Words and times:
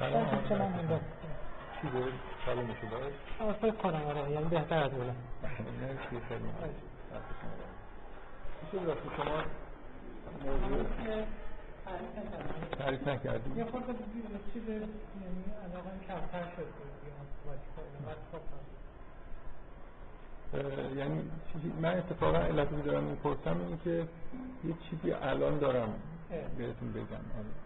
هم 0.00 0.38
چی؟ 1.80 1.88
فکر 3.60 3.70
کنم 3.70 4.02
آره. 4.06 4.30
یعنی 4.30 4.44
بهتر 4.44 4.84
از 4.84 4.92
اونه 4.92 5.14
مرسی 5.80 6.26
خیلی 6.28 6.44
میشه 8.62 8.86
وقتی 8.88 9.08
شما 9.16 9.42
موضوع 10.44 10.84
تعریف 12.78 13.08
نکردی؟ 13.08 13.58
یه 13.58 13.64
خورده 13.64 13.94
چیز 14.52 14.68
یعنی 14.68 14.86
علاقه 15.64 15.90
کمتر 16.08 16.44
شد. 16.56 16.66
یعنی 20.96 21.30
من 21.80 21.98
اتفاقا 21.98 22.38
علتی 22.38 22.82
دارم 22.82 23.04
می‌پرسم 23.04 23.60
اینه 23.60 23.78
که 23.84 24.08
یه 24.64 24.74
چیزی 24.90 25.12
الان 25.12 25.58
دارم 25.58 25.94
بهتون 26.58 26.92
بگم. 26.92 27.02
آره. 27.04 27.65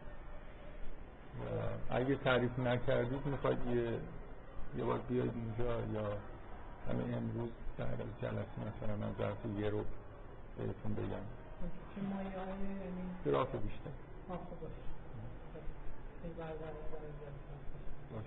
اگه 1.90 2.14
تعریف 2.16 2.58
نکردید 2.58 3.26
می‌خواید 3.26 3.66
یه 3.66 3.98
یه 4.78 4.84
بار 4.84 4.98
بیاید 4.98 5.32
اینجا 5.34 5.80
یا 5.94 6.16
همین 6.88 7.14
امروز 7.14 7.50
در 7.78 7.86
جلسه 8.22 8.58
مثلا 8.68 8.96
من 8.96 9.14
ظرف 9.18 9.36
یه 9.58 9.70
رو 9.70 9.84
بهتون 10.58 10.94
بگم. 10.94 11.24
گراف 13.24 13.54
بیشتر. 13.54 13.90
باش 18.12 18.26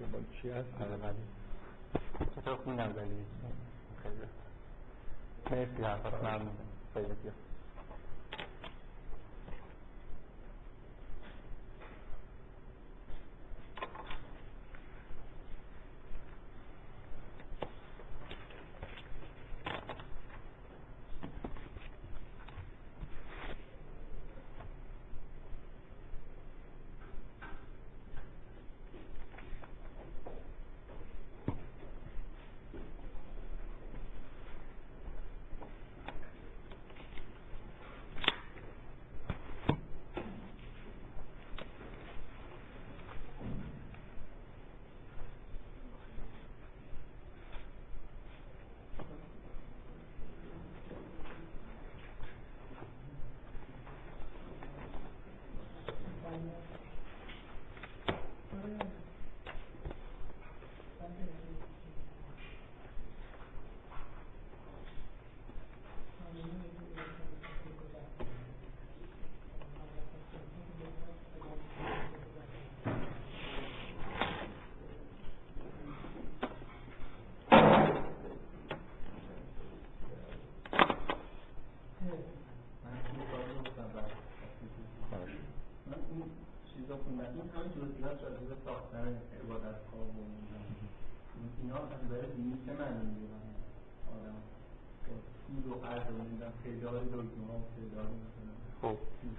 دنبال 0.00 0.24
چی 0.42 0.50
هست 0.50 0.68
آره 0.80 0.96
ولی 0.96 1.24
چطور 2.36 2.56
خوندم 2.56 2.94
ولی 2.96 3.24
خیلی 4.02 4.26
مرسی 5.50 5.82
حرفات 5.82 6.14
ممنون 6.14 6.56
خیلی 6.94 7.14
زیاد 7.22 7.34
من 85.86 85.96
این 86.10 86.30
چیزا 86.74 86.96
خوندم 86.96 87.24
این 87.24 87.40
همه 87.40 87.50
جزئیات 87.76 88.18
راجع 88.24 88.44
به 88.50 88.56
ساختن 88.64 89.08
عبادت 89.40 89.80
ها 89.90 90.00
و 90.16 90.18
اینا 91.62 91.76
از 91.76 91.82
نظر 92.04 92.22
دینی 92.36 92.56
چه 92.66 92.72
معنی 92.72 93.02
می‌گیرن 93.10 93.44
آدم 94.14 94.36
سود 95.46 95.66
و 95.66 95.74
قرض 95.74 96.06
و 96.12 96.14
نمی‌دونم 96.22 96.52
تعداد 96.64 97.04
دکمه 97.04 97.46
ها 97.48 97.54
و 97.62 97.64
تعداد 97.76 98.10
خب. 98.82 98.96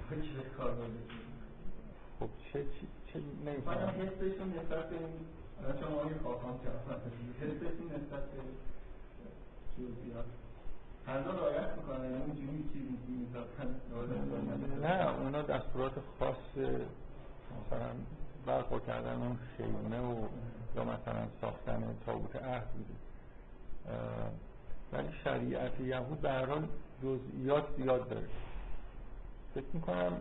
که 0.09 0.15
به 0.37 0.43
کار 0.57 0.71
خب 2.19 2.29
چه 2.53 2.59
چی 2.63 2.87
چه 3.07 3.15
من 3.19 3.25
نمی‌فهمم 3.51 3.93
حسشون 4.01 4.49
نسبت 4.57 4.85
به 4.89 4.95
الان 5.59 5.75
شما 5.81 5.97
یه 6.11 6.17
خواهان 6.23 6.55
کردن. 6.63 6.99
حسشون 7.41 7.87
نسبت 7.95 8.23
به 8.31 8.39
جزئیات 9.77 10.25
یعنی 11.07 11.23
نه 14.81 15.19
اونا 15.19 15.41
دستورات 15.41 15.93
خاص 16.19 16.57
مثلا 16.57 17.91
برخور 18.45 18.79
کردن 18.79 19.15
اون 19.21 19.37
خیمه 19.57 19.99
و 19.99 20.15
یا 20.75 20.83
مثلا 20.83 21.27
ساختن 21.41 21.83
تابوت 22.05 22.35
عهد 22.35 22.67
بوده. 22.67 22.93
ولی 24.93 25.07
شریعت 25.23 25.79
یهود 25.79 26.21
به 26.21 26.29
هر 26.31 26.45
حال 26.45 26.67
جزئیات 27.03 27.63
زیاد 27.77 28.09
داره. 28.09 28.25
فکر 29.55 29.65
می‌کنم 29.73 30.11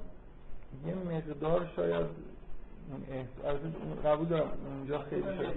یه 0.86 0.94
مقدار 0.94 1.68
شاید 1.76 2.06
اون 2.90 3.02
احس- 3.10 3.44
البته 3.44 3.64
اون 3.82 4.02
قبول 4.04 4.28
دارم 4.28 4.48
اونجا 4.66 4.98
خیلی 4.98 5.22
شاید. 5.22 5.54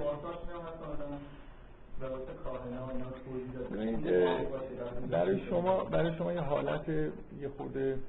برای 5.09 5.45
شما 5.49 5.83
برای 5.83 6.17
شما 6.17 6.33
یه 6.33 6.41
حالت 6.41 6.89
یه 6.89 7.49
خورده 7.57 7.99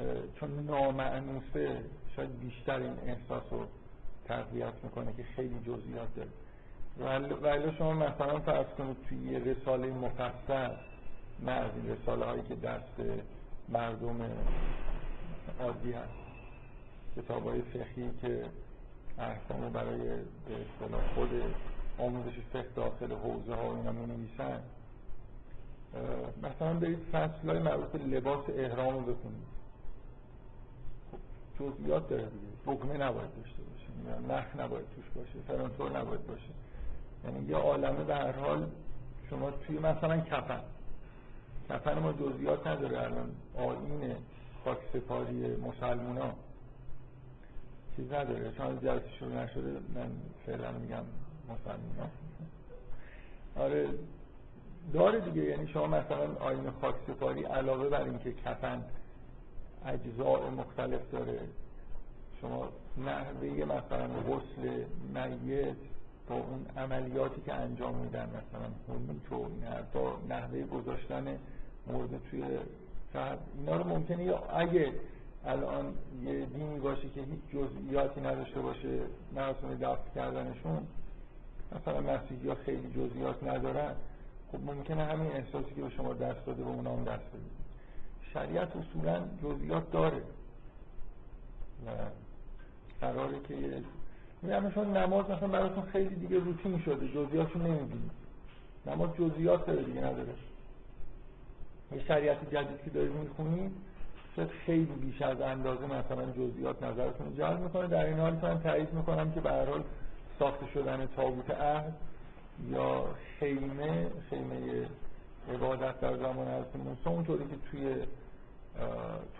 اه، 0.00 0.06
چون 0.40 0.66
نامعنوسه 0.66 1.78
شاید 2.16 2.40
بیشتر 2.40 2.76
این 2.76 2.96
احساس 3.06 3.42
رو 3.50 3.66
تقویت 4.24 4.72
می‌کنه 4.82 5.12
که 5.16 5.22
خیلی 5.22 5.60
جزئیات 5.60 6.08
داره. 6.16 6.30
ولی 7.42 7.76
شما 7.78 7.92
مثلا 7.92 8.40
فرض 8.40 8.66
کنید 8.78 8.96
توی 9.08 9.18
یه 9.18 9.38
رساله 9.38 9.86
مفصل 9.86 10.70
نه 11.44 11.52
از 11.52 11.70
این 11.76 11.96
رساله 11.96 12.24
هایی 12.24 12.42
که 12.42 12.54
دست 12.54 13.22
مردم 13.68 14.20
عادی 15.60 15.92
هست. 15.92 16.12
کتاب 17.16 17.46
های 17.46 17.62
فقهی 17.62 18.10
که 18.22 18.44
احکام 19.18 19.72
برای 19.72 19.98
به 19.98 20.54
اصطلاح 20.54 21.14
خود 21.14 21.30
آموزش 21.98 22.38
فقه 22.52 22.66
داخل 22.76 23.12
حوزه 23.12 23.54
ها 23.54 23.76
اینا 23.76 23.92
می 23.92 24.06
نویسن 24.06 24.60
مثلا 26.42 26.74
برید 26.74 26.98
فصل 27.12 27.48
های 27.48 27.58
مربوط 27.58 28.00
لباس 28.00 28.44
احرام 28.48 28.94
رو 28.94 29.00
بخونید. 29.00 29.59
جزئیات 31.60 32.08
داره 32.08 32.22
دیگه. 32.22 32.46
دکمه 32.66 32.96
نباید 32.96 33.30
داشته 33.36 33.62
باشه. 33.62 34.34
نخ 34.34 34.44
نباید 34.60 34.84
توش 34.96 35.04
باشه. 35.14 35.38
فرانتور 35.48 35.98
نباید 35.98 36.26
باشه. 36.26 36.50
یعنی 37.24 37.48
یه 37.48 37.56
عالمه 37.56 38.04
به 38.04 38.14
هر 38.14 38.32
حال 38.32 38.66
شما 39.30 39.50
توی 39.50 39.78
مثلا 39.78 40.20
کفن. 40.20 40.60
کفن 41.68 41.98
ما 41.98 42.12
جزئیات 42.12 42.66
نداره. 42.66 42.98
الان 43.02 43.30
آیین 43.56 44.16
خاک 44.64 44.78
سپاری 44.92 45.56
مسلمونا 45.56 46.32
چیز 47.96 48.12
نداره. 48.12 48.52
چون 48.56 48.80
جلسه 48.80 49.10
شروع 49.18 49.32
نشده 49.32 49.72
من 49.94 50.10
فعلا 50.46 50.72
میگم 50.72 51.04
مسلمونا. 51.48 52.10
آره 53.56 53.88
داره 54.92 55.20
دیگه. 55.20 55.42
یعنی 55.42 55.68
شما 55.68 55.86
مثلا 55.86 56.34
آین 56.40 56.70
خاک 56.80 56.94
سپاری 57.06 57.44
علاوه 57.44 57.88
بر 57.88 58.02
اینکه 58.04 58.32
کفن 58.32 58.84
اجزاء 59.86 60.50
مختلف 60.50 61.00
داره. 61.12 61.40
شما 62.40 62.68
نحوه 62.96 63.64
مثلا 63.64 64.08
غسل 64.08 64.84
میت 65.14 65.76
با 66.28 66.36
اون 66.36 66.66
عملیاتی 66.76 67.40
که 67.40 67.54
انجام 67.54 67.94
میدن 67.94 68.28
مثلا 68.28 68.68
هنوت 68.88 69.32
و 69.32 69.34
این 69.34 69.64
حرفا 69.64 70.12
نحوه 70.28 70.62
گذاشتن 70.62 71.38
مرده 71.86 72.20
توی 72.30 72.42
شهر 73.12 73.36
اینا 73.58 73.76
رو 73.76 73.84
ممکنه 73.88 74.34
اگه 74.54 74.92
الان 75.44 75.94
یه 76.24 76.46
دینی 76.46 76.78
باشه 76.78 77.08
که 77.08 77.20
هیچ 77.20 77.40
جزئیاتی 77.52 78.20
نداشته 78.20 78.60
باشه 78.60 78.98
مراسم 79.34 79.74
دفن 79.74 80.14
کردنشون 80.14 80.86
مثلا 81.72 82.00
مسیحی 82.00 82.48
ها 82.48 82.54
خیلی 82.54 82.90
جزئیات 82.90 83.42
ندارن 83.42 83.94
خب 84.52 84.58
ممکنه 84.66 85.04
همین 85.04 85.32
احساسی 85.32 85.74
که 85.76 85.82
به 85.82 85.90
شما 85.90 86.14
دست 86.14 86.46
داده 86.46 86.62
به 86.62 86.70
اونا 86.70 86.92
هم 86.92 87.04
دست 87.04 87.08
بده 87.08 87.59
شریعت 88.32 88.68
اصولا 88.76 89.20
جزئیات 89.42 89.90
داره. 89.92 90.22
و 91.86 91.90
قراره 93.00 93.40
که 93.48 93.54
یه 93.54 93.82
میگم 94.42 94.70
شما 94.70 94.84
نماز 94.84 95.30
مثلا 95.30 95.48
براتون 95.48 95.82
خیلی 95.82 96.14
دیگه 96.14 96.38
روتین 96.38 96.82
شده 96.82 97.08
جزئیاتشو 97.08 97.58
نمی‌بینید 97.58 98.10
نماز 98.86 99.10
جزئیات 99.18 99.66
داره 99.66 99.82
دیگه 99.82 100.00
نداره. 100.00 100.34
یه 101.92 102.04
شریعت 102.04 102.54
جدید 102.54 102.82
که 102.84 102.90
دارید 102.90 103.12
می‌خونید 103.12 103.72
شاید 104.36 104.48
خیلی 104.66 104.84
بیش 104.84 105.22
از 105.22 105.40
اندازه 105.40 105.84
مثلا 105.84 106.32
جزئیات 106.32 106.82
نظرتون 106.82 107.26
رو 107.26 107.36
جلب 107.36 107.60
می‌کنه. 107.60 107.86
در 107.86 108.06
این 108.06 108.18
حال 108.18 108.32
من 108.42 108.60
تایید 108.60 108.92
می‌کنم 108.92 109.32
که 109.32 109.40
به 109.40 109.50
هر 109.50 109.64
حال 109.64 109.84
ساخته 110.38 110.66
شدن 110.74 111.08
تابوت 111.16 111.50
عهد 111.50 111.94
یا 112.70 113.04
خیمه 113.38 114.10
خیمه 114.30 114.86
عبادت 115.54 116.00
در 116.00 116.16
زمان 116.16 116.48
حضرت 116.48 116.76
موسی 116.76 117.08
اونطوری 117.08 117.44
که 117.44 117.56
توی 117.70 117.94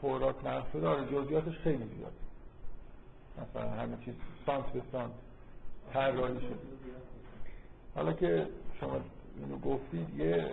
تورات 0.01 0.47
نقل 0.47 0.71
شده 0.73 0.89
آره 0.89 1.05
جزئیاتش 1.07 1.59
خیلی 1.59 1.91
زیاد. 1.97 2.13
مثلا 3.39 3.71
همه 3.71 3.97
چیز 4.05 4.15
سانت 4.47 4.67
به 4.67 4.83
سانت 4.93 5.13
طراحی 5.93 6.41
شده. 6.41 6.59
حالا 7.95 8.13
که 8.13 8.47
شما 8.81 9.01
اینو 9.37 9.59
گفتید 9.59 10.17
یه 10.19 10.51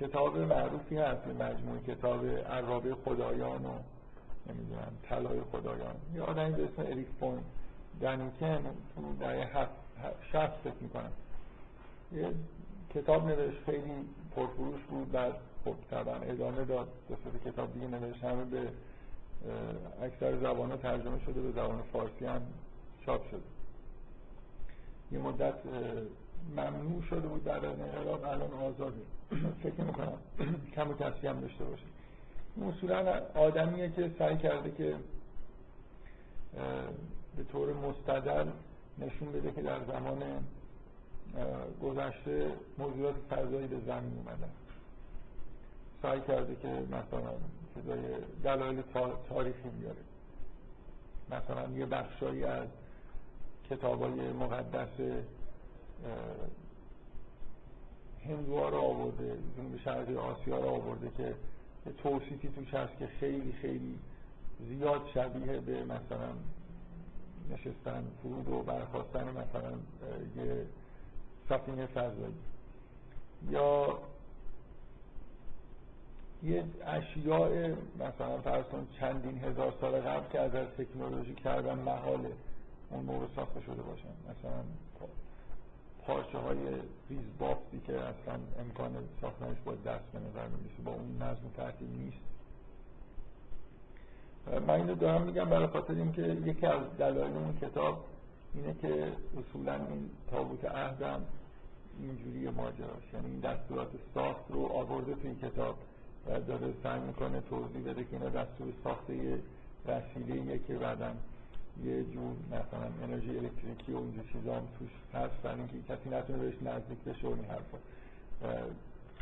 کتاب 0.00 0.38
معروفی 0.38 0.98
هست 0.98 1.26
مجموعه 1.26 1.80
کتاب 1.86 2.26
عرابه 2.26 2.94
خدایان 2.94 3.66
و 3.66 3.72
نمی‌دونم 4.46 4.92
طلای 5.08 5.40
خدایان. 5.52 5.94
یه 6.14 6.22
آدمی 6.22 6.54
به 6.54 6.64
اسم 6.64 6.82
اریک 6.92 7.06
فون 7.20 7.38
دنیکن 8.00 8.60
تو 8.94 9.02
شخص 10.32 10.52
فکر 10.64 10.74
می‌کنم. 10.80 11.12
یه 12.12 12.34
کتاب 12.94 13.28
نوشت 13.28 13.64
خیلی 13.66 13.92
پرفروش 14.36 14.80
بود 14.80 15.12
بعد 15.12 15.34
خب 15.64 15.74
طبعا 15.90 16.14
ادامه 16.14 16.64
داد. 16.64 16.88
به 17.08 17.50
کتاب 17.50 17.74
دیگه 17.74 17.86
نوشت 17.86 18.24
همه 18.24 18.44
به 18.44 18.68
اکثر 20.02 20.36
زبان 20.36 20.76
ترجمه 20.76 21.18
شده 21.26 21.40
به 21.40 21.50
زبان 21.52 21.82
فارسی 21.92 22.26
هم 22.26 22.42
چاپ 23.06 23.30
شده. 23.30 23.40
یه 25.12 25.18
مدت 25.18 25.54
ممنوع 26.56 27.02
شده 27.10 27.28
بود 27.28 27.44
بعد 27.44 27.64
از 27.64 27.80
انقلاب 27.80 28.24
الان 28.24 28.52
آزاده 28.52 29.00
فکر 29.62 29.80
می‌کنم 29.80 30.18
کم 30.74 30.90
و 30.90 30.94
کسی 30.94 31.26
هم 31.26 31.40
داشته 31.40 31.64
باشه. 31.64 31.84
اصولا 32.68 33.22
آدمیه 33.34 33.90
که 33.90 34.10
سعی 34.18 34.36
کرده 34.36 34.70
که 34.70 34.94
به 37.36 37.44
طور 37.52 37.72
مستدل 37.72 38.46
نشون 38.98 39.32
بده 39.32 39.52
که 39.52 39.62
در 39.62 39.78
زمان 39.84 40.22
گذشته 41.82 42.52
موجودات 42.78 43.14
فضایی 43.30 43.66
به 43.66 43.76
زمین 43.86 44.12
اومدن. 44.18 44.50
سعی 46.02 46.20
کرده 46.20 46.56
که 46.62 46.68
مثلا 46.68 47.32
چیزای 47.74 47.98
دلایل 48.44 48.82
تاریخی 49.28 49.68
میاره 49.78 50.02
مثلا 51.30 51.70
یه 51.78 51.86
بخشایی 51.86 52.44
از 52.44 52.68
کتابای 53.70 54.32
مقدس 54.32 55.00
هندوها 58.26 58.68
رو 58.68 58.78
آورده 58.78 59.38
به 59.72 59.78
شرقی 59.84 60.16
آسیا 60.16 60.58
رو 60.58 60.68
آورده 60.68 61.10
که 61.16 61.34
توصیفی 62.02 62.48
توش 62.48 62.74
هست 62.74 62.98
که 62.98 63.06
خیلی 63.06 63.52
خیلی 63.52 63.98
زیاد 64.68 65.02
شبیه 65.14 65.60
به 65.60 65.84
مثلا 65.84 66.32
نشستن 67.50 68.04
فرود 68.22 68.48
و 68.48 68.62
برخواستن 68.62 69.24
مثلا 69.24 69.72
یه 70.36 70.66
سفینه 71.48 71.86
فضایی 71.86 72.34
یا 73.50 73.98
یه 76.42 76.64
اشیاء 76.86 77.74
مثلا 77.94 78.38
فرض 78.38 78.64
چندین 79.00 79.38
هزار 79.38 79.74
سال 79.80 80.00
قبل 80.00 80.28
که 80.32 80.40
از 80.40 80.50
تکنولوژی 80.52 81.34
کردن 81.34 81.78
محاله 81.78 82.32
اون 82.90 83.04
موقع 83.04 83.26
ساخته 83.36 83.60
شده 83.60 83.82
باشن. 83.82 84.08
مثلا 84.30 84.62
پارچه 86.06 86.38
های 86.38 86.58
ریز 87.10 87.24
بافتی 87.38 87.80
که 87.86 87.92
اصلا 87.92 88.38
امکان 88.60 88.90
ساختنش 89.20 89.56
با 89.64 89.72
دست 89.72 90.12
به 90.12 90.18
نظر 90.18 90.48
با 90.84 90.92
اون 90.92 91.22
نظم 91.22 91.74
نیست. 91.80 92.18
من 94.66 94.70
اینو 94.70 94.94
دارم 94.94 95.22
میگم 95.22 95.44
برای 95.44 95.66
خاطر 95.66 95.94
اینکه 95.94 96.22
یکی 96.22 96.66
از 96.66 96.80
دلایل 96.98 97.36
اون 97.36 97.58
کتاب 97.62 98.04
اینه 98.54 98.74
که 98.82 99.12
اصولا 99.38 99.74
این 99.74 100.10
تابوت 100.30 100.64
عهدم 100.64 101.22
اینجوری 102.00 102.50
ماجراش 102.50 103.12
یعنی 103.12 103.26
این 103.26 103.40
دستورات 103.40 103.90
ساخت 104.14 104.44
رو 104.48 104.66
آورده 104.66 105.14
تو 105.14 105.20
این 105.24 105.38
کتاب. 105.38 105.74
و 106.28 106.40
داره 106.40 106.72
سعی 106.82 107.00
می‌کنه 107.00 107.40
توضیح 107.40 107.80
بده 107.80 108.04
که 108.04 108.12
اینا 108.12 108.28
دستور 108.28 108.72
ساخته 108.84 109.16
یه 109.16 109.38
وسیله 109.86 110.58
که 110.58 110.74
بعدم 110.74 111.16
یه 111.84 112.04
جور 112.04 112.32
مثلا 112.46 112.88
انرژی 113.02 113.38
الکتریکی 113.38 113.92
و 113.92 113.96
اینجور 113.96 114.24
چیزا 114.32 114.54
هم 114.54 114.62
توش 114.78 114.90
هست 115.14 115.42
برای 115.42 115.58
اینکه 115.58 115.74
کسی 115.88 116.10
نتونه 116.10 116.38
بهش 116.38 116.54
نزدیک 116.62 116.98
بشه 116.98 117.26
و 117.26 117.30
این 117.30 117.44
حرفا. 117.44 117.78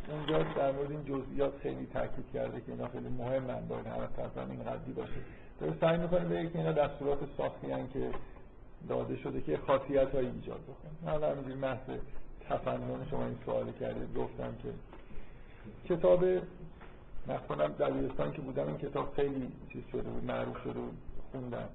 اونجا 0.08 0.42
در 0.42 0.72
مورد 0.72 0.90
این 0.90 1.04
جزئیات 1.04 1.52
خیلی 1.62 1.86
تاکید 1.92 2.25
کرده 2.34 2.60
که 2.60 2.72
اینا 2.72 2.88
خیلی 2.88 3.08
مهمن 3.08 3.68
باید 3.68 3.86
هر 3.86 4.06
طرف 4.06 4.38
این 4.38 4.64
قدی 4.64 4.92
باشه. 4.92 5.20
داره 5.60 5.75
سعی 5.80 5.98
می‌کنه 5.98 6.25
بگه 6.25 6.50
که 6.50 6.58
اینا 6.58 6.72
دستورات 6.72 7.18
ساختی 7.36 7.66
که 7.92 8.10
داده 8.88 9.16
شده 9.16 9.40
که 9.40 9.56
خاصیت 9.56 10.14
هایی 10.14 10.28
ایجاد 10.28 10.60
بکنه. 10.60 11.14
من 11.14 11.30
همینجوری 11.30 11.54
محض 11.54 11.98
تفنن 12.48 13.06
شما 13.10 13.25
این 13.25 13.38
سوال 13.46 13.72
کرده 13.72 14.06
گفتم 14.20 14.54
که 14.62 14.68
کتاب 15.94 16.25
مثلا 17.28 17.68
دبیرستان 17.68 18.33
که 18.33 18.40
بودم 18.40 18.66
این 18.66 18.78
کتاب 18.78 19.12
خیلی 19.14 19.52
چیز 19.73 19.83
شده 19.92 20.02
بود 20.02 20.25
معروف 20.25 20.62
شده 20.62 20.73
بود 20.73 20.99
خوندم. 21.33 21.68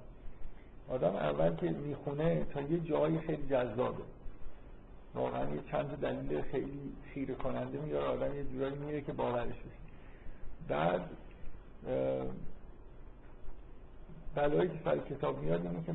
آدم 0.88 1.16
اول 1.16 1.54
که 1.54 1.70
می‌خونه 1.70 2.44
تا 2.44 2.60
یه 2.60 2.80
جایی 2.80 3.18
خیلی 3.18 3.46
جذابه. 3.50 4.02
واقعا 5.14 5.54
یه 5.54 5.60
چند 5.70 6.00
دلیل 6.00 6.42
خیلی 6.42 6.92
خیره 7.14 7.34
کننده 7.34 7.78
میاره 7.78 8.06
آدم 8.06 8.34
یه 8.34 8.44
جورایی 8.44 8.74
میره 8.74 9.00
که 9.00 9.12
باورش 9.12 9.46
بشه. 9.46 9.82
بعد 10.68 11.10
بلایی 14.34 14.68
که 14.68 14.78
سر 14.84 14.98
کتاب 14.98 15.42
میاد 15.42 15.66
اینه 15.66 15.84
که 15.86 15.92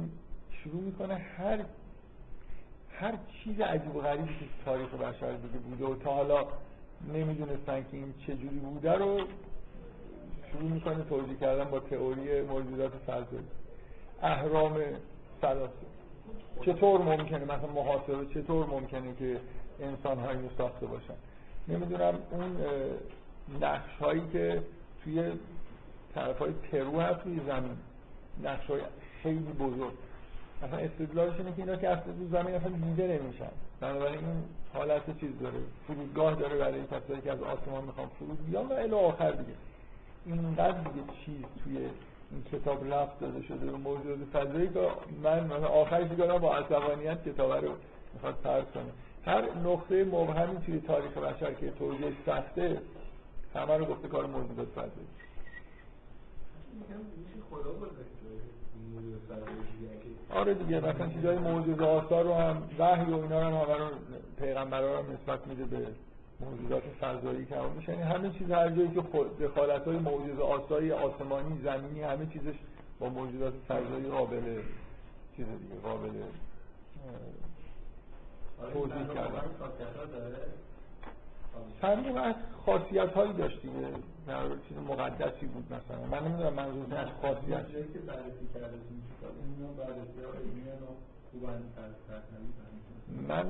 شروع 0.63 0.81
می‌کنه 0.81 1.15
هر 1.15 1.65
هر 2.91 3.17
چیز 3.43 3.59
عجیب 3.59 3.95
و 3.95 4.01
غریبی 4.01 4.27
که 4.27 4.45
تاریخ 4.65 4.93
بشر 4.93 5.31
دیگه 5.31 5.57
بوده 5.57 5.85
و 5.85 5.95
تا 5.95 6.13
حالا 6.13 6.47
نمی‌دونستن 7.13 7.83
که 7.91 7.97
این 7.97 8.13
چجوری 8.27 8.59
بوده 8.59 8.93
رو 8.93 9.19
شروع 10.51 10.71
می‌کنه 10.71 11.03
توضیح 11.03 11.37
کردن 11.41 11.63
با 11.63 11.79
تئوری 11.79 12.41
موجودات 12.41 12.91
فضایی 13.07 13.43
اهرام 14.21 14.77
سلاسه 15.41 15.71
چطور 16.65 17.01
ممکنه؟ 17.01 17.43
مثلا 17.43 17.67
محاسبه 17.75 18.25
چطور 18.33 18.65
ممکنه 18.65 19.15
که 19.19 19.39
انسان 19.79 20.19
هایی 20.19 20.49
ساخته 20.57 20.85
باشن؟ 20.85 21.13
نمی‌دونم 21.67 22.13
اون 22.31 22.57
نقش 23.61 23.95
هایی 24.01 24.21
که 24.33 24.63
توی 25.03 25.31
طرف 26.15 26.39
های 26.39 26.51
پرو 26.51 26.99
هست 26.99 27.23
توی 27.23 27.39
زمین. 27.47 27.77
نقش 28.43 28.65
های 28.65 28.81
خیلی 29.23 29.53
بزرگ. 29.59 29.93
مثلا 30.63 30.79
استدلالش 30.79 31.39
اینه 31.39 31.51
که 31.51 31.61
اینا 31.61 31.75
که 31.75 31.87
تو 31.87 32.27
زمین 32.31 32.55
اصلا 32.55 32.69
دیده 32.69 33.07
نمیشن. 33.07 33.49
بنابراین 33.79 34.19
این 34.19 34.43
حالت 34.73 35.19
چیز 35.19 35.29
داره؟ 35.41 35.57
فرودگاه 35.87 36.35
داره 36.35 36.57
برای 36.57 36.83
کسایی 36.83 37.21
که 37.21 37.31
از 37.31 37.41
آسمان 37.41 37.83
می‌خوان 37.83 38.07
فرود 38.19 38.45
بیان 38.45 38.67
و 38.67 38.73
الی 38.73 38.93
آخر 38.93 39.31
دیگه. 39.31 39.53
اینقدر 40.27 40.71
دیگه 40.71 41.05
چیز 41.25 41.45
توی 41.63 41.77
این 42.31 42.43
کتاب 42.51 42.93
رفت 42.93 43.19
داده 43.19 43.41
شده 43.41 43.65
به 43.65 43.77
موجود 43.77 44.29
فضایی 44.33 44.69
که 44.69 44.87
من 45.23 45.43
مثلا 45.43 45.67
آخرش 45.67 46.07
با 46.41 46.55
عصبانیت 46.55 47.23
کتاب 47.23 47.65
رو 47.65 47.71
می‌خواد 48.13 48.35
پرس 48.43 48.65
کنه. 48.73 48.91
هر 49.25 49.43
نقطه 49.65 50.03
مبهمی 50.03 50.57
توی 50.65 50.79
تاریخ 50.79 51.17
بشر 51.17 51.53
که 51.53 51.71
توجیهش 51.71 52.13
سخته 52.25 52.81
همه 53.55 53.77
رو 53.77 53.85
گفته 53.85 54.07
کار 54.07 54.25
موجودات 54.25 54.67
فضایی. 54.67 55.07
آره 60.29 60.53
دیگه 60.53 60.79
مثلا 60.79 61.07
چیزای 61.09 61.37
موجود 61.37 61.81
آثار 61.81 62.23
رو 62.23 62.33
هم 62.33 62.69
وحی 62.79 63.11
و 63.11 63.15
اینا 63.15 63.39
رو 63.39 63.45
هم 63.45 63.53
همه 63.53 63.77
رو 63.77 63.89
پیغمبرا 64.39 64.99
رو 64.99 65.13
نسبت 65.13 65.47
میده 65.47 65.65
به 65.65 65.87
موجودات 66.39 66.83
فضایی 67.01 67.45
که 67.45 67.55
هم 67.55 67.71
میشه 67.71 67.91
یعنی 67.91 68.03
همه 68.03 68.29
چیز 68.29 68.51
هر 68.51 68.69
جایی 68.69 68.89
که 68.89 69.01
دخالت 69.45 69.87
های 69.87 69.97
موجود 69.97 70.39
آسایی 70.39 70.91
آسمانی 70.91 71.61
زمینی 71.63 72.01
همه 72.01 72.25
چیزش 72.25 72.55
با 72.99 73.09
موجودات 73.09 73.53
فضایی 73.67 74.07
قابل 74.07 74.61
چیز 75.35 75.45
دیگه 75.45 75.75
قابل 75.83 76.09
توضیح 78.73 79.07
کردن. 79.13 79.41
صندوق 81.81 82.17
از 82.17 82.35
خاصیت 82.65 83.13
هایی 83.13 83.33
داشت 83.33 83.61
دیگه. 83.61 83.87
در 84.27 84.49
چیز 84.49 84.77
مقدسی 84.77 85.45
بود 85.45 85.65
مثلا. 85.65 86.05
من 86.11 86.27
نمی‌دونم 86.27 86.53
منظور 86.53 86.95
از 86.95 87.07
خاصیت. 87.21 87.67
که 87.67 87.99
بررسی 87.99 88.47
کرده 88.53 88.77
بررسی 89.77 90.21
ها 90.23 90.31
من 93.29 93.45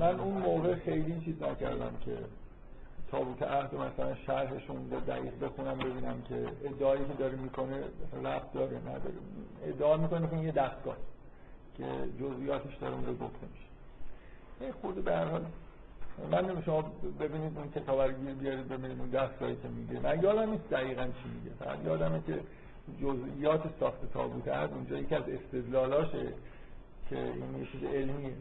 من 0.00 0.20
اون 0.20 0.42
موقع 0.42 0.74
خیلی 0.74 1.20
چیز 1.24 1.42
نکردم 1.42 1.92
که 2.04 2.16
تابوت 3.10 3.42
عهد 3.42 3.74
مثلا 3.74 4.14
شرحشون 4.14 4.88
به 4.88 4.96
دقیق 4.96 5.32
بخونم 5.44 5.78
ببینم 5.78 6.22
که 6.28 6.46
ادعایی 6.64 7.04
که 7.04 7.12
داره 7.18 7.36
می‌کنه 7.36 7.82
رفت 8.24 8.52
داره 8.52 8.78
نداره. 8.78 9.14
ادعا 9.66 9.96
می‌کنه 9.96 10.28
که 10.30 10.36
یه 10.36 10.52
دستگاه 10.52 10.96
که 11.76 11.84
جزئیاتش 12.20 12.76
داره 12.76 12.94
اون 12.94 13.06
رو 13.06 13.12
گفته 13.12 13.46
میشه. 13.52 14.66
یه 14.66 14.72
خود 14.72 15.04
به 15.04 15.16
هر 15.16 15.24
حال 15.24 15.44
من 16.30 16.44
نمی 16.44 16.62
شما 16.62 16.82
ببینید 17.20 17.58
اون 17.58 17.70
کتاب 17.70 18.00
رو 18.00 18.34
بیارید 18.40 18.68
ببینید 18.68 18.98
اون 19.00 19.10
دستگاهی 19.10 19.56
که 19.56 19.68
میگه. 19.68 20.00
من 20.00 20.22
یادم 20.22 20.50
نیست 20.50 20.70
دقیقا 20.70 21.04
چی 21.04 21.28
میگه. 21.28 21.56
فقط 21.58 21.84
یادمه 21.84 22.20
که 22.26 22.40
جزئیات 23.02 23.62
ساخت 23.80 24.12
تابوت 24.12 24.48
عهد 24.48 24.72
اونجا 24.72 24.98
یکی 24.98 25.14
از 25.14 25.22
استدلالاشه 25.28 26.32
که 27.10 27.18
این 27.18 27.58
یه 27.58 27.66
چیز 27.72 27.84
علمیه. 27.84 28.32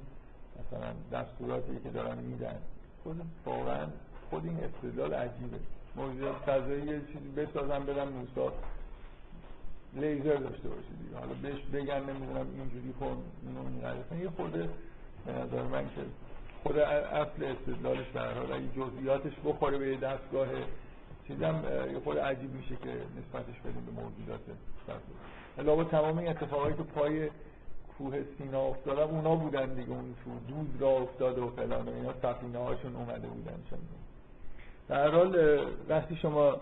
مثلا 0.59 0.93
دستوراتی 1.11 1.79
که 1.83 1.89
دارن 1.89 2.17
میدن. 2.17 2.55
خود 3.03 3.21
واقعا 3.45 3.87
خود 4.29 4.45
این 4.45 4.57
استدلال 4.63 5.13
عجیبه. 5.13 5.57
موجودات 5.95 6.35
فضایی 6.35 6.85
یه 6.85 7.01
چیزی 7.13 7.29
بسازن 7.37 7.85
بدن 7.85 8.07
موسا. 8.07 8.53
لیزر 9.93 10.35
داشته 10.35 10.69
باشه 10.69 10.93
دیگه. 11.03 11.17
حالا 11.19 11.33
بهش 11.41 11.61
بگن 11.73 11.99
نمی‌دونم 11.99 12.47
اینجوری 12.55 12.93
کن 12.99 13.17
اینو 13.45 13.59
این 14.11 14.21
یه 14.21 14.29
خود 14.29 14.51
به 15.25 15.31
نظر 15.31 15.61
من 15.63 15.83
که 15.83 16.01
خود 16.63 16.77
اصل 16.77 17.43
استدلالش 17.43 18.05
در 18.13 18.33
حال 18.33 18.51
اگه 18.51 18.67
جزئیاتش 18.75 19.33
بخوره 19.45 19.77
به 19.77 19.97
دستگاه 19.97 20.47
چیزم 21.27 21.63
یه 21.93 21.99
خود 21.99 22.17
عجیب 22.17 22.53
میشه 22.53 22.75
که 22.75 22.89
نسبتش 22.89 23.59
بدیم 23.59 23.85
به 23.85 23.91
موجودات. 23.91 24.39
لابد 25.57 25.89
تمام 25.89 26.17
این 26.17 26.27
اتفاقایی 26.27 26.75
که 26.75 26.83
پای 26.83 27.29
کوه 27.99 28.23
سینا 28.37 28.61
افتادن 28.61 29.01
اونا 29.01 29.35
بودن 29.35 29.73
دیگه 29.73 29.89
اون 29.89 30.15
تو 30.23 30.53
دود 30.53 30.81
را 30.81 30.89
افتاده 30.89 31.41
و 31.41 31.49
فلان 31.49 31.87
و 31.87 31.91
اینا 31.93 32.13
سفینه 32.21 32.57
هاشون 32.57 32.95
اومده 32.95 33.27
بودن 33.27 33.55
چون 33.69 33.79
در 34.87 35.11
حال 35.11 35.59
وقتی 35.89 36.15
شما 36.15 36.57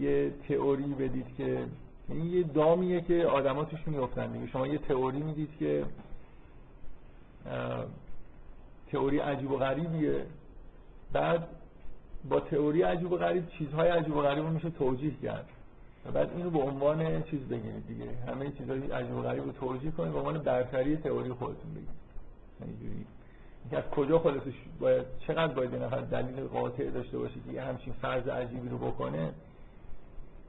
یه 0.00 0.32
تئوری 0.48 0.94
بدید 0.94 1.26
که 1.36 1.64
این 2.08 2.26
یه 2.26 2.42
دامیه 2.42 3.00
که 3.00 3.26
آدما 3.26 3.64
توش 3.64 3.88
دیگه. 4.32 4.46
شما 4.52 4.66
یه 4.66 4.78
تئوری 4.78 5.22
می‌دید 5.22 5.50
که 5.58 5.84
تئوری 8.92 9.18
عجیب 9.18 9.50
و 9.50 9.56
غریبیه. 9.56 10.26
بعد 11.12 11.48
با 12.28 12.40
تئوری 12.40 12.82
عجیب 12.82 13.12
و 13.12 13.16
غریب 13.16 13.48
چیزهای 13.48 13.88
عجیب 13.88 14.16
و 14.16 14.22
غریب 14.22 14.44
رو 14.44 14.50
میشه 14.50 14.70
توجیه 14.70 15.12
کرد. 15.22 15.48
و 16.08 16.10
بعد 16.12 16.30
اینو 16.36 16.50
به 16.50 16.58
عنوان 16.58 17.22
چیز 17.22 17.40
بگیرید 17.40 17.86
دیگه. 17.86 18.06
همه 18.26 18.50
چیزهای 18.50 18.90
عجیب 18.90 19.16
و 19.16 19.22
غریب 19.22 19.44
رو 19.44 19.52
توجیه 19.52 19.90
کنید 19.90 20.12
به 20.12 20.18
عنوان 20.18 20.38
برتری 20.38 20.96
تئوری 20.96 21.32
خودتون 21.32 21.70
بگیرید 21.70 21.88
اینجوری. 22.62 23.06
از 23.72 23.84
کجا 23.90 24.18
خلاصش 24.18 24.54
باید 24.80 25.06
چقدر 25.18 25.54
باید 25.54 25.72
یه 25.72 25.78
نفر 25.78 26.00
دلیل 26.00 26.44
قاطع 26.44 26.90
داشته 26.90 27.18
باشه 27.18 27.34
که 27.52 27.62
همچین 27.62 27.92
فرض 27.92 28.28
عجیبی 28.28 28.68
رو 28.68 28.78
بکنه؟ 28.78 29.32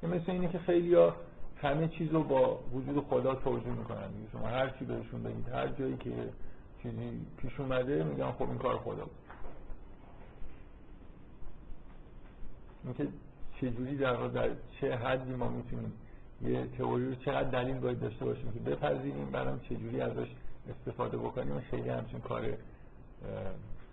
مثل 0.04 0.32
اینه 0.32 0.48
که 0.48 0.60
خیلی 0.60 0.94
ها 0.94 1.16
همه 1.62 1.88
چیز 1.88 2.12
رو 2.12 2.24
با 2.24 2.60
وجود 2.74 3.04
خدا 3.04 3.36
توجیه 3.36 3.72
می‌کنن 3.72 4.12
دیگه. 4.12 4.32
شما 4.32 4.48
هر 4.48 4.70
چی 4.70 4.86
بهشون 4.86 5.24
بگید 5.24 5.50
هر 5.50 5.68
جایی 5.68 5.98
که 5.98 6.12
چیزی 6.84 7.26
پیش 7.38 7.60
اومده 7.60 8.04
میگن 8.04 8.32
خب 8.32 8.50
این 8.50 8.58
کار 8.58 8.78
خدا 8.78 9.04
بود. 9.04 9.12
اینکه 12.84 13.08
چجوری 13.62 13.98
در 13.98 14.28
در 14.28 14.50
چه 14.82 14.96
حدی 14.96 15.34
ما 15.36 15.50
می‌تونیم 15.50 15.94
یه 16.42 16.68
تئوری 16.78 17.06
رو 17.06 17.16
چقدر 17.16 17.50
دلیل 17.50 17.80
باید 17.80 18.00
داشته 18.00 18.26
باشیم 18.26 18.52
که 18.52 18.60
بپذیریم 18.60 19.30
بعدم 19.32 19.60
چجوری 19.60 20.02
ازش 20.02 20.28
استفاده 20.70 21.18
بکنیم 21.18 21.60
خیلی 21.60 21.90
همچین 21.90 22.20
کار 22.20 22.42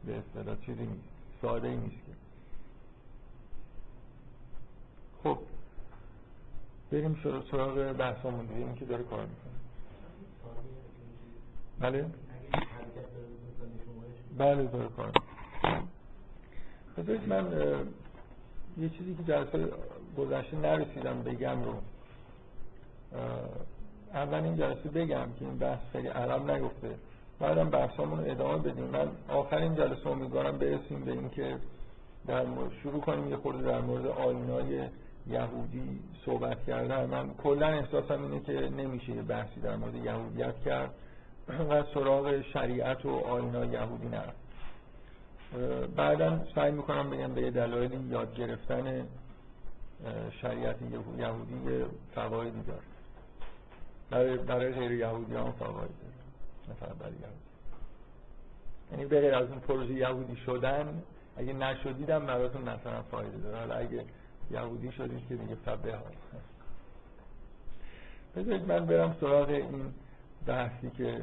به 0.06 0.18
اصطلاح 0.18 0.56
چیزی 0.66 0.88
ساده 1.42 1.68
ای 1.68 1.76
نیست 1.76 1.96
که. 2.06 2.12
خب 5.22 5.38
بریم 6.90 7.20
سراغ 7.50 7.92
بحثامون 7.92 8.46
دیگه 8.46 8.60
این 8.60 8.74
که 8.74 8.84
داره 8.84 9.02
کار 9.04 9.26
می‌کنه. 9.26 9.54
بله؟ 11.80 12.06
بله 14.38 14.64
داره 14.64 14.88
کار 14.88 15.12
بذارید 16.96 17.28
من 17.28 17.44
یه 18.78 18.88
چیزی 18.88 19.14
که 19.14 19.22
جلسه 19.22 19.68
گذشته 20.18 20.56
نرسیدم 20.56 21.22
بگم 21.22 21.62
رو. 21.62 21.74
اول 24.14 24.44
این 24.44 24.56
جلسه 24.56 24.88
بگم 24.88 25.26
که 25.38 25.44
این 25.44 25.58
بحث 25.58 25.78
خیلی 25.92 26.08
عرب 26.08 26.50
نگفته. 26.50 26.94
بعدم 27.40 27.70
بحثامون 27.70 28.18
رو 28.24 28.30
ادامه 28.30 28.58
بدیم. 28.58 28.84
من 28.84 29.08
آخرین 29.28 29.74
جلسه 29.74 30.08
امیدوارم 30.08 30.58
برسیم 30.58 31.04
به 31.04 31.12
اینکه 31.12 31.56
در 32.26 32.44
شروع 32.82 33.00
کنیم 33.00 33.30
یه 33.30 33.36
خورده 33.36 33.62
در 33.62 33.80
مورد 33.80 34.06
آینای 34.06 34.88
یهودی 35.26 36.00
صحبت 36.26 36.64
کردن. 36.66 37.06
من 37.06 37.34
کلا 37.34 37.66
احساسم 37.66 38.22
اینه 38.22 38.40
که 38.40 38.52
نمیشه 38.52 39.12
یه 39.12 39.22
بحثی 39.22 39.60
در 39.60 39.76
مورد 39.76 39.94
یهودیت 39.94 40.54
کرد. 40.64 40.90
و 41.70 41.84
سراغ 41.94 42.40
شریعت 42.40 43.06
و 43.06 43.10
آینای 43.10 43.68
یهودی 43.68 44.08
نرفت. 44.08 44.43
بعدا 45.96 46.40
سعی 46.54 46.72
می‌کنم 46.72 47.10
بگم 47.10 47.34
به 47.34 47.50
دلایل 47.50 48.10
یاد 48.10 48.34
گرفتن 48.34 49.06
شریعت 50.40 50.76
یهودی 51.18 51.84
فوایدی 52.14 52.62
داره. 52.62 52.80
برای, 54.10 54.36
برای 54.36 54.72
غیر 54.72 54.92
یهودی 54.92 55.34
هم 55.34 55.52
فواید 55.52 55.90
داره. 56.70 56.94
برای 56.94 57.12
یهودی. 57.12 57.44
یعنی 58.92 59.04
به 59.04 59.20
غیر 59.20 59.34
از 59.34 59.48
اون 59.48 59.60
پروژه 59.60 59.92
یهودی 59.92 60.36
شدن 60.36 61.02
اگه 61.36 61.52
نشدیدم 61.52 62.26
براتون 62.26 62.62
مثلا 62.62 63.02
فایده 63.02 63.38
داره. 63.38 63.58
حالا 63.58 63.74
اگه 63.74 64.04
یهودی 64.50 64.92
شدید 64.92 65.28
که 65.28 65.36
دیگه 65.36 65.54
فبه 65.54 65.96
ها 65.96 66.02
بذارید 68.36 68.68
من 68.68 68.86
برم 68.86 69.16
سراغ 69.20 69.48
این 69.48 69.94
بحثی 70.46 70.90
که 70.90 71.22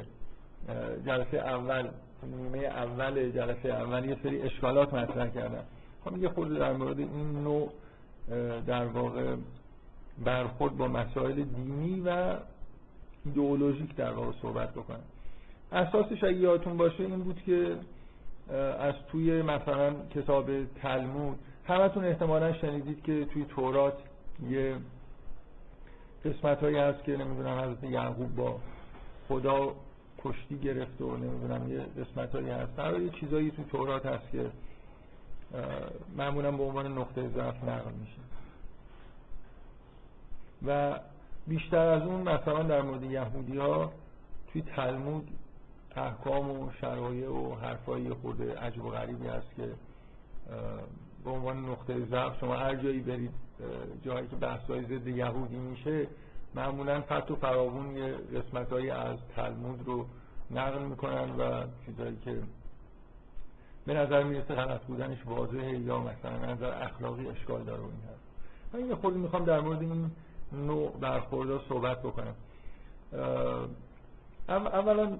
جلسه 1.06 1.36
اول 1.36 1.88
نیمه 2.26 2.58
اول 2.58 3.30
جلسه 3.30 3.68
اول 3.68 4.04
یه 4.04 4.16
سری 4.22 4.42
اشکالات 4.42 4.94
مطرح 4.94 5.30
کردم 5.30 5.64
خب 6.04 6.16
یه 6.16 6.28
خود 6.28 6.58
در 6.58 6.72
مورد 6.72 6.98
این 6.98 7.42
نوع 7.42 7.72
در 8.66 8.86
واقع 8.86 9.36
برخورد 10.24 10.76
با 10.76 10.88
مسائل 10.88 11.44
دینی 11.44 12.00
و 12.00 12.36
ایدئولوژیک 13.24 13.96
در 13.96 14.12
واقع 14.12 14.32
صحبت 14.42 14.70
بکنم. 14.70 15.02
اساسش 15.72 16.24
اگه 16.24 16.36
یادتون 16.36 16.76
باشه 16.76 17.00
این 17.00 17.22
بود 17.22 17.42
که 17.46 17.76
از 18.80 18.94
توی 19.08 19.42
مثلا 19.42 19.94
کتاب 20.14 20.64
تلمود 20.64 21.38
همتون 21.66 22.04
احتمالا 22.04 22.52
شنیدید 22.52 23.02
که 23.02 23.24
توی 23.24 23.44
تورات 23.44 23.98
یه 24.50 24.76
قسمت 26.24 26.60
هایی 26.60 26.76
هست 26.76 27.04
که 27.04 27.16
نمی‌دونم 27.16 27.58
حضرت 27.58 27.84
یعقوب 27.84 28.36
با 28.36 28.58
خدا 29.28 29.74
کشتی 30.24 30.58
گرفت 30.58 31.00
و 31.00 31.16
نمی‌دونم 31.16 31.72
یه 31.72 31.80
قسمت 31.80 32.34
هایی 32.34 32.50
هست 32.50 32.78
یه 32.78 33.10
چیزایی 33.20 33.50
توی 33.50 33.64
تورات 33.64 34.06
هست 34.06 34.30
که 34.32 34.50
معمولا 36.16 36.50
به 36.50 36.62
عنوان 36.62 36.98
نقطه 36.98 37.28
ضعف 37.28 37.64
نقل 37.64 37.90
میشه. 38.00 38.20
و 40.66 41.00
بیشتر 41.46 41.86
از 41.86 42.02
اون 42.02 42.20
مثلا 42.20 42.62
در 42.62 42.82
مورد 42.82 43.02
یهودی 43.02 43.58
ها 43.58 43.92
توی 44.52 44.62
تلمود 44.62 45.28
احکام 45.96 46.50
و 46.50 46.70
شرایع 46.80 47.30
و 47.30 47.54
حرفایی 47.54 48.10
خورده 48.10 48.58
عجب 48.58 48.84
و 48.84 48.90
غریبی 48.90 49.26
هست 49.26 49.56
که 49.56 49.68
به 51.24 51.30
عنوان 51.30 51.70
نقطه 51.70 52.04
ضعف 52.04 52.40
شما 52.40 52.56
هر 52.56 52.76
جایی 52.76 53.00
برید 53.00 53.30
جایی 54.04 54.26
که 54.26 54.36
بحثای 54.36 54.82
ضد 54.82 55.06
یهودی 55.06 55.56
میشه 55.56 56.06
معمولا 56.54 57.00
فت 57.00 57.30
و 57.30 57.36
فراغون 57.36 57.96
یه 57.96 58.12
قسمت 58.12 58.72
از 58.72 59.18
تلمود 59.36 59.86
رو 59.86 60.06
نقل 60.50 60.82
می‌کنن 60.82 61.30
و 61.30 61.64
چیزایی 61.86 62.16
که 62.24 62.38
به 63.86 63.94
نظر 63.94 64.22
می‌رسه 64.22 64.54
غلط 64.54 64.80
بودنش 64.80 65.26
واضحه 65.26 65.78
یا 65.78 65.98
مثلا 65.98 66.52
نظر 66.52 66.82
اخلاقی 66.82 67.28
اشکال 67.28 67.62
داره 67.62 67.82
این 67.82 67.90
هست 67.90 68.22
من 68.74 68.88
یه 68.88 68.94
خودی 68.94 69.18
می‌خوام 69.18 69.44
در 69.44 69.60
مورد 69.60 69.80
این 69.80 70.10
نوع 70.52 70.92
برخوردها 71.00 71.60
صحبت 71.68 72.02
بکنم. 72.02 72.34
اولا 74.48 75.18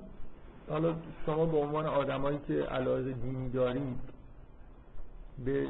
حالا 0.70 0.94
شما 1.26 1.46
به 1.46 1.56
عنوان 1.56 1.86
آدمایی 1.86 2.38
که 2.48 2.54
علاقه 2.54 3.12
دینی 3.12 3.50
دارید 3.50 4.00
به 5.44 5.68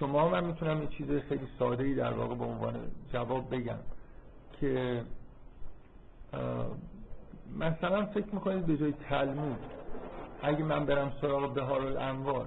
شما 0.00 0.28
من 0.28 0.44
می‌تونم 0.44 0.82
یه 0.82 0.88
چیز 0.88 1.06
خیلی 1.10 1.48
ساده 1.58 1.84
ای 1.84 1.94
در 1.94 2.12
واقع 2.12 2.34
به 2.34 2.44
عنوان 2.44 2.74
جواب 3.12 3.54
بگم. 3.54 3.78
که 4.60 5.02
مثلا 7.58 8.06
فکر 8.06 8.34
می‌کنید 8.34 8.66
به 8.66 8.76
جای 8.76 8.94
تلمود 9.08 9.58
اگه 10.42 10.64
من 10.64 10.86
برم 10.86 11.12
سراغ 11.20 11.54
بهار 11.54 11.80
الانوار 11.80 12.46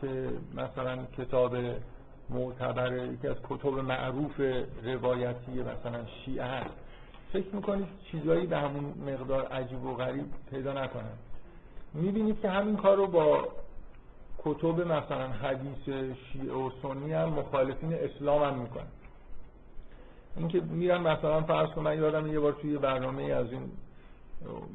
که 0.00 0.28
مثلا 0.54 0.98
کتاب 1.18 1.56
معتبر 2.30 3.04
یکی 3.04 3.28
از 3.28 3.36
کتب 3.50 3.68
معروف 3.68 4.40
روایتی 4.84 5.52
مثلا 5.52 6.04
شیعه 6.24 6.44
هست 6.44 6.74
فکر 7.32 7.54
می‌کنید 7.54 7.86
چیزایی 8.10 8.46
به 8.46 8.58
همون 8.58 8.84
مقدار 8.84 9.46
عجیب 9.46 9.84
و 9.84 9.94
غریب 9.94 10.24
پیدا 10.50 10.72
نکنن؟ 10.72 11.18
می‌بینید 11.94 12.40
که 12.40 12.50
همین 12.50 12.76
کار 12.76 12.96
رو 12.96 13.06
با 13.06 13.48
کتب 14.38 14.80
مثلا 14.80 15.28
حدیث 15.28 16.14
شیعه 16.32 16.54
و 16.54 16.70
سنی 16.82 17.12
هم 17.12 17.28
مخالفین 17.28 17.94
اسلام 17.94 18.42
هم 18.42 18.58
می‌کنن. 18.58 18.86
اینکه 20.36 20.60
میرن 20.60 21.00
مثلا 21.00 21.42
فرض 21.42 21.68
کنم 21.68 21.84
من 21.84 21.98
یادم 21.98 22.26
یه 22.26 22.40
بار 22.40 22.52
توی 22.52 22.78
برنامه 22.78 23.22
از 23.22 23.52
این 23.52 23.70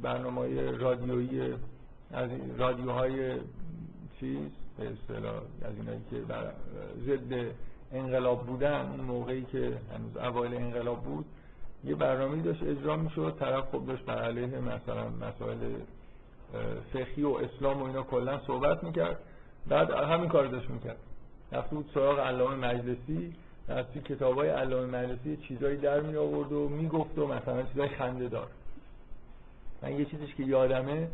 برنامه 0.02 0.41
های 0.41 0.72
رادیویی 0.78 1.54
از 2.12 2.30
رادیوهای 2.58 3.39
چیز 4.20 4.50
به 4.78 4.89
اصطلاح 4.89 5.36
از 5.62 5.76
اینایی 5.78 6.02
که 6.10 6.18
ضد 7.06 7.52
انقلاب 7.91 8.46
بودن 8.46 8.89
اون 8.91 9.00
موقعی 9.00 9.44
که 9.44 9.60
هنوز 9.94 10.18
اوایل 10.18 10.54
انقلاب 10.54 11.04
بود 11.04 11.26
یه 11.84 11.96
برنامه 11.96 12.41
داشت 12.41 12.63
اجرا 12.63 12.96
می‌شد 12.96 13.36
طرف 13.39 13.72
خب 13.72 13.86
داشت 13.88 14.06
بر 14.06 14.22
علیه 14.22 14.48
مثلا 14.48 15.10
مسائل 15.10 15.58
فقهی 16.94 17.24
و 17.24 17.30
اسلام 17.30 17.82
و 17.82 17.86
اینا 17.86 18.04
کلا 18.04 18.39
صحبت 18.48 18.84
می‌کرد 18.84 19.20
بعد 19.68 19.91
همین 19.91 20.30
کار 20.30 20.46
داشت 20.46 20.70
می‌کرد. 20.70 20.98
رفته 21.52 21.76
بود 21.76 21.89
سراغ 21.94 22.20
علامه 22.20 22.56
مجلسی 22.56 23.34
از 23.67 23.86
توی 23.93 24.01
کتاب 24.01 24.38
های 24.38 24.49
علامه 24.49 24.86
مجلسی 24.86 25.38
چیزایی 25.38 25.78
در 25.78 25.99
می 25.99 26.15
آورد 26.15 26.51
و 26.51 26.69
می‌گفت 26.69 27.17
و 27.17 27.28
مثلا 27.28 27.63
چیزای 27.63 27.88
خنده 27.88 28.28
دار. 28.28 28.47
من 29.82 29.99
یه 29.99 30.06
چیزش 30.06 30.36
که 30.38 30.43
یادمه 30.43 31.08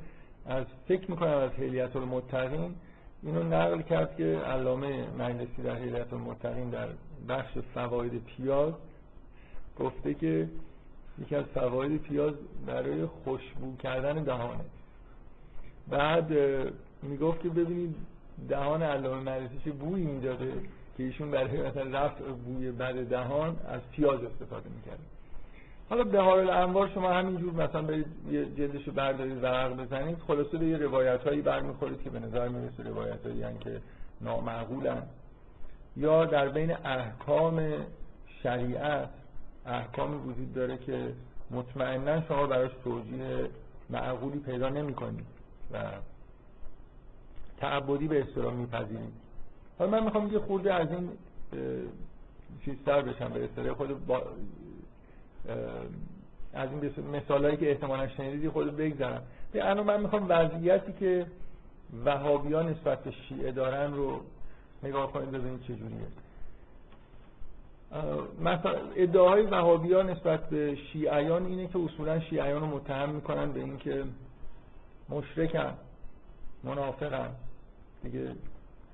از 0.45 0.65
فکر 0.87 1.11
می‌کنم 1.11 1.37
از 1.37 1.51
حلیت 1.51 1.95
المتقین 1.95 2.75
اینو 3.23 3.43
نقل 3.43 3.81
کرد 3.81 4.15
که 4.17 4.23
علامه 4.23 5.07
مجلسی 5.19 5.61
در 5.63 5.75
هیئت 5.75 6.13
المتقین 6.13 6.69
در 6.69 6.87
بخش 7.29 7.57
فواید 7.73 8.23
پیاز 8.23 8.73
گفته 9.79 10.13
که 10.13 10.49
یکی 11.21 11.35
از 11.35 11.45
فواید 11.45 12.01
پیاز 12.01 12.33
برای 12.65 13.05
خوشبو 13.05 13.75
کردن 13.77 14.23
دهانه. 14.23 14.65
بعد 15.89 16.31
می‌گفت 17.03 17.41
که 17.41 17.49
ببینید 17.49 17.95
دهان 18.49 18.83
علامه 18.83 19.31
مجلسی 19.31 19.59
چه 19.65 19.71
بویی 19.71 20.05
می‌داده. 20.05 20.53
که 20.97 21.03
ایشون 21.03 21.31
برای 21.31 21.61
مثلا 21.61 21.83
رفع 21.83 22.23
بوی 22.23 22.71
بد 22.71 23.07
دهان 23.09 23.57
از 23.67 23.81
پیاز 23.91 24.23
استفاده 24.23 24.69
می‌کرد. 24.69 24.99
حالا 25.89 26.03
بهار 26.03 26.39
الانوار 26.39 26.89
شما 26.89 27.13
همینجور 27.13 27.53
مثلا 27.53 27.81
برید 27.81 28.05
یه 28.31 28.45
جلدش 28.45 28.87
رو 28.87 28.93
بردارید 28.93 29.43
ورق 29.43 29.85
بزنید 29.85 30.17
خلاصه 30.27 30.57
به 30.57 30.65
یه 30.65 30.77
روایت 30.77 31.23
هایی 31.23 31.41
برمیخورید 31.41 32.03
که 32.03 32.09
به 32.09 32.19
نظر 32.19 32.47
می‌رسه 32.47 32.83
روایت 32.83 33.25
هایی 33.25 33.57
که 33.59 33.81
نامعقولن. 34.21 35.03
یا 35.97 36.25
در 36.25 36.49
بین 36.49 36.71
احکام 36.85 37.73
شریعت 38.43 39.09
احکامی 39.65 40.17
وجود 40.17 40.53
داره 40.53 40.77
که 40.77 41.13
مطمئنا 41.51 42.21
شما 42.21 42.47
براش 42.47 42.71
توجیه 42.83 43.49
معقولی 43.89 44.39
پیدا 44.39 44.69
نمی 44.69 44.93
کنید 44.93 45.25
و 45.73 45.77
تعبدی 47.57 48.07
به 48.07 48.21
اصطلاح 48.21 48.53
میپذیرید. 48.53 49.13
حالا 49.81 49.91
من 49.91 50.03
می‌خوام 50.03 50.33
یه 50.33 50.39
خورده 50.39 50.73
از 50.73 50.87
این 50.91 51.09
چیز 52.65 52.75
سر 52.85 53.01
بشم 53.01 53.29
به 53.29 53.43
اصطلاح 53.43 53.73
خود 53.73 54.05
با 54.05 54.21
از 56.53 56.69
این 56.71 57.07
مثالهایی 57.11 57.57
که 57.57 57.71
احتمالا 57.71 58.07
شنیدی 58.07 58.49
خود 58.49 58.77
بگذارم 58.77 59.23
به 59.51 59.69
الان 59.69 59.85
من 59.85 60.01
می‌خوام 60.01 60.25
وضعیتی 60.29 60.93
که 60.93 61.25
وهابیان 62.05 62.69
نسبت 62.69 63.03
به 63.03 63.11
شیعه 63.11 63.51
دارن 63.51 63.93
رو 63.93 64.19
نگاه 64.83 65.11
کنید 65.11 65.31
ببینید 65.31 65.61
چجوریه 65.61 66.07
مثلا 68.41 68.75
ادعاهای 68.95 69.41
وهابیان 69.41 70.09
نسبت 70.09 70.49
به 70.49 70.75
شیعیان 70.75 71.45
اینه 71.45 71.67
که 71.67 71.79
اصولا 71.79 72.19
شیعیان 72.19 72.61
رو 72.61 72.67
متهم 72.67 73.09
می‌کنن 73.09 73.51
به 73.51 73.59
اینکه 73.59 74.03
مشرکن 75.09 75.73
منافقن. 76.63 77.29
دیگه 78.03 78.35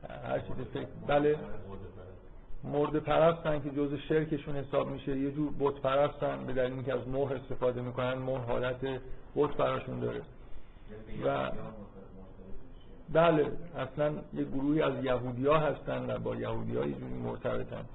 هر 0.09 0.39
چیز 0.39 0.55
فکر 0.73 0.87
بله. 1.07 1.35
مرد 2.63 2.95
پرستن 2.95 3.59
که 3.59 3.69
جز 3.69 3.93
شرکشون 4.09 4.55
حساب 4.55 4.89
میشه. 4.89 5.17
یه 5.17 5.31
جور 5.31 5.51
بت 5.59 5.73
پرستن 5.73 6.45
به 6.45 6.53
دلیل 6.53 6.73
اینکه 6.73 6.93
از 6.93 7.07
مهر 7.07 7.33
استفاده 7.33 7.81
می‌کنن 7.81 8.13
مهر 8.13 8.45
حالت 8.45 9.01
بت 9.35 9.57
براشون 9.57 9.99
داره. 9.99 10.21
و 11.25 11.51
بله 13.13 13.51
اصلا 13.77 14.13
یه 14.33 14.43
گروهی 14.43 14.81
از 14.81 15.05
یهودی 15.05 15.45
ها 15.45 15.57
هستن 15.57 16.15
و 16.15 16.19
با 16.19 16.35
یهودی 16.35 16.77
ها 16.77 16.85
یه 16.85 16.95
مرتبطن 17.23 17.85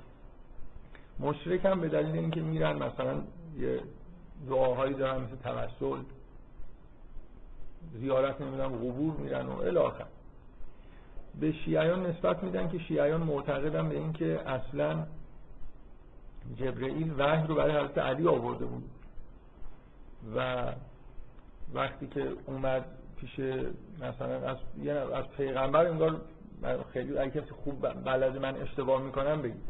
مشرک 1.20 1.64
هم 1.64 1.80
به 1.80 1.88
دلیل 1.88 2.14
اینکه 2.14 2.40
میرن 2.40 2.76
مثلا 2.76 3.22
یه 3.58 3.80
دعاهایی 4.48 4.94
دارن 4.94 5.20
مثل 5.20 5.36
توسل 5.36 6.02
زیارت 8.00 8.40
نمی‌دونم 8.40 8.68
قبور 8.68 9.14
میرن 9.14 9.46
و 9.46 9.60
الاخر 9.60 10.06
به 11.40 11.52
شیعیان 11.52 12.06
نسبت 12.06 12.42
میدن 12.42 12.68
که 12.68 12.78
شیعیان 12.78 13.22
معتقدن 13.22 13.88
به 13.88 13.94
اینکه 13.94 14.40
اصلا 14.46 15.06
جبرئیل 16.56 17.12
وحی 17.18 17.46
رو 17.46 17.54
برای 17.54 17.76
حضرت 17.76 17.98
علی 17.98 18.28
آورده 18.28 18.64
بود. 18.64 18.84
و 20.36 20.66
وقتی 21.74 22.06
که 22.06 22.32
اومد 22.46 22.84
پیش 23.16 23.38
مثلا 24.00 24.48
از 24.50 24.56
از 25.14 25.24
پیغمبر 25.36 25.86
انگار 25.86 26.20
خیلی 26.92 27.18
اگه 27.18 27.40
کسی 27.40 27.50
خوب 27.64 28.04
بلد 28.04 28.36
من 28.36 28.56
اشتباه 28.56 29.02
می‌کنم 29.02 29.42
بگید. 29.42 29.62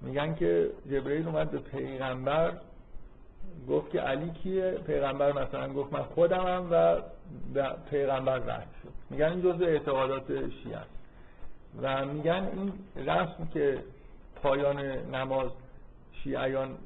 میگن 0.00 0.34
که 0.34 0.70
جبرئیل 0.90 1.26
اومد 1.26 1.50
به 1.50 1.58
پیغمبر 1.58 2.52
گفت 3.68 3.90
که 3.90 4.00
علی 4.00 4.30
کیه؟ 4.30 4.70
پیغمبر 4.70 5.32
مثلا 5.32 5.72
گفت 5.72 5.92
من 5.92 6.02
خودمم 6.02 6.66
و 6.70 7.72
پیغمبر 7.90 8.40
وحی 8.46 8.66
شد. 8.82 8.88
میگن 9.10 9.26
این 9.26 9.42
جزء 9.42 9.64
اعتقادات 9.64 10.26
شیعه 10.50 10.78
و 11.82 12.04
میگن 12.04 12.48
این 12.52 12.72
رسم 13.06 13.48
که 13.54 13.84
پایان 14.42 14.78
نماز 15.14 15.50
شیعیان 16.12 16.76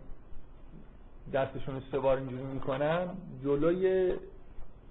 دستشون 1.33 1.83
سه 1.92 1.98
بار 1.98 2.16
اینجوری 2.16 2.42
می‌کنن 2.42 3.09
جلوی 3.44 4.14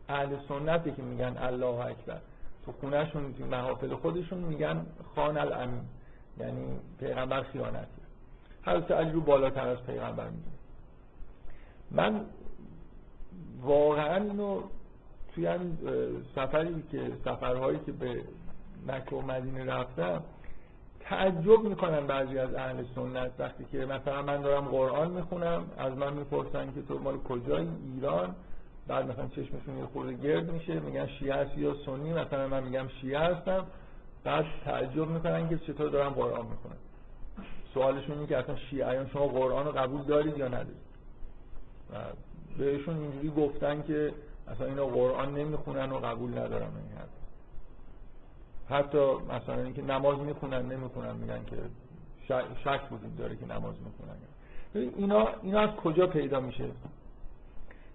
اهل 0.09 0.35
سنته 0.47 0.91
که 0.91 1.01
میگن 1.01 1.37
الله 1.37 1.85
اکبر. 1.85 2.17
تو 2.65 2.71
خونهشون 2.71 3.33
تو 3.33 3.45
محافل 3.45 3.95
خودشون 3.95 4.39
میگن 4.39 4.85
خان 5.15 5.37
الامین 5.37 5.81
یعنی 6.39 6.79
پیغمبر 6.99 7.43
خیانت. 7.43 7.87
حضرت 8.65 8.91
علی 8.91 9.11
رو 9.11 9.21
بالاتر 9.21 9.67
از 9.67 9.83
پیغمبر 9.83 10.27
میگن. 10.29 10.51
من 11.91 12.25
واقعا 13.61 14.15
اینو 14.15 14.61
توی 15.35 15.47
این 15.47 15.77
سفری 16.35 16.83
که 16.91 17.11
سفرهایی 17.25 17.79
که 17.85 17.91
به 17.91 18.23
مکه 18.87 19.15
و 19.15 19.21
مدینه 19.21 19.65
رفتم 19.65 20.23
تعجب 20.99 21.63
می‌کنن 21.63 22.07
بعضی 22.07 22.39
از 22.39 22.53
اهل 22.53 22.83
سنت 22.95 23.31
وقتی 23.39 23.65
که 23.71 23.85
مثلا 23.85 24.21
من 24.21 24.41
دارم 24.41 24.65
قرآن 24.65 25.11
می‌خونم 25.11 25.63
از 25.77 25.97
من 25.97 26.13
می‌پرسن 26.13 26.71
که 26.73 26.81
تو 26.81 26.99
مال 26.99 27.17
کجایی؟ 27.17 27.69
ایران. 27.95 28.35
بعد 28.87 29.11
مثلا 29.11 29.27
چشمشون 29.27 29.77
یه 29.77 29.85
خورده 29.85 30.13
گرد 30.13 30.51
میشه 30.51 30.79
میگن 30.79 31.07
شیعه 31.07 31.35
هستی 31.35 31.61
یا 31.61 31.75
سنی؟ 31.85 32.13
مثلا 32.13 32.47
من 32.47 32.63
میگم 32.63 32.87
شیعه 33.01 33.19
هستم. 33.19 33.65
بعد 34.23 34.45
تعجب 34.65 35.07
می‌کنن 35.07 35.49
که 35.49 35.57
چطور 35.57 35.89
دارم 35.89 36.09
قرآن 36.09 36.45
می‌خونم 36.45 36.77
سوالشون 37.73 38.15
اینه 38.15 38.27
که 38.27 38.37
اصلا 38.37 38.55
شیعیان 38.55 39.07
شما 39.07 39.27
قرآن 39.27 39.65
رو 39.65 39.71
قبول 39.71 40.01
دارید 40.03 40.37
یا 40.37 40.47
ندارید؟ 40.47 40.91
و 41.93 41.95
بهشون 42.57 42.97
اینجوری 42.97 43.29
گفتن 43.29 43.81
که 43.81 44.13
اصلا 44.47 44.67
اینا 44.67 44.85
قرآن 44.85 45.33
نمی‌خونن 45.33 45.91
و 45.91 45.97
قبول 45.97 46.31
ندارن 46.31 46.63
این 46.63 46.97
حرف 46.97 47.20
حتی 48.71 49.13
مثلا 49.13 49.63
اینکه 49.63 49.81
نماز 49.81 50.19
می‌خونن 50.19 50.71
نمی‌خونن 50.71 51.15
میگن 51.15 51.45
که 51.45 51.57
شک 52.63 52.91
وجود 52.91 53.15
داره 53.17 53.35
که 53.35 53.45
نماز 53.45 53.75
می‌خونن. 53.81 54.15
اینا 54.97 55.27
اینا 55.41 55.59
از 55.59 55.69
کجا 55.69 56.07
پیدا 56.07 56.39
میشه؟ 56.39 56.65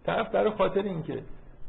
طرف 0.05 0.31
در 0.31 0.51
خاطر 0.51 0.83
اینکه 0.83 1.23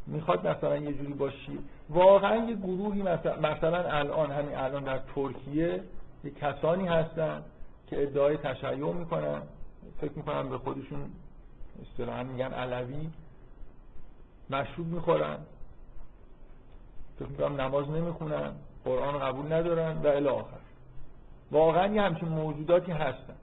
می‌خواد 0.08 0.48
مثلا 0.48 0.78
یه 0.78 0.94
جوری 0.94 1.14
باشی 1.14 1.60
واقعا 1.90 2.36
یه 2.36 2.56
گروهی 2.56 3.02
مثلا, 3.02 3.36
مثلا 3.40 3.78
الان 3.78 4.32
همین 4.32 4.56
الان 4.56 4.84
در 4.84 5.00
ترکیه 5.16 5.84
یه 6.24 6.32
کسانی 6.32 6.88
هستن 6.88 7.44
که 7.88 8.04
ادعای 8.04 8.38
تشیع 8.38 8.94
می‌کنن. 8.94 9.42
فکر 10.02 10.12
می‌کنن 10.16 10.50
به 10.50 10.58
خودشون 10.58 11.00
اصطلاحا 11.82 12.24
میگن 12.24 12.54
علوی. 12.54 13.10
مشروب 14.50 14.88
می‌خورن. 14.88 15.38
فکر 17.20 17.30
می‌کنم 17.30 17.62
نماز 17.62 17.90
نمی‌خونن. 17.90 18.52
قرآن 18.88 19.20
قبول 19.20 19.54
ندارن 19.54 19.98
و 20.04 20.08
الی 20.08 20.28
آخر. 20.28 20.58
واقعا 21.52 21.94
یه 21.94 22.02
همچین 22.02 22.30
موجوداتی 22.30 22.92
هستن. 22.92 23.36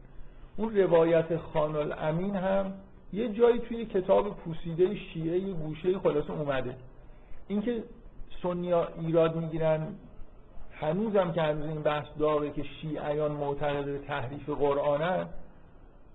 اون 0.57 0.77
روایت 0.77 1.37
خان 1.37 1.77
الامین 1.77 2.37
هم 2.37 2.73
یه 3.13 3.29
جایی 3.29 3.59
توی 3.59 3.85
کتاب 3.87 4.37
پوسیده 4.37 4.97
شیعه 4.97 5.39
یه 5.39 5.53
گوشه 5.53 5.99
خلاصه 5.99 6.33
اومده. 6.33 6.77
اینکه 7.49 7.83
سنیا 8.43 8.89
ایراد 9.01 9.37
می‌گیرن 9.37 9.87
هنوزم 10.73 11.33
که 11.33 11.43
هنوز 11.43 11.67
این 11.67 11.83
بحث 11.83 12.07
داره 12.19 12.51
که 12.51 12.63
شیعیان 12.63 13.33
معتقد 13.33 13.85
به 13.85 13.99
تحریف 13.99 14.51
قرآنن 14.51 15.27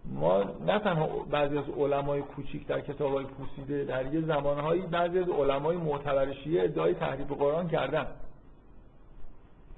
ما 0.06 0.44
نه 0.66 0.80
تنها 0.80 1.08
بعضی 1.08 1.58
از 1.58 1.70
علمای 1.78 2.22
کوچیک 2.22 2.68
در 2.68 2.82
کتاب 2.82 3.14
های 3.14 3.26
پوسیده 3.26 3.84
در 3.84 4.14
یه 4.14 4.22
زمانهایی 4.22 4.82
بعضی 4.82 5.20
از 5.20 5.30
علمای 5.30 5.78
معتبر 5.78 6.34
شیعه 6.34 6.64
ادعای 6.64 6.94
تحریف 6.94 7.32
قرآن 7.32 7.68
کردن. 7.68 8.08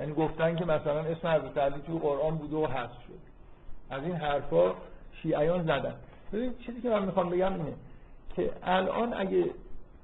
یعنی 0.01 0.13
گفتن 0.13 0.55
که 0.55 0.65
مثلا 0.65 0.99
اسم 0.99 1.27
حضرت 1.27 1.57
علی 1.57 1.81
تو 1.87 1.97
قرآن 1.97 2.37
بوده 2.37 2.55
و 2.55 2.65
حذف 2.65 3.03
شد. 3.07 3.19
از 3.89 4.03
این 4.03 4.15
حرفا 4.15 4.73
شیعیان 5.21 5.63
زدن. 5.63 5.93
ببین 6.33 6.53
چیزی 6.65 6.81
که 6.81 6.89
من 6.89 7.05
می‌خوام 7.05 7.29
بگم 7.29 7.53
اینه 7.53 7.73
که 8.35 8.51
الان 8.63 9.13
اگه 9.13 9.45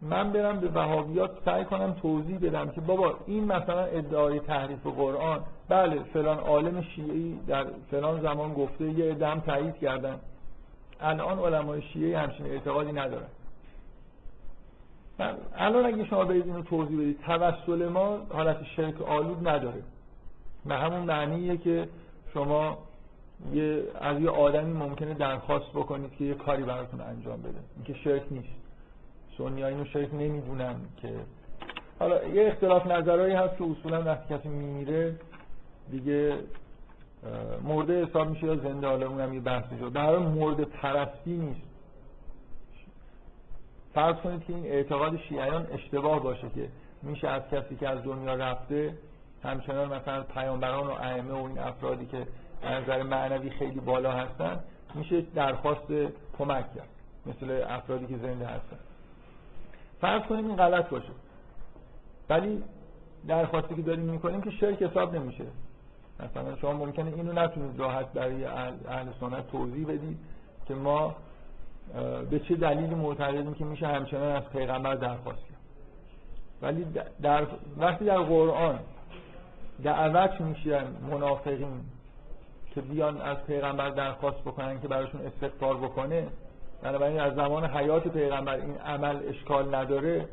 من 0.01 0.31
برم 0.31 0.59
به 0.59 0.67
وهابیات 0.67 1.31
سعی 1.45 1.65
کنم 1.65 1.93
توضیح 2.01 2.39
بدم 2.39 2.69
که 2.69 2.81
بابا 2.81 3.15
این 3.27 3.43
مثلا 3.45 3.83
ادعای 3.83 4.39
تحریف 4.39 4.87
قرآن 4.87 5.43
بله 5.69 6.03
فلان 6.13 6.39
عالم 6.39 6.81
شیعی 6.81 7.39
در 7.47 7.65
فلان 7.91 8.21
زمان 8.21 8.53
گفته 8.53 8.85
یه 8.85 9.11
ادم 9.11 9.39
تایید 9.39 9.77
کردن. 9.77 10.19
الان 11.01 11.39
علمای 11.39 11.81
شیعی 11.81 12.13
همچین 12.13 12.45
اعتقادی 12.45 12.91
ندارن. 12.91 13.27
الان 15.55 15.85
اگه 15.85 16.05
شما 16.05 16.25
برید 16.25 16.45
اینو 16.45 16.61
توضیح 16.61 16.97
بدید 16.97 17.19
توسل 17.21 17.87
ما 17.87 18.17
حالت 18.29 18.63
شرک 18.63 19.01
آلود 19.01 19.47
نداره. 19.47 19.83
به 20.65 20.75
همون 20.75 20.99
معنیه 20.99 21.57
که 21.57 21.89
شما 22.33 22.77
یه 23.53 23.83
از 24.01 24.21
یه 24.21 24.29
آدمی 24.29 24.73
ممکنه 24.73 25.13
درخواست 25.13 25.69
بکنید 25.69 26.11
که 26.11 26.25
یه 26.25 26.33
کاری 26.33 26.63
براتون 26.63 27.01
انجام 27.01 27.41
بده. 27.41 27.59
اینکه 27.75 27.93
شرک 27.93 28.23
نیست. 28.31 28.47
سنی 29.37 29.63
اینو 29.63 29.85
شرک 29.85 30.13
نمی‌دونن 30.13 30.75
که. 31.01 31.13
حالا 31.99 32.23
یه 32.23 32.47
اختلاف 32.47 32.87
نظرهایی 32.87 33.33
هست 33.33 33.57
که 33.57 33.63
اصولا 33.63 34.03
وقتی 34.03 34.35
کسی 34.35 34.49
میمیره 34.49 35.15
دیگه 35.91 36.37
مرده 37.63 38.05
حساب 38.05 38.29
میشه 38.29 38.45
یا 38.45 38.55
زنده 38.55 38.87
حالا 38.87 39.07
اونم 39.07 39.33
یه 39.33 39.39
بحثی 39.39 39.77
شد 39.79 39.93
در 39.93 40.05
حال 40.05 40.19
مرده 40.19 40.65
پرستی 40.65 41.31
نیست. 41.37 41.66
فرض 43.97 44.15
کنید 44.15 44.45
که 44.45 44.53
این 44.53 44.65
اعتقاد 44.65 45.17
شیعیان 45.17 45.67
اشتباه 45.71 46.23
باشه 46.23 46.49
که 46.55 46.69
میشه 47.03 47.27
از 47.27 47.41
کسی 47.51 47.75
که 47.75 47.89
از 47.89 48.03
دنیا 48.03 48.33
رفته 48.33 48.97
همچنان 49.43 49.93
مثلا 49.93 50.23
پیامبران 50.23 50.87
و 50.87 50.91
ائمه 50.91 51.33
و 51.33 51.45
این 51.45 51.59
افرادی 51.59 52.05
که 52.05 52.27
از 52.63 52.83
نظر 52.83 53.03
معنوی 53.03 53.49
خیلی 53.49 53.79
بالا 53.79 54.11
هستن 54.11 54.59
میشه 54.95 55.21
درخواست 55.21 55.87
کمک 56.37 56.65
کرد 56.75 56.89
مثل 57.25 57.63
افرادی 57.69 58.07
که 58.07 58.17
زنده 58.17 58.45
هستن. 58.45 58.77
فرض 60.01 60.21
کنیم 60.21 60.47
این 60.47 60.55
غلط 60.55 60.89
باشه. 60.89 61.11
ولی 62.29 62.63
درخواستی 63.27 63.75
که 63.75 63.81
داریم 63.81 64.05
می‌کنیم 64.05 64.41
که 64.41 64.51
شرک 64.51 64.83
حساب 64.83 65.15
نمیشه. 65.15 65.45
مثلا 66.19 66.55
شما 66.55 66.73
ممکنه 66.73 67.13
اینو 67.15 67.33
نتونید 67.33 67.79
راحت 67.79 68.13
برای 68.13 68.45
اهل 68.45 69.07
سنت 69.19 69.47
توضیح 69.51 69.87
بدید 69.87 70.17
که 70.67 70.73
ما 70.73 71.15
به 72.29 72.39
چه 72.39 72.55
دلیلی 72.55 72.95
معتقدیم 72.95 73.53
که 73.53 73.65
میشه 73.65 73.87
همچنان 73.87 74.35
از 74.35 74.43
پیغمبر 74.49 74.95
درخواست 74.95 75.39
کرد؟ 75.39 75.57
ولی 76.61 76.85
در 77.21 77.47
وقتی 77.77 78.05
در 78.05 78.17
قرآن 78.17 78.79
دعوت 79.83 80.41
میشن 80.41 80.85
منافقین 81.11 81.81
که 82.75 82.81
بیان 82.81 83.21
از 83.21 83.37
پیغمبر 83.47 83.89
درخواست 83.89 84.41
بکنن 84.41 84.81
که 84.81 84.87
براشون 84.87 85.21
استغفار 85.21 85.77
بکنه 85.77 86.27
بنابراین 86.81 87.19
از 87.19 87.35
زمان 87.35 87.65
حیات 87.65 88.07
پیغمبر 88.07 88.55
این 88.55 88.77
عمل 88.77 89.19
اشکال 89.29 89.75
نداره 89.75 90.25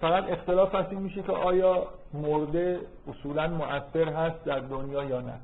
فقط 0.00 0.30
اختلاف 0.30 0.74
هست 0.74 0.92
میشه 0.92 1.22
که 1.22 1.32
آیا 1.32 1.86
مرده 2.12 2.80
اصولا 3.08 3.48
مؤثر 3.48 4.08
هست 4.08 4.44
در 4.44 4.58
دنیا 4.58 5.04
یا 5.04 5.20
نه؟ 5.20 5.40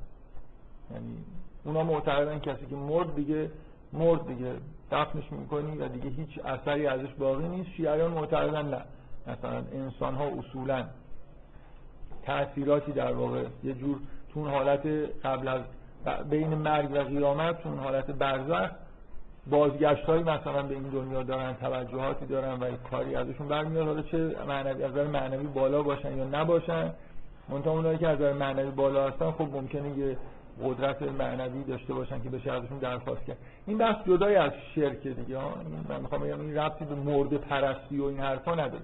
یعنی 0.93 1.17
اونا 1.65 1.83
معتقدن 1.83 2.39
کسی 2.39 2.65
که 2.69 2.75
مرد 2.75 3.15
دیگه 3.15 3.51
مرد 3.93 4.27
دیگه 4.27 4.53
دفنش 4.91 5.31
می‌کنی 5.31 5.77
و 5.77 5.87
دیگه 5.87 6.09
هیچ 6.09 6.39
اثری 6.45 6.87
ازش 6.87 7.13
باقی 7.19 7.47
نیست. 7.47 7.69
شیعیان 7.69 8.11
معتقدن 8.11 8.69
نه. 8.69 8.81
مثلا 9.27 9.63
انسان 9.73 10.15
ها 10.15 10.25
اصولا 10.25 10.83
تأثیراتی 12.23 12.91
در 12.91 13.13
واقع 13.13 13.43
یه 13.63 13.73
جور 13.73 13.97
تون 14.33 14.49
حالت 14.49 14.85
قبل 15.23 15.47
از 15.47 15.61
بین 16.29 16.47
مرگ 16.47 16.91
و 16.91 16.97
قیامت 16.97 17.63
تون 17.63 17.77
حالت 17.79 18.05
برزخ 18.05 18.69
بازگشت 19.49 20.03
هایی 20.03 20.23
مثلا 20.23 20.63
به 20.63 20.73
این 20.73 20.83
دنیا 20.83 21.23
دارن 21.23 21.53
توجهاتی 21.53 22.25
دارن 22.25 22.59
و 22.59 22.71
کاری 22.91 23.15
ازشون 23.15 23.47
برمیاد 23.47 23.87
حالا 23.87 24.01
چه 24.01 24.35
معنوی 24.47 24.83
از 24.83 24.91
معنوی 24.91 25.47
بالا 25.47 25.83
باشن 25.83 26.17
یا 26.17 26.23
نباشن 26.23 26.93
منتها 27.49 27.71
اونایی 27.71 27.97
که 27.97 28.07
از 28.07 28.17
نظر 28.17 28.33
معنوی 28.33 28.71
بالا 28.71 29.07
هستن 29.07 29.31
خب 29.31 29.47
ممکنه 29.53 29.97
یه 29.97 30.17
قدرت 30.63 31.01
معنوی 31.01 31.63
داشته 31.63 31.93
باشن 31.93 32.21
که 32.21 32.29
بشه 32.29 32.51
ازشون 32.51 32.77
درخواست 32.77 33.25
کرد. 33.25 33.37
این 33.67 33.77
بحث 33.77 33.95
جدای 34.07 34.35
از 34.35 34.51
شرک 34.75 35.07
دیگه 35.07 35.37
من 35.89 36.01
می‌خوام 36.01 36.21
بگم 36.21 36.39
این 36.39 36.57
ربطی 36.57 36.85
به 36.85 36.95
مرد 36.95 37.33
پرستی 37.33 37.99
و 37.99 38.03
این 38.03 38.19
حرفا 38.19 38.55
نداره. 38.55 38.83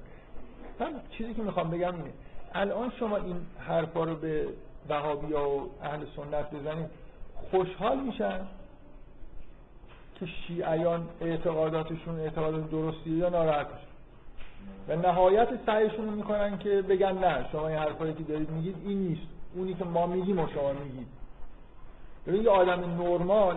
من 0.80 0.94
چیزی 1.10 1.34
که 1.34 1.42
می‌خوام 1.42 1.70
بگم 1.70 1.96
اینه 1.96 2.12
الان 2.54 2.92
شما 3.00 3.18
این 3.18 3.36
حرفا 3.60 4.04
رو 4.04 4.16
به 4.16 4.48
وهابی 4.90 5.34
و 5.34 5.60
اهل 5.82 6.00
سنت 6.16 6.52
بزنید 6.52 6.90
خوشحال 7.52 8.00
میشن 8.00 8.40
که 10.20 10.26
شیعیان 10.26 11.08
اعتقاداتشون 11.22 12.20
اعتقادات 12.20 12.72
درستیه 12.72 13.18
یا 13.18 13.30
ناراحت 13.30 13.68
و 14.88 14.96
نهایت 14.96 15.48
سعیشون 15.66 16.06
می‌کنن 16.06 16.58
که 16.58 16.82
بگن 16.82 17.18
نه 17.18 17.46
شما 17.52 17.68
این 17.68 17.78
حرفایی 17.78 18.14
که 18.14 18.24
دارید 18.24 18.50
میگید 18.50 18.76
این 18.86 18.98
نیست. 18.98 19.28
اونی 19.56 19.74
که 19.74 19.86
ما 19.86 20.08
میگیم 20.08 20.40
و 20.40 20.48
شما 20.48 20.74
میگید. 20.74 21.08
ببین 22.28 22.44
یه 22.44 22.50
آدم 22.50 23.02
نرمال 23.02 23.56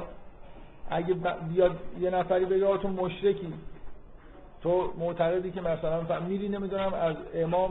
اگه 0.91 1.15
بیاد 1.49 1.77
یه 2.01 2.11
نفری 2.11 2.45
بگه 2.45 2.79
تو 2.79 2.89
مشرکی 2.89 3.53
تو 4.63 4.93
معتقدی 4.99 5.51
که 5.51 5.61
مثلا 5.61 6.21
میری 6.21 6.49
نمی‌دونم 6.49 6.95
از 6.95 7.17
امام 7.35 7.71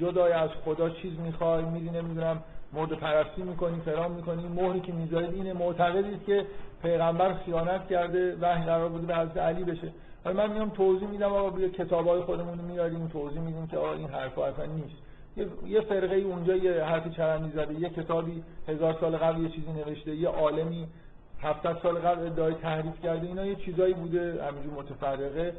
جدای 0.00 0.32
از 0.32 0.50
خدا 0.64 0.90
چیز 0.90 1.18
می‌خوای 1.18 1.64
میری 1.64 1.90
نمی‌دونم 1.90 2.42
مورد 2.72 2.92
پرستی 2.92 3.42
می‌کنی 3.42 3.80
فرام 3.80 4.12
می‌کنی 4.12 4.48
مهری 4.48 4.80
که 4.80 4.92
می‌ذارید 4.92 5.34
اینه 5.34 5.52
معتقدید 5.52 6.24
که 6.24 6.46
پیغمبر 6.82 7.34
خیانت 7.34 7.88
کرده 7.88 8.36
وحی 8.40 8.64
قرار 8.64 8.88
بوده 8.88 9.06
به 9.06 9.16
حضرت 9.16 9.36
علی 9.36 9.64
بشه. 9.64 9.92
حالا 10.24 10.46
من 10.46 10.52
میام 10.52 10.70
توضیح 10.70 11.08
میدم 11.08 11.32
آقا 11.32 11.50
بیا 11.50 11.68
کتابای 11.68 12.20
خودمون 12.20 12.58
میاریم 12.58 13.08
توضیح 13.08 13.40
میدیم 13.40 13.66
که 13.66 13.76
آقا 13.76 13.92
این 13.92 14.08
حرفا 14.08 14.46
اصلا 14.46 14.64
نیست. 14.64 14.96
یه 15.66 15.80
فرقه 15.80 16.16
اونجا 16.16 16.56
یه 16.56 16.84
حرفی 16.84 17.10
چرندی 17.10 17.50
زده 17.50 17.74
یه 17.74 17.88
کتابی 17.88 18.42
هزار 18.68 18.96
سال 19.00 19.16
قبل 19.16 19.42
یه 19.42 19.48
چیزی 19.48 19.72
نوشته 19.72 20.14
یه 20.14 20.28
عالمی 20.28 20.88
700 21.42 21.76
سال 21.82 21.98
قبل 21.98 22.26
ادعای 22.26 22.54
تحریف 22.54 23.00
کرده 23.02 23.26
اینا 23.26 23.46
یه 23.46 23.54
چیزایی 23.54 23.94
بوده 23.94 24.44
همینجور 24.44 24.72
متفرقه. 24.72 25.52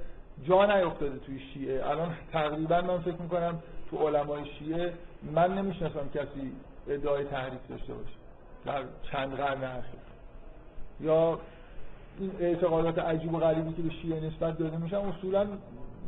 جا 0.47 0.65
نیافتاده 0.65 1.17
توی 1.17 1.39
شیعه. 1.39 1.89
الان 1.89 2.13
تقریبا 2.31 2.81
من 2.81 2.97
فکر 2.97 3.21
می‌کنم 3.21 3.59
تو 3.89 3.97
علمای 3.97 4.45
شیعه 4.59 4.93
من 5.35 5.57
نمی‌شناسم 5.57 6.09
کسی 6.13 6.51
ادعای 6.87 7.23
تحریف 7.23 7.59
داشته 7.69 7.93
باشه 7.93 8.15
در 8.65 8.83
چند 9.11 9.33
قرن 9.33 9.63
اخیر. 9.63 9.99
یا 11.01 11.39
این 12.19 12.31
اعتقادات 12.39 12.99
عجیب 12.99 13.33
و 13.33 13.37
غریبی 13.37 13.73
که 13.73 13.81
به 13.81 13.89
شیعه 13.89 14.19
نسبت 14.19 14.57
داده 14.57 14.77
میشن 14.77 14.97
اصولا 14.97 15.47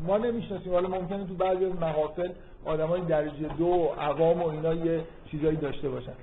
ما 0.07 0.17
نمی‌شناسیم. 0.17 0.73
حالا 0.73 0.89
ممکنه 0.89 1.27
تو 1.27 1.33
بعضی 1.33 1.65
از 1.65 1.75
محافل 1.75 2.29
آدمای 2.65 3.01
درجه 3.01 3.47
دو 3.57 3.89
عوام 3.99 4.41
و 4.41 4.47
اینا 4.47 4.73
یه 4.73 5.03
چیزایی 5.31 5.55
داشته 5.55 5.89
باشن. 5.89 6.13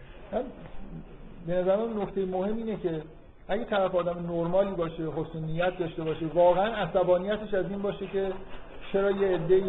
به 1.46 1.54
نظر 1.54 1.76
من 1.76 2.02
نکته 2.02 2.24
مهم 2.24 2.56
اینه 2.56 2.76
که 2.76 3.02
اگه 3.48 3.64
طرف 3.64 3.94
آدم 3.94 4.32
نرمالی 4.32 4.70
باشه 4.70 5.02
حسن 5.02 5.38
نیت 5.38 5.78
داشته 5.78 6.02
باشه 6.04 6.26
واقعا 6.34 6.74
عصبانیتش 6.74 7.54
از 7.54 7.70
این 7.70 7.82
باشه 7.82 8.06
که 8.06 8.32
چرا 8.92 9.10
یه 9.10 9.28
عده 9.28 9.62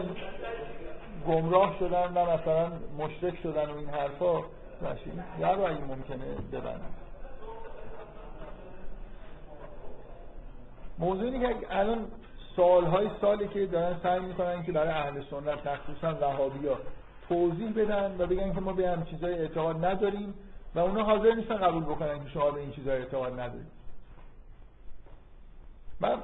گمراه 1.28 1.76
شدن 1.80 2.14
و 2.16 2.32
مثلا 2.34 2.72
مشرک 3.00 3.38
شدن 3.44 3.66
و 3.66 3.78
این 3.78 3.90
حرفا. 3.90 4.44
باشه 4.82 5.12
یا 5.40 5.54
رو 5.54 5.62
اگه 5.62 5.82
ممکنه 5.82 6.26
ببنن 6.52 6.80
موضوع 11.00 11.24
اینه 11.24 11.54
که 11.54 11.56
الان 11.70 12.06
سالهای 12.58 13.08
سالی 13.22 13.48
که 13.48 13.66
دارن 13.66 13.96
سعی 14.04 14.20
می‌کنن 14.20 14.64
که 14.64 14.72
برای 14.72 14.90
اهل 14.90 15.22
سنت 15.32 15.68
مخصوصا 15.68 16.14
وهابی 16.22 16.68
ها 16.68 16.76
توضیح 17.30 17.72
بدن 17.72 18.16
و 18.20 18.26
بگن 18.26 18.54
که 18.54 18.60
ما 18.62 18.74
به 18.74 18.90
هم 18.90 19.04
چیزای 19.04 19.34
اعتقاد 19.34 19.86
نداریم 19.86 20.34
و 20.76 20.80
اونا 20.80 21.04
حاضر 21.04 21.34
نیستن 21.34 21.58
قبول 21.58 21.84
بکنن 21.84 22.24
که 22.24 22.30
شما 22.30 22.52
به 22.52 22.60
این 22.60 22.72
چیزای 22.72 22.98
اعتقاد 22.98 23.34
ندارید. 23.34 23.78
من 26.00 26.18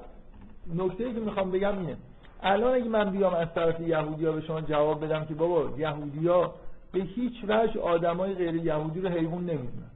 نکته 0.76 1.13
که 1.13 1.19
می‌خوام 1.19 1.52
بگم 1.52 1.80
اینه. 1.80 1.98
الان 2.43 2.74
اگه 2.74 2.89
من 2.89 3.10
بیام 3.10 3.34
از 3.34 3.48
طرف 3.56 3.82
یهودیا 3.82 4.32
به 4.32 4.41
شما 4.41 4.62
جواب 4.62 5.06
بدم 5.06 5.26
که 5.26 5.34
بابا 5.34 5.78
یهودیا 5.78 6.54
به 6.91 7.00
هیچ 7.00 7.34
وجه 7.48 7.82
آدمای 7.82 8.34
غیر 8.34 8.56
یهودی 8.56 9.02
رو 9.02 9.10
حیوان 9.10 9.46
نمی‌دونن. 9.46 9.91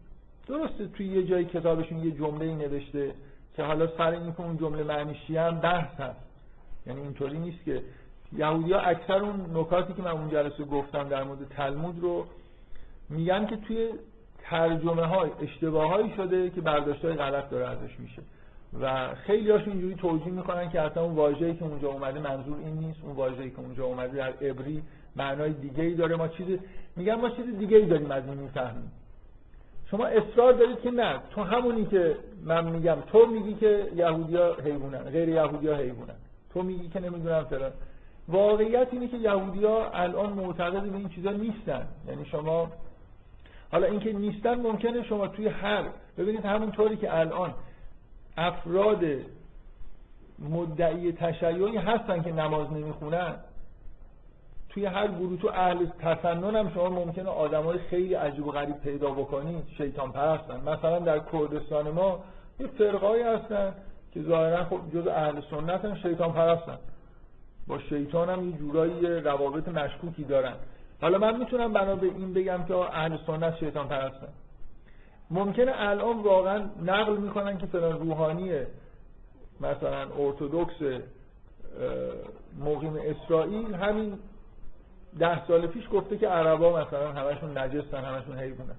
درسته 0.47 0.88
توی 0.88 1.08
یه 1.08 1.23
جای 1.23 1.45
کتابشون 1.45 2.04
یه 2.04 2.12
جمله 2.12 2.56
نوشته 2.56 3.12
که 3.56 3.63
حالا 3.63 3.88
سر 3.97 4.12
این 4.12 4.34
که 4.34 4.41
اون 4.41 4.58
جمله 4.58 4.84
معنیشی 4.84 5.38
هم 5.38 5.60
بحث 5.60 6.00
هست. 6.00 6.26
یعنی 6.88 7.02
اینطوری 7.02 7.39
نیست 7.39 7.65
که 7.65 7.82
یهودی 8.38 8.73
ها 8.73 8.80
اکثر 8.80 9.17
اون 9.17 9.45
نکاتی 9.54 9.93
که 9.93 10.02
من 10.02 10.12
اون 10.12 10.30
جلسه 10.30 10.63
گفتم 10.63 11.10
در 11.10 11.23
مورد 11.23 11.39
تلمود 11.50 12.00
رو 12.00 12.26
میگن 13.10 13.45
که 13.45 13.58
توی 13.58 13.89
ترجمه 14.39 15.06
های 15.06 15.30
اشتباه 15.41 15.89
هایی 15.89 16.13
شده 16.17 16.50
که 16.50 16.62
برداشت 16.62 17.06
های 17.06 17.13
غلط 17.13 17.50
داره 17.50 17.67
ازش 17.67 18.00
میشه. 18.00 18.21
و 18.82 19.15
خیلی 19.15 19.52
هاشون 19.52 19.71
اینجوری 19.71 19.95
توجیه 19.95 20.34
می‌کنن 20.34 20.69
که 20.69 20.82
اصلا 20.82 21.04
اون 21.04 21.15
واژه‌ای 21.15 21.56
که 21.56 21.65
اونجا 21.65 21.88
اومده 21.88 22.19
منظور 22.19 22.58
این 22.58 22.73
نیست. 22.73 23.00
اون 23.04 23.15
واژه‌ای 23.15 23.50
که 23.50 23.60
اونجا 23.60 23.86
اومده 23.86 24.17
در 24.17 24.47
عبری 24.50 24.84
معنای 25.15 25.54
دیگه 25.54 25.84
ای 25.84 25.93
داره. 25.93 26.15
ما 26.15 26.28
چیز 26.28 26.60
میگن 26.95 27.15
ما 27.15 27.30
چیز 27.30 27.58
دیگه 27.60 27.78
ای 27.78 27.86
داریم 27.86 28.12
از 28.12 28.23
این 28.26 28.38
می‌فهمیم. 28.38 28.91
شما 29.91 30.06
اصرار 30.06 30.54
دارید 30.54 30.82
که 30.82 30.91
نه. 30.91 31.19
تو 31.32 31.43
همونی 31.43 31.86
که 31.86 32.15
من 32.43 32.65
میگم 32.69 32.97
تو 33.12 33.26
میگی 33.26 33.54
که 33.54 33.88
یهودیا 33.95 34.56
حیوانن 34.65 35.04
غیر 35.04 35.30
یهودیا 35.30 35.76
حیوانن. 35.76 36.15
تو 36.58 36.63
میگی 36.63 36.89
که 36.89 37.00
نمی‌دونم 37.00 37.43
فلان 37.43 37.72
واقعیت 38.28 38.88
اینه 38.91 39.08
که 39.08 39.17
یهودیا 39.17 39.89
الان 39.93 40.34
معتقد 40.34 40.82
به 40.82 40.98
این 40.98 41.10
چیزا 41.10 41.32
نیستن. 41.32 41.88
یعنی 42.08 42.26
شما 42.26 42.72
حالا 43.72 43.88
اینکه 43.88 44.13
نیستن 44.13 44.62
ممکنه 44.62 45.04
شما 45.04 45.28
توی 45.28 45.48
هر 45.48 45.84
ببینید 46.17 46.46
همونطوری 46.46 46.98
که 46.98 47.17
الان 47.17 47.54
افراد 48.38 49.04
مدعی 50.39 51.12
تشیعی 51.12 51.78
هستن 51.78 52.24
که 52.24 52.32
نماز 52.32 52.72
نمی‌خونن 52.72 53.36
توی 54.70 54.86
هر 54.86 55.08
گروه 55.08 55.38
تو 55.38 55.48
اهل 55.48 55.86
تسنن 55.86 56.56
هم 56.56 56.70
شما 56.70 56.89
ممکنه 56.89 57.30
آدمای 57.30 57.78
خیلی 57.78 58.13
عجیب 58.13 58.48
و 58.48 58.52
غریب 58.52 58.78
پیدا 58.78 59.10
بکنید 59.10 59.63
شیطان 59.78 60.12
پرستن. 60.12 60.60
مثلا 60.70 61.00
در 61.00 61.20
کردستان 61.20 61.89
ما 61.91 62.20
یه 62.60 62.67
فرقایی 62.67 63.24
هستن. 63.24 63.74
که 64.13 64.22
ظاهرا 64.22 64.63
خب 64.63 64.80
جز 64.93 65.08
اهل 65.08 65.41
سنت 65.52 65.86
هم 65.86 65.96
شیطان 65.96 66.32
پرستن. 66.32 66.78
با 67.67 67.80
شیطان 67.80 68.30
هم 68.30 68.50
یه 68.50 68.58
جورایی 68.58 69.20
روابط 69.22 69.67
مشکوکی 69.67 70.24
دارن. 70.24 70.54
حالا 71.02 71.17
من 71.17 71.38
می‌تونم 71.38 71.74
بنا 71.74 71.96
به 71.96 72.08
این 72.08 72.34
بگم 72.34 72.63
که 72.67 72.76
اهل 72.76 73.17
سنت 73.28 73.58
شیطان 73.58 73.88
پرستن. 73.88 74.28
ممکنه 75.32 75.72
الان 75.76 76.22
واقعا 76.22 76.70
نقل 76.86 77.17
می‌کنن 77.17 77.58
که 77.58 77.65
فلان 77.65 78.00
روحانی 78.00 78.52
مثلا 79.62 80.08
ارتودکس 80.20 81.04
مقیم 82.60 82.98
اسرائیل 83.04 83.74
همین 83.76 84.20
ده 85.20 85.48
سال 85.48 85.67
پیش 85.67 85.84
گفته 85.91 86.17
که 86.17 86.28
عربا 86.28 86.82
مثلا 86.82 87.12
همشون 87.12 87.58
نجستن 87.58 88.04
همشون 88.04 88.39
حیوانن. 88.39 88.76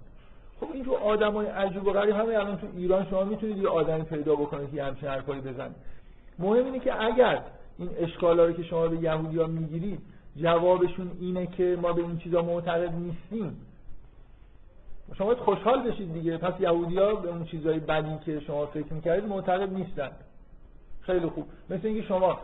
خب 0.61 0.67
این 0.73 0.85
جو 0.85 0.95
آدمای 0.95 1.47
عجیب 1.47 1.87
و 1.87 1.93
غریب 1.93 2.15
همه 2.15 2.35
الان 2.35 2.57
تو 2.57 2.67
ایران 2.77 3.07
شما 3.11 3.25
می‌تونید 3.25 3.57
یه 3.57 3.69
آدمی 3.69 4.03
پیدا 4.03 4.35
بکنید 4.35 4.75
که 4.75 4.85
همچین 4.85 5.09
حرفایی 5.09 5.41
بزنید 5.41 5.77
مهم 6.39 6.65
اینه 6.65 6.79
که 6.79 7.05
اگر 7.05 7.43
این 7.79 7.91
اشکالا 7.99 8.45
رو 8.45 8.53
که 8.53 8.63
شما 8.63 8.89
به 8.89 8.97
یهودیا 8.97 9.47
می‌گیرید 9.47 10.01
جوابشون 10.37 11.11
اینه 11.21 11.47
که 11.47 11.79
ما 11.83 11.93
به 11.93 12.03
این 12.03 12.19
چیزا 12.19 12.43
معتقد 12.43 12.95
نیستیم. 12.95 13.61
شما 15.19 15.27
باید 15.27 15.39
خوشحال 15.39 15.91
بشید 15.91 16.13
دیگه. 16.13 16.37
پس 16.37 16.61
یهودیا 16.61 17.15
به 17.15 17.29
اون 17.29 17.45
چیزای 17.45 17.79
بدی 17.79 18.19
که 18.27 18.41
شما 18.41 18.67
فکر 18.67 18.93
می‌کردید 18.93 19.25
معتقد 19.25 19.73
نیستن. 19.73 20.11
خیلی 21.01 21.27
خوب. 21.27 21.47
مثل 21.71 21.87
اینکه 21.87 22.09
شما 22.09 22.41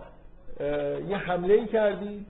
یه 1.09 1.17
حمله 1.17 1.55
ای 1.55 1.67
کردید. 1.67 2.27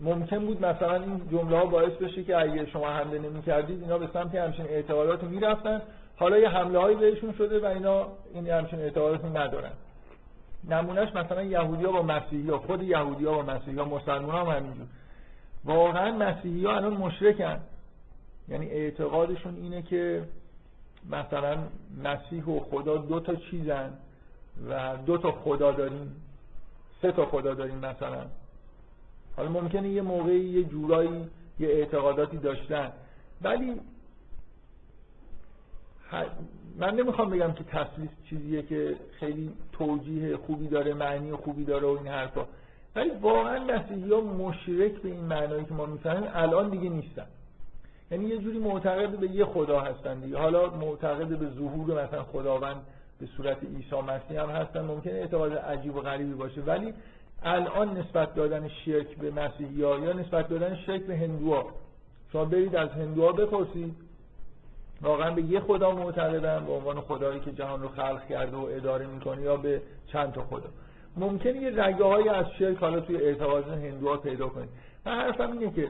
ممکن 0.00 0.38
بود 0.38 0.64
مثلا 0.64 0.94
این 0.94 1.28
جمله 1.30 1.58
ها 1.58 1.66
باعث 1.66 1.92
بشه 1.92 2.24
که 2.24 2.36
اگه 2.36 2.66
شما 2.66 2.88
حمله 2.88 3.18
نمی 3.18 3.42
کردید 3.42 3.82
اینا 3.82 3.98
به 3.98 4.08
سمت 4.12 4.34
همچین 4.34 4.64
اعتقادات 4.64 5.24
می‌رفتن. 5.24 5.82
حالا 6.16 6.38
یه 6.38 6.48
حمله 6.48 6.78
هایی 6.78 6.96
بهشون 6.96 7.32
شده 7.32 7.60
و 7.60 7.64
اینا 7.64 8.06
این 8.34 8.48
همچین 8.48 8.78
اعتقادات 8.78 9.24
ندارن. 9.24 9.72
نمونهش 10.68 11.08
مثلا 11.14 11.42
یهودیا 11.42 11.92
با 11.92 12.02
مسیحی 12.02 12.50
ها. 12.50 12.58
خود 12.58 12.82
یهودیا 12.82 13.32
با 13.32 13.42
مسیحی 13.42 13.78
ها 13.78 13.84
مسلمان 13.84 14.46
هم 14.46 14.56
همینجور. 14.56 14.86
واقعا 15.64 16.12
مسیحی 16.12 16.66
ها 16.66 16.76
الان 16.76 16.92
مشرکن. 16.92 17.60
یعنی 18.48 18.66
اعتقادشون 18.66 19.54
اینه 19.56 19.82
که 19.82 20.24
مثلا 21.10 21.58
مسیح 22.04 22.44
و 22.44 22.60
خدا 22.60 22.96
دو 22.96 23.20
تا 23.20 23.34
چیزن 23.34 23.92
و 24.68 24.96
دو 25.06 25.18
تا 25.18 25.32
خدا 25.32 25.72
داریم. 25.72 26.16
سه 27.02 27.12
تا 27.12 27.26
خدا 27.26 27.54
داریم 27.54 27.78
مثلا. 27.78 28.26
حالا 29.36 29.48
ممکنه 29.48 29.88
یه 29.88 30.02
موقعی 30.02 30.40
یه 30.40 30.64
جورایی 30.64 31.30
یه 31.58 31.68
اعتقاداتی 31.68 32.36
داشتن. 32.36 32.92
ولی 33.42 33.80
من 36.78 36.94
نمی‌خوام 36.94 37.30
بگم 37.30 37.52
که 37.52 37.64
تسلیس 37.64 38.10
چیزیه 38.30 38.62
که 38.62 38.96
خیلی 39.20 39.52
توجیه 39.72 40.36
خوبی 40.36 40.68
داره 40.68 40.94
معنی 40.94 41.32
خوبی 41.32 41.64
داره 41.64 41.86
و 41.86 41.90
این 41.90 42.06
حرفا. 42.06 42.46
ولی 42.96 43.10
واقعا 43.10 43.64
مسیحی 43.64 44.12
ها 44.12 44.20
مشرک 44.20 44.92
به 44.92 45.08
این 45.08 45.24
معنایی 45.24 45.64
که 45.64 45.74
ما 45.74 45.86
می‌فهمیم 45.86 46.30
الان 46.34 46.70
دیگه 46.70 46.88
نیستن. 46.88 47.26
یعنی 48.10 48.24
یه 48.24 48.38
جوری 48.38 48.58
معتقد 48.58 49.18
به 49.18 49.30
یه 49.30 49.44
خدا 49.44 49.80
هستن 49.80 50.20
دیگه. 50.20 50.38
حالا 50.38 50.70
معتقد 50.70 51.38
به 51.38 51.48
ظهور 51.48 52.04
مثلا 52.04 52.22
خداوند 52.22 52.76
به 53.20 53.26
صورت 53.26 53.58
عیسی 53.64 53.96
مسیح 53.96 54.42
هم 54.42 54.50
هستن. 54.50 54.80
ممکنه 54.80 55.12
اعتقاد 55.12 55.52
عجیب 55.52 55.96
و 55.96 56.00
غریبی 56.00 56.34
باشه. 56.34 56.60
ولی 56.60 56.94
الان 57.42 57.98
نسبت 57.98 58.34
دادن 58.34 58.68
شرک 58.68 59.16
به 59.16 59.30
مسیحی 59.30 59.74
یا 59.74 60.12
نسبت 60.12 60.48
دادن 60.48 60.76
شرک 60.76 61.02
به 61.02 61.16
هندوها؟ 61.16 61.66
شما 62.32 62.44
برید 62.44 62.76
از 62.76 62.90
هندوها 62.90 63.32
بپرسید. 63.32 63.94
واقعا 65.02 65.30
به 65.30 65.42
یه 65.42 65.60
خدا 65.60 65.90
معتقدن 65.90 66.66
به 66.66 66.72
عنوان 66.72 67.00
خدایی 67.00 67.40
که 67.40 67.52
جهان 67.52 67.82
رو 67.82 67.88
خلق 67.88 68.26
کرده 68.28 68.56
و 68.56 68.68
اداره 68.70 69.06
می‌کنه 69.06 69.42
یا 69.42 69.56
به 69.56 69.82
چند 70.06 70.32
تا 70.32 70.42
خدا. 70.42 70.68
ممکنه 71.16 71.56
یه 71.56 71.84
رگه 71.84 72.04
های 72.04 72.28
از 72.28 72.46
شرک 72.58 72.76
حالا 72.76 73.00
توی 73.00 73.16
اعتقاد 73.16 73.68
هندوها 73.68 74.16
پیدا 74.16 74.48
کنید. 74.48 74.68
من 75.06 75.12
حرفم 75.12 75.52
اینه 75.52 75.70
که 75.70 75.88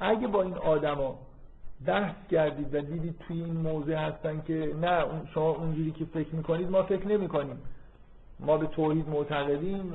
اگه 0.00 0.26
با 0.26 0.42
این 0.42 0.54
آدما 0.54 1.18
بحث 1.86 2.14
کردید 2.30 2.74
و 2.74 2.80
دیدید 2.80 3.14
توی 3.18 3.44
این 3.44 3.56
موضع 3.56 3.94
هستن 3.94 4.42
که 4.46 4.74
نه 4.80 5.04
شما 5.34 5.50
اونجوری 5.50 5.90
که 5.90 6.04
فکر 6.04 6.34
می‌کنید 6.34 6.70
ما 6.70 6.82
فکر 6.82 7.06
نمی‌کنیم. 7.06 7.58
ما 8.40 8.56
به 8.56 8.66
توحید 8.66 9.08
معتقدیم. 9.08 9.92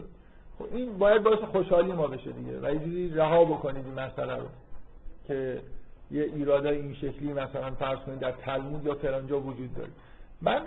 خب 0.60 0.66
این 0.72 0.98
باید 0.98 1.24
باعث 1.24 1.40
خوشحالی 1.40 1.92
ما 1.92 2.08
بشه 2.08 2.32
دیگه 2.32 2.60
و 2.60 2.88
یه 2.88 3.16
رها 3.16 3.46
بکنید 3.46 3.86
این 3.86 4.00
مسئله 4.00 4.36
رو 4.36 4.48
که 5.28 5.62
یه 6.12 6.24
ایرادای 6.24 6.78
این 6.78 6.94
شکلی 6.94 7.34
مثلا 7.34 7.72
فرض 7.72 8.00
کنید 8.00 8.20
در 8.20 8.32
تلمود 8.32 8.86
یا 8.86 8.94
فرانجا 8.96 9.40
وجود 9.40 9.76
داره. 9.76 9.90
من 10.42 10.62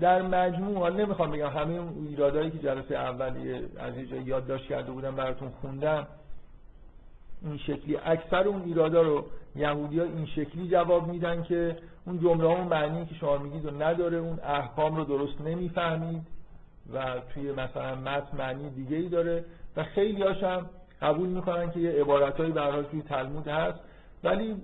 در 0.00 0.22
مجموع 0.22 0.90
نمی‌خوام 0.90 1.30
بگم 1.30 1.48
همه 1.48 1.74
اون 1.74 2.06
ایرادایی 2.08 2.50
که 2.50 2.58
جلسه 2.58 2.94
اولی 2.94 3.54
از 3.78 3.96
یه 3.96 4.06
جایی 4.06 4.22
یادداشت 4.22 4.64
کرده 4.64 4.92
بودم 4.92 5.16
براتون 5.16 5.48
خوندم 5.60 6.06
این 7.42 7.58
شکلی. 7.58 7.96
اکثر 8.04 8.48
اون 8.48 8.62
ایرادا 8.62 9.02
رو 9.02 9.24
یهودی 9.56 9.98
ها 9.98 10.04
این 10.04 10.26
شکلی 10.26 10.68
جواب 10.68 11.08
میدن 11.08 11.42
که 11.42 11.76
اون 12.06 12.20
جمله 12.20 12.48
ها 12.48 12.64
معنی 12.64 13.06
که 13.06 13.14
شما 13.14 13.38
میگید 13.38 13.64
و 13.64 13.70
نداره 13.70 14.16
اون 14.16 14.38
احکام 14.44 14.96
رو 14.96 15.04
درست 15.04 15.40
نمی‌فهمید. 15.40 16.22
و 16.92 17.20
توی 17.34 17.52
مثلا 17.52 17.94
متن 17.94 18.36
معنی 18.38 18.70
دیگه 18.70 18.96
ای 18.96 19.08
داره 19.08 19.44
و 19.76 19.84
خیلی 19.84 20.22
هم 20.22 20.66
قبول 21.02 21.28
می‌کنن 21.28 21.70
که 21.70 21.80
یه 21.80 21.90
عبارتهایی 21.90 22.52
به 22.52 22.82
توی 22.90 23.02
تلمود 23.02 23.48
هست. 23.48 23.78
ولی 24.24 24.56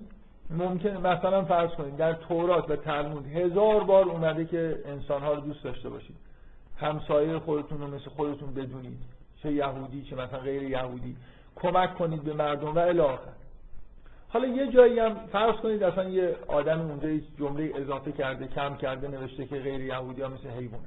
ممکن 0.49 0.89
مثلا 0.89 1.45
فرض 1.45 1.69
کنید 1.69 1.97
در 1.97 2.13
تورات 2.13 2.69
و 2.69 2.75
تلمود 2.75 3.27
هزار 3.27 3.83
بار 3.83 4.05
اومده 4.05 4.45
که 4.45 4.79
انسانها 4.85 5.33
رو 5.33 5.41
دوست 5.41 5.63
داشته 5.63 5.89
باشید. 5.89 6.15
همسایه 6.77 7.39
خودتون 7.39 7.81
رو 7.81 7.87
مثل 7.87 8.09
خودتون 8.09 8.53
بدونید. 8.53 8.99
چه 9.43 9.51
یهودی 9.51 10.03
چه 10.03 10.15
مثلا 10.15 10.39
غیر 10.39 10.63
یهودی. 10.63 11.15
کمک 11.55 11.95
کنید 11.95 12.23
به 12.23 12.33
مردم 12.33 12.75
و 12.75 12.79
الاخر 12.79 13.31
حالا 14.29 14.47
یه 14.47 14.71
جایی 14.71 14.99
هم 14.99 15.15
فرض 15.31 15.55
کنید 15.55 15.83
اصلا 15.83 16.09
یه 16.09 16.35
آدم 16.47 16.81
اونجا 16.81 17.25
جمله 17.39 17.71
اضافه 17.75 18.11
کرده 18.11 18.47
کم 18.47 18.75
کرده 18.75 19.07
نوشته 19.07 19.45
که 19.45 19.55
غیر 19.55 19.81
یهودی 19.81 20.21
ها 20.21 20.29
مثل 20.29 20.49
حیوانه 20.49 20.83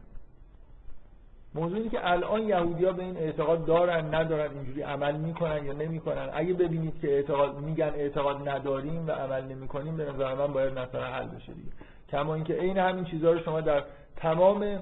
موضوع 1.54 1.76
اینه 1.76 1.88
که 1.88 2.10
الان 2.10 2.42
یهودیا 2.42 2.92
به 2.92 3.02
این 3.02 3.16
اعتقاد 3.16 3.64
دارن 3.64 4.14
ندارن 4.14 4.50
اینجوری 4.54 4.82
عمل 4.82 5.16
می‌کنن 5.16 5.64
یا 5.64 5.72
نمی‌کنن. 5.72 6.30
اگه 6.32 6.54
ببینید 6.54 7.00
که 7.00 7.08
اعتقاد 7.08 7.58
میگن 7.58 7.92
اعتقاد 7.94 8.48
نداریم 8.48 9.08
و 9.08 9.10
عمل 9.10 9.44
نمی‌کنیم 9.44 9.96
به 9.96 10.04
نظر 10.04 10.34
من 10.34 10.46
باید 10.46 10.78
مثلا 10.78 11.04
حل 11.04 11.26
بشه 11.26 11.52
دیگه. 11.52 11.70
کما 12.10 12.34
اینکه 12.34 12.54
عین 12.54 12.78
همین 12.78 13.04
چیزها 13.04 13.32
رو 13.32 13.40
شما 13.40 13.60
در 13.60 13.82
تمام 14.16 14.78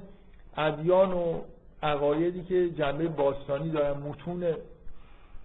ادیان 0.56 1.12
و 1.12 1.40
عقایدی 1.82 2.42
که 2.42 2.70
جنبه 2.70 3.08
باستانی 3.08 3.70
دارن 3.70 3.98
متون 3.98 4.44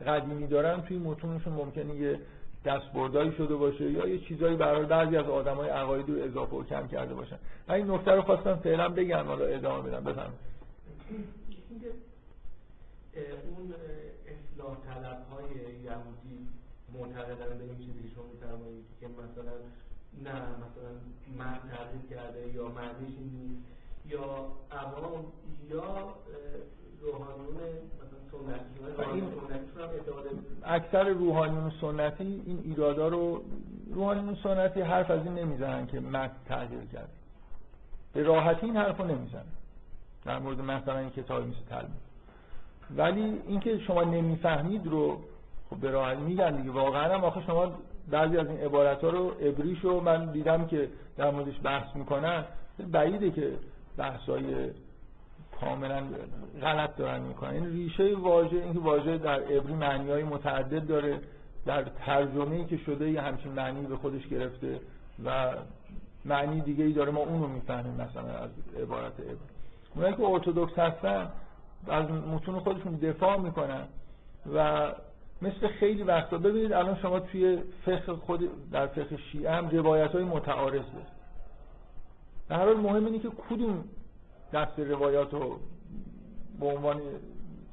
قدیمی 0.08 0.48
دارن 0.48 0.82
توی 0.82 0.98
متونشون 0.98 1.54
ممکنه 1.54 1.96
یه 1.96 2.20
دستبردایی 2.66 3.32
شده 3.32 3.56
باشه 3.56 3.92
یا 3.92 4.08
یه 4.08 4.18
چیزایی 4.20 4.56
برای 4.56 4.86
بعضی 4.86 5.18
از 5.18 5.30
آدمای 5.30 5.70
عقایدی 5.70 6.12
رو 6.12 6.24
اضافه 6.24 6.56
و 6.56 6.64
کم 6.64 6.88
کرده 6.88 7.14
باشن. 7.14 7.36
من 7.68 7.76
این 7.76 7.92
نکته 7.92 8.12
رو 8.12 8.22
خواستم 8.22 8.56
فعلا 8.56 8.90
بگم 8.90 9.24
حالا 9.28 9.46
ادامه 9.46 9.90
بدم. 9.90 10.34
بفرمایید 11.12 11.96
اون 13.58 13.74
اصلاح 14.34 14.78
طلب 14.88 15.26
های 15.32 15.50
یهودی 15.84 16.48
معتقدن 16.94 17.58
به 17.58 17.64
این 17.64 17.78
چیزی 17.78 18.04
که 18.04 18.16
شما 18.16 18.24
میفرمایید 18.34 18.86
که 19.00 19.08
مثلا 19.08 19.54
نه 20.24 20.42
مثلا 20.42 20.92
مرد 21.38 21.62
تغییر 21.62 22.02
کرده 22.10 22.54
یا 22.56 22.68
معنیش 22.68 23.16
نیست 23.20 23.62
یا 24.06 24.48
عوام 24.72 25.26
یا 25.70 26.16
روحانیون 27.02 27.58
اکثر 30.64 31.04
روحانیون 31.04 31.72
سنتی 31.82 32.44
این 32.46 32.62
ایرادا 32.64 33.08
رو 33.08 33.44
روحانیون 33.94 34.38
سنتی 34.44 34.82
حرف 34.82 35.12
از 35.12 35.26
این 35.26 35.34
نمی‌زنن 35.34 35.88
که 35.88 36.00
مرد 36.00 36.32
تغییر 36.48 36.86
کرده. 36.94 37.14
به 38.14 38.24
راحتی 38.24 38.66
این 38.66 38.78
حرف 38.78 38.98
رو 38.98 39.06
نمی‌زنن. 39.06 39.44
در 40.26 40.40
مورد 40.40 40.62
مثلا 40.62 40.98
این 40.98 41.10
کتاب 41.10 41.42
مثل 41.42 41.66
تلمود 41.70 42.02
ولی 42.98 43.42
اینکه 43.48 43.80
شما 43.80 44.04
نمی‌فهمید 44.04 44.88
رو 44.88 45.22
خب 45.70 45.78
به 45.78 45.92
راحتی 45.92 46.22
میگن 46.22 46.56
دیگه. 46.56 46.72
واقعا 46.72 47.16
هم 47.16 47.24
آخه 47.24 47.42
شما 47.46 47.72
بعضی 48.12 48.38
از 48.38 48.48
این 48.48 48.58
عبارت 48.58 49.04
ها 49.04 49.10
رو 49.10 49.32
ابریشو 49.42 50.00
من 50.00 50.32
دیدم 50.32 50.68
که 50.68 50.90
در 51.18 51.32
موردش 51.32 51.60
بحث 51.64 51.96
می‌کنن. 51.96 52.46
بعیده 52.92 53.32
که 53.32 53.52
بحثای 53.98 54.70
کاملا 55.62 56.04
غلط 56.62 56.96
دارن 56.96 57.22
می‌کنن. 57.22 57.50
این 57.50 57.66
ریشه 57.66 58.16
واژه 58.16 58.58
اینکه 58.58 58.80
واژه 58.80 59.18
در 59.18 59.40
عبری 59.40 59.74
معنی 59.74 60.10
های 60.10 60.24
متعدد 60.24 60.88
داره. 60.88 61.20
در 61.66 61.84
ترجمه 61.84 62.66
که 62.66 62.78
شده 62.78 63.12
یه 63.12 63.22
همچین 63.22 63.52
معنی 63.52 63.86
به 63.86 63.98
خودش 63.98 64.28
گرفته 64.28 64.80
و 65.26 65.54
معنی 66.26 66.62
دیگه 66.62 66.84
ای 66.84 66.94
داره. 66.94 67.12
ما 67.12 67.20
اونو 67.20 67.48
می‌فهمیم 67.48 67.94
مثلا 67.94 68.38
از 68.38 68.50
عبارت 68.82 69.20
عبری. 69.20 69.51
اونایی 69.96 70.16
که 70.16 70.24
ارتودکس 70.24 70.80
هستن 70.80 71.30
از 71.88 72.06
متون 72.12 72.60
خودشون 72.60 72.96
دفاع 72.96 73.38
می‌کنن 73.38 73.88
و 74.56 74.92
مثل 75.42 75.68
خیلی 75.68 76.04
وقتا 76.04 76.38
ببینید 76.38 76.74
الان 76.74 76.98
شما 77.02 77.20
توی 77.20 77.62
فقه 77.86 78.14
خود 78.14 78.70
در 78.72 78.88
فقه 78.88 79.18
شیعه 79.18 79.52
هم 79.52 79.70
روایت 79.70 80.12
های 80.12 80.24
متعارض 80.24 80.84
در 82.50 82.56
حال 82.56 82.78
مهم 82.78 83.06
اینه 83.06 83.20
که 83.20 83.30
کدوم 83.50 83.84
دست 84.54 84.80
روایات 84.80 85.34
رو 85.34 85.60
به 86.60 86.66
عنوان 86.66 87.02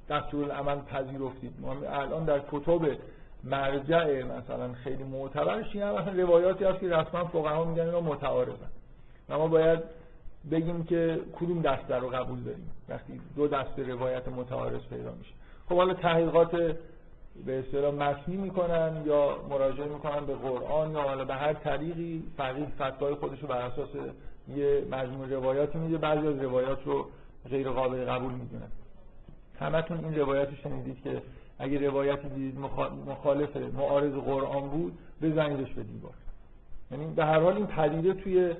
دستور 0.08 0.44
العمل 0.44 0.80
پذیرفتید. 0.80 1.52
ما 1.60 1.72
الان 1.72 2.24
در 2.24 2.40
کتب 2.52 2.96
مرجع 3.44 4.22
مثلا 4.22 4.72
خیلی 4.72 5.04
معتبرش 5.04 5.66
اینه 5.74 5.92
مثلا 5.92 6.12
روایاتی 6.12 6.64
هست 6.64 6.80
که 6.80 6.88
رسما 6.88 7.24
فقها 7.24 7.64
میگن 7.64 7.82
اینا 7.82 8.00
متعارضن. 8.00 8.70
و 9.28 9.38
ما 9.38 9.48
باید 9.48 9.80
بگیم 10.50 10.84
که 10.84 11.20
کدوم 11.40 11.62
دسته 11.62 11.96
رو 11.96 12.08
قبول 12.08 12.40
داریم. 12.40 12.70
وقتی 12.88 13.20
دو 13.36 13.48
دسته 13.48 13.82
روایت 13.82 14.28
متعارض 14.28 14.80
پیدا 14.90 15.12
میشه. 15.18 15.32
خب 15.68 15.76
حالا 15.76 15.94
تحقیقات 15.94 16.50
به 17.46 17.58
اصطلاح 17.58 17.94
متنی 17.94 18.36
می‌کنن 18.36 19.02
یا 19.06 19.36
مراجعه 19.50 19.88
می‌کنن 19.88 20.26
به 20.26 20.34
قرآن 20.34 20.92
یا 20.92 21.02
حالا 21.02 21.24
به 21.24 21.34
هر 21.34 21.52
طریقی 21.52 22.22
فقیه 22.36 22.66
فتوای 22.66 23.14
خودش 23.14 23.42
رو 23.42 23.48
بر 23.48 23.60
اساس 23.60 23.88
یه 24.56 24.84
مجموع 24.90 25.26
روایاتی 25.28 25.78
میده. 25.78 25.98
بعضی 25.98 26.26
از 26.26 26.42
روایات 26.42 26.78
رو 26.84 27.06
غیر 27.50 27.70
قابل 27.70 28.04
قبول 28.04 28.32
می‌دونن. 28.32 28.68
همتون 29.60 30.04
این 30.04 30.18
روایت 30.18 30.48
شنیدید 30.54 31.02
که 31.02 31.22
اگه 31.58 31.88
روایتی 31.88 32.28
دیدید 32.28 32.58
مخالف 33.06 33.56
معارض 33.56 34.12
قرآن 34.12 34.68
بود 34.68 34.98
بزنیدش 35.22 35.72
به 35.72 35.82
دیوار. 35.82 36.14
یعنی 36.90 37.14
به 37.14 37.24
هر 37.24 37.40
حال 37.40 37.56
این 37.56 37.66
پدیده 37.66 38.14
توی 38.14 38.54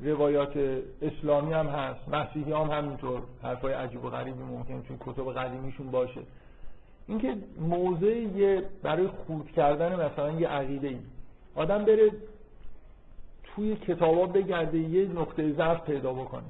روایات 0.00 0.82
اسلامی 1.02 1.52
هم 1.52 1.66
هست 1.66 2.08
مسیحی 2.08 2.52
هم 2.52 2.70
همینطور 2.70 3.22
حرفای 3.42 3.72
عجیب 3.72 4.04
و 4.04 4.10
غریبی 4.10 4.42
ممکن 4.42 4.82
چون 4.88 4.96
کتب 5.00 5.32
قدیمیشون 5.32 5.90
باشه. 5.90 6.20
اینکه 7.08 7.36
موضع 7.60 8.60
برای 8.82 9.06
خود 9.06 9.50
کردن 9.52 10.04
مثلا 10.06 10.30
یه 10.30 10.48
عقیده 10.48 10.88
ای 10.88 10.98
آدم 11.54 11.84
بره 11.84 12.10
توی 13.44 13.76
کتابا 13.76 14.26
بگرده 14.26 14.78
یه 14.78 15.08
نقطه 15.08 15.52
ضعف 15.52 15.84
پیدا 15.84 16.12
بکنه. 16.12 16.42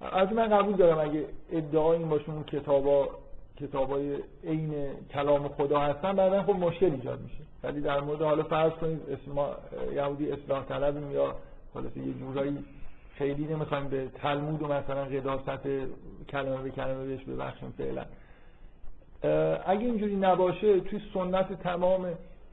از 0.00 0.32
من 0.32 0.48
قبول 0.48 0.76
دارم 0.76 0.98
اگه 0.98 1.24
ادعا 1.52 1.92
این 1.92 2.08
باشه 2.08 2.30
اون 2.30 2.44
کتابا 2.44 3.08
کتابای 3.56 4.16
عین 4.44 4.74
کلام 5.12 5.48
خدا 5.48 5.80
هستن 5.80 6.16
بعدا 6.16 6.42
خب 6.42 6.56
مشکل 6.56 6.92
ایجاد 6.92 7.20
میشه. 7.20 7.42
ولی 7.62 7.80
در 7.80 8.00
مورد 8.00 8.22
حالا 8.22 8.42
فرض 8.42 8.72
کنید 8.72 9.00
اسما 9.10 9.50
یهودی 9.94 10.32
اصلاح 10.32 10.64
طلبیم 10.64 11.10
یا 11.10 11.36
خلاصه 11.74 12.00
یه 12.00 12.12
جورایی 12.12 12.64
خیلی 13.14 13.44
نمی‌خوایم 13.44 13.88
به 13.88 14.08
تلمود 14.08 14.62
و 14.62 14.66
مثلا 14.66 15.04
قداست 15.04 15.60
کلمه 16.28 16.62
به 16.62 16.70
کلمه 16.70 17.04
بهش 17.04 17.24
ببخشیم 17.24 17.74
فعلا. 17.78 18.04
اگه 19.66 19.84
اینجوری 19.84 20.16
نباشه 20.16 20.80
توی 20.80 21.00
سنت 21.14 21.62
تمام 21.62 22.06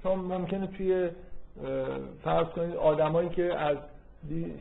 چون 0.04 0.20
ممکنه 0.20 0.68
توی 0.68 1.10
فرض 2.24 2.48
کنید 2.48 2.76
آدمایی 2.76 3.30
که 3.30 3.60
از 3.60 3.78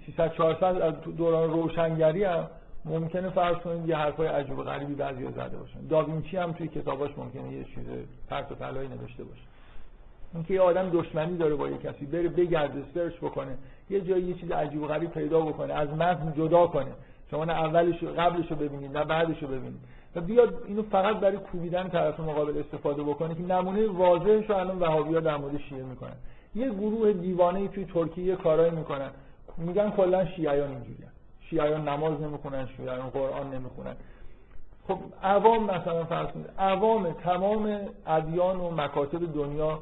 300 0.06 0.32
400 0.32 0.64
از 0.64 0.94
دوران 1.16 1.50
روشنگری 1.50 2.24
هم 2.24 2.46
ممکنه 2.84 3.30
فرض 3.30 3.56
کنید 3.56 3.88
یه 3.88 3.96
حرفای 3.96 4.28
عجیب 4.28 4.58
و 4.58 4.62
غریبی 4.62 4.94
بعضی 4.94 5.26
زده 5.26 5.56
باشن. 5.56 5.86
داوینچی 5.90 6.36
هم 6.36 6.52
توی 6.52 6.68
کتاباش 6.68 7.10
ممکنه 7.16 7.52
یه 7.52 7.64
چیز 7.64 7.84
پرت 8.28 8.52
و 8.52 8.54
پلایی 8.54 8.88
نوشته 8.88 9.24
باشه. 9.24 9.42
اینکه 10.34 10.54
یه 10.54 10.60
آدم 10.60 10.90
دشمنی 10.90 11.36
داره 11.36 11.54
با 11.54 11.68
یه 11.68 11.78
کسی 11.78 12.06
بره 12.06 12.28
بگرده 12.28 12.82
سرچ 12.94 13.16
بکنه. 13.16 13.58
یه 13.90 14.00
جایی 14.00 14.24
یه 14.24 14.34
چیز 14.34 14.50
عجیب 14.50 14.82
و 14.82 14.86
غریب 14.86 15.10
پیدا 15.10 15.40
بکنه 15.40 15.74
از 15.74 15.88
متن 15.88 16.32
جدا 16.36 16.66
کنه. 16.66 16.92
شما 17.30 17.44
نه 17.44 17.52
اولش 17.52 18.04
قبلش 18.04 18.50
رو 18.50 18.56
ببینید 18.56 18.96
نه 18.96 19.04
بعدش 19.04 19.42
رو 19.42 19.48
ببینید. 19.48 19.80
و 20.16 20.20
بیاد 20.20 20.62
اینو 20.66 20.82
فقط 20.82 21.16
برای 21.16 21.36
کوبیدن 21.36 21.88
طرف 21.88 22.20
مقابل 22.20 22.58
استفاده 22.58 23.02
بکنه 23.02 23.34
که 23.34 23.42
نمونه 23.42 23.88
واضحش 23.88 24.50
رو 24.50 24.56
الان 24.56 24.78
وهابی‌ها 24.78 25.20
در 25.20 25.36
مورد 25.36 25.58
شیعه 25.68 25.82
می‌کنن. 25.82 26.16
یه 26.54 26.70
گروه 26.70 27.12
دیوانه 27.12 27.68
توی 27.68 27.84
ترکیه 27.84 28.24
یه 28.24 28.36
کارایی 28.36 28.70
می‌کنن. 28.70 29.10
میگن 29.58 29.90
کلا 29.90 30.26
شیعیان 30.26 30.70
اینجوریه. 30.70 31.08
شیعیان 31.40 31.88
نماز 31.88 32.20
نمی‌خونن 32.20 32.68
شیعیان 32.76 33.10
قرآن 33.10 33.54
نمی‌خونن. 33.54 33.96
خب 34.88 34.98
عوام 35.22 35.64
مثلا 35.64 36.04
فرض 36.04 36.26
کنید 36.26 36.50
عوام 36.58 37.12
تمام 37.12 37.80
ادیان 38.06 38.60
و 38.60 38.70
مکاتب 38.70 39.34
دنیا 39.34 39.78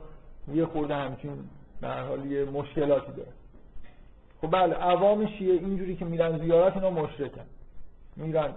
یه 0.55 0.67
خورده 0.67 0.95
همچین 0.95 1.33
به 1.81 1.89
حال 1.89 2.27
یه 2.27 2.45
مشکلاتی 2.45 3.13
داره. 3.13 3.29
خب 4.47 4.53
بله 4.53 4.75
عوام 4.75 5.27
شیعه 5.27 5.53
اینجوری 5.53 5.97
که 5.97 6.05
میرن 6.05 6.39
زیارت 6.39 6.77
اینا 6.77 6.91
مشرکن. 6.91 7.45
میرن 8.17 8.51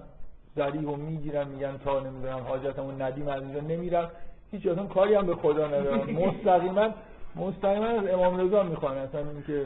ذریع 0.56 0.90
و 0.90 0.96
می‌گیرن 0.96 1.48
میگن 1.48 1.78
تا 1.78 2.00
نمی‌دونم 2.00 2.40
حاجتمون 2.48 3.02
ندیم 3.02 3.28
از 3.28 3.42
اینجا 3.44 3.60
نمیرن. 3.60 4.08
هیچ 4.52 4.68
اصلا 4.68 4.86
کاری 4.86 5.14
هم 5.14 5.26
به 5.26 5.36
خدا 5.36 5.68
ندارن. 5.68 6.12
مستقیما 6.26 6.90
مستقیما 7.36 7.86
از 7.86 8.08
امام 8.08 8.38
رضا 8.38 8.64
می‌خوان. 8.64 8.98
اصلا 8.98 9.22
اینکه 9.30 9.66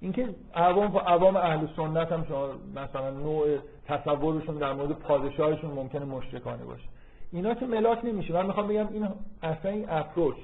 اینکه 0.00 0.28
عوام 0.54 0.96
عوام 0.96 1.36
اهل 1.36 1.66
سنت 1.76 2.12
هم 2.12 2.24
شما 2.28 2.48
مثلا 2.74 3.10
نوع 3.10 3.46
تصورشون 3.86 4.58
در 4.58 4.72
مورد 4.72 4.92
پادشاهشون 4.92 5.70
ممکنه 5.70 6.04
مشرکانه 6.04 6.64
باشه. 6.64 6.88
اینا 7.32 7.54
که 7.54 7.66
ملاک 7.66 8.04
نمیشه. 8.04 8.32
من 8.32 8.46
می‌خوام 8.46 8.68
بگم 8.68 8.88
این 8.92 9.08
اصلا 9.42 9.70
این 9.70 9.86
اپروچ 9.88 10.36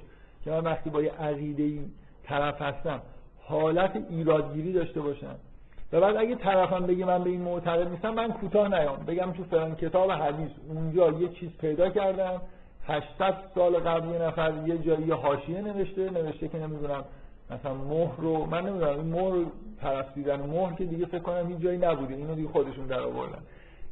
که 0.44 0.50
من 0.50 0.60
وقتی 0.60 0.90
با 0.90 1.02
یه 1.02 1.12
عقیده 1.12 1.62
ای 1.62 1.80
طرف 2.24 2.62
هستم 2.62 3.02
حالت 3.44 4.04
ایرادگیری 4.10 4.72
داشته 4.72 5.00
باشم 5.00 5.34
و 5.92 6.00
بعد 6.00 6.16
اگه 6.16 6.34
طرفم 6.34 6.86
بگه 6.86 7.04
من 7.04 7.24
به 7.24 7.30
این 7.30 7.40
معتقد 7.40 7.88
نیستم 7.88 8.14
من 8.14 8.32
کوتاه 8.32 8.68
نیام. 8.68 8.96
بگم 9.06 9.32
تو 9.32 9.44
فلان 9.44 9.74
کتاب 9.74 10.10
حدیث. 10.10 10.50
اونجا 10.68 11.10
یه 11.10 11.28
چیز 11.28 11.50
پیدا 11.60 11.88
کردم. 11.88 12.40
800 12.86 13.34
سال 13.54 13.78
قبل 13.78 14.08
یه 14.08 14.22
نفر 14.22 14.52
یه 14.66 14.78
جایی 14.78 15.10
حاشیه 15.10 15.60
نوشته 15.60 16.10
نوشته 16.10 16.48
که 16.48 16.58
نمی‌دونم 16.58 17.04
مثلا 17.50 17.74
مهر 17.74 18.16
رو 18.18 18.46
من 18.46 18.66
نمی‌دونم 18.66 18.98
این 18.98 19.06
مهر 19.06 19.46
پرستیدن 19.80 20.40
مهر 20.40 20.72
که 20.72 20.84
دیگه 20.84 21.06
فکر 21.06 21.18
کنم 21.18 21.48
هیچ 21.48 21.58
جایی 21.58 21.78
نبوده. 21.78 22.14
اینو 22.14 22.34
دیگه 22.34 22.48
خودشون 22.48 22.86
در 22.86 23.00
آوردن 23.00 23.42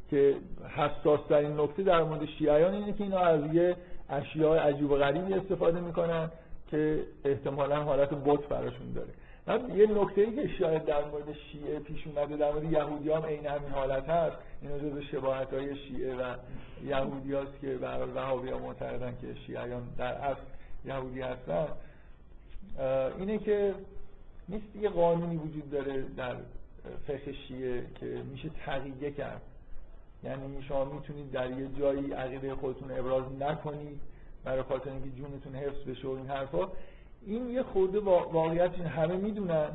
که 0.09 0.35
حساس 0.77 1.19
ترین 1.29 1.59
نکته 1.59 1.83
در 1.83 2.03
مورد 2.03 2.25
شیعیان 2.25 2.73
اینه 2.73 2.93
که 2.93 3.03
اینا 3.03 3.19
از 3.19 3.53
یه 3.53 3.75
اشیاء 4.09 4.57
عجیب 4.59 4.91
و 4.91 4.95
غریبی 4.95 5.33
استفاده 5.33 5.79
می‌کنن 5.79 6.31
که 6.71 7.03
احتمالا 7.25 7.83
حالت 7.83 8.09
بت 8.09 8.47
براشون 8.47 8.93
داره. 8.95 9.09
یه 9.47 9.87
نکته 9.87 10.21
ای 10.21 10.35
که 10.35 10.47
شاید 10.47 10.85
در 10.85 11.05
مورد 11.05 11.33
شیعه 11.33 11.79
پیش 11.79 12.07
اومده 12.07 12.37
در 12.37 12.51
مورد 12.51 12.71
یهودی 12.71 13.11
هم 13.11 13.25
عین 13.25 13.45
همین 13.45 13.69
حالت 13.69 14.09
هست. 14.09 14.37
اینا 14.61 14.79
جز 14.79 14.99
شباهت 15.11 15.53
های 15.53 15.75
شیعه 15.75 16.15
و 16.15 16.35
یهودی 16.85 17.35
هست 17.35 17.61
که 17.61 17.77
برای 17.77 18.11
وهابی 18.11 18.49
ها 18.49 18.59
معتقدن 18.59 19.17
که 19.21 19.35
شیعیان 19.45 19.83
در 19.97 20.13
اصل 20.13 20.41
یهودی 20.85 21.21
هستن. 21.21 21.67
اینه 23.17 23.37
که 23.37 23.75
نیست 24.49 24.75
یه 24.75 24.89
قانونی 24.89 25.37
وجود 25.37 25.71
داره 25.71 26.05
در 26.17 26.35
فقه 27.07 27.33
شیعه 27.47 27.85
که 27.99 28.05
میشه 28.05 28.49
تقییه 28.65 29.11
کرد. 29.11 29.41
یعنی 30.23 30.63
شما 30.63 30.85
می‌تونید 30.85 31.31
در 31.31 31.51
یه 31.51 31.67
جایی 31.79 32.13
عقیده 32.13 32.55
خودتون 32.55 32.91
ابراز 32.91 33.23
نکنید 33.39 34.01
برای 34.43 34.61
خاطر 34.61 34.89
اینکه 34.89 35.09
جونتون 35.09 35.55
حفظ 35.55 35.83
بشه 35.89 36.07
و 36.07 36.11
این 36.11 36.27
حرفا. 36.27 36.67
این 37.25 37.49
یه 37.49 37.63
خورده 37.63 37.99
واقعیت 37.99 38.71
این 38.75 38.85
همه 38.85 39.15
می‌دونن 39.15 39.69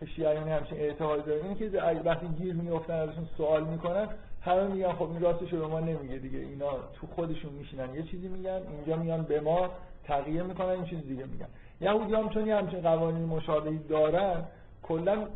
که 0.00 0.06
شیعیان 0.06 0.48
همچین 0.48 0.78
اعتقاد 0.78 1.24
دارن. 1.24 1.42
اینه 1.42 1.54
که 1.54 1.82
وقتی 2.04 2.26
گیر 2.28 2.54
میافتن 2.54 2.94
ازشون 2.94 3.28
سوال 3.36 3.64
می‌کنن 3.64 4.08
همه 4.40 4.66
میگن 4.66 4.92
خب 4.92 5.10
این 5.10 5.20
راستش 5.20 5.52
رو 5.52 5.68
ما 5.68 5.80
نمیگه 5.80 6.16
دیگه. 6.16 6.38
اینا 6.38 6.70
تو 6.70 7.06
خودشون 7.06 7.52
میشینن. 7.52 7.94
یه 7.94 8.02
چیزی 8.02 8.28
میگن 8.28 8.60
اینجا 8.76 8.96
میان 8.96 9.22
به 9.22 9.40
ما 9.40 9.70
تغییر 10.04 10.42
می‌کنن 10.42 10.68
این 10.68 10.84
چیز 10.84 11.00
دیگه 11.00 11.24
میگن. 11.24 11.48
یهودی 11.80 12.14
هم 12.14 12.28
چون 12.28 12.48
همچین 12.48 12.80
قوانین 12.80 13.24
مشابهی 13.24 13.78
دارن. 13.78 14.44
کلا 14.82 15.26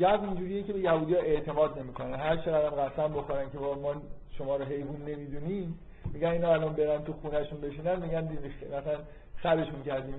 جو 0.00 0.20
اینجوریه 0.22 0.62
که 0.62 0.72
به 0.72 0.78
یهودی 0.78 1.14
ها 1.14 1.20
اعتماد 1.20 1.78
نمی‌کنن. 1.78 2.14
هر 2.14 2.36
چقدر 2.36 2.70
قسم 2.70 3.12
بخورن 3.14 3.50
که 3.50 3.58
ما 3.58 3.94
شما 4.38 4.56
رو 4.56 4.64
حیوان 4.64 5.02
نمی‌دونیم 5.06 5.78
میگن 6.12 6.28
اینا 6.28 6.52
الان 6.52 6.72
برن 6.72 7.04
تو 7.04 7.12
خونهشون 7.12 7.60
بشینن 7.60 8.02
میگن 8.02 8.28
مثلا 8.66 8.98
خرشون 9.44 9.82
کردیم. 9.82 10.14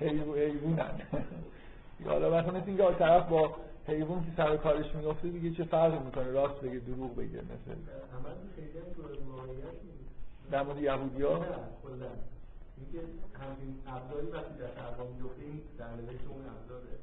اینا 0.00 0.34
حیوانن. 0.34 1.00
حالا 2.06 2.30
مثلا 2.30 2.52
مثل 2.52 2.66
اینکه 2.66 2.98
طرف 2.98 3.28
با 3.28 3.56
حیوان 3.88 4.24
که 4.24 4.30
سر 4.36 4.56
کارش 4.56 4.94
میفته 4.94 5.28
دیگه 5.28 5.50
چه 5.50 5.64
فرقی 5.64 5.98
می‌کنه؟ 5.98 6.30
راست 6.30 6.60
بگه 6.60 6.78
دروغ 6.78 7.16
بگه 7.16 7.38
مثل. 7.38 7.78
در 10.50 10.62
مورد 10.62 10.82
یهودی 10.82 11.22
ها 11.22 11.34
اینکه 11.34 12.98
همین 13.40 13.76
ابزاری 13.86 14.26
وقتی 14.26 14.54
در 14.58 14.84
ارقام 14.84 15.06
میفته 15.06 15.42
این 15.42 15.60
در 15.78 15.84
اون 15.84 16.44
ابزاره. 16.56 16.98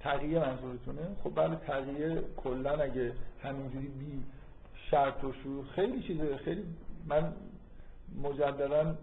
تغییر 0.00 0.38
منظورتونه؟ 0.38 1.02
خب 1.24 1.34
بله 1.34 1.56
تغییر 1.56 2.22
کلا 2.36 2.70
اگه 2.70 3.12
همینجوری 3.42 3.88
بی 3.88 4.24
شرط 4.90 5.24
و 5.24 5.32
شروع 5.32 5.64
خیلی 5.64 6.02
چیزه 6.02 6.36
خیلی 6.36 6.64
من 7.06 7.32
مجددا 8.22 8.94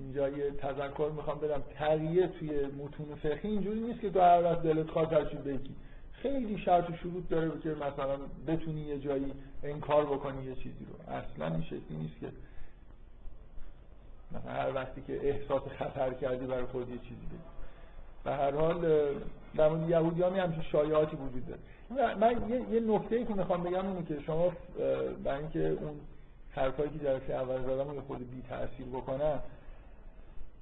اینجا 0.00 0.28
یه 0.28 0.50
تذکر 0.50 1.10
می‌خوام 1.16 1.38
بدم. 1.38 1.62
تغییر 1.74 2.26
توی 2.26 2.50
متون 2.66 3.14
فقهی 3.22 3.50
اینجوری 3.50 3.80
نیست 3.80 4.00
که 4.00 4.10
تو 4.10 4.20
هر 4.20 4.42
وقت 4.42 4.62
دلت 4.62 4.90
خواست 4.90 5.12
هرچی 5.12 5.36
بگی. 5.36 5.74
خیلی 6.12 6.58
شرط 6.58 6.90
و 6.90 6.96
شروط 6.96 7.28
داره 7.28 7.50
که 7.62 7.68
مثلا 7.68 8.16
بتونی 8.46 8.80
یه 8.80 8.98
جایی 8.98 9.32
انکار 9.62 10.06
بکنی 10.06 10.44
یه 10.44 10.54
چیزی 10.54 10.86
رو. 10.88 11.12
اصلا 11.14 11.46
این 11.46 11.62
شکلی 11.62 11.96
نیست 11.98 12.20
که 12.20 12.26
مثلا 14.32 14.52
هر 14.52 14.74
وقتی 14.74 15.02
که 15.06 15.28
احساس 15.28 15.62
خطر 15.62 16.14
کردی 16.14 16.46
برای 16.46 16.64
خود 16.64 16.88
یه 16.88 16.98
چیزی 16.98 17.26
بگی. 17.26 17.38
به 18.24 18.32
هر 18.32 18.50
حال 18.50 18.80
در 19.56 19.68
مورد 19.68 19.90
یهودی 19.90 20.22
هم 20.22 20.34
همچین 20.34 20.62
شایعاتی 20.62 21.16
وجود 21.16 21.46
داره. 21.46 22.14
من 22.14 22.50
یه, 22.50 22.74
یه 22.74 22.80
نکته 22.80 23.16
ای 23.16 23.24
که 23.24 23.34
می‌خوام 23.34 23.62
بگم 23.62 23.86
اینه 23.86 24.02
که 24.02 24.20
شما 24.26 24.52
برای 25.24 25.38
اینکه 25.38 25.68
اون 25.68 26.00
حرفایی 26.50 26.90
که 26.90 26.98
جلسه 26.98 27.34
اول 27.34 27.62
زدم 27.62 27.94
یه 27.94 28.00
خود 28.00 28.30
بی 28.30 28.42
تاثیر 28.48 28.86
بکنن 28.86 29.38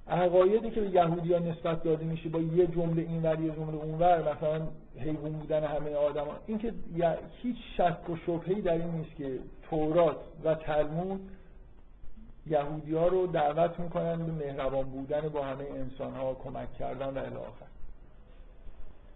عقایدی 0.07 0.71
که 0.71 0.81
به 0.81 0.89
یهودی 0.89 1.33
ها 1.33 1.39
نسبت 1.39 1.83
داده 1.83 2.05
میشه 2.05 2.29
با 2.29 2.39
یه 2.39 2.67
جمله 2.67 3.01
این 3.01 3.23
ور 3.23 3.39
یه 3.39 3.51
جمله 3.51 3.77
اونور 3.77 4.35
مثلا 4.35 4.67
حیوان 4.99 5.31
بودن 5.31 5.63
همه 5.63 5.95
آدم 5.95 6.25
ها. 6.25 6.35
این 6.47 6.57
که 6.57 6.73
هیچ 7.41 7.57
شک 7.77 8.09
و 8.09 8.15
شبهی 8.15 8.61
در 8.61 8.73
این 8.73 8.91
نیست 8.91 9.15
که 9.15 9.39
تورات 9.69 10.17
و 10.43 10.55
تلمود 10.55 11.29
یهودی 12.47 12.93
ها 12.93 13.07
رو 13.07 13.27
دعوت 13.27 13.79
می‌کنن 13.79 14.25
به 14.25 14.31
مهربان 14.31 14.83
بودن 14.83 15.21
با 15.21 15.43
همه 15.43 15.63
انسان 15.63 16.13
ها 16.13 16.33
کمک 16.33 16.73
کردن 16.73 17.09
و 17.09 17.17
الی 17.17 17.35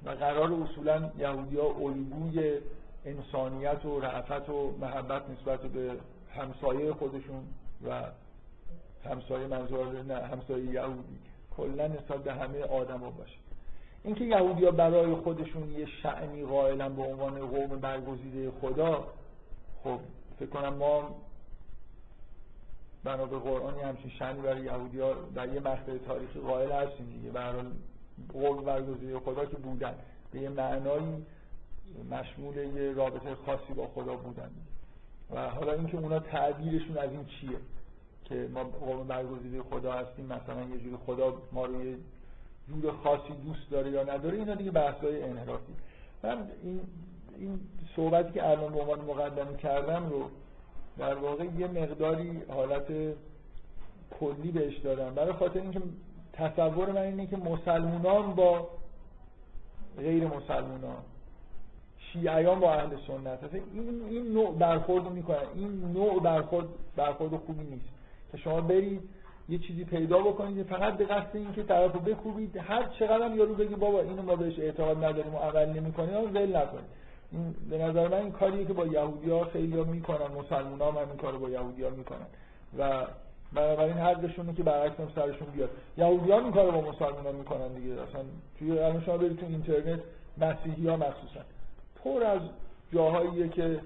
و 0.06 0.10
قرار 0.10 0.54
اصولا 0.54 1.12
یهودی 1.18 1.58
ها 1.58 1.68
الگوی 1.68 2.58
انسانیت 3.06 3.86
و 3.86 4.00
رعفت 4.00 4.50
و 4.50 4.78
محبت 4.82 5.22
نسبت 5.30 5.60
به 5.60 5.92
همسایه 6.36 6.94
خودشون 6.94 7.44
و 7.88 8.04
همسایه 9.06 9.48
منظور 9.48 10.04
نه 10.04 10.16
همسایه 10.16 10.66
یهودی. 10.66 11.20
کلا 11.58 11.88
نسبت 11.88 12.24
به 12.24 12.34
همه 12.34 12.64
آدما 12.64 13.10
باشه. 13.10 13.38
اینکه 14.04 14.26
یهودی 14.26 14.66
ها 14.66 14.72
برای 14.72 15.16
خودشون 15.16 15.72
یه 15.72 15.86
شعنی 15.86 16.46
قائلا 16.46 16.90
به 16.90 17.02
عنوان 17.02 17.48
قوم 17.48 17.80
برگزیده 17.80 18.52
خدا 18.62 19.08
خب 19.84 20.00
فکر 20.40 20.50
کنم 20.50 20.74
ما 20.74 21.16
بنا 23.04 23.26
به 23.26 23.40
قرآن 23.40 23.80
همچین 23.80 24.12
شعنی 24.20 24.42
برای 24.42 24.62
یهودی 24.62 25.00
ها 25.00 25.14
در 25.36 25.54
یه 25.54 25.60
مقطع 25.60 25.98
تاریخی 25.98 26.40
قائل 26.40 26.72
هستیم 26.72 27.06
دیگه. 27.10 27.30
برای 27.30 27.64
قوم 28.34 28.64
برگزیده 28.64 29.20
خدا 29.20 29.46
که 29.46 29.58
بودن. 29.58 29.96
به 30.32 30.40
یه 30.40 30.50
معنایی 30.50 31.26
مشمول 32.12 32.58
یه 32.58 32.94
رابطه 32.94 33.36
خاصی 33.36 33.74
با 33.74 33.88
خدا 33.88 34.16
بودن. 34.16 34.50
و 35.32 35.50
حالا 35.50 35.74
اینکه 35.74 35.98
اونا 35.98 36.20
تعبیرشون 36.20 36.98
از 36.98 37.12
این 37.12 37.26
چیه؟ 37.26 37.58
که 38.30 38.50
ما 38.54 38.64
قوم 38.64 39.08
برگزیده 39.08 39.64
خدا 39.64 39.94
هستیم 39.94 40.26
مثلا 40.26 40.62
یه 40.62 40.78
جوری 40.78 40.98
خدا 41.06 41.34
ما 41.52 41.66
رو 41.66 41.86
یه 41.86 41.98
جور 42.68 42.92
خاصی 43.04 43.34
دوست 43.46 43.72
داره 43.72 43.92
یا 43.92 44.04
نداره 44.04 44.38
اینا 44.38 44.56
دیگه 44.56 44.72
بحث‌های 44.72 45.24
انحرافی. 45.24 45.74
من 46.24 46.48
این 46.64 46.82
این 47.38 47.60
صحبتی 47.96 48.32
که 48.34 48.50
الان 48.50 48.74
به 48.74 48.80
عنوان 48.80 49.00
مقدمه 49.00 49.58
کردم 49.58 50.10
رو 50.10 50.30
در 50.98 51.16
واقع 51.16 51.46
یه 51.58 51.68
مقداری 51.68 52.42
حالت 52.50 52.88
کلی 54.20 54.52
بهش 54.52 54.78
دادم. 54.78 55.16
برای 55.16 55.34
خاطر 55.34 55.60
اینکه 55.62 55.82
تصور 56.34 56.92
من 56.92 57.02
اینه 57.02 57.28
که 57.28 57.38
مسلمونان 57.38 58.34
با 58.36 58.70
غیر 59.98 60.28
مسلمونان 60.28 61.04
شیعیان 62.14 62.60
با 62.60 62.74
اهل 62.74 62.90
سنت 63.08 63.40
این 63.74 64.04
این 64.10 64.34
نوع 64.34 64.58
برخورد 64.58 65.12
می‌کنن. 65.12 65.38
این 65.56 65.92
نوع 65.94 66.22
برخورد 66.22 66.68
برخورد 66.96 67.36
خوبی 67.36 67.64
نیست. 67.64 67.99
که 68.32 68.38
شما 68.38 68.62
برید 68.62 69.02
یه 69.50 69.58
چیزی 69.58 69.84
پیدا 69.84 70.18
بکنید 70.18 70.66
فقط 70.66 70.98
به 70.98 71.06
قصد 71.06 71.36
اینکه 71.36 71.64
طرف 71.64 71.94
رو 71.94 72.00
بکوبید 72.00 72.58
هر 72.58 72.84
چقدر 73.00 73.26
هم 73.26 73.38
یارو 73.38 73.56
بگی 73.56 73.76
بابا 73.76 74.02
اینو 74.02 74.22
ما 74.22 74.36
بهش 74.36 74.60
اعتقاد 74.60 75.04
نداریم 75.04 75.36
و 75.36 75.38
عمل 75.38 75.70
نمی‌کنیم 75.70 76.14
اون 76.14 76.32
ول 76.38 76.58
نکنید. 76.58 77.00
به 77.70 77.78
نظر 77.78 78.08
من 78.08 78.18
این 78.18 78.32
کاریه 78.32 78.66
که 78.66 78.74
با 78.74 78.86
یهودی 78.86 79.30
ها 79.30 79.46
خیلی 79.46 79.78
ها 79.78 79.84
می‌کنن 79.84 80.28
مسلمان 80.40 80.82
ها 80.82 80.92
هم 80.92 80.98
این 80.98 81.18
کارو 81.18 81.40
با 81.40 81.50
یهودی 81.50 81.84
ها 81.84 81.90
می‌کنن. 81.90 82.26
و 82.78 83.06
بنابراین 83.54 83.98
حقشونه 83.98 84.54
که 84.54 84.64
برعکس 84.64 85.00
هم 85.00 85.10
سرشون 85.16 85.48
بیاد. 85.48 85.70
یهودی 85.98 86.32
ها 86.32 86.40
این 86.40 86.52
کارو 86.52 86.72
با 86.72 86.92
مسلمان 86.92 87.26
ها 87.26 87.32
می‌کنن 87.32 87.68
دیگه. 87.68 87.94
اصلا 87.94 88.22
توی 88.60 88.80
الان 88.80 89.02
شما 89.02 89.18
برید 89.18 89.38
تو 89.38 89.46
اینترنت 89.46 90.00
مسیحی 90.38 90.88
ها 90.88 90.96
مخصوصا. 90.96 91.40
پر 92.04 92.24
از 92.24 92.42
جاهاییه 92.94 93.50
که 93.50 93.80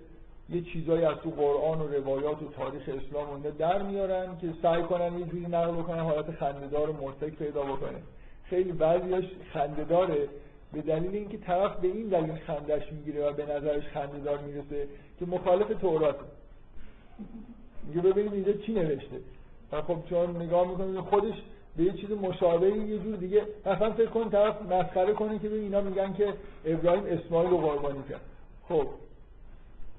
یه 0.50 0.62
چیزایی 0.62 1.06
از 1.06 1.18
تو 1.18 1.30
قرآن 1.30 1.82
و 1.82 1.88
روایات 1.88 2.42
و 2.44 2.52
تاریخ 2.52 2.82
اسلام 2.82 3.46
و 3.46 3.52
در 3.60 3.82
میارن 3.82 4.38
که 4.42 4.54
سعی 4.62 4.84
کنن 4.84 5.20
یه 5.20 5.26
جوری 5.26 5.46
نقل 5.46 5.72
بکنن 5.72 6.00
حالت 6.00 6.32
خندهدار 6.32 6.90
و 6.90 6.94
مرتک 6.94 7.36
پیدا 7.36 7.64
بکنه. 7.64 8.00
خیلی 8.44 8.72
بعضیاش 8.72 9.26
خندهداره 9.54 10.28
به 10.74 10.82
دلیل 10.82 11.16
اینکه 11.16 11.38
طرف 11.38 11.76
به 11.76 11.88
این 11.88 12.08
دلیل 12.08 12.36
خندش 12.36 12.92
می‌گیره 12.92 13.30
و 13.30 13.34
به 13.34 13.46
نظرش 13.46 13.84
خندهدار 13.84 14.38
می‌رسه 14.38 14.88
که 15.20 15.26
مخالف 15.26 15.68
توراته 15.82 16.26
میگه 17.88 18.02
ببینید 18.02 18.34
اینجا 18.34 18.54
چی 18.54 18.74
نوشته. 18.74 19.18
و 19.72 19.82
خب 19.82 19.98
چون 20.10 20.42
نگاه 20.42 20.68
می‌کنه 20.68 21.02
خودش 21.02 21.34
به 21.78 21.84
یه 21.84 21.94
چیز 21.94 22.12
مشابهی 22.12 22.78
یه 22.80 23.00
جور 23.00 23.16
دیگه. 23.16 23.42
مثلا 23.66 23.92
فکر 23.92 24.10
کن 24.10 24.30
طرف 24.30 24.62
مسخره 24.62 25.14
کنه 25.14 25.40
که 25.40 25.54
اینا 25.54 25.82
میگن 25.82 26.14
که 26.14 26.34
ابراهیم 26.66 27.04
اسماعیل 27.06 27.50
رو 27.50 27.58
قربانی 27.58 28.04
کرد. 28.10 28.22
خب 28.70 28.88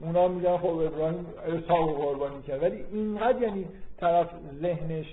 اونا 0.05 0.29
میگن 0.29 0.57
خب 0.57 0.67
ابراهیم 0.67 1.27
اسحاق 1.47 1.97
قربانی 1.97 2.43
کرد. 2.43 2.63
ولی 2.63 2.85
اینقدر 2.93 3.43
یعنی 3.43 3.67
طرف 3.97 4.29
ذهنش 4.61 5.07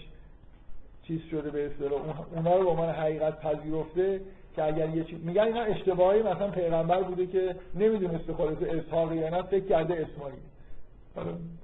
چیز 1.03 1.21
شده 1.31 1.49
به 1.49 1.65
اصطلاح. 1.65 2.01
اونا 2.35 2.55
رو 2.55 2.63
به 2.63 2.69
عنوان 2.69 2.89
حقیقت 2.89 3.39
پذیرفته 3.39 4.21
که 4.55 4.63
اگر 4.63 4.89
یه 4.89 5.03
چیز 5.03 5.25
میگن 5.25 5.41
اینا 5.41 5.61
اشتباهی 5.61 6.21
مثلا 6.21 6.47
پیغمبر 6.47 7.01
بوده 7.01 7.27
که 7.27 7.55
نمی‌دونسته 7.75 8.33
خودش 8.33 8.63
اسحاق 8.63 9.13
یا 9.13 9.29
نه 9.29 9.41
فکر 9.41 9.65
کرده 9.65 9.93
اسماعیل. 9.93 10.39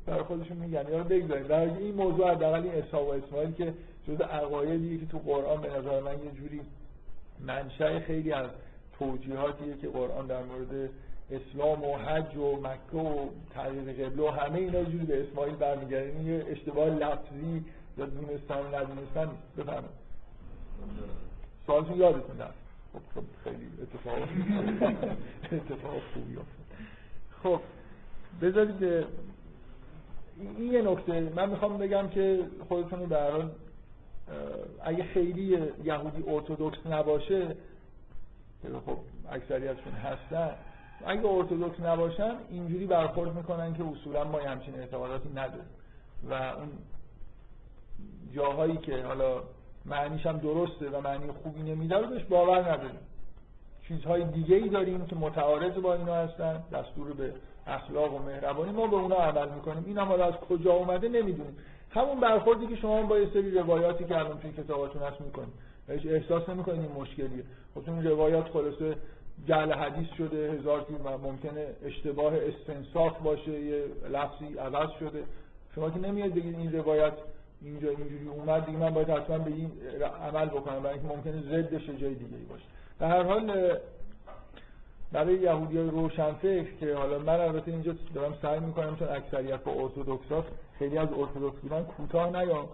برای 0.05 0.23
خودشون 0.23 0.57
میگن. 0.57 0.86
یا 0.91 1.03
بگذارید. 1.03 1.47
در 1.47 1.59
این 1.59 1.95
موضوع 1.95 2.32
حداقل 2.32 2.63
این 2.63 2.73
اسحاق 2.73 3.07
و 3.07 3.11
اسماعیل 3.11 3.51
که 3.51 3.73
جز 4.07 4.21
عقایدی 4.21 4.97
که 4.97 5.05
تو 5.05 5.19
قرآن 5.19 5.61
به 5.61 5.69
نظر 5.69 5.99
من 5.99 6.11
یه 6.11 6.32
جوری 6.32 6.61
منشأ 7.39 7.99
خیلی 7.99 8.32
از 8.32 8.49
توجیهاتیه 8.99 9.78
که 9.82 9.88
قرآن 9.88 10.28
در 10.28 10.43
مورد 10.43 10.89
اسلام 11.32 11.84
و 11.84 11.97
حج 11.97 12.38
و 12.38 12.55
مکه 12.55 12.97
و 12.97 13.30
تغییر 13.53 13.93
قبله 13.93 14.23
و 14.23 14.28
همه 14.28 14.59
اینا 14.59 14.84
جوری 14.84 15.05
به 15.05 15.23
اسماعیل 15.23 15.55
برمیگرده 15.55 16.13
این 16.17 16.28
یه 16.28 16.45
اشتباه 16.47 16.88
لفظی 16.89 17.65
یا 17.97 18.05
دونستان 18.05 18.65
و 18.65 18.75
ندونستان 18.75 19.30
بفهمید. 19.57 19.89
سوالتون 21.65 21.97
یادتون 21.97 22.39
رفت. 22.39 22.53
خب 22.93 22.99
خب 23.15 23.23
خیلی 23.43 23.69
اتفاق 23.82 24.17
اتفاق 25.61 26.01
خوبی 26.13 26.38
افتاد. 26.38 26.67
خب 27.43 27.59
بذارید 28.41 28.84
این 30.57 30.73
یه 30.73 30.82
نکته. 30.82 31.32
من 31.36 31.49
می‌خوام 31.49 31.78
بگم 31.78 32.07
که 32.07 32.39
خودتون 32.67 33.03
در 33.03 33.32
حال 33.32 33.51
اگه 34.84 35.03
خیلی 35.03 35.59
یهودی 35.84 36.23
ارتودکس 36.28 36.78
نباشه 36.86 37.47
که 38.61 38.67
خب 38.86 38.97
اکثریتشون 39.32 39.93
هستن 39.93 40.49
اگه 41.06 41.26
ارتودکس 41.26 41.80
نباشن 41.80 42.36
اینجوری 42.50 42.86
برخورد 42.86 43.36
می‌کنن 43.36 43.74
که 43.74 43.84
اصولا 43.84 44.24
ما 44.24 44.39
همچین 44.39 44.76
اعتقاداتی 44.80 45.30
نداریم. 45.30 45.70
و 46.30 46.34
اون 46.34 46.70
جاهایی 48.36 48.78
که 48.78 49.04
حالا 49.04 49.43
معنیش 49.86 50.26
هم 50.26 50.38
درسته 50.38 50.89
و 50.89 51.02
معنی 51.02 51.32
خوبی 51.43 51.62
نمیده 51.62 51.98
رو 51.98 52.08
بهش 52.08 52.24
باور 52.24 52.72
نداریم. 52.72 53.00
چیزهای 53.88 54.24
دیگه 54.24 54.56
ای 54.56 54.70
داریم 54.70 55.06
که 55.06 55.16
متعارض 55.16 55.74
با 55.74 55.93
اینا 55.93 56.16
هستن 56.16 56.64
دستور 56.74 57.14
به 57.14 57.34
اخلاق 57.68 58.14
و 58.14 58.20
مهربانی. 58.20 58.72
ما 58.72 58.88
به 58.88 58.95
اونا 58.95 59.16
عمل 59.16 59.50
می‌کنیم. 59.50 59.84
این 59.88 59.98
هم 59.98 60.12
از 60.12 60.34
کجا 60.34 60.74
اومده 60.74 61.10
نمی‌دونیم. 61.10 61.58
همون 61.91 62.20
برخوردی 62.20 62.68
که 62.68 62.76
شما 62.76 63.04
با 63.04 63.20
یه 63.20 63.30
سری 63.34 63.52
روایاتی 63.52 64.06
که 64.06 64.18
الان 64.18 64.39
توی 64.39 64.52
کتاباتون 64.52 65.02
هست 65.02 65.22
می‌کنیم. 65.22 65.54
هیچ 65.89 66.06
احساس 66.06 66.50
نمی‌کنید 66.50 66.82
این 66.82 66.91
مشکلیه. 66.91 67.43
خب 67.76 67.89
اون 67.89 68.04
روایات 68.04 68.50
خلاصه 68.50 68.95
جعل 69.45 69.73
حدیث 69.73 70.07
شده 70.17 70.51
هزار 70.51 70.81
تیم 70.81 71.01
و 71.05 71.17
ممکنه 71.17 71.67
اشتباه 71.85 72.33
استنساخ 72.35 73.17
باشه 73.17 73.51
یه 73.51 73.83
لفظی 74.11 74.57
عوض 74.57 74.89
شده. 74.99 75.23
شما 75.75 75.89
که 75.89 75.99
نمیاد 75.99 76.31
بگید 76.31 76.59
این 76.59 76.73
روایت 76.73 77.13
اینجا 77.61 77.89
اینجوری 77.89 78.27
اومد 78.27 78.65
دیگه 78.65 78.77
من 78.77 78.89
باید 78.89 79.09
حتما 79.09 79.38
به 79.38 79.51
این 79.51 79.71
عمل 80.21 80.45
بکنم 80.45 80.79
برای 80.79 80.99
اینکه 80.99 81.15
ممکنه 81.15 81.41
ضدش 81.41 81.89
جای 81.89 82.13
دیگه 82.13 82.38
باشه. 82.49 82.65
به 82.99 83.07
هر 83.07 83.23
حال 83.23 83.77
برای 85.11 85.35
یهودی 85.35 85.77
های 85.77 85.89
روشنفکر 85.89 86.73
که 86.79 86.95
حالا 86.95 87.19
من 87.19 87.39
البته 87.39 87.71
اینجا 87.71 87.95
دارم 88.13 88.33
سعی 88.41 88.59
می‌کنم 88.59 88.95
چون 88.95 89.07
اکثریت 89.07 89.63
با 89.63 89.71
ارتودکس 89.71 90.45
خیلی 90.79 90.97
از 90.97 91.07
ارتودکس 91.17 91.59
بودن 91.59 91.83
کوتاه 91.83 92.43
نیام. 92.43 92.67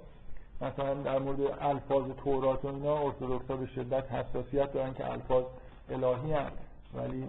مثلا 0.62 0.94
در 0.94 1.20
مورد 1.20 1.40
الفاظ 1.62 2.04
تورات 2.24 2.66
و 2.66 2.68
اینا 2.68 2.98
ارتودکس 2.98 3.46
به 3.46 3.66
شدت 3.76 4.12
حساسیت 4.12 4.74
دارن 4.74 4.94
که 4.94 5.12
الفاظ 5.12 5.44
الهی 5.90 6.34
هم. 6.34 6.52
ولی 6.94 7.28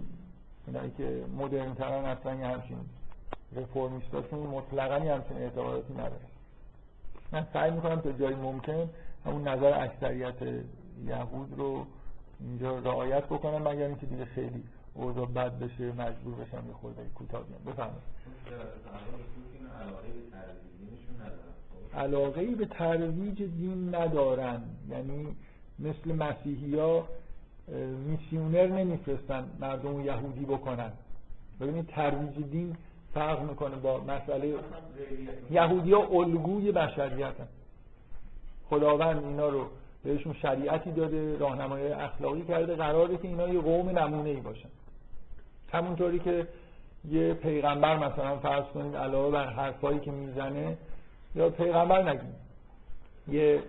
اینایی 0.67 0.91
که 0.97 1.25
مدرن 1.37 1.73
ترن 1.73 2.05
اصلا 2.05 2.35
یه 2.35 2.47
همچین 2.47 2.77
رفورمیستاشون 3.55 4.39
مطلقا 4.39 4.95
همچین 4.95 5.37
اعتقاداتی 5.37 5.93
نداره. 5.93 6.25
من 7.31 7.47
سعی 7.53 7.71
می‌کنم 7.71 8.01
تا 8.01 8.11
جایی 8.11 8.35
ممکن 8.35 8.89
همون 9.25 9.47
نظر 9.47 9.83
اکثریت 9.83 10.41
یهود 11.05 11.53
رو 11.57 11.85
اینجا 12.39 12.79
رعایت 12.79 13.25
بکنم 13.25 13.67
مگر 13.67 13.85
اینکه 13.85 14.05
دیگه 14.05 14.25
خیلی 14.25 14.63
اوضاع 14.93 15.25
بد 15.25 15.59
بشه 15.59 15.91
مجبور 15.91 16.35
بشم 16.35 16.67
یه 16.67 16.73
خورده 16.73 17.05
کوتاه 17.15 17.43
بیام. 17.43 17.61
بفهمم 17.65 18.01
علاقه 21.95 22.45
به 22.45 22.65
ترویج 22.65 23.43
دین 23.43 23.95
ندارن. 23.95 24.63
یعنی 24.89 25.35
مثل 25.79 26.15
مسیحی 26.15 26.79
ها 26.79 27.07
میسیونر 28.07 28.67
نمیفرستن 28.67 29.49
مردم 29.59 30.01
یهودی 30.01 30.45
بکنن 30.45 30.91
ببینید 31.61 31.87
ترویج 31.87 32.49
دین 32.51 32.77
فرق 33.13 33.41
می‌کنه 33.49 33.75
با 33.75 33.97
مسئله 33.97 34.53
یهودی 35.51 35.93
ها 35.93 35.99
الگوی 35.99 36.71
بشریت 36.71 37.39
هن. 37.39 37.47
خداوند 38.69 39.23
اینا 39.23 39.49
رو 39.49 39.65
بهشون 40.03 40.33
شریعتی 40.33 40.91
داده 40.91 41.37
راهنمایی 41.37 41.87
اخلاقی 41.87 42.41
کرده 42.41 42.75
قراره 42.75 43.17
که 43.17 43.27
اینا 43.27 43.47
یه 43.47 43.59
قوم 43.61 43.89
نمونه 43.99 44.29
ای 44.29 44.39
باشن 44.39 44.69
همونطوری 45.71 46.19
که 46.19 46.47
یه 47.09 47.33
پیغمبر 47.33 47.97
مثلا 47.97 48.37
فرض 48.37 48.63
کنید 48.63 48.95
علاوه 48.95 49.31
بر 49.31 49.49
حرفایی 49.49 49.99
که 49.99 50.11
می‌زنه 50.11 50.77
یا 51.35 51.49
پیغمبر 51.49 52.09
نگیم 52.09 52.35
یه 53.27 53.63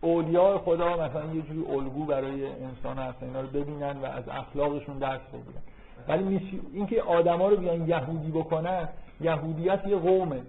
اولیاء 0.00 0.58
خدا 0.58 0.96
مثلا 0.96 1.34
یه 1.34 1.42
جوری 1.42 1.72
الگو 1.74 2.04
برای 2.04 2.46
انسان 2.46 2.98
هستن 2.98 3.26
اینا 3.26 3.40
رو 3.40 3.46
ببینن 3.46 3.96
و 3.96 4.04
از 4.04 4.24
اخلاقشون 4.28 4.98
درس 4.98 5.20
بگیرن. 5.20 5.62
ولی 6.08 6.60
اینکه 6.72 7.02
آدما 7.02 7.48
رو 7.48 7.56
بیان 7.56 7.88
یهودی 7.88 8.30
بکنن 8.30 8.88
یهودیت 9.20 9.86
یه 9.86 9.96
قومه. 9.96 10.42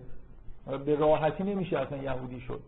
به 0.86 0.96
راحتی 0.96 1.44
نمیشه 1.44 1.80
اصلا 1.80 1.98
یهودی 1.98 2.40
شد. 2.40 2.62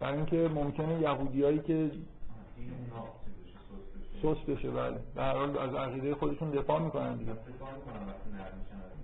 برای 0.00 0.16
اینکه 0.16 0.50
ممکنه 0.54 1.00
یهودیایی 1.00 1.58
که 1.58 1.74
دین 1.74 2.72
اونها 2.78 3.08
چیز 3.46 3.54
بشه، 4.00 4.11
سست 4.22 4.46
بشه. 4.46 4.70
بله. 4.70 4.96
به 5.14 5.22
هر 5.22 5.34
حال 5.34 5.58
از 5.58 5.74
عقیده 5.74 6.14
خودشون 6.14 6.50
دفاع 6.50 6.82
می‌کنن 6.82 7.16
دیگه. 7.16 7.32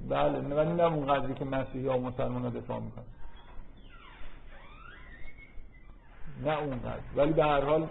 بله 0.08 0.38
ولی 0.38 0.72
نه 0.72 0.82
اون 0.82 1.06
قدری 1.06 1.34
که 1.34 1.44
مسیحی 1.44 1.86
و 1.86 1.98
مسلمان 1.98 2.42
ها 2.42 2.50
دفاع 2.50 2.80
می‌کنن. 2.80 3.04
نه 6.44 6.58
اون 6.58 6.78
قدر 6.78 7.00
ولی 7.16 7.32
به 7.32 7.44
هر 7.44 7.60
حال 7.60 7.86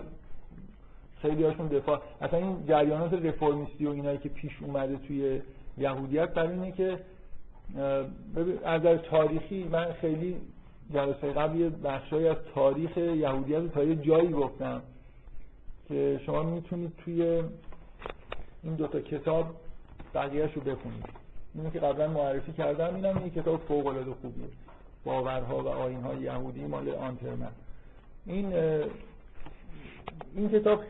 خیلی 1.21 1.43
هاشون 1.43 1.67
دفاع. 1.67 2.01
اصلا 2.21 2.39
این 2.39 2.65
جریانات 2.67 3.13
رفرمیستی 3.13 3.85
و 3.85 3.89
اینایی 3.89 4.17
که 4.17 4.29
پیش 4.29 4.51
اومده 4.61 4.97
توی 4.97 5.41
یهودیت 5.77 6.33
برای 6.33 6.49
اینه 6.49 6.71
که 6.71 6.99
از 8.65 8.81
نظر 8.81 8.97
تاریخی 8.97 9.63
من 9.63 9.93
خیلی 9.93 10.37
جلسه 10.93 11.31
قبل 11.31 11.59
یه 11.59 11.69
بخشایی 11.69 12.27
از 12.27 12.37
تاریخ 12.55 12.97
یهودیت 12.97 13.73
تا 13.73 13.83
یه 13.83 13.95
جایی 13.95 14.29
گفتم. 14.29 14.81
که 15.87 16.21
شما 16.25 16.43
می‌تونید 16.43 16.93
توی 17.05 17.43
این 18.63 18.75
دوتا 18.75 19.01
کتاب 19.01 19.55
بقیهش 20.13 20.53
رو 20.53 20.61
بخونید. 20.61 21.05
اینو 21.55 21.69
که 21.69 21.79
قبلا 21.79 22.07
معرفی 22.07 22.51
کردم 22.51 22.95
اینم 22.95 23.21
یه 23.25 23.29
کتاب 23.29 23.61
فوق 23.61 23.87
العاده 23.87 24.11
خوبیه. 24.21 24.47
باورها 25.05 25.63
و 25.63 25.67
آیین‌های 25.67 26.17
یهودی 26.17 26.65
مال 26.65 26.89
آنترمن. 26.89 27.51
این 28.25 28.53
این 30.35 30.49
کتاب 30.49 30.83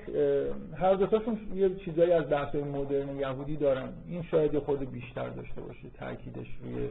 هر 0.77 0.93
دوتاشون 0.93 1.39
یه 1.55 1.75
چیزایی 1.75 2.11
از 2.11 2.29
بحث 2.29 2.55
مدرن 2.55 3.19
یهودی 3.19 3.55
دارن. 3.55 3.89
این 4.07 4.23
شاید 4.23 4.59
خود 4.59 4.91
بیشتر 4.91 5.29
داشته 5.29 5.61
باشه 5.61 5.89
تاکیدش 5.99 6.47
روی 6.63 6.75
این 6.75 6.89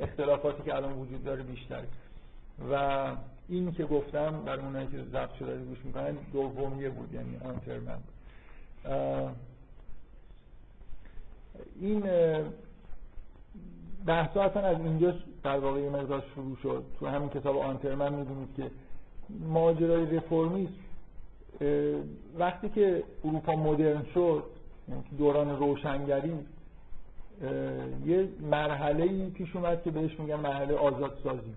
اختلافاتی 0.00 0.62
که 0.62 0.74
الان 0.74 0.92
وجود 0.92 1.24
داره 1.24 1.42
بیشتره 1.42 1.86
و 2.70 3.06
این 3.48 3.72
که 3.72 3.84
گفتم 3.84 4.44
بر 4.44 4.60
اونایی 4.60 4.86
که 4.86 5.02
ضبط 5.12 5.34
شده 5.38 5.58
گوش 5.58 5.78
می‌کنن 5.84 6.16
دومیه 6.32 6.90
بود 6.90 7.14
یعنی 7.14 7.36
آنترمن 7.36 7.98
این 11.80 12.02
بحثا 14.06 14.42
اصلا 14.42 14.62
از 14.62 14.76
اینجا 14.80 15.14
در 15.42 15.58
واقع 15.58 15.88
مقدار 15.88 16.24
شروع 16.34 16.56
شد. 16.62 16.84
تو 17.00 17.06
همین 17.06 17.28
کتاب 17.28 17.58
آنترمن 17.58 18.14
می‌دونید 18.14 18.48
که 18.56 18.70
ماجرای 19.40 20.16
رفرمیسم 20.16 20.72
اه، 21.60 22.00
وقتی 22.38 22.68
که 22.68 23.04
اروپا 23.24 23.56
مدرن 23.56 24.04
شد 24.14 24.44
یعنی 24.88 25.02
دوران 25.18 25.58
روشنگری 25.58 26.32
یه 28.06 28.28
مرحله 28.40 29.28
پیش 29.30 29.56
اومد 29.56 29.82
که 29.82 29.90
بهش 29.90 30.20
میگن 30.20 30.36
مرحله 30.36 30.74
آزادسازی. 30.74 31.54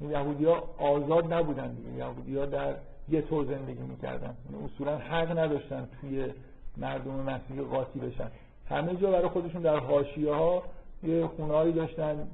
یهودی 0.00 0.44
ها 0.44 0.62
آزاد 0.78 1.32
نبودن 1.32 1.72
دیگه. 1.72 1.90
یهودی 1.90 2.36
ها 2.36 2.46
در 2.46 2.74
گتو 3.10 3.44
زندگی 3.44 3.82
می‌کردن. 3.82 4.34
یعنی 4.52 4.64
اصولا 4.64 4.98
حق 4.98 5.38
نداشتن 5.38 5.88
توی 6.00 6.32
مردم 6.76 7.10
مسیحی 7.10 7.60
قاطی 7.60 7.98
بشن. 7.98 8.30
همه 8.68 8.96
جا 8.96 9.10
برای 9.10 9.28
خودشون 9.28 9.62
در 9.62 9.76
حاشیه 9.76 10.32
ها 10.32 10.62
یه 11.02 11.26
خونهایی 11.26 11.72
داشتن 11.72 12.28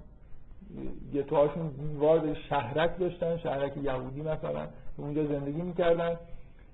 گتو 1.14 1.36
هاشون 1.36 1.68
دیوار 1.68 2.18
به 2.18 2.34
شهرک 2.34 2.98
داشتن 2.98 3.36
شهرک 3.36 3.76
یهودی 3.76 4.20
مثلا. 4.20 4.66
اونجا 4.96 5.26
زندگی 5.26 5.62
می‌کردن. 5.62 6.16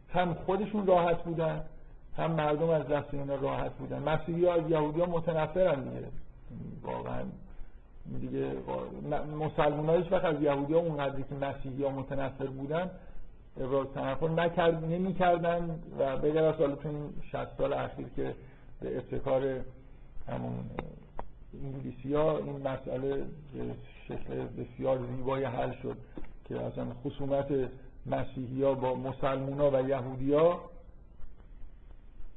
هم 0.08 0.34
خودشون 0.34 0.86
راحت 0.86 1.22
بودن 1.22 1.62
هم 2.16 2.30
مردم 2.32 2.70
از 2.70 2.88
دست 2.88 3.14
اینا 3.14 3.34
راحت 3.34 3.72
بودن. 3.72 3.98
مسیحی 3.98 4.46
ها 4.46 4.54
از 4.54 4.70
یهودی 4.70 5.00
ها 5.00 5.06
متنفرن 5.06 5.80
دیگه. 5.82 6.06
واقعا 6.82 7.22
دیگه 8.20 8.52
مسلمان 9.40 9.86
ها 9.86 9.96
هیچ 9.96 10.12
وقت 10.12 10.24
از 10.24 10.42
یهودی 10.42 10.72
ها 10.72 10.80
اونقدری 10.80 11.22
که 11.22 11.34
مسیحی 11.34 11.84
ها 11.84 11.90
متنفر 11.90 12.46
بودن 12.46 12.90
ابراز 13.60 13.86
تنفر 13.94 14.28
نکرد 14.28 14.84
نمی 14.84 15.14
کردن 15.14 15.80
و 15.98 16.16
بگر 16.16 16.44
از 16.44 16.54
حالا 16.54 16.74
تو 16.74 16.88
این 16.88 17.10
60 17.32 17.58
سال 17.58 17.72
اخیر 17.72 18.06
که 18.16 18.34
به 18.80 18.96
ابتکار 18.96 19.60
همون 20.28 20.52
انگلیسی 21.64 22.14
ها 22.14 22.38
این 22.38 22.56
مسئله 22.56 23.16
به 23.16 23.74
شکل 24.08 24.34
بسیار 24.34 24.98
زیبای 25.16 25.44
حل 25.44 25.72
شد 25.82 25.96
که 26.48 26.60
اصلا 26.60 26.86
خصومت 27.04 27.46
مسیحی 28.06 28.62
ها 28.62 28.74
با 28.74 28.94
مسلمان 28.94 29.60
ها 29.60 29.70
و 29.70 29.88
یهودی 29.88 30.32
ها 30.32 30.60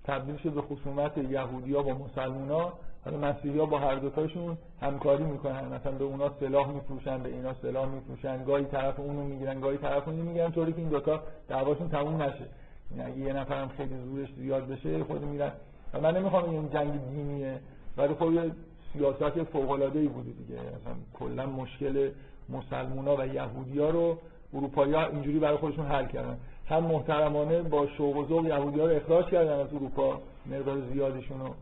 تبدیل 0.03 0.37
شد 0.37 0.53
به 0.53 0.61
خصومت 0.61 1.17
یهودی 1.17 1.73
ها 1.73 1.83
با 1.83 1.93
مسلمان 1.93 2.49
ها 2.49 2.73
حالا 3.05 3.17
مسیحی 3.17 3.57
با 3.57 3.79
هر 3.79 3.95
دوتاشون 3.95 4.57
همکاری 4.81 5.23
می‌کنن. 5.23 5.65
مثلا 5.65 5.91
به 5.91 6.03
اونا 6.03 6.31
سلاح 6.39 6.71
میفروشن 6.71 7.23
به 7.23 7.29
اینا 7.29 7.53
سلاح 7.53 7.89
میفروشن. 7.89 8.43
گاهی 8.43 8.65
طرف 8.65 8.99
اونو 8.99 9.23
می‌گیرن 9.23 9.59
گاهی 9.59 9.77
طرف 9.77 10.07
اونو 10.07 10.23
می‌گیرن 10.23 10.51
طوری 10.51 10.73
که 10.73 10.79
این 10.79 10.89
دوتا 10.89 11.23
دعواشون 11.47 11.89
تموم 11.89 12.21
نشه. 12.21 12.45
یعنی 12.91 13.11
اگه 13.11 13.19
یه 13.19 13.33
نفرم 13.33 13.67
خیلی 13.67 13.95
زورش 14.05 14.29
زیاد 14.37 14.67
بشه 14.67 15.03
خود 15.03 15.25
میرن. 15.25 15.51
و 15.93 16.01
من 16.01 16.17
نمی‌خوام 16.17 16.49
این 16.49 16.69
جنگ 16.69 17.09
دینیه 17.09 17.59
ولی 17.97 18.13
خب 18.13 18.31
یه 18.33 18.51
سیاست 18.93 19.43
فوق 19.43 19.71
العاده 19.71 19.99
ای 19.99 20.07
بوده 20.07 20.31
دیگه. 20.31 20.55
مثلا 20.55 20.95
کلا 21.13 21.45
مشکل 21.45 22.11
مسلمونا 22.49 23.15
و 23.15 23.25
یهودیا 23.25 23.89
رو 23.89 24.17
اروپایی 24.53 24.93
ها 24.93 25.05
اینجوری 25.05 25.39
برای 25.39 25.57
خودشون 25.57 25.85
حل 25.85 26.05
کردن. 26.05 26.37
هم 26.65 26.83
محترمانه 26.83 27.61
با 27.61 27.87
شوق 27.87 28.17
و 28.17 28.25
ذوق 28.25 28.45
یهودی 28.45 28.79
ها 28.79 28.85
رو 28.85 28.95
اخراج 28.95 29.25
کردن 29.25 29.59
از 29.59 29.73
اروپا 29.73 30.21
مقدار 30.45 30.81
زیادشون 30.93 31.39
رو. 31.39 31.53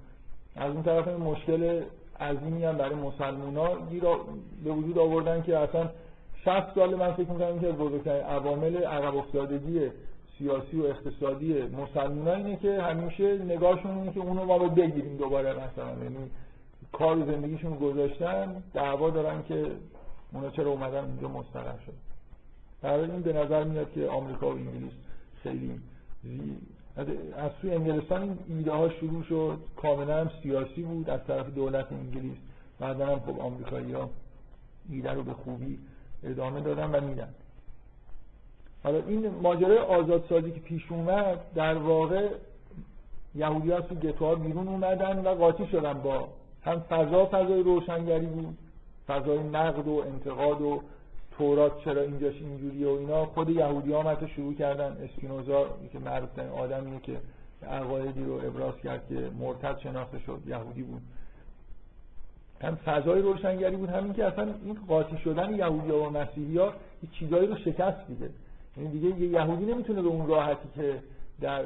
از 0.56 0.72
اون 0.72 0.84
طرف 0.84 1.08
این 1.08 1.18
مشکل 1.18 1.82
عظیمی 2.20 2.64
هم 2.64 2.78
برای 2.78 2.96
مسلمان 2.96 3.58
ها 3.58 3.78
به 4.64 4.72
وجود 4.72 5.00
آوردن 5.00 5.42
که 5.42 5.58
اصلا 5.58 5.90
60 6.46 6.76
سال 6.76 6.96
من 6.96 7.14
فکر 7.14 7.30
می‌کنم 7.30 7.60
که 7.60 7.72
بزرگترین 7.72 8.24
عوامل 8.24 8.78
عقب 8.78 9.18
افتادگی 9.18 9.90
سیاسی 10.38 10.80
و 10.80 10.86
اقتصادی 10.86 11.62
مسلمان 11.62 12.28
اینه 12.28 12.56
که 12.56 12.82
همیشه 12.82 13.38
نگاهشون 13.38 13.92
اینه 13.92 14.12
که 14.14 14.20
اونو 14.20 14.46
ما 14.46 14.58
باید 14.58 14.76
بگیریم 14.76 15.18
دوباره 15.18 15.54
مثلا 15.54 16.04
یعنی 16.04 16.32
کار 16.92 17.26
زندگیشون 17.26 17.76
گذاشتن 17.76 18.64
دعوا 18.74 19.10
دارن 19.10 19.44
که 19.44 19.72
اونا 20.34 20.50
چرا 20.50 20.72
اومدن 20.72 21.06
اینجا 21.06 21.28
مستقر 21.28 21.80
شد 21.86 21.94
در 22.82 22.94
این 22.94 23.22
به 23.22 23.34
نظر 23.34 23.64
میاد 23.64 23.92
که 23.92 24.08
آمریکا 24.08 24.48
و 24.48 24.50
انگلیس 24.50 24.94
خیلی. 25.44 25.80
از 26.98 27.52
سوی 27.62 27.72
انگلستان 27.72 28.22
این 28.22 28.38
ایده 28.58 28.72
ها 28.72 28.90
شروع 28.90 29.24
شد. 29.24 29.58
کاملا 29.76 30.22
هم 30.22 30.32
سیاسی 30.44 30.82
بود 30.82 31.10
از 31.10 31.20
طرف 31.28 31.50
دولت 31.50 31.92
انگلیس. 31.92 32.38
بعدا 32.80 33.06
هم 33.06 33.20
خب 33.20 33.40
آمریکایی 33.40 33.92
ها 33.92 34.10
ایده 34.90 35.12
رو 35.12 35.24
به 35.24 35.34
خوبی 35.34 35.80
ادامه 36.24 36.62
دادن 36.62 36.92
و 36.96 37.02
میدن. 37.02 37.30
حالا 38.84 38.98
این 39.08 39.30
ماجرای 39.30 39.78
آزادسازی 39.78 40.52
که 40.52 40.60
پیش 40.60 40.92
اومد 40.92 41.40
در 41.56 41.78
واقع 41.78 42.30
یهودی 43.36 43.72
ها 43.72 43.82
تو 43.82 43.96
گتوها 43.96 44.36
بیرون 44.36 44.68
اومدن 44.68 45.20
و 45.20 45.36
قاطی 45.36 45.68
شدن 45.68 45.94
با 45.94 46.28
هم 46.66 46.80
فضا 46.80 47.26
فضای 47.26 47.64
روشنگری 47.64 48.26
بود. 48.26 48.58
فضای 49.08 49.44
نقد 49.44 49.88
و 49.88 50.04
انتقاد 50.08 50.62
و 50.62 50.82
تورات 51.38 51.84
چرا 51.84 52.02
اینجاش 52.02 52.36
اینجوریه 52.42 52.88
و 52.88 52.92
اینا. 52.92 53.26
خود 53.26 53.50
یهودی 53.50 53.92
ها 53.92 54.04
حتی 54.04 54.28
شروع 54.28 54.54
کردن. 54.54 54.98
اسپینوزا 55.04 55.66
که 55.92 56.00
معروف 56.00 56.30
ترین 56.36 56.50
آدمیه 56.50 57.00
که 57.00 57.18
عقایدی 57.68 58.24
رو 58.24 58.34
ابراز 58.34 58.74
کرد 58.84 59.08
که 59.10 59.30
مرتد 59.40 59.80
شناخته 59.80 60.20
شد 60.20 60.42
یهودی 60.48 60.84
بود. 60.84 61.02
هم 62.62 62.76
فضای 62.76 63.22
روشنگری 63.22 63.76
بود 63.76 63.90
همین 63.90 64.14
که 64.14 64.26
اصلا 64.26 64.54
این 64.66 64.78
قاطی 64.88 65.18
شدن 65.18 65.56
یهودی 65.56 65.92
ها 65.92 66.00
و 66.00 66.10
مسیحی 66.10 66.58
ها 66.58 66.74
چیزایی 67.12 67.48
رو 67.48 67.58
شکست 67.58 68.08
دیده. 68.08 68.30
یعنی 68.78 68.90
دیگه 68.90 69.20
یه 69.20 69.28
یهودی 69.28 69.66
نمی‌تونه 69.66 70.02
به 70.02 70.08
اون 70.08 70.28
راحتی 70.28 70.68
که 70.76 71.00
در 71.42 71.64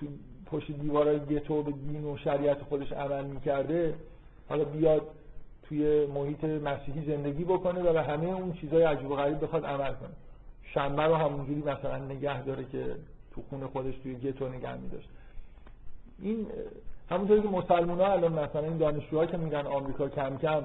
تو 0.00 0.06
پشت 0.46 0.72
دیوارای 0.72 1.20
گتو 1.20 1.62
به 1.62 1.72
دین 1.72 2.04
و 2.04 2.16
شریعت 2.16 2.62
خودش 2.62 2.92
عمل 2.92 3.24
می‌کرده 3.24 3.94
حالا 4.48 4.64
بیاد 4.64 5.02
توی 5.68 6.06
محیط 6.06 6.44
مسیحی 6.44 7.06
زندگی 7.06 7.44
بکنه 7.44 7.80
و 7.80 7.92
به 7.92 8.02
همه 8.02 8.26
اون 8.26 8.52
چیزای 8.52 8.82
عجیب 8.82 9.10
و 9.10 9.16
غریب 9.16 9.44
بخواد 9.44 9.64
عمل 9.64 9.92
کنه. 9.92 10.10
شنبه 10.62 11.02
رو 11.02 11.14
همونجوری 11.14 11.60
مثلا 11.60 11.98
نگه 11.98 12.42
داره 12.42 12.64
که 12.64 12.84
تو 13.34 13.42
خونه 13.50 13.66
خودش 13.66 13.94
توی 14.02 14.14
گتو 14.14 14.48
نگه 14.48 14.76
میداشت. 14.76 15.08
این 16.22 16.46
همونطوری 17.10 17.42
که 17.42 17.48
مسلمان 17.48 18.00
ها 18.00 18.12
الان 18.12 18.32
مثلا 18.32 18.62
این 18.62 18.76
دانشجوها 18.76 19.26
که 19.26 19.36
میرن 19.36 19.66
آمریکا 19.66 20.08
کم 20.08 20.36
کم 20.36 20.62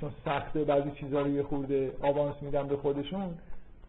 چون 0.00 0.10
سخته 0.24 0.64
بعضی 0.64 0.90
چیزها 0.90 1.20
رو 1.20 1.28
یه 1.28 1.42
خورده 1.42 1.92
آوانس 2.02 2.34
میدن 2.40 2.66
به 2.66 2.76
خودشون 2.76 3.34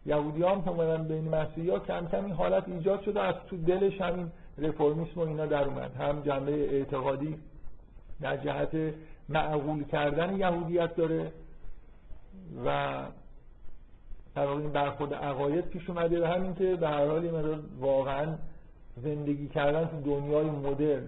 یهودی 0.06 0.42
هم 0.42 0.62
که 0.62 0.70
اومدن 0.70 1.08
بین 1.08 1.28
مسیحی 1.28 1.70
ها 1.70 1.78
کم 1.78 2.06
کم 2.06 2.24
این 2.24 2.34
حالت 2.34 2.68
ایجاد 2.68 3.02
شده 3.02 3.20
از 3.20 3.34
تو 3.50 3.56
دلش 3.56 4.00
همین 4.00 4.30
رفرمیسم 4.58 5.20
و 5.20 5.20
اینا 5.20 5.46
در 5.46 5.64
اومد. 5.64 5.96
هم 5.96 6.22
جنبه 6.22 6.52
اعتقادی 6.52 7.36
در 8.20 8.36
جهت 8.36 8.94
معقول 9.30 9.84
کردن 9.84 10.36
یهودیت 10.36 10.96
داره 10.96 11.32
و 12.64 12.98
در 14.34 14.46
این 14.46 14.72
برخورد 14.72 15.14
عقاید 15.14 15.64
پیش 15.64 15.90
اومده 15.90 16.22
و 16.22 16.24
همین 16.24 16.54
که 16.54 16.76
به 16.76 16.88
هر 16.88 17.06
حال 17.06 17.60
واقعا 17.80 18.34
زندگی 18.96 19.48
کردن 19.48 19.86
تو 19.86 20.00
دنیای 20.00 20.50
مدرن 20.50 21.06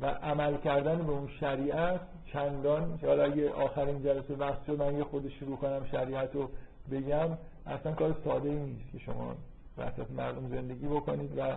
و 0.00 0.06
عمل 0.06 0.56
کردن 0.56 0.96
به 0.96 1.12
اون 1.12 1.28
شریعت 1.40 2.00
چندان 2.32 2.98
حالا 3.02 3.24
اگه 3.24 3.50
آخرین 3.50 4.02
جلسه 4.02 4.34
وقت 4.34 4.64
شد 4.66 4.82
من 4.82 4.96
یه 4.98 5.04
خود 5.04 5.28
شروع 5.28 5.56
کنم 5.56 5.86
شریعت 5.90 6.34
رو 6.34 6.50
بگم 6.90 7.38
اصلا 7.66 7.92
کار 7.92 8.16
ساده 8.24 8.48
ای 8.48 8.56
نیست 8.56 8.92
که 8.92 8.98
شما 8.98 9.34
وسط 9.78 10.10
مردم 10.10 10.48
زندگی 10.48 10.86
بکنید 10.86 11.38
و 11.38 11.56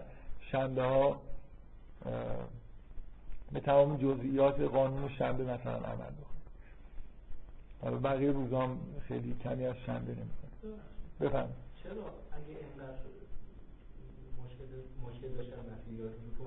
شنبه 0.51 0.83
ها 0.83 1.21
به 3.55 3.61
تمام 3.61 3.97
جزئیات 3.97 4.59
قانون 4.59 5.09
شنبه 5.09 5.43
مثلا 5.43 5.73
عمل 5.73 5.95
بکنید 5.95 6.45
حالا 7.81 7.97
بقیه 7.97 8.31
روزام 8.31 8.79
خیلی 9.07 9.35
کمی 9.43 9.65
از 9.65 9.75
شنبه 9.85 10.11
نمی‌کنه 10.11 10.51
بفهم 11.21 11.49
چرا 11.83 11.91
اگه 11.91 12.47
اینقدر 12.47 12.99
مشکل 14.45 14.63
مشکل 15.07 15.27
داشتن 15.37 15.59
مسیحیات 15.73 16.11
تو 16.37 16.43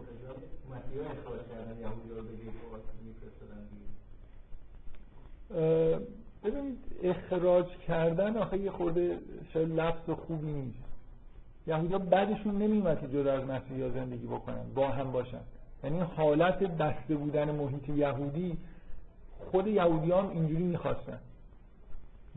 مسیحا 0.74 1.10
اخراج 1.10 1.40
کردن 1.48 1.80
یهودی 1.80 2.08
رو 2.08 2.22
ببینید 2.22 2.52
اخراج 7.02 7.66
کردن 7.86 8.36
آخه 8.36 8.58
یه 8.58 8.70
خورده 8.70 9.18
شاید 9.52 9.68
لفظ 9.68 10.10
خوبی 10.10 10.52
نیست. 10.52 10.78
یهودی 11.66 11.98
بعدشون 11.98 12.62
نمیومد 12.62 13.00
که 13.00 13.08
جدا 13.08 13.32
از 13.32 13.44
مسیحی 13.44 13.90
زندگی 13.90 14.26
بکنن 14.26 14.74
با 14.74 14.88
هم 14.88 15.12
باشن. 15.12 15.40
یعنی 15.84 15.98
حالت 15.98 16.58
بسته 16.58 17.14
بودن 17.14 17.50
محیط 17.50 17.88
یهودی 17.88 18.58
خود 19.38 19.66
یهودی 19.66 20.12
هم 20.12 20.30
اینجوری 20.30 20.64
می‌خواستن. 20.64 21.18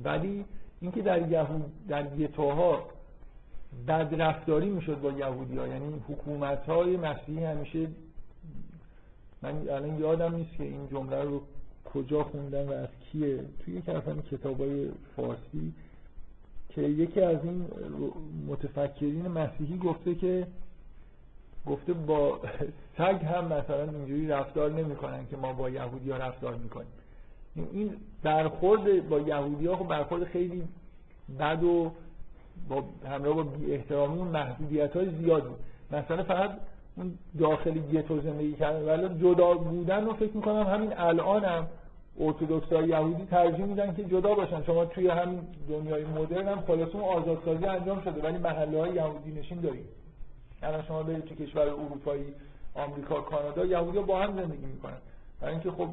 ولی 0.03 0.45
اینکه 0.81 1.01
در 1.01 1.31
یهود 1.31 1.71
در 1.87 2.07
گتوها 2.07 2.83
بد 3.87 4.21
رفتاری 4.21 4.69
می‌شد 4.69 5.01
با 5.01 5.11
یهودی 5.11 5.57
ها 5.57 5.67
یعنی 5.67 6.01
حکومت 6.07 6.65
های 6.65 6.97
مسیحی 6.97 7.43
همیشه 7.43 7.87
من 9.41 9.69
الان 9.69 9.99
یادم 9.99 10.35
نیست 10.35 10.57
که 10.57 10.63
این 10.63 10.87
جمله 10.91 11.23
رو 11.23 11.41
کجا 11.93 12.23
خوندم 12.23 12.67
و 12.67 12.71
از 12.71 12.87
کیه. 12.99 13.39
توی 13.59 13.73
یک 13.73 13.89
از 13.89 14.03
کتاب 14.31 14.61
های 14.61 14.89
فارسی 15.15 15.73
که 16.69 16.81
یکی 16.81 17.21
از 17.21 17.37
این 17.43 17.65
متفکرین 18.47 19.27
مسیحی 19.27 19.77
گفته 19.77 20.15
که 20.15 20.47
گفته 21.68 21.93
با 21.93 22.39
سگ 22.97 23.26
هم 23.26 23.45
مثلا 23.45 23.84
اینجوری 23.84 24.28
رفتار 24.28 24.72
نمی‌کنن 24.72 25.28
که 25.30 25.38
ما 25.38 25.53
با 25.53 25.70
یهودی 25.70 26.12
ها 26.12 26.18
رفتار 26.18 26.55
می‌کنیم. 26.55 26.91
این 27.55 27.91
برخورد 28.24 29.09
با 29.09 29.20
یهودی 29.20 29.68
ها 29.68 29.76
خب 29.76 29.88
برخورد 29.88 30.24
خیلی 30.24 30.64
بد 31.39 31.64
و 31.64 31.91
با 32.70 32.84
همراه 33.09 33.36
با 33.36 33.43
بی 33.43 33.74
احترامی 33.74 34.22
و 34.22 34.24
محدودیت 34.24 34.95
های 34.95 35.09
زیاد 35.09 35.43
بود. 35.43 35.59
مثلا 35.91 36.24
فقط 36.24 36.51
اون 36.97 37.14
داخل 37.39 37.72
گتو 37.72 38.22
زندگی 38.22 38.53
کردن. 38.53 38.86
ولی 38.86 39.20
جدا 39.20 39.53
بودن 39.53 40.05
رو 40.05 40.14
فکر 40.14 40.36
می‌کنم 40.36 40.64
همین 40.64 40.93
الان 40.97 41.45
هم 41.45 41.68
ارتودکس 42.20 42.72
یهودی 42.72 43.26
ترجیح 43.26 43.66
میدن 43.66 43.93
که 43.93 44.03
جدا 44.03 44.36
باشن. 44.36 44.64
شما 44.64 44.86
توی 44.86 45.07
همین 45.07 45.39
دنیای 45.70 46.05
مدرن 46.05 46.47
هم 46.47 46.62
خلاص 46.62 46.89
اون 46.95 47.03
آزادسازی 47.03 47.66
انجام 47.66 48.01
شده 48.01 48.22
ولی 48.22 48.38
محله 48.38 48.80
های 48.80 48.93
یهودی 48.93 49.32
نشین 49.32 49.62
داریم. 49.62 49.86
الان 50.64 50.84
شما 50.84 51.03
برید 51.03 51.26
تو 51.26 51.36
کشور 51.36 51.62
اروپایی 51.62 52.34
آمریکا 52.74 53.22
کانادا 53.22 53.66
یهودی 53.66 53.99
با 53.99 54.20
هم 54.20 54.36
زندگی 54.36 54.66
می‌کنن. 54.66 54.97
برای 55.39 55.53
اینکه 55.53 55.72
خب 55.72 55.89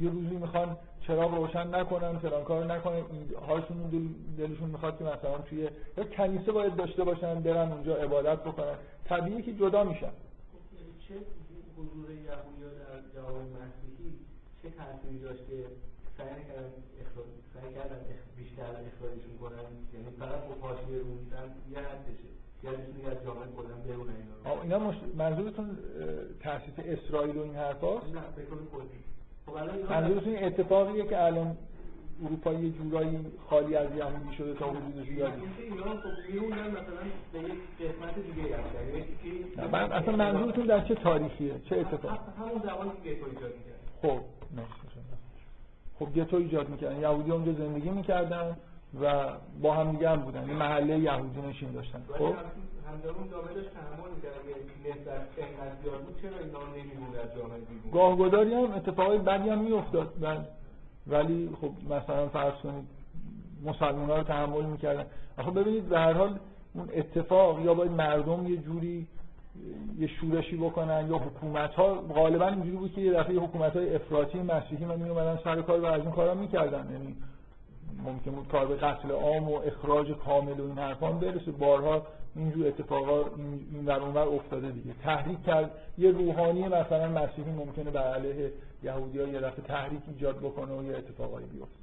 یه 0.00 0.10
روزی 0.10 0.36
می‌خوان 0.36 0.76
چراغ 1.06 1.34
روشن 1.34 1.74
نکنن 1.74 2.18
فلان 2.18 2.44
کار 2.44 2.64
نکنن 2.64 3.02
هاشون 3.48 3.76
دل 3.76 4.08
دلشون 4.38 4.70
می‌خواد 4.70 4.98
که 4.98 5.04
مثلا 5.04 5.38
توی 5.38 5.68
یا 5.96 6.04
کنیسه 6.04 6.52
باید 6.52 6.76
داشته 6.76 7.04
باشن 7.04 7.40
برن 7.40 7.72
اونجا 7.72 7.96
عبادت 7.96 8.38
بکنن. 8.40 8.74
طبیعیه 9.04 9.42
که 9.42 9.52
جدا 9.52 9.84
میشن. 9.84 10.12
چه 11.08 11.14
حضور 11.76 12.10
یهودی 12.10 12.62
در 12.62 13.00
جامعه 13.14 13.42
مسیحی 13.42 14.12
چه 14.62 14.70
تأثیری 14.70 15.18
داشت 15.18 15.46
که 15.48 15.66
سعی 16.18 17.74
کردن 17.74 18.00
بیشتر 18.36 18.62
اخراجشون 18.62 19.38
کنن؟ 19.40 19.66
یعنی 19.94 20.10
فقط 20.18 20.40
با 20.48 20.54
پاشیه 20.54 20.98
روندن 20.98 21.54
یه 21.70 21.78
حدشه. 21.78 22.30
یعنی 22.64 22.76
از 23.10 23.24
جامعه 23.24 23.46
کلا 23.56 23.74
برونه 23.86 24.12
اینا؟ 24.44 24.62
اینا 24.62 24.78
مش... 24.78 24.94
منظورتون 25.16 25.78
تأسیس 26.40 26.74
اسرائیل 26.78 27.36
و 27.36 27.42
این 27.42 27.54
حرفا؟ 27.54 27.94
نه 27.94 28.00
به 28.36 28.42
طور 28.42 28.58
کلی. 28.72 29.84
منظورتون 29.90 30.34
این 30.34 30.44
اتفاقیه 30.44 31.06
که 31.06 31.24
الان 31.24 31.56
اروپا 32.24 32.52
یه 32.52 32.70
جورایی 32.70 33.18
خالی 33.50 33.76
از 33.76 33.96
یهودی 33.96 34.36
شده 34.38 34.54
تا 34.54 34.70
حدود 34.70 35.06
زیادی 35.08 35.42
اینا 35.62 35.84
خب 35.84 36.32
میموندن 36.32 36.70
مثلا 36.70 36.82
به 37.32 37.38
یک 37.38 37.52
قسمت 37.80 38.14
دیگه 38.14 38.56
هستن 38.56 39.70
من 39.72 39.92
اصلا 39.92 40.16
منظورتون 40.16 40.66
در 40.66 40.80
چه 40.80 40.94
تاریخیه؟ 40.94 41.54
چه 41.70 41.76
اتفاقی؟ 41.76 42.18
همون 42.38 42.62
زمانی 42.64 42.90
که 43.04 43.16
خب 44.02 44.20
خب 45.98 46.14
گتو 46.14 46.36
ایجاد 46.36 46.68
می‌کردن. 46.68 47.00
یهودی 47.00 47.30
اونجا 47.30 47.52
زندگی 47.52 47.90
می‌کردن. 47.90 48.56
و 49.00 49.32
با 49.62 49.74
هم 49.74 49.92
دیگه 49.92 50.10
هم 50.10 50.20
بودن. 50.20 50.48
یه 50.48 50.54
محله 50.54 50.98
یهودی 50.98 51.40
نشین 51.40 51.72
داشتن. 51.72 52.02
خب؟ 52.18 52.34
بیرون؟ 57.68 57.90
گاهگداری 57.92 58.54
هم 58.54 58.72
اتفاقای 58.72 59.18
بدی 59.18 59.48
هم 59.48 59.58
میافتاد. 59.58 60.12
ولی 61.06 61.50
خب 61.60 61.70
مثلا 61.84 62.28
فرض 62.28 62.54
کنید 62.54 62.84
مسلمان 63.64 64.10
ها 64.10 64.16
رو 64.16 64.22
تحمل 64.22 64.64
می‌کردن. 64.64 65.06
آخه 65.38 65.50
ببینید 65.50 65.88
به 65.88 65.98
هر 65.98 66.12
حال 66.12 66.38
اون 66.74 66.88
اتفاق 66.94 67.60
یا 67.60 67.74
باید 67.74 67.90
مردم 67.90 68.46
یه 68.46 68.56
جوری 68.56 69.06
یه 69.98 70.06
شورشی 70.06 70.56
بکنن 70.56 71.08
یا 71.10 71.18
حکومت 71.18 71.74
ها 71.74 71.94
غالبا 71.94 72.46
اینجوری 72.46 72.76
بود 72.76 72.92
که 72.92 73.00
یه 73.00 73.12
دفعه 73.12 73.36
حکومت 73.36 73.76
های 73.76 73.94
افراطی 73.94 74.42
مسیحی 74.42 74.84
من 74.84 74.96
میومدن 74.96 75.38
سر 75.44 75.62
کار 75.62 75.80
و 75.80 75.84
از 75.84 76.00
این 76.00 76.10
کارا 76.10 76.34
می‌کردن. 76.34 76.88
یعنی 76.92 77.16
ممکن 78.04 78.30
بود 78.30 78.48
کار 78.48 78.66
به 78.66 78.74
قتل 78.74 79.10
عام 79.10 79.48
و 79.48 79.54
اخراج 79.54 80.12
کامل 80.12 80.60
و 80.60 80.66
این 80.66 80.78
حرفان 80.78 81.18
برسه. 81.18 81.50
بارها 81.50 82.06
اینجور 82.36 82.66
اتفاقا 82.66 83.24
این 83.72 83.84
در 83.84 84.00
اونور 84.00 84.28
افتاده 84.28 84.70
دیگه. 84.70 84.94
تحریک 85.02 85.42
کرد. 85.42 85.70
یه 85.98 86.10
روحانی 86.10 86.68
مثلا 86.68 87.08
مسیحی 87.08 87.50
ممکنه 87.50 87.90
بر 87.90 88.14
علیه 88.14 88.52
یهودی 88.82 89.18
ها 89.18 89.26
یه 89.26 89.40
دفعه 89.40 89.64
تحریک 89.64 90.00
ایجاد 90.08 90.36
بکنه 90.36 90.72
و 90.72 90.84
یه 90.84 90.96
اتفاقایی 90.96 91.46
بیفته. 91.46 91.78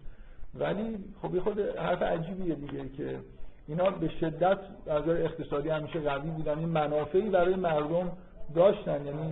ولی 0.55 0.97
خب 1.21 1.39
خود 1.39 1.59
حرف 1.59 2.01
عجیبیه 2.01 2.55
دیگه 2.55 2.89
که 2.89 3.19
اینا 3.67 3.89
به 3.89 4.07
شدت 4.07 4.59
از 4.87 5.09
اقتصادی 5.09 5.69
همیشه 5.69 5.99
قوی 5.99 6.29
بودن. 6.29 6.59
این 6.59 6.69
منافعی 6.69 7.29
برای 7.29 7.55
مردم 7.55 8.11
داشتن. 8.55 9.05
یعنی 9.05 9.31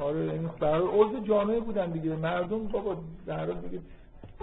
آره 0.00 0.24
یعنی 0.24 0.48
برای 0.60 0.88
عضو 0.88 1.20
جامعه 1.20 1.60
بودن 1.60 1.90
دیگه. 1.90 2.16
مردم 2.16 2.66
بابا 2.66 2.96
در 3.26 3.46
دیگه 3.46 3.80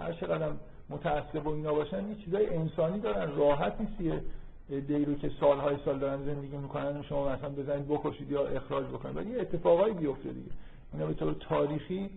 هر 0.01 0.13
چقدر 0.13 0.49
متعصب 0.89 1.47
و 1.47 1.49
اینا 1.49 1.73
باشن 1.73 2.09
یه 2.09 2.15
چیزای 2.15 2.55
انسانی 2.55 2.99
دارن 2.99 3.35
راحت 3.35 3.73
نیست 3.79 4.23
دی 4.69 5.05
رو 5.05 5.15
که 5.15 5.31
سالهای 5.39 5.77
سال 5.85 5.99
دارن 5.99 6.25
زندگی 6.25 6.57
می‌کنن 6.57 7.01
شما 7.01 7.29
مثلا 7.29 7.49
بزنید 7.49 7.87
بکشید 7.87 8.31
یا 8.31 8.47
اخراج 8.47 8.85
بکنید. 8.85 9.17
ولی 9.17 9.39
اتفاقایی 9.39 9.93
بیفته 9.93 10.29
دیگه. 10.29 10.51
اینا 10.93 11.05
به 11.05 11.13
طور 11.13 11.33
تاریخی 11.33 12.09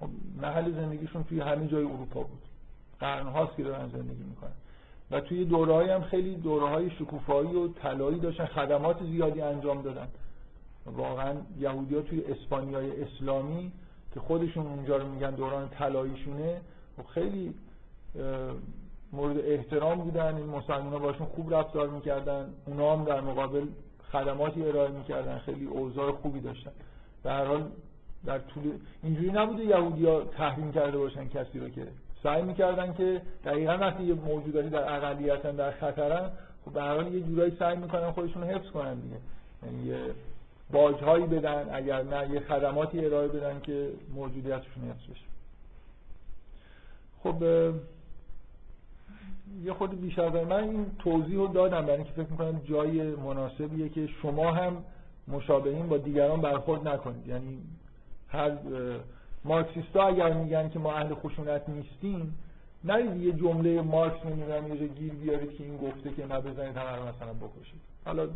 خب 0.00 0.08
محل 0.42 0.72
زندگیشون 0.72 1.24
توی 1.24 1.40
همه 1.40 1.66
جای 1.66 1.84
اروپا 1.84 2.20
بود. 2.20 2.42
قرنهاست 3.00 3.56
که 3.56 3.62
دارن 3.62 3.88
زندگی 3.88 4.22
می‌کنن. 4.24 4.52
و 5.10 5.20
توی 5.20 5.44
دوره 5.44 5.94
هم 5.94 6.02
خیلی 6.02 6.34
دوره 6.34 6.68
های 6.68 6.90
شکوفایی 6.90 7.54
و 7.54 7.68
طلایی 7.68 8.18
داشتن 8.18 8.44
خدمات 8.44 9.04
زیادی 9.04 9.40
انجام 9.40 9.82
دادن. 9.82 10.08
واقعا 10.86 11.34
یهودی 11.58 12.02
توی 12.02 12.24
اسپانیای 12.24 13.02
اسلامی 13.02 13.72
که 14.14 14.20
خودشون 14.20 14.66
اونجا 14.66 14.96
رو 14.96 15.08
میگن 15.08 15.30
دوران 15.30 15.68
طلاییشونه 15.68 16.60
خب 16.96 17.06
خیلی 17.06 17.54
مورد 19.12 19.38
احترام 19.38 19.98
بودن 19.98 20.34
این 20.34 20.46
مسلمان 20.46 20.92
ها 20.92 20.98
باشون 20.98 21.26
خوب 21.26 21.54
رفتار 21.54 21.88
می‌کردن 21.88 22.48
اونا 22.66 22.96
هم 22.96 23.04
در 23.04 23.20
مقابل 23.20 23.66
خدماتی 24.12 24.64
ارائه 24.64 24.90
می‌کردن 24.90 25.38
خیلی 25.38 25.66
اوضاع 25.66 26.12
خوبی 26.12 26.40
داشتن. 26.40 26.70
هر 27.24 27.44
حال 27.44 27.64
در 28.26 28.38
طول 28.38 28.72
اینجوری 29.02 29.32
نبوده 29.32 29.64
یهودی 29.64 30.06
ها 30.06 30.20
تحریم 30.20 30.72
کرده 30.72 30.98
باشن 30.98 31.28
کسی 31.28 31.58
رو 31.58 31.68
که 31.68 31.86
سعی 32.22 32.42
می‌کردن 32.42 32.92
که 32.94 33.22
دقیقا 33.44 33.72
وقتی 33.72 34.02
یه 34.02 34.14
موجوداتی 34.14 34.68
در 34.68 34.94
اقلیتن 34.96 35.56
در 35.56 35.70
خطرن 35.70 36.30
خب 36.64 36.72
به 36.72 36.82
هر 36.82 36.94
حال 36.94 37.14
یه 37.14 37.20
جورایی 37.20 37.56
سعی 37.58 37.76
می‌کنن 37.76 38.10
خودشون 38.10 38.42
حفظ 38.42 38.70
کنن 38.70 38.94
دیگه. 38.94 39.16
یعنی 39.62 39.86
یه 39.86 40.14
باجهایی 40.70 41.26
بدن 41.26 41.68
اگر 41.72 42.02
نه 42.02 42.30
یه 42.30 42.40
خدماتی 42.40 43.06
ارائه 43.06 43.28
بدن 43.28 43.60
که 43.60 43.90
موجودیتشون 44.14 44.90
حفظ 44.90 45.10
بشه. 45.10 45.24
خب 47.22 47.44
یه 49.64 49.72
خود 49.72 50.00
بیشتر 50.00 50.44
من 50.44 50.62
این 50.62 50.86
توضیح 50.98 51.36
رو 51.36 51.46
دادم. 51.46 51.82
برای 51.82 51.96
اینکه 51.96 52.12
فکر 52.12 52.30
می‌کنم 52.30 52.60
جای 52.64 53.02
مناسبیه 53.14 53.88
که 53.88 54.06
شما 54.06 54.52
هم 54.52 54.84
مشابهین 55.28 55.86
با 55.86 55.96
دیگران 55.98 56.40
برخورد 56.40 56.88
نکنید. 56.88 57.28
یعنی 57.28 57.58
هر 58.28 58.52
مارکسیستا 59.44 60.02
اگر 60.02 60.32
میگن 60.32 60.68
که 60.68 60.78
ما 60.78 60.92
اهل 60.92 61.14
خشونت 61.14 61.68
نیستیم 61.68 62.38
نرید 62.84 63.16
یه 63.16 63.32
جمله 63.32 63.80
مارکس 63.82 64.26
نمی‌دونم 64.26 64.74
یه 64.74 64.88
گیر 64.88 65.14
بیارید 65.14 65.56
که 65.56 65.64
این 65.64 65.76
گفته 65.76 66.10
که 66.10 66.26
نبزنید 66.26 66.76
همه 66.76 67.08
مثلا 67.08 67.32
بکشید. 67.32 67.80
حالا 68.04 68.28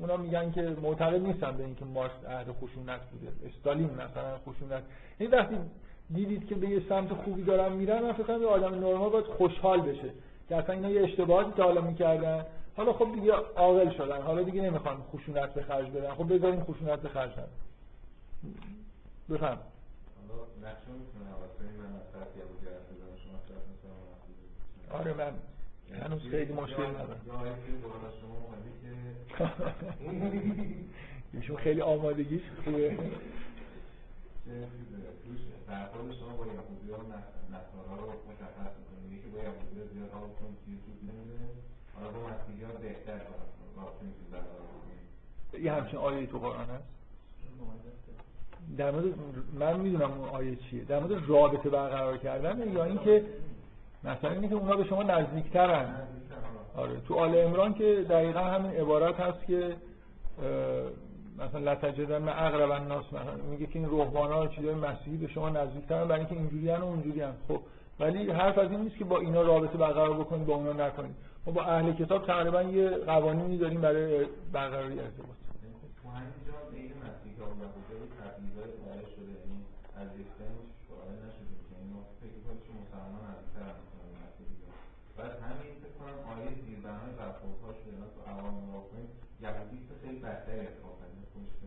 اونا 0.00 0.16
میگن 0.16 0.50
که 0.50 0.76
معتقد 0.82 1.26
نیستن 1.26 1.56
به 1.56 1.64
اینکه 1.64 1.84
مارکس 1.84 2.24
اهل 2.28 2.52
خشونت 2.52 3.00
بوده. 3.10 3.32
استالین 3.46 3.90
مثلا 3.90 4.38
خشونت. 4.46 4.82
این 5.18 5.30
وقتی 5.30 5.56
دیدید 6.14 6.46
که 6.46 6.54
به 6.54 6.68
یه 6.68 6.82
سمت 6.88 7.12
خوبی 7.12 7.42
دارن 7.42 7.72
میرن 7.72 8.02
من 8.02 8.12
فکر 8.12 8.38
یه 8.40 8.46
آدم 8.46 8.74
نرمال 8.74 9.10
باید 9.10 9.24
خوشحال 9.24 9.80
بشه. 9.80 10.10
که 10.48 10.56
اصلا 10.56 10.74
اینا 10.74 10.90
یه 10.90 11.02
اشتباهاتی 11.02 11.52
تا 11.56 11.62
حالا 11.62 11.80
می‌کردن. 11.80 12.46
حالا 12.76 12.92
خب 12.92 13.14
دیگه 13.14 13.32
عاقل 13.32 13.90
شدن. 13.90 14.22
حالا 14.22 14.42
دیگه 14.42 14.62
نمی‌خوان 14.62 14.96
خشونت 15.12 15.54
به 15.54 15.62
خرج 15.62 15.90
بدن. 15.90 16.14
خب 16.14 16.34
بذاریم 16.34 16.64
خشونت 16.64 17.00
به 17.00 17.08
خرج 17.08 17.32
بدن 17.32 17.48
بفهم 19.30 19.58
آره 24.90 25.12
من 25.14 25.32
هنوز 26.02 26.22
خیلی 26.22 26.52
مشکل 26.52 26.86
ندارم. 26.86 27.20
ایشون 31.34 31.56
خیلی 31.56 31.80
آمادگیش 31.80 32.42
خوبه. 32.64 32.98
برخورد 35.68 36.14
شما 36.20 36.32
با 36.40 36.46
یهودی 36.46 36.90
ها 36.90 36.98
نصارا 37.54 37.94
رو 38.00 38.06
مشخص 38.30 38.72
می‌کنه 38.78 39.16
یکی 39.16 39.28
با 39.28 39.38
یهودی 39.38 39.80
ها 39.80 39.86
زیاد 39.92 40.10
کن 40.10 40.50
چیز 40.64 40.78
سود 40.84 41.00
نمیده 41.08 41.44
حالا 41.94 42.08
با 42.10 42.18
مسیحی 42.28 42.64
ها 42.64 42.72
بهتر 42.72 43.20
رابطه 43.76 44.02
می‌تونی 44.08 44.28
برقرار 44.32 44.68
یه 45.62 45.72
همچین 45.72 45.98
آیه 45.98 46.26
تو 46.26 46.38
قرآن 46.38 46.64
هست؟ 46.64 46.88
در 48.78 48.90
مورد 48.90 49.04
من 49.54 49.80
می‌دونم 49.80 50.12
اون 50.12 50.28
آیه 50.28 50.56
چیه. 50.56 50.84
در 50.84 51.00
مورد 51.00 51.28
رابطه 51.28 51.70
برقرار 51.70 52.16
کردن 52.16 52.72
یا 52.72 52.84
اینکه 52.84 53.24
مثلا 54.04 54.30
اینه 54.30 54.48
که 54.48 54.54
اونا 54.54 54.76
به 54.76 54.84
شما 54.84 55.02
نزدیکترن. 55.02 55.94
آره. 56.76 57.00
تو 57.00 57.14
آل 57.14 57.34
عمران 57.34 57.74
که 57.74 58.06
دقیقا 58.10 58.40
همین 58.40 58.70
عبارت 58.70 59.20
هست 59.20 59.46
که 59.46 59.76
مثلا 61.38 61.72
لتجدن 61.72 62.28
اقرب 62.28 62.70
الناس 62.70 63.04
مثلا. 63.12 63.36
میگه 63.50 63.66
که 63.66 63.78
این 63.78 63.88
روحانا 63.88 64.46
چیزای 64.46 64.74
مسیحی 64.74 65.16
به 65.16 65.28
شما 65.28 65.48
نزدیکترن 65.48 66.08
برای 66.08 66.20
اینکه 66.20 66.34
اینجوری 66.34 66.68
و 66.68 66.84
اونجوری 66.84 67.22
خب 67.48 67.60
ولی 68.00 68.30
حرف 68.30 68.58
از 68.58 68.70
این 68.70 68.80
نیست 68.80 68.96
که 68.96 69.04
با 69.04 69.18
اینا 69.18 69.42
رابطه 69.42 69.78
برقرار 69.78 70.14
بکنید 70.14 70.46
با 70.46 70.54
اونا 70.54 70.86
نکنید. 70.86 71.14
ما 71.46 71.52
با 71.52 71.62
اهل 71.62 71.92
کتاب 71.92 72.26
تقریبا 72.26 72.62
یه 72.62 72.90
قوانینی 72.90 73.58
داریم 73.58 73.80
برای 73.80 74.26
برقراری 74.52 75.00
ارتباط. 75.00 75.38
بعد 85.18 85.32
همین 85.46 85.74
فکر 85.82 85.94
کنم 85.98 86.18
آیه 86.32 86.50
زیربنای 86.64 87.12
برخوردها 87.18 87.72
شده 87.80 87.96
تو 88.14 88.20
کنیم 88.90 89.08
یهودی 89.44 89.78
خیلی 90.02 90.18
بدتری 90.18 90.60
اتفاق 90.60 90.94
پذیر 91.00 91.24
خوشته 91.32 91.66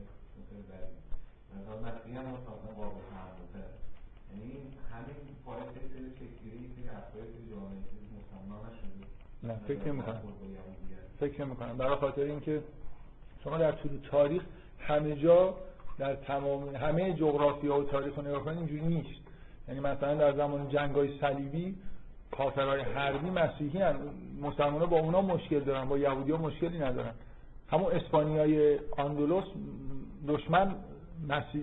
خیلی 0.50 0.64
بدی 0.70 0.96
مثلا 1.54 1.76
مسیحی 1.88 2.16
هم 2.16 2.26
مثلا 2.26 2.56
قابل 2.78 3.02
تحمل‌تر. 3.12 3.70
یعنی 4.30 4.52
همین 4.92 5.20
باعث 5.46 5.70
شده 5.74 6.00
شکلگیری 6.20 6.68
که 6.76 6.82
افراد 6.98 7.28
توی 7.34 7.50
جامعه 7.50 7.78
مسلمان 8.18 8.60
نشده. 8.68 9.08
نه 9.44 9.56
فکر 9.68 9.88
نمی‌کنم. 9.88 10.22
فکر 11.20 11.46
نمی‌کنم. 11.46 11.78
برای 11.78 11.96
خاطر 11.96 12.22
اینکه 12.22 12.64
شما 13.44 13.58
در 13.58 13.72
طول 13.72 14.00
تاریخ 14.12 14.44
همه 14.80 15.16
جا 15.16 15.56
در 15.98 16.16
تمام 16.16 16.76
همه 16.76 17.14
جغرافیا 17.14 17.80
و 17.80 17.84
تاریخ 17.84 18.16
رو 18.16 18.22
نگاه 18.22 18.44
کنید 18.46 18.58
اینجوری 18.58 18.86
نیست. 18.86 19.22
یعنی 19.68 19.80
مثلا 19.80 20.16
در 20.16 20.34
زمان 20.34 20.70
جنگ‌های 20.70 21.20
صلیبی 21.20 21.76
کافرهای 22.32 22.82
حربی 22.82 23.30
مسیحی 23.30 23.82
هم 23.82 23.96
مسلمان 24.42 24.86
با 24.86 25.00
اونا 25.00 25.22
مشکل 25.22 25.60
دارن 25.60 25.86
با 25.86 25.98
یهودی 25.98 26.32
ها 26.32 26.38
مشکلی 26.38 26.80
ندارن. 26.80 27.14
همون 27.68 27.92
اسپانیای 27.92 28.80
آندولوس 28.98 29.44
دشمن 30.28 30.76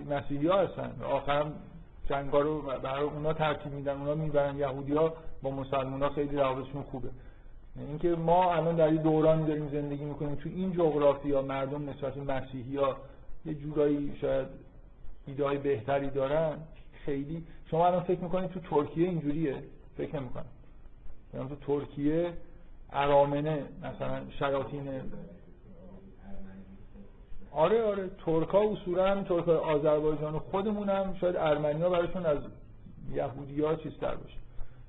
مسیحی 0.09 0.47
ها 0.47 0.61
هستن. 0.61 0.91
آخرم 1.03 1.53
جنگا 2.09 2.39
رو 2.39 2.61
برای 2.61 3.03
اونا 3.03 3.33
ترتیب 3.33 3.73
میدن 3.73 3.93
اونا 3.93 4.15
می‌برن. 4.15 4.57
یهودی 4.57 4.93
ها 4.93 5.13
با 5.41 5.51
مسلمان 5.51 6.03
ها 6.03 6.09
خیلی 6.09 6.37
روابطشون 6.37 6.83
خوبه. 6.83 7.09
اینکه 7.75 8.09
ما 8.09 8.53
الان 8.53 8.75
در 8.75 8.93
یه 8.93 9.01
دورانی 9.01 9.47
داریم 9.47 9.69
زندگی 9.69 10.05
می‌کنیم 10.05 10.35
تو 10.35 10.49
این 10.49 10.73
جغرافیا 10.73 11.41
مردم 11.41 11.89
نسبت 11.89 12.17
مسیحی 12.17 12.77
ها 12.77 12.97
یه 13.45 13.53
جورایی 13.53 14.17
شاید 14.21 14.47
ایده 15.27 15.57
بهتری 15.57 16.09
دارن 16.09 16.57
خیلی. 17.05 17.43
شما 17.71 17.87
الان 17.87 18.03
فکر 18.03 18.19
می‌کنید 18.19 18.49
تو 18.49 18.59
ترکیه 18.59 19.09
اینجوریه؟ 19.09 19.55
فکر 19.97 20.19
نمی‌کنم. 20.19 20.45
تو 21.31 21.55
ترکیه 21.55 22.33
ارامنه 22.93 23.63
مثلا 23.83 24.21
شیاطین 24.39 24.89
آره 27.51 27.83
آره 27.83 28.09
ترکا 28.25 28.71
اصولا 28.71 29.11
هم 29.11 29.23
ترکای 29.23 29.55
آذربایجان 29.55 30.39
خودمون 30.39 30.89
هم 30.89 31.15
شاید 31.21 31.35
ارمنیا 31.35 31.89
براشون 31.89 32.25
از 32.25 32.37
یهودی 33.13 33.61
ها 33.61 33.75
چیزتر 33.75 34.15
باشه. 34.15 34.35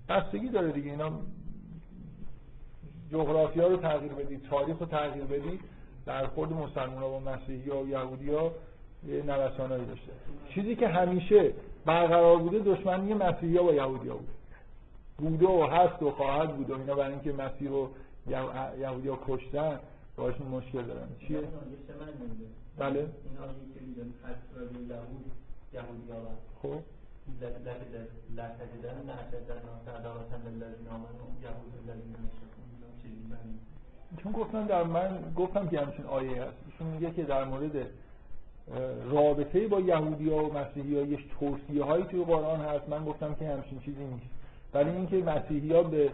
بستگی 0.09 0.49
داره 0.49 0.73
دیگه 0.73 0.91
اینا 0.91 1.11
جغرافیا 3.13 3.67
رو 3.67 3.77
تغییر 3.77 4.13
بدید 4.13 4.43
تاریخ 4.51 4.79
رو 4.79 4.87
تغییر 4.87 5.25
بدید 5.25 5.61
برخورد 6.07 6.53
مسلمان 6.53 7.03
ها 7.03 7.09
با 7.09 7.21
مسیحی 7.21 7.71
ها 7.71 7.83
و 7.83 7.89
یهودی 7.89 8.31
ها 8.31 8.53
یه 9.07 9.23
نوسانایی 9.23 9.85
داشته. 9.85 10.13
چیزی 10.55 10.77
که 10.77 10.89
همیشه 10.89 11.53
برقرار 11.87 12.37
بوده 12.37 12.59
دشمنی 12.59 13.15
مسیحی 13.15 13.57
ها 13.57 13.63
با 13.63 13.73
یهودی 13.73 14.09
ها 14.09 14.17
بوده 14.17 14.33
بوده 15.21 15.47
و 15.47 15.67
هست 15.67 16.03
و 16.03 16.11
خواهد 16.11 16.57
بود 16.57 16.71
و 16.71 16.75
اینا 16.75 16.95
برای 16.95 17.13
اینکه 17.13 17.33
مسیح 17.33 17.69
رو 17.69 17.91
یهودی 18.81 19.09
ها 19.09 19.19
کشتن 19.27 19.79
باشون 20.17 20.47
مشکل 20.47 20.83
دارن. 20.83 21.09
چیه؟ 21.29 21.39
بله. 22.79 23.07
خب. 26.63 26.79
چون 34.23 34.33
گفتم 34.33 34.67
در 34.67 34.83
من 34.83 35.33
گفتم 35.37 35.69
که 35.69 35.81
همچین 35.81 36.05
آیه 36.07 36.43
هست. 36.43 36.57
ایشون 36.67 36.87
میگه 36.87 37.11
که 37.11 37.25
در 37.25 37.45
مورد 37.45 37.87
رابطه 39.11 39.69
با 39.69 39.81
یهودی 39.81 40.31
ها 40.31 40.45
و 40.45 40.53
مسیحی 40.53 40.97
ها 40.99 41.03
یه 41.03 41.19
توصیه 41.41 41.85
هایی 41.85 42.05
توی 42.05 42.25
قرآن 42.25 42.61
هست. 42.61 42.89
من 42.89 43.05
گفتم 43.05 43.35
که 43.35 43.49
همچین 43.49 43.81
چیزی 43.81 44.05
نیست. 44.05 44.40
ولی 44.75 44.91
اینکه 44.91 45.17
مسیحی 45.17 45.73
ها 45.73 45.83
به 45.83 46.11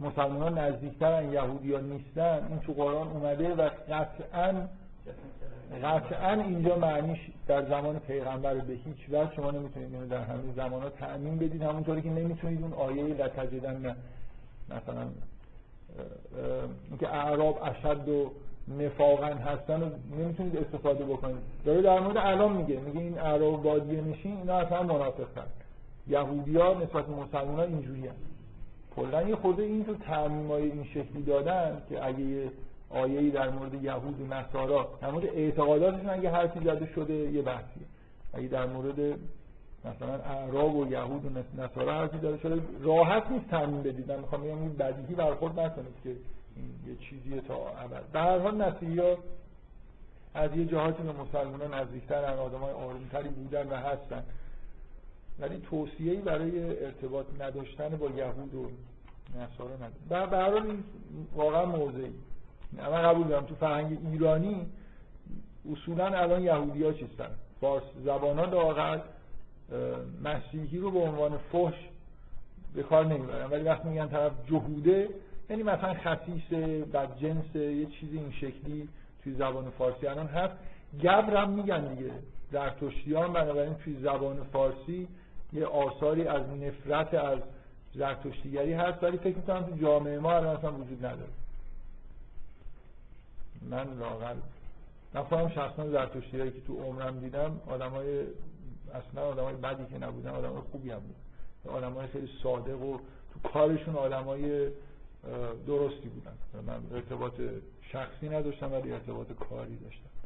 مسلمان 0.00 0.42
ها 0.42 0.48
نزدیکترن 0.48 1.32
یهودی 1.32 1.72
ها 1.74 1.80
نیستن 1.80 2.46
این 2.48 2.58
تو 2.58 2.72
قرآن 2.72 3.08
اومده 3.08 3.54
و 3.54 3.70
قطعا 3.88 4.68
قطعا 5.82 6.32
اینجا 6.32 6.76
معنیش 6.76 7.18
در 7.46 7.68
زمان 7.68 7.98
پیغمبر 7.98 8.54
به 8.54 8.72
هیچ 8.72 9.08
وجه 9.08 9.34
شما 9.36 9.50
نمی‌تونید 9.50 10.08
در 10.08 10.22
همین 10.22 10.52
زمان 10.56 10.82
ها 10.82 10.90
تأمین 10.90 11.36
بدید 11.36 11.62
همونطوری 11.62 12.02
که 12.02 12.10
نمی‌تونید 12.10 12.62
اون 12.62 12.72
آیه 12.72 13.04
لتجدن 13.04 13.96
مثلا 14.68 15.06
اینکه 16.90 17.08
اعراب 17.08 17.58
اشد 17.62 18.08
و 18.08 18.32
نفاقا 18.78 19.26
هستن 19.26 19.82
و 19.82 19.90
نمی‌تونید 20.18 20.56
استفاده 20.56 21.04
بکنید. 21.04 21.42
داره 21.64 21.82
در 21.82 22.00
مورد 22.00 22.16
الان 22.16 22.52
میگه. 22.52 22.80
میگه 22.80 23.00
این 23.00 23.18
اعراب 23.18 23.62
بادیه 23.62 24.00
نشین 24.00 24.36
اینا 24.36 24.58
اصلا 24.58 24.82
منافقن 24.82 25.18
یهودی 25.26 25.67
ها 26.16 26.74
نسبت 26.74 27.06
به 27.06 27.14
مسلمان 27.14 27.56
ها 27.56 27.62
اینجوری 27.62 28.06
هست 28.06 28.18
کلا 28.96 29.22
یه 29.22 29.36
خورده 29.36 29.62
اینجور 29.62 29.96
تعمیم 29.96 30.48
های 30.48 30.62
این 30.62 30.84
شکلی 30.84 31.22
دادن 31.22 31.82
که 31.88 32.06
اگه 32.06 32.20
یه 32.20 32.50
آیه‌ای 32.90 33.30
در 33.30 33.50
مورد 33.50 33.84
یهود 33.84 34.20
و 34.20 34.34
نصارا 34.34 34.88
در 35.00 35.10
مورد 35.10 35.24
اعتقاداتشون 35.24 36.10
اگه 36.10 36.30
حرفی 36.30 36.60
زده 36.60 36.86
شده 36.94 37.14
یه 37.14 37.42
بحثیه. 37.42 37.86
اگه 38.34 38.48
در 38.48 38.66
مورد 38.66 39.18
مثلا 39.84 40.14
اعراب 40.14 40.76
و 40.76 40.86
یهود 40.92 41.24
و 41.24 41.62
نصارا 41.62 41.92
حرفی 41.92 42.18
زده 42.18 42.38
شده 42.38 42.62
راحت 42.80 43.30
نیست 43.30 43.48
تعمیم 43.48 43.82
بدید. 43.82 44.12
من 44.12 44.18
می‌خوام 44.18 44.42
بگم 44.42 44.58
این 44.58 44.76
بدیهی 44.76 45.14
برخورد 45.14 45.60
نکنید 45.60 45.94
که 46.04 46.10
این 46.56 46.70
یه 46.86 46.96
چیزیه 46.96 47.40
تا 47.40 47.54
ابد. 47.54 48.02
در 48.12 48.22
هر 48.22 48.38
حال 48.38 48.56
مسیحی‌ها 48.56 49.16
از 50.34 50.56
یه 50.56 50.64
جهاتی 50.64 51.02
به 51.02 51.12
مسلمانان 51.12 51.74
نزدیکترن 51.74 52.38
آدمای 52.38 52.72
آرومتری 52.72 53.28
بودن 53.28 53.68
و 53.68 53.76
هستن. 53.76 54.22
ولی 55.40 55.62
توصیه‌ای 55.70 56.16
برای 56.16 56.84
ارتباط 56.84 57.26
نداشتن 57.40 57.88
با 57.88 58.10
یهود 58.10 58.54
و 58.54 58.70
نصارا 59.38 59.76
نداره 59.76 60.26
به 60.26 60.36
هر 60.36 60.54
این 60.54 60.84
واقعا 61.34 61.66
موضعی. 61.66 62.12
من 62.72 63.02
قبول 63.02 63.28
دارم 63.28 63.46
تو 63.46 63.54
فرهنگ 63.54 63.98
ایرانی 64.12 64.66
اصولا 65.72 66.06
الان 66.06 66.42
یهودی 66.42 66.84
ها 66.84 66.92
چیستن؟ 66.92 67.30
فارس 67.60 67.82
زبان 68.04 68.38
ها 68.38 68.44
لاقل 68.44 68.98
مسیحی 70.24 70.78
رو 70.78 70.90
به 70.90 70.98
عنوان 70.98 71.38
فحش 71.52 71.74
به 72.74 72.82
کار 72.82 73.06
نمی‌برن. 73.06 73.50
ولی 73.50 73.62
وقتی 73.62 73.88
میگن 73.88 74.08
طرف 74.08 74.32
جهوده 74.46 75.08
یعنی 75.50 75.62
مثلا 75.62 75.94
خصیصه 75.94 76.84
بد 76.84 77.16
جنس 77.16 77.54
یه 77.54 77.86
چیزی 77.86 78.18
این 78.18 78.32
شکلی 78.32 78.88
توی 79.22 79.34
زبان 79.34 79.70
فارسی 79.70 80.06
الان 80.06 80.26
هست. 80.26 80.54
گبر 81.02 81.36
هم 81.36 81.50
میگن 81.50 81.94
دیگه. 81.94 82.10
زرتشتیان 82.52 83.32
بنابراین 83.32 83.74
توی 83.74 83.96
زبان 84.02 84.44
فارسی 84.52 85.08
یه 85.52 85.66
آثاری 85.66 86.26
از 86.26 86.42
نفرت 86.48 87.14
از 87.14 87.38
زرتشتیگری 87.94 88.72
هست 88.72 89.02
ولی 89.02 89.18
فکر 89.18 89.36
می‌کنم 89.36 89.62
تو 89.62 89.76
جامعه 89.76 90.18
ما 90.18 90.32
الان 90.32 90.56
اصلا 90.56 90.72
وجود 90.72 91.06
نداره. 91.06 91.30
من 93.62 93.98
لاغل 93.98 94.36
من 95.14 95.22
خودم 95.22 95.48
شخصا 95.48 95.90
زرتشتیگری 95.90 96.50
که 96.50 96.60
تو 96.60 96.76
عمرم 96.82 97.20
دیدم 97.20 97.60
آدمای 97.66 98.24
اصلا 98.94 99.28
آدمای 99.28 99.54
بدی 99.54 99.86
که 99.86 99.98
نبودن 99.98 100.30
آدمای 100.30 100.60
خوبی 100.72 100.90
هم 100.90 100.98
بودن 100.98 101.76
آدمای 101.76 102.06
خیلی 102.06 102.28
صادق 102.42 102.82
و 102.82 102.98
تو 103.32 103.48
کارشون 103.48 103.96
آدمای 103.96 104.70
درستی 105.66 106.08
بودن. 106.08 106.62
من 106.66 106.96
ارتباط 106.96 107.32
شخصی 107.82 108.28
نداشتم 108.28 108.72
ولی 108.72 108.92
ارتباط 108.92 109.32
کاری 109.32 109.76
داشتم. 109.76 110.17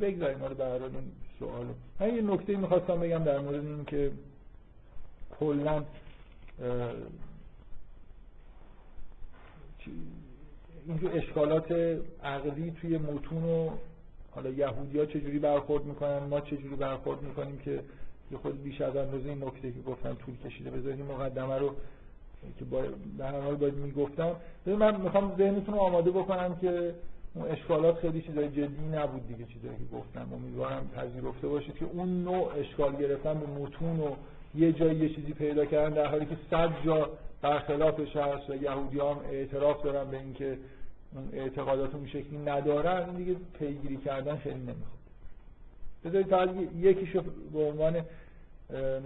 بگذاریم 0.00 0.38
حالا 0.38 0.54
به 0.54 0.64
هر 0.64 0.82
این 0.82 1.12
سوال. 1.38 1.66
من 2.00 2.14
یه 2.14 2.22
نکته 2.22 2.56
می‌خواستم 2.56 3.00
بگم 3.00 3.24
در 3.24 3.38
مورد 3.38 3.66
این 3.66 3.84
که 3.84 4.10
کلا 5.40 5.84
اینجور 10.86 11.10
اشکالات 11.16 11.72
عقلی 12.24 12.70
توی 12.70 12.98
متون 12.98 13.44
و 13.44 13.70
حالا 14.30 14.72
ها 14.94 15.06
چجوری 15.06 15.38
برخورد 15.38 15.84
می‌کنن 15.84 16.18
ما 16.18 16.40
چجوری 16.40 16.76
برخورد 16.76 17.22
می‌کنیم 17.22 17.58
که 17.58 17.82
یه 18.32 18.38
خود 18.38 18.62
بیش 18.62 18.80
از 18.80 18.96
اندازه 18.96 19.28
این 19.28 19.44
نکته 19.44 19.72
که 19.72 19.80
گفتم 19.80 20.14
طول 20.14 20.36
کشیده 20.36 20.70
بذاریم 20.70 21.06
مقدمه 21.06 21.58
رو 21.58 21.74
که 22.58 22.64
به 23.18 23.24
هر 23.24 23.40
حال 23.40 23.54
باید 23.54 23.74
می‌گفتم. 23.74 24.36
من 24.66 25.00
می‌خوام 25.00 25.36
ذهنتون 25.36 25.74
رو 25.74 25.80
آماده 25.80 26.10
بکنم 26.10 26.56
که 26.56 26.94
اون 27.34 27.48
اشکالات 27.48 27.98
خیلی 27.98 28.22
چیزای 28.22 28.48
جدی 28.48 28.86
نبود 28.92 29.28
دیگه 29.28 29.44
چیزایی 29.44 29.76
که 29.76 29.96
گفتم. 29.96 30.28
امیدوارم 30.32 30.90
پذیرفته 30.96 31.48
باشید 31.48 31.74
که 31.74 31.84
اون 31.84 32.24
نوع 32.24 32.52
اشکال 32.56 32.96
گرفتن 32.96 33.34
به 33.34 33.46
متون 33.46 34.00
و 34.00 34.10
یه 34.54 34.72
جایی 34.72 34.98
یه 34.98 35.14
چیزی 35.14 35.32
پیدا 35.32 35.64
کردن 35.64 35.94
در 35.94 36.06
حالی 36.06 36.26
که 36.26 36.36
صد 36.50 36.70
جا 36.84 37.10
برخلافش 37.42 38.16
هست 38.16 38.50
و 38.50 38.54
یهودی 38.54 39.00
هم 39.00 39.16
اعتراف 39.30 39.82
دارن 39.82 40.10
به 40.10 40.18
اینکه 40.18 40.58
اون 41.14 41.28
اعتقادات 41.32 41.94
اون 41.94 42.06
شکلی 42.06 42.38
ندارن 42.38 43.08
این 43.08 43.16
دیگه 43.16 43.36
پیگیری 43.58 43.96
کردن 43.96 44.36
خیلی 44.36 44.60
نمی‌خواد. 44.60 45.02
بذارید 46.04 46.26
فقط 46.26 46.48
یکیشو 46.80 47.22
به 47.52 47.58
عنوان 47.58 48.04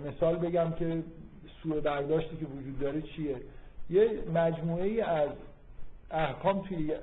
مثال 0.09 0.37
بگم 0.37 0.73
که 0.79 1.03
سوء 1.63 1.81
برداشتی 1.81 2.37
که 2.37 2.47
وجود 2.47 2.79
داره 2.81 3.03
چیه. 3.03 3.37
یه 3.91 4.11
مجموعه 4.35 4.85
ای 4.85 5.01
از 5.01 5.29
احکام 6.11 6.63
توی 6.63 6.95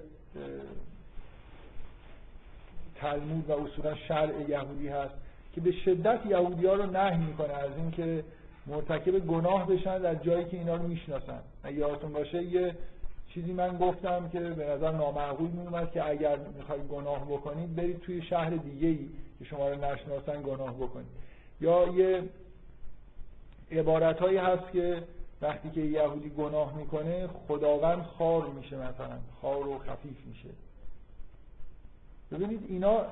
تلمود 3.03 3.49
و 3.49 3.53
اصولا 3.53 3.95
شرع 3.95 4.49
یهودی 4.49 4.87
هست 4.87 5.13
که 5.55 5.61
به 5.61 5.71
شدت 5.71 6.19
یهودی 6.25 6.65
ها 6.65 6.73
رو 6.73 6.85
نهی 6.85 7.17
می‌کنه 7.17 7.53
از 7.53 7.71
اینکه 7.77 8.23
مرتکب 8.67 9.19
گناه 9.19 9.67
بشن 9.67 9.97
در 9.97 10.15
جایی 10.15 10.45
که 10.45 10.57
اینا 10.57 10.75
رو 10.75 10.87
می‌شناسن. 10.87 11.39
اگه 11.63 11.77
یادتون 11.77 12.13
باشه 12.13 12.43
یه 12.43 12.75
چیزی 13.33 13.53
من 13.53 13.77
گفتم 13.77 14.29
که 14.29 14.39
به 14.39 14.69
نظر 14.69 14.91
نامعقول 14.91 15.49
میومد 15.49 15.91
که 15.91 16.09
اگر 16.09 16.37
می‌خواید 16.57 16.87
گناه 16.87 17.25
بکنید 17.25 17.75
برید 17.75 17.99
توی 17.99 18.21
شهر 18.21 18.49
دیگه 18.49 18.87
ای 18.87 19.09
که 19.39 19.45
شما 19.45 19.69
رو 19.69 19.75
نشناسن 19.75 20.41
گناه 20.41 20.73
بکنید. 20.73 21.07
یا 21.61 21.87
یه 21.87 22.23
عبارت 23.71 24.19
هایی 24.19 24.37
هست 24.37 24.71
که 24.73 25.03
وقتی 25.41 25.69
که 25.69 25.81
یهودی 25.81 26.29
گناه 26.29 26.77
می‌کنه 26.77 27.27
خداوند 27.47 28.03
خار 28.03 28.47
میشه 28.47 28.75
مثلا 28.75 29.17
خار 29.41 29.67
و 29.67 29.79
خفیف 29.79 30.25
میشه. 30.25 30.49
ببینید 32.33 32.65
اینا 32.69 33.05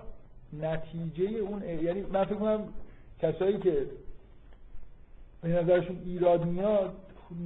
نتیجه 0.54 1.38
اون 1.38 1.64
یعنی 1.64 2.02
من 2.02 2.26
فکر 2.26 2.36
کنم 2.36 2.68
کسایی 3.22 3.58
که 3.58 3.86
به 5.42 5.50
نظرشون 5.50 6.02
ایراد 6.06 6.46
میاد 6.46 6.94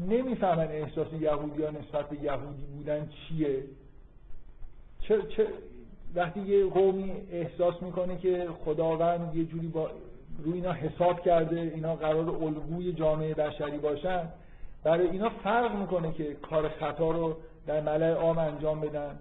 نمی‌فهمن 0.10 0.68
احساس 0.68 1.08
یهودی 1.20 1.64
ها 1.64 1.70
نسبت 1.70 2.10
به 2.10 2.24
یهودی 2.24 2.66
بودن 2.76 3.10
چیه. 3.10 3.64
چه, 5.02 5.22
چه 5.22 5.48
وقتی 6.16 6.40
یه 6.40 6.66
قومی 6.66 7.12
احساس 7.32 7.82
می‌کنه 7.82 8.18
که 8.18 8.48
خداوند 8.66 9.36
یه 9.36 9.46
جوری 9.46 9.68
با 9.68 9.92
روی 10.44 10.54
اینا 10.54 10.72
حساب 10.72 11.22
کرده 11.22 11.60
اینا 11.60 11.96
قرار 11.96 12.30
الگوی 12.30 12.94
جامعه 12.94 13.34
بشری 13.34 13.78
باشن 13.78 14.28
برای 14.84 15.08
اینا 15.08 15.30
فرق 15.30 15.76
می‌کنه 15.76 16.14
که 16.14 16.34
کار 16.34 16.70
خطا 16.70 17.12
رو 17.12 17.38
در 17.68 17.82
ملع 17.82 18.12
عام 18.12 18.38
انجام 18.38 18.82
بدن. 18.82 19.20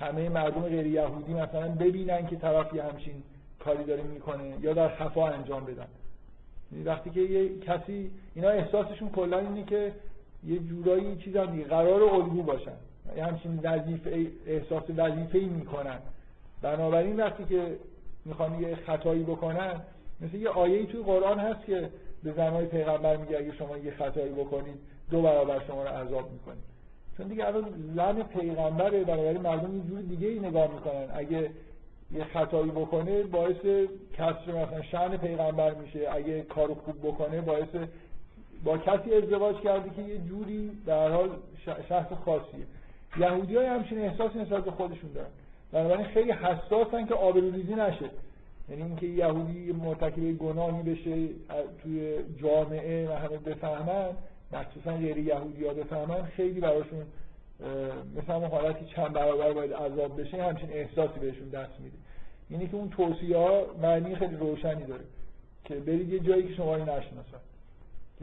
همه 0.00 0.28
مردم 0.28 0.60
غیر 0.60 0.86
یهودی 0.86 1.34
مثلا 1.34 1.68
ببینن 1.68 2.26
که 2.26 2.36
طرف 2.36 2.74
یه 2.74 2.82
همچین 2.82 3.22
کاری 3.58 3.84
داره 3.84 4.02
می‌کنه 4.02 4.54
یا 4.60 4.72
در 4.72 4.88
خفا 4.88 5.28
انجام 5.28 5.64
بدن. 5.64 5.86
یعنی 6.72 6.84
وقتی 6.84 7.10
که 7.10 7.20
یه 7.20 7.58
کسی 7.58 8.10
اینا 8.34 8.48
احساسشون 8.48 9.10
کلا 9.10 9.38
اینه 9.38 9.64
که 9.64 9.92
یه 10.46 10.58
جورایی 10.58 11.16
چیز 11.16 11.36
هم 11.36 11.46
دیگه 11.46 11.64
قرار 11.64 12.02
الگو 12.02 12.42
باشن. 12.42 12.76
یه 13.16 13.24
همچین 13.24 13.60
وظیفه 13.62 14.26
احساس 14.46 14.82
وظیفه 14.96 15.38
ای 15.38 15.44
می‌کنن. 15.44 15.98
بنابراین 16.62 17.16
وقتی 17.16 17.44
که 17.44 17.76
می‌خوان 18.24 18.60
یه 18.60 18.76
خطایی 18.76 19.22
بکنن 19.22 19.80
مثل 20.20 20.36
یه 20.36 20.48
آیه 20.48 20.86
توی 20.86 21.02
قرآن 21.02 21.38
هست 21.38 21.66
که 21.66 21.90
به 22.22 22.32
زنهای 22.32 22.66
پیغمبر 22.66 23.16
میگه 23.16 23.38
اگه 23.38 23.52
شما 23.52 23.76
یه 23.76 23.90
خطایی 23.90 24.32
بکنید 24.32 24.78
دو 25.10 25.22
برابر 25.22 25.60
شما 25.66 25.82
رو 25.82 25.88
عذاب 25.88 26.32
می‌کنید 26.32 26.77
چون 27.18 27.28
دیگه 27.28 27.46
الان 27.46 27.64
زن 27.96 28.22
پیغمبره 28.22 29.04
بنابراین 29.04 29.40
مردم 29.40 29.76
یه 29.76 29.82
جور 29.88 30.00
دیگه 30.00 30.28
ای 30.28 30.38
نگاه 30.38 30.72
می‌کنن. 30.74 31.06
اگه 31.14 31.50
یه 32.12 32.24
خطایی 32.24 32.70
بکنه 32.70 33.22
باعث 33.22 33.86
کسر 34.14 34.64
مثلا 34.64 34.82
شأن 34.82 35.16
پیغمبر 35.16 35.74
میشه. 35.74 36.08
اگه 36.12 36.42
کارو 36.42 36.74
خوب 36.74 36.98
بکنه 36.98 37.40
باعث 37.40 37.68
با 38.64 38.78
کسی 38.78 39.14
ازدواج 39.14 39.56
کرده 39.56 39.90
که 39.96 40.02
یه 40.02 40.18
جوری 40.18 40.70
در 40.86 41.10
حال 41.10 41.30
شخص 41.88 42.12
خاصیه. 42.24 42.66
یهودی 43.20 43.56
های 43.56 43.66
همچین 43.66 43.98
احساسی 43.98 44.38
نسبت 44.38 44.64
به 44.64 44.70
خودشون 44.70 45.12
دارن. 45.14 45.28
بنابراین 45.72 46.06
خیلی 46.06 46.32
حساسن 46.32 47.06
که 47.06 47.14
آبروریزی 47.14 47.74
نشه. 47.74 48.10
یعنی 48.70 48.82
اینکه 48.82 49.06
یهودی 49.06 49.72
مرتکب 49.72 50.32
گناهی 50.32 50.82
بشه 50.82 51.28
توی 51.82 52.14
جامعه 52.42 53.08
و 53.08 53.12
همه 53.12 53.36
بفهمن 53.36 54.08
مخصوصا 54.52 54.96
غیر 54.96 55.18
یهودی 55.18 55.64
ها 55.66 55.74
بفهمن 55.74 56.22
خیلی 56.22 56.60
براشون 56.60 57.06
مثلا 58.16 58.48
حالتی 58.48 58.84
چند 58.96 59.12
برابر 59.12 59.52
باید 59.52 59.72
عذاب 59.72 60.20
بشه 60.20 60.42
همچین 60.42 60.70
احساسی 60.72 61.20
بهشون 61.20 61.48
دست 61.48 61.80
میده. 61.80 61.96
یعنی 62.50 62.68
که 62.68 62.76
اون 62.76 62.90
توصیه 62.90 63.36
ها 63.36 63.66
معنی 63.82 64.16
خیلی 64.16 64.36
روشنی 64.36 64.84
داره 64.84 65.04
که 65.64 65.74
برید 65.74 66.12
یه 66.12 66.18
جایی 66.18 66.48
که 66.48 66.54
شما 66.54 66.76
رو 66.76 66.82
نشناسن. 66.82 67.40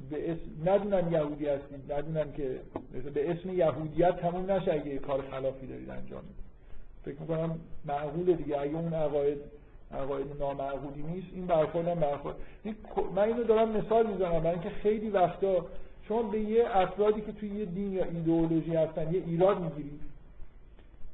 به 0.09 0.32
اسم 0.32 0.69
ندونن 0.69 1.11
یهودی 1.11 1.47
هستید 1.47 1.91
ندونن 1.93 2.34
که 2.34 2.59
به 3.13 3.32
اسم 3.32 3.49
یهودیت 3.49 4.19
تموم 4.19 4.51
نشه 4.51 4.73
اگه 4.73 4.97
کار 4.97 5.21
خلافی 5.32 5.67
دارید 5.67 5.89
انجام 5.89 6.21
می‌دید. 6.21 6.45
فکر 7.05 7.21
می‌کنم 7.21 7.59
معقوله 7.86 8.34
دیگه. 8.34 8.59
اگه 8.59 8.76
اون 8.76 8.93
عقاید 8.93 9.38
عقاید 9.91 10.26
نامعقولی 10.39 11.03
نیست 11.03 11.28
این 11.34 11.45
برخورد 11.45 11.88
هم 11.88 11.99
برخورد. 11.99 12.36
من 13.15 13.23
اینو 13.23 13.43
دارم 13.43 13.69
مثال 13.69 14.07
می‌زنم 14.07 14.39
برای 14.39 14.49
اینکه 14.49 14.69
خیلی 14.69 15.09
وقتا 15.09 15.65
شما 16.08 16.24
به 16.24 16.39
یه 16.39 16.66
افرادی 16.78 17.22
که 17.22 17.32
توی 17.32 17.49
یه 17.49 17.66
دین 17.66 17.93
یا 17.93 18.03
ایدئولوژی 18.03 18.76
هستن 18.76 19.14
یه 19.14 19.24
ایراد 19.28 19.62
می‌گیرید 19.62 19.99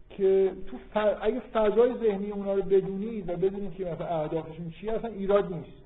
که 0.09 0.51
تو 0.67 0.77
ف... 0.93 0.97
اگه 1.21 1.39
فضای 1.53 1.93
ذهنی 2.03 2.31
اونا 2.31 2.53
رو 2.53 2.61
بدونید 2.61 3.29
و 3.29 3.37
بدونید 3.37 3.75
که 3.75 3.85
مثلا 3.85 4.07
اهدافشون 4.07 4.73
چی 4.81 4.89
اصلا 4.89 5.09
ایراد 5.09 5.53
نیست. 5.53 5.77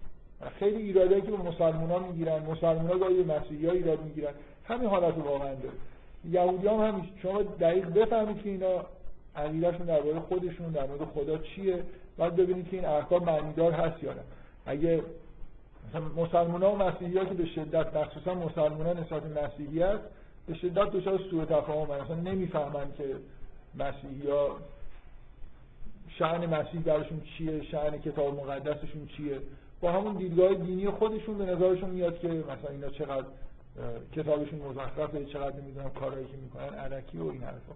خیلی 0.60 0.82
ایرادایی 0.82 1.22
که 1.22 1.32
به 1.32 1.38
مسلمان 1.38 1.92
ها 1.92 2.00
می‌گیرن 2.00 2.42
مسلمان 2.52 2.88
ها 2.88 2.98
گاهی 2.98 3.24
مسیحی 3.24 3.66
ها 3.66 3.72
ایراد 3.72 4.04
می‌گیرن. 4.04 4.34
همین 4.66 4.90
حالت 4.90 5.18
واقعا 5.18 5.54
داره. 5.54 5.76
یهودی 6.32 6.68
هم 6.68 6.80
همیشه 6.80 7.10
شما 7.22 7.42
دقیق 7.42 7.90
بفهمید 7.90 8.44
که 8.44 8.50
اینا 8.50 8.86
عقیدهشون 9.36 9.86
درباره 9.86 10.20
خودشون 10.20 10.72
در 10.72 10.88
مورد 10.88 11.04
خدا 11.04 11.38
چیه 11.38 11.84
بعد 12.18 12.36
ببینید 12.36 12.70
که 12.70 12.78
این 12.78 12.86
احکام 12.86 13.24
معنیدار 13.24 13.72
هست 13.72 14.04
یا 14.04 14.14
نه. 14.14 14.22
اگه 14.66 15.04
مسلمان 16.00 16.64
ها 16.64 16.72
و 16.72 16.78
مسیحی 16.78 17.14
که 17.14 17.34
به 17.34 17.46
شدت 17.46 17.96
مخصوصا 17.96 18.34
مسلمان 18.34 18.86
ها 18.86 18.94
نسبت 18.94 19.44
مسیحیت 19.44 20.00
به 20.48 20.54
شدت 20.54 20.92
دچار 20.92 21.20
سوء 21.32 21.46
تفاهم 21.46 22.02
مثلا 22.02 22.16
نمی‌فهمن 22.16 22.94
که 22.98 23.16
مسیحی 23.76 24.30
ها 24.30 24.58
شعن 26.10 26.46
مسیح 26.46 26.82
براشون 26.82 27.22
چیه 27.38 27.64
شعن 27.64 27.98
کتاب 27.98 28.40
مقدسشون 28.40 29.08
چیه. 29.18 29.40
با 29.82 29.92
همون 29.92 30.14
دیدگاه 30.14 30.54
دینی 30.54 30.90
خودشون 30.90 31.38
به 31.38 31.46
نظرشون 31.46 31.90
میاد 31.90 32.20
که 32.20 32.28
مثلا 32.28 32.72
اینا 32.72 32.90
چقدر 32.90 33.26
کتابشون 34.16 34.60
مزخرفه 34.60 35.26
چقدر 35.26 35.56
نمی‌دونم 35.62 35.90
کارهایی 35.90 36.26
که 36.26 36.38
می‌کنن 36.38 36.80
علکی 36.80 37.18
و 37.18 37.28
این 37.28 37.44
حرفا. 37.44 37.74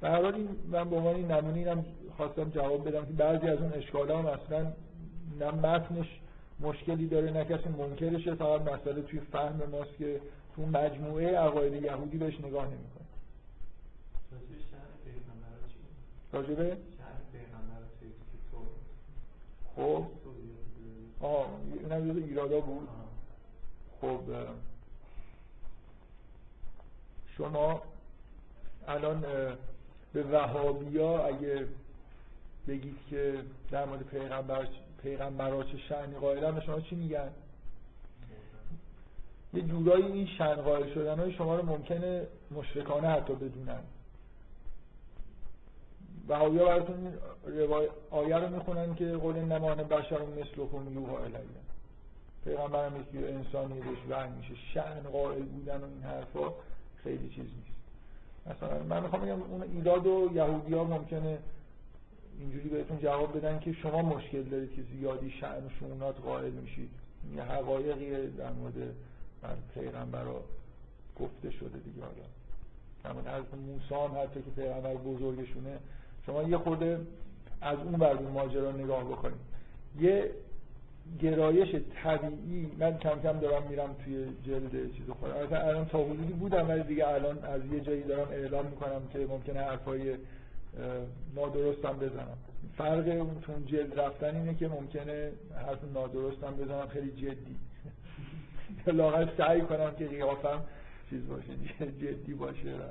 به 0.00 0.08
هر 0.08 0.22
حال 0.22 0.34
من 0.70 0.90
به 0.90 0.96
عنوان 0.96 1.14
این 1.14 1.30
نمونه 1.30 1.58
اینم 1.58 1.84
خواستم 2.16 2.50
جواب 2.50 2.88
بدم 2.88 3.06
که 3.06 3.12
بعضی 3.12 3.46
از 3.46 3.58
اون 3.58 3.72
اشکال 3.72 4.10
هم 4.10 4.26
اصلا 4.26 4.72
نه 5.40 5.50
متنش 5.50 6.20
مشکلی 6.60 7.06
داره 7.06 7.30
نه 7.30 7.44
کسی 7.44 7.68
منکرشه 7.68 8.34
فقط 8.34 8.60
مسئله 8.60 9.02
توی 9.02 9.20
فهم 9.20 9.62
ماست 9.72 9.96
که 9.98 10.20
تو 10.56 10.62
مجموعه 10.62 11.38
عقاید 11.38 11.82
یهودی 11.82 12.18
بهش 12.18 12.40
نگاه 12.40 12.66
نمی‌کنه؟ 12.66 13.08
راجبه 16.32 16.76
خب. 19.76 20.06
توضیح 20.24 20.48
آه 21.20 21.48
اینم 21.72 22.12
جز 22.12 22.16
ایرادا 22.16 22.60
بود. 22.60 22.88
خب 24.00 24.20
شما 27.36 27.82
الان 28.88 29.24
به 30.12 30.22
وهابیا 30.22 31.26
اگه 31.26 31.66
بگید 32.68 32.96
که 33.10 33.44
در 33.70 33.84
مورد 33.84 34.02
پیغمبر 34.02 34.68
پیغمبرها 35.02 35.64
چه 35.64 35.78
شأنی 35.78 36.14
قائلن 36.14 36.54
به 36.54 36.60
شما 36.60 36.80
چی 36.80 36.96
میگن؟ 36.96 37.30
یه 39.54 39.62
جورایی 39.62 40.04
این 40.04 40.26
شأن 40.26 40.54
قائل 40.54 40.94
شدن 40.94 41.18
های 41.18 41.32
شما 41.32 41.56
رو 41.56 41.66
ممکنه 41.66 42.26
مشرکانه 42.50 43.08
حتی 43.08 43.34
بدونن. 43.34 43.80
وهابیا 46.28 46.64
براتون 46.64 46.96
این 46.96 47.14
روای... 47.58 47.88
آیه 48.10 48.36
رو 48.36 48.48
می‌خونن 48.48 48.94
که 48.94 49.12
قول 49.12 49.36
نمان 49.36 49.76
بشر 49.76 50.22
مثلکم 50.22 50.92
یوها 50.94 51.18
الیه 51.18 51.38
پیغمبر 52.44 52.86
هم 52.86 53.00
یکی 53.00 53.26
انسانی 53.26 53.80
بهش 53.80 53.98
وحی 54.08 54.30
میشه. 54.30 54.54
شأن 54.74 55.00
قائل 55.00 55.42
بودن 55.42 55.80
و 55.80 55.84
این 55.84 56.02
حرفا 56.02 56.52
خیلی 57.02 57.28
چیز 57.28 57.44
نیست. 57.44 57.78
مثلا 58.46 58.82
من 58.82 59.02
می‌خوام 59.02 59.22
بگم 59.22 59.42
اون 59.42 59.62
ایراد 59.62 60.06
و 60.06 60.30
یهودی 60.34 60.74
ها 60.74 60.84
ممکنه 60.84 61.38
اینجوری 62.40 62.68
بهتون 62.68 62.98
جواب 62.98 63.36
بدن 63.38 63.58
که 63.58 63.72
شما 63.72 64.02
مشکل 64.02 64.42
دارید 64.42 64.72
که 64.72 64.82
زیادی 64.82 65.30
شأن 65.30 65.66
و 65.66 65.68
شؤونات 65.80 66.20
قائل 66.20 66.50
میشید. 66.50 66.90
یه 67.36 67.42
حقایقی 67.42 68.26
در 68.26 68.52
مورد 68.52 68.74
بر 69.42 69.54
پیغمبر 69.74 70.24
گفته 71.20 71.50
شده 71.50 71.78
دیگه 71.78 72.02
حالا. 72.02 72.26
در 73.04 73.12
مورد 73.12 73.26
حضرت 73.26 73.54
موسی 73.54 73.94
هم 73.94 74.22
حتی 74.22 74.42
که 74.42 74.50
پیغمبر 74.62 74.94
بزرگشونه. 74.94 75.78
شما 76.26 76.42
یه 76.42 76.58
خورده 76.58 77.00
از 77.60 77.78
اون 77.78 77.92
بر 77.92 78.14
ماجرا 78.14 78.72
نگاه 78.72 79.04
بکنید. 79.04 79.40
یه 80.00 80.30
گرایش 81.20 81.82
طبیعی 82.02 82.70
من 82.78 82.98
کم 82.98 83.20
کم 83.22 83.38
دارم 83.38 83.62
میرم 83.70 83.96
توی 84.04 84.26
جلد 84.46 84.92
چیز 84.92 85.10
خودم 85.20 85.34
الان 85.50 85.86
تا 85.86 85.98
حدودی 85.98 86.32
بودم 86.32 86.68
ولی 86.68 86.82
دیگه 86.82 87.08
الان 87.08 87.44
از 87.44 87.60
یه 87.72 87.80
جایی 87.80 88.02
دارم 88.02 88.28
اعلام 88.30 88.66
می‌کنم 88.66 89.08
که 89.12 89.18
ممکنه 89.18 89.60
حرفای 89.60 90.16
نادرستم 91.34 91.98
بزنم. 91.98 92.38
فرق 92.76 93.06
اون 93.48 93.66
جلد 93.66 94.00
رفتن 94.00 94.36
اینه 94.36 94.54
که 94.54 94.68
ممکنه 94.68 95.32
حرف 95.66 95.78
نادرستم 95.94 96.54
بزنم 96.54 96.86
خیلی 96.88 97.10
جدی. 97.10 97.56
لاغر 98.98 99.28
سعی 99.36 99.60
کنم 99.60 99.94
که 99.98 100.06
قیافم 100.06 100.64
چیز 101.10 101.28
باشه 101.28 101.52
جدی 102.02 102.34
باشه 102.34 102.68
و 102.68 102.82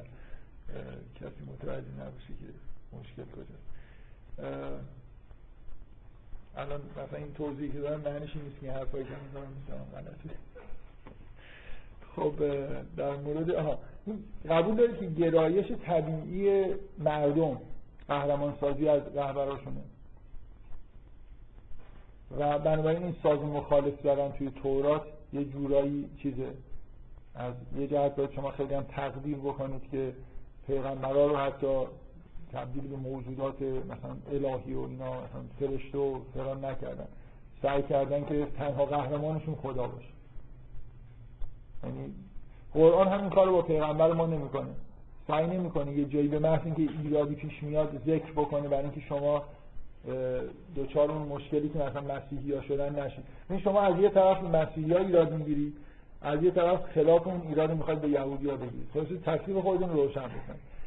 کسی 1.15 1.43
متوجه 1.53 1.87
نباشه 1.99 2.27
که 2.27 2.53
مشکل 2.97 3.23
کجاست. 3.31 3.67
الان 6.57 6.81
مثلا 6.91 7.17
این 7.17 7.33
توضیحی 7.33 7.71
که 7.71 7.79
دارم 7.79 8.01
معنیش 8.01 8.35
این 8.35 8.45
نیست 8.45 8.59
که 8.61 8.71
حرفایی 8.71 9.03
که 9.03 9.09
می‌زنم 9.09 9.51
می‌زنم 9.59 9.85
غلطه. 9.95 10.37
خب 12.15 12.33
در 12.97 13.15
مورد 13.15 13.51
آها 13.51 13.79
قبول 14.49 14.75
دارید 14.75 14.99
که 14.99 15.05
گرایش 15.05 15.71
طبیعی 15.71 16.65
مردم 16.99 17.57
قهرمان 18.07 18.53
سازی 18.61 18.89
از 18.89 19.01
رهبراشونه 19.15 19.81
و 22.37 22.59
بنابراین 22.59 23.03
این 23.03 23.15
ساز 23.23 23.39
مخالف 23.39 24.01
دارن 24.01 24.31
توی 24.31 24.51
تورات 24.51 25.01
یه 25.33 25.45
جورایی 25.45 26.09
چیزه. 26.23 26.53
از 27.35 27.53
یه 27.75 27.87
جهت 27.87 28.15
باید 28.15 28.31
شما 28.31 28.51
خیلی 28.51 28.73
هم 28.73 28.83
تقدیر 28.83 29.37
بکنید 29.37 29.89
که 29.91 30.13
پیغمبرا 30.67 31.25
رو 31.27 31.37
حتی 31.37 31.85
تبدیل 32.53 32.87
به 32.87 32.95
موجودات 32.95 33.61
مثلا 33.61 34.17
الهی 34.31 34.73
و 34.73 34.79
اینا 34.81 35.11
مثلا 35.11 35.41
فرشته 35.59 35.97
و 35.97 36.19
فلان 36.33 36.65
نکردن. 36.65 37.07
سعی 37.61 37.83
کردن 37.83 38.25
که 38.25 38.47
تنها 38.57 38.85
قهرمانشون 38.85 39.55
خدا 39.55 39.87
باشه. 39.87 40.09
یعنی 41.83 42.13
قرآن 42.73 43.07
همین 43.07 43.29
کار 43.29 43.47
رو 43.47 43.53
با 43.53 43.61
پیغمبر 43.61 44.13
ما 44.13 44.25
نمی‌کنه. 44.25 44.69
سعی 45.27 45.47
نمی‌کنه 45.47 45.91
یه 45.91 46.05
جایی 46.05 46.27
به 46.27 46.39
محض 46.39 46.61
اینکه 46.65 46.93
ایرادی 47.03 47.35
پیش 47.35 47.63
میاد 47.63 48.01
ذکر 48.05 48.31
بکنه 48.31 48.67
برای 48.67 48.83
اینکه 48.83 49.01
شما 49.09 49.35
اه، 49.35 49.43
دچار 50.75 51.11
اون 51.11 51.27
مشکلی 51.27 51.69
که 51.69 51.79
مثلا 51.79 52.01
مسیحی 52.01 52.53
ها 52.53 52.61
شدن 52.61 53.05
نشید 53.05 53.23
این 53.49 53.59
شما 53.59 53.81
از 53.81 53.99
یه 53.99 54.09
طرف 54.09 54.43
مسیحی 54.43 54.93
ها 54.93 54.99
ایراد 54.99 55.33
می‌گیرید 55.33 55.73
از 56.21 56.43
یه 56.43 56.51
طرف 56.51 56.83
خلاف 56.95 57.27
اون 57.27 57.41
ایراد 57.49 57.71
می‌خواید 57.71 58.01
به 58.01 58.09
یهودی 58.09 58.49
ها 58.49 58.55
بگیرید 58.55 58.87
خلاص 58.93 59.07
تکلیف 59.07 59.57
خودتون 59.57 59.89
رو 59.89 60.03
روشن 60.03 60.27
بکنید. 60.27 60.77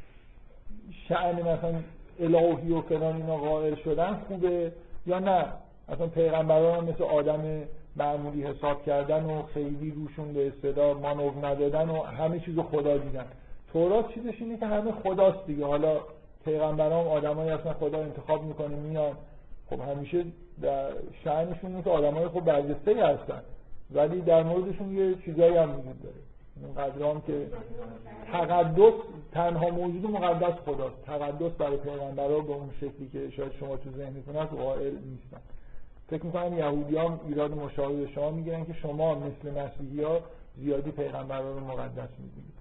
شأن 1.08 1.34
مثلا 1.34 1.74
الهی 2.20 2.72
و 2.72 2.80
فلان 2.80 3.16
اینا 3.16 3.36
قائل 3.36 3.74
شدن 3.74 4.14
خوبه 4.28 4.72
یا 5.06 5.18
نه؟ 5.18 5.44
اصلا 5.88 6.06
پیغمبران 6.06 6.84
مثل 6.84 7.04
آدم 7.04 7.62
معمولی 7.96 8.42
حساب 8.42 8.84
کردن 8.84 9.24
و 9.24 9.42
خیلی 9.42 9.90
روشون 9.90 10.32
به 10.32 10.46
اصطلاح 10.46 10.98
مانور 10.98 11.46
ندادن 11.46 11.88
و 11.88 12.02
همه 12.02 12.40
چیز 12.40 12.56
رو 12.56 12.62
خدا 12.62 12.96
دیدن. 12.96 13.26
تورات 13.72 14.14
چیزش 14.14 14.34
اینه 14.40 14.56
که 14.56 14.66
همه 14.66 14.92
خداست 14.92 15.46
دیگه. 15.46 15.66
حالا 15.66 16.00
پیغمبران 16.44 17.06
آدمایی 17.06 17.50
اصلا 17.50 17.72
خدا 17.72 17.98
انتخاب 17.98 18.42
می‌کنه 18.42 18.76
میان. 18.76 19.16
خب 19.70 19.80
همیشه 19.80 20.24
در 20.62 20.90
شأنشون 21.24 21.70
اینه 21.70 21.82
که 21.82 21.90
آدمای 21.90 22.28
خب 22.28 22.40
برجسته 22.40 23.06
هستن. 23.06 23.42
ولی 23.90 24.20
در 24.20 24.42
موردشون 24.42 24.96
یه 24.96 25.14
چیزایی 25.24 25.56
هم 25.56 25.70
وجود 25.70 26.02
داره. 26.02 26.14
قدر 26.76 27.10
هم 27.10 27.20
که 27.20 27.46
تقدس 28.32 28.92
تنها 29.32 29.70
موجود 29.70 30.10
مقدس 30.10 30.54
خداست. 30.66 31.04
تقدس 31.06 31.52
برای 31.52 31.76
پیغمبرها 31.76 32.40
به 32.40 32.52
اون 32.52 32.70
شکلی 32.76 33.08
که 33.12 33.30
شاید 33.30 33.52
شما 33.60 33.76
تو 33.76 33.90
ذهنتون 33.90 34.36
هست 34.36 34.52
قائل 34.52 34.92
نیستن. 34.92 35.40
فکر 36.10 36.26
می‌کنم 36.26 36.58
یهودی 36.58 36.96
هم 36.96 37.20
ایراد 37.28 37.54
مشابه 37.54 37.96
به 37.96 38.06
شما 38.06 38.30
می‌گیرن 38.30 38.64
که 38.64 38.72
شما 38.72 39.14
مثل 39.14 39.50
مسیحی 39.50 40.02
ها 40.02 40.20
زیادی 40.56 40.90
پیغمبرها 40.90 41.50
رو 41.50 41.60
مقدس 41.60 42.08
می‌دونید 42.18 42.59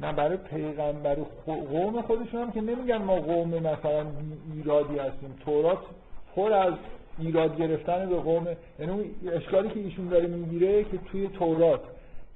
نه 0.00 0.12
برای 0.12 0.36
پیغمبر 0.36 1.14
قوم 1.46 2.02
خودشون 2.02 2.42
هم 2.42 2.52
که 2.52 2.60
نمیگن 2.60 2.96
ما 2.96 3.16
قوم 3.16 3.48
مثلا 3.48 4.06
ایرادی 4.54 4.98
هستیم. 4.98 5.34
تورات 5.44 5.78
پر 6.36 6.52
از 6.52 6.74
ایراد 7.18 7.56
گرفتن 7.56 8.08
به 8.08 8.16
قوم 8.16 8.46
یعنی 8.78 8.92
اون 8.92 9.04
اشکالی 9.32 9.68
که 9.68 9.80
ایشون 9.80 10.08
داره 10.08 10.26
می‌گیره 10.26 10.84
که 10.84 10.98
توی 10.98 11.28
تورات 11.28 11.80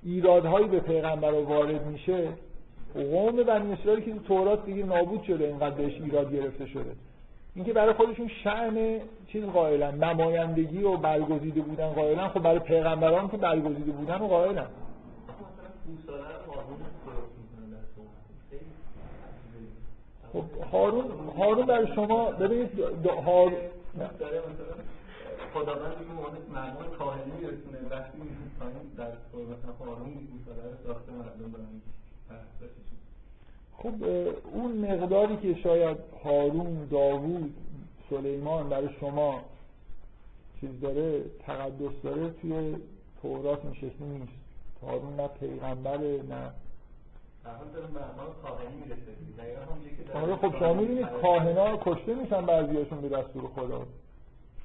ایرادهایی 0.02 0.68
به 0.68 0.80
پیغمبر 0.80 1.32
وارد 1.32 1.86
میشه 1.86 2.28
قوم 2.94 3.36
بنی 3.36 3.72
اسرائیل 3.72 4.04
که 4.04 4.12
تو 4.12 4.18
تورات 4.18 4.66
دیگه 4.66 4.84
نابود 4.84 5.22
شده 5.22 5.44
اینقدر 5.44 5.74
بهش 5.74 5.92
ایراد 5.92 6.32
گرفته 6.32 6.66
شده. 6.66 6.90
اینکه 7.54 7.72
برای 7.72 7.92
خودشون 7.92 8.28
شأن 8.28 9.00
چیز 9.26 9.44
قائلن 9.44 10.04
نمایندگی 10.04 10.82
و 10.82 10.96
برگزیده 10.96 11.60
بودن 11.60 11.88
قائلن 11.88 12.28
خب 12.28 12.40
برای 12.42 12.58
پیغمبران 12.58 13.28
که 13.28 13.36
برگزیده 13.36 13.92
بودن 13.92 14.18
و 14.20 14.26
قائلن. 14.28 14.66
خب 20.32 20.44
هارون 20.72 21.04
هارون 21.38 21.66
برای 21.66 21.86
شما 21.94 22.30
ببینید 22.30 22.70
د- 23.04 23.08
هار 23.26 23.50
نه. 23.98 24.10
داره 24.18 24.38
مثلا 24.38 24.74
خداوند 25.54 25.98
میگه 25.98 26.12
مهندس 26.12 26.50
مردم 26.54 26.96
کاهنی 26.98 27.32
میرسونه 27.40 27.78
وقتی 27.90 28.18
در 28.96 29.08
مثلا 29.34 29.72
هارون 29.86 30.12
گوساله 30.14 30.62
رو 30.70 30.76
ساخته 30.86 31.12
مردم 31.12 31.52
پرستششون. 32.28 32.97
خب 33.82 33.94
اون 34.52 34.72
مقداری 34.72 35.36
که 35.36 35.60
شاید 35.60 35.96
هارون 36.24 36.88
داوود 36.90 37.54
سلیمان 38.10 38.68
برای 38.68 38.88
شما 39.00 39.40
چیز 40.60 40.80
داره 40.80 41.22
تقدس 41.46 42.02
داره 42.02 42.30
توی 42.30 42.76
تورات 43.22 43.64
این 43.64 43.74
شکلی 43.74 44.08
نیست. 44.08 44.32
هارون 44.82 45.20
نه 45.20 45.28
پیغمبره 45.28 46.22
نه 46.22 46.50
آره 50.14 50.36
خب 50.36 50.58
شما 50.58 50.74
می‌بینید 50.74 51.06
کاهنا 51.22 51.76
کشته 51.76 52.14
میشن 52.14 52.46
بعضیاشون 52.46 53.00
به 53.00 53.08
دستور 53.08 53.42
خدا. 53.56 53.86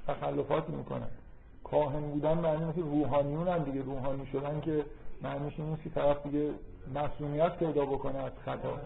تخلفاتی 0.06 0.72
می‌کنن. 0.72 1.08
کاهن 1.64 2.00
بودن 2.00 2.38
معنی 2.38 2.72
که 2.72 2.80
روحانیون 2.80 3.48
هم 3.48 3.58
دیگه. 3.64 3.82
روحانی 3.82 4.26
شدن 4.26 4.60
که 4.60 4.84
معنیش 5.24 5.54
این 5.58 5.68
نیست 5.68 5.82
که 5.82 5.90
طرف 5.90 6.26
دیگه 6.26 6.50
مسئولیت 6.94 7.56
پیدا 7.56 7.84
بکنه 7.84 8.18
از 8.18 8.32
خطا. 8.44 8.78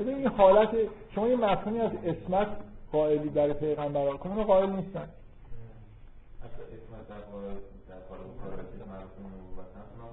ببین 0.00 0.14
این 0.14 0.26
حالت 0.26 0.70
شما 1.14 1.28
یه 1.28 1.36
مفهومی 1.36 1.80
از 1.80 1.90
اسمت 2.04 2.48
قائلی 2.92 3.28
برای 3.28 3.52
پیغمبران 3.52 4.18
کنون 4.18 4.44
قائل 4.44 4.70
نیستن. 4.70 5.08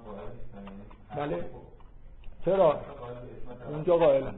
قائل 0.05 0.19
یعنی 1.17 1.33
بله. 1.35 1.41
خب، 1.41 1.47
چرا؟ 2.45 2.69
قائل 2.69 3.15
اونجا 3.69 3.97
قائلن. 3.97 4.25
یعنی 4.25 4.35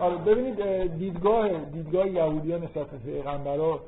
آره 0.00 0.16
ببینید 0.16 0.60
اه، 0.60 0.86
دیدگاه 0.86 1.48
دیدگاه 1.48 2.08
یهودیان 2.08 2.62
نسبت 2.62 2.86
به 2.86 2.98
پیغمبرا 2.98 3.80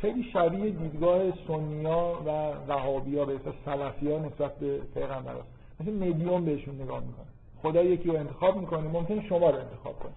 خیلی 0.00 0.24
شبیه 0.32 0.70
دیدگاه 0.70 1.22
سنیا 1.46 2.18
و 2.26 2.30
وهابیا 2.68 3.24
به 3.24 3.34
اصطلاح 3.34 3.54
سلفیا 3.64 4.18
نسبت 4.18 4.58
به 4.58 4.78
پیغمبراست 4.94 5.48
مثل 5.80 5.92
مدیوم 5.92 6.44
بهشون 6.44 6.74
نگاه 6.74 7.00
می‌کنه 7.00 7.26
خدا 7.62 7.82
یکی 7.82 8.08
رو 8.08 8.16
انتخاب 8.16 8.56
می‌کنه 8.56 8.88
ممکن 8.88 9.22
شما 9.28 9.50
رو 9.50 9.58
انتخاب 9.58 9.98
کنه. 9.98 10.12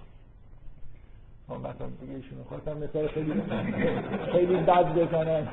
مثلا 1.60 1.88
دیگه 2.02 2.14
ایشون 2.14 2.44
خواستم 2.50 2.78
مثال 2.78 3.08
خیلی 3.08 3.34
خیلی 4.32 4.56
بد 4.56 4.94
بزنم. 5.00 5.48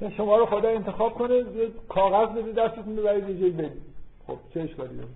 شما 0.16 0.36
رو 0.36 0.46
خدا 0.46 0.68
انتخاب 0.68 1.14
کنه 1.14 1.34
یه 1.34 1.44
کاغذ 1.88 2.28
بده 2.28 2.52
دستتون 2.52 2.96
ببرید 2.96 3.28
یه 3.28 3.40
جایی 3.40 3.52
بدید 3.52 3.82
خب 4.26 4.38
چه 4.54 4.60
اشکالی 4.60 4.96
داره؟ 4.96 5.08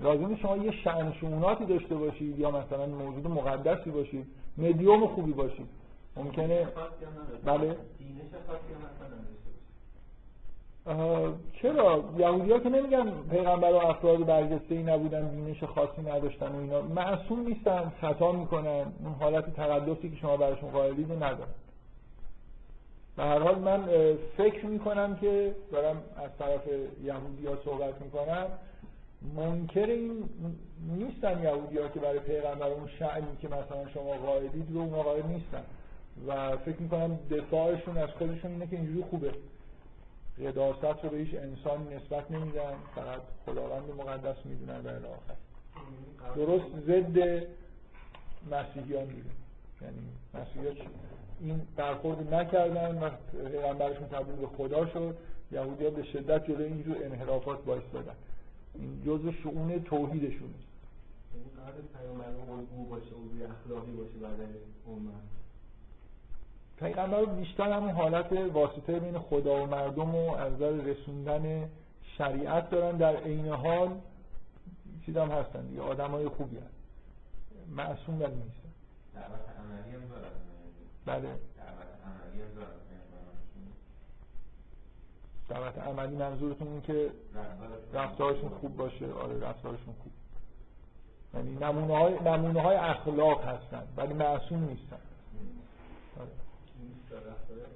لازمه 0.00 0.36
شما 0.36 0.56
یه 0.56 0.70
شأن 0.70 1.12
شؤوناتی 1.12 1.64
داشته 1.64 1.94
باشید 1.94 2.38
یا 2.38 2.50
مثلا 2.50 2.86
موجود 2.86 3.26
مقدسی 3.26 3.90
باشید 3.90 4.26
مدیوم 4.58 5.06
خوبی 5.06 5.32
باشید. 5.32 5.79
ممکنه. 6.16 6.66
بله. 7.44 7.76
چرا؟ 11.62 12.04
یهودی 12.18 12.52
ها 12.52 12.58
که 12.58 12.68
نمیگن 12.68 13.12
پیغمبر 13.30 13.72
و 13.72 13.76
افراد 13.76 14.26
برجسته 14.26 14.74
ای 14.74 14.82
نبودن 14.82 15.28
دینش 15.28 15.64
خاصی 15.64 16.02
نداشتن 16.02 16.48
و 16.48 16.58
اینا. 16.58 16.82
معصوم 16.82 17.40
نیستن 17.40 17.92
خطا 18.00 18.32
می‌کنن. 18.32 18.92
اون 19.04 19.14
حالت 19.20 19.54
تقدسی 19.54 20.10
که 20.10 20.16
شما 20.16 20.36
براشون 20.36 20.70
قائلید 20.70 21.12
ندارن. 21.12 21.50
به 23.16 23.22
هر 23.22 23.38
حال 23.38 23.58
من 23.58 23.88
فکر 24.36 24.66
می‌کنم 24.66 25.16
که 25.16 25.54
دارم 25.72 25.96
از 26.16 26.30
طرف 26.38 26.66
یهودی 27.04 27.46
ها 27.46 27.56
صحبت 27.64 28.02
می‌کنم. 28.02 28.46
منکر 29.36 29.86
این 29.86 30.28
نیستن 30.88 31.42
یهودی 31.42 31.78
ها 31.78 31.88
که 31.88 32.00
برای 32.00 32.18
پیغمبر 32.18 32.66
اون 32.66 32.88
شعنی 32.98 33.36
که 33.40 33.48
مثلا 33.48 33.88
شما 33.94 34.12
قائلید 34.26 34.66
رو 34.74 34.80
اونا 34.80 35.02
قائل 35.02 35.26
نیستن. 35.26 35.62
و 36.26 36.56
فکر 36.56 36.82
می‌کنم 36.82 37.18
دفاعشون 37.30 37.98
از 37.98 38.08
خودشون 38.08 38.50
اینه 38.50 38.66
که 38.66 38.76
اینجوری 38.76 39.04
خوبه. 39.10 39.34
قداست 40.38 41.04
رو 41.04 41.10
به 41.10 41.16
هیچ 41.16 41.34
انسانی 41.34 41.94
نسبت 41.94 42.30
نمیدن 42.30 42.74
فقط 42.94 43.20
خداوند 43.46 43.90
مقدس 43.98 44.36
می‌دونن 44.44 44.86
الی 44.86 45.06
آخر. 45.06 45.34
درست 46.36 46.66
ضد 46.86 47.46
مسیحیان 48.50 49.04
بوده. 49.04 49.30
یعنی 49.82 49.98
مسیحیان 50.34 50.76
این 51.40 51.60
برخورد 51.76 52.34
نکردن 52.34 52.98
و 53.02 53.10
پیغمبرشون 53.48 54.08
تبدیل 54.08 54.36
به 54.36 54.46
خدا 54.46 54.86
شد. 54.86 55.16
یهودی 55.52 55.90
به 55.90 56.02
شدت 56.02 56.46
جلوی 56.46 56.64
اینجور 56.64 56.96
انحرافات 57.04 57.64
باعث 57.64 57.82
دادن 57.92 58.14
این 58.74 59.02
جزء 59.06 59.30
شعون 59.42 59.82
توحیدشونه. 59.82 60.54
یعنی 61.34 61.50
قرار 61.56 61.74
پیامبر 61.98 62.30
باشه 62.90 63.14
الگوی 63.14 63.44
اخلاقی 63.44 63.92
باشه 63.92 64.18
برای 64.22 64.46
امت. 64.88 65.39
پیغمبر 66.80 67.24
بیشتر 67.24 67.72
همون 67.72 67.90
حالت 67.90 68.32
واسطه 68.32 69.00
بین 69.00 69.18
خدا 69.18 69.62
و 69.62 69.66
مردم 69.66 70.14
و 70.14 70.34
از 70.34 70.52
نظر 70.52 70.70
رسوندن 70.70 71.68
شریعت 72.18 72.70
دارن. 72.70 72.96
در 72.96 73.16
عین 73.16 73.48
حال 73.48 73.88
چیز 75.06 75.16
هم 75.16 75.30
هستن 75.30 75.66
دیگه 75.66 75.82
آدم 75.82 76.10
های 76.10 76.28
خوبی 76.28 76.56
هستن. 76.56 76.70
معصوم 77.76 78.22
ولی 78.22 78.34
نیستن. 78.34 78.68
دعوت 79.14 79.30
عملی 79.58 79.94
هم 79.94 80.08
دارن. 80.08 80.30
بله. 81.06 81.20
دعوت 81.22 81.38
عملی 82.06 82.42
هم 82.42 82.54
دارن. 82.54 82.76
پیغمبرانشون. 82.90 83.72
دعوت 85.48 85.78
عملی 85.78 86.16
منظورتون 86.16 86.68
این 86.68 86.80
که 86.82 87.10
رفتارشون- 87.94 88.50
خوب 88.60 88.76
باشه. 88.76 89.12
آره 89.12 89.38
رفتارشون 89.40 89.94
خوب. 90.02 90.12
یعنی 91.34 91.54
نمونه 91.56 91.98
های, 91.98 92.14
نمونه 92.20 92.62
های 92.62 92.76
اخلاق 92.76 93.44
هستن 93.44 93.82
ولی 93.96 94.14
معصوم 94.14 94.64
نیستن. 94.64 94.98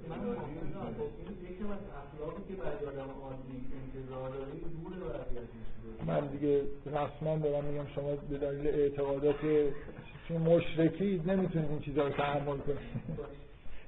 من 0.09 0.17
یکم 1.49 1.71
از 1.71 1.79
اخلاقی 2.01 2.43
که 2.47 2.53
برای 2.53 2.85
آدم 2.85 3.09
عادی 3.23 3.57
انتظار 3.83 4.31
من 6.05 6.27
دیگه 6.27 6.61
رسما 6.85 7.37
دارم 7.37 7.63
میگم 7.63 7.87
شما 7.95 8.15
به 8.29 8.37
دلیل 8.37 8.67
اعتقادات 8.67 9.35
چون 10.27 10.37
مشرکی 10.37 11.21
نمی‌تونید 11.25 11.69
این 11.69 11.79
چیزها 11.79 12.03
رو 12.03 12.09
تحمل 12.09 12.57
کنید. 12.57 12.77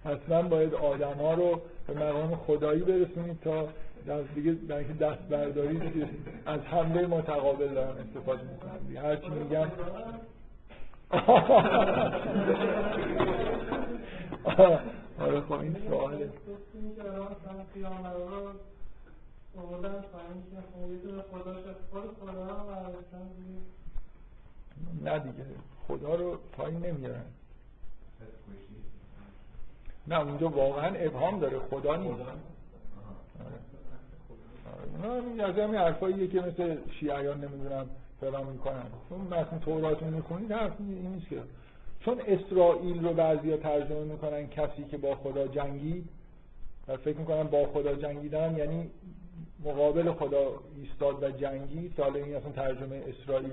حتما 0.05 0.41
باید 0.41 0.73
آدم 0.73 1.13
ها 1.13 1.33
رو 1.33 1.61
به 1.87 1.93
مقام 1.93 2.35
خدایی 2.35 2.81
برسونید 2.81 3.39
تا 3.43 3.67
دست 4.07 4.33
دیگه 4.35 4.51
در 4.51 4.77
اینکه 4.77 4.93
دست 4.93 5.21
برداری 5.21 5.79
از 6.45 6.59
حمله 6.59 7.07
متقابل 7.07 7.67
دارم 7.67 7.97
استفاده 7.97 8.41
می‌کنم 8.43 9.05
هرچی 9.05 9.29
میگم. 9.29 9.71
آره 15.19 15.41
خب 15.41 15.51
این 15.51 15.75
سواله. 15.87 16.29
نه 25.01 25.19
دیگه 25.19 25.45
خدا 25.87 26.15
رو 26.15 26.37
پایین 26.51 26.85
نمیارن. 26.85 27.25
نه 30.07 30.19
اونجا 30.19 30.49
واقعا 30.49 30.95
ابهام 30.95 31.39
داره 31.39 31.59
خدا 31.59 31.95
نیست 31.95 32.19
آره. 32.19 32.31
آره. 35.03 35.21
همین 35.21 35.41
از 35.41 35.55
همین 35.55 35.75
حرفاییه 35.75 36.27
که 36.27 36.41
مثل 36.41 36.77
شیعیان 36.99 37.43
نمی‌دونم 37.43 37.89
فلان 38.21 38.47
می‌کنن 38.47 38.83
چون 39.09 39.19
متن 39.19 39.59
تورات 39.59 40.03
رو 40.03 40.09
می‌خونید 40.09 40.51
حرف 40.51 40.73
این 40.79 41.07
نیست 41.07 41.27
که 41.27 41.41
چون 41.99 42.21
اسرائیل 42.27 43.05
رو 43.05 43.13
بعضیا 43.13 43.57
ترجمه 43.57 44.03
می‌کنن 44.03 44.47
کسی 44.47 44.83
که 44.91 44.97
با 44.97 45.15
خدا 45.15 45.47
جنگید 45.47 46.09
و 46.87 46.97
فکر 46.97 47.17
می‌کنن 47.17 47.43
با 47.43 47.65
خدا 47.65 47.95
جنگیدن 47.95 48.55
یعنی 48.57 48.89
مقابل 49.65 50.11
خدا 50.11 50.51
ایستاد 50.77 51.23
و 51.23 51.31
جنگید 51.31 51.99
حالا 51.99 52.19
این 52.19 52.35
اصلا 52.35 52.51
ترجمه 52.51 53.03
اسرائیل 53.07 53.51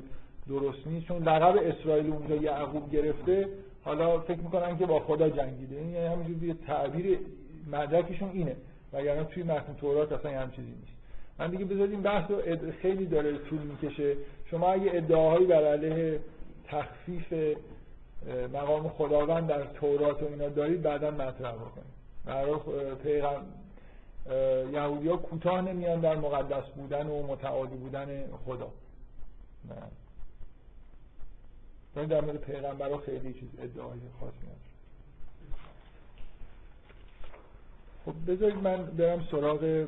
درست 0.49 0.87
نیست. 0.87 1.07
چون 1.07 1.23
لقب 1.23 1.57
اسرائیل 1.63 2.13
اونجا 2.13 2.37
یعقوب 2.37 2.91
گرفته 2.91 3.49
حالا 3.83 4.21
فکر 4.21 4.39
می‌کنن 4.41 4.79
که 4.79 4.87
با 4.87 5.01
خدا 5.01 5.29
جنگیده. 5.29 5.77
این 5.77 5.91
یعنی 5.91 6.07
همینجور 6.07 6.57
تعبیر 6.67 7.19
مدرکشون 7.73 8.31
اینه. 8.33 8.57
وگرنه 8.93 9.25
توی 9.25 9.43
متن 9.43 9.75
تورات 9.81 10.13
اصلا 10.13 10.33
یه 10.33 10.39
چیزی 10.57 10.69
نیست. 10.69 10.95
من 11.39 11.51
دیگه 11.51 11.65
بذارید 11.65 11.91
این 11.91 12.03
بحث 12.03 12.31
رو 12.31 12.41
خیلی 12.83 13.07
داره 13.07 13.39
طول 13.39 13.59
می‌کشه. 13.59 14.17
شما 14.51 14.73
اگه 14.73 14.91
ادعاهایی 14.95 15.47
بر 15.47 15.65
علیه 15.65 16.21
تخفیف 16.65 17.35
مقام 18.53 18.89
خداوند 18.89 19.47
در 19.47 19.65
تورات 19.65 20.23
و 20.23 20.27
اینا 20.27 20.49
دارید 20.49 20.83
بعدا 20.83 21.11
مطرح 21.11 21.53
بکنید. 21.53 21.95
برای 22.25 22.55
پیغم 23.03 23.47
یهودی 24.73 25.09
ها 25.09 25.17
کوتاه 25.17 25.61
نمیان 25.61 26.01
در 26.01 26.17
مقدس 26.17 26.65
بودن 26.65 27.07
و 27.07 27.27
متعالی 27.27 27.77
بودن 27.77 28.27
خدا. 28.47 28.73
نه. 29.69 29.77
ولی 31.97 32.07
در 32.07 32.21
مورد 32.21 32.37
پیغمبر 32.37 32.97
خیلی 32.97 33.35
چیز 33.35 33.49
ادعای 33.59 34.01
خاصی 34.21 34.37
نداره 34.43 34.59
خب 38.05 38.33
بذارید 38.33 38.57
من 38.57 38.85
برم 38.85 39.27
سراغ 39.31 39.87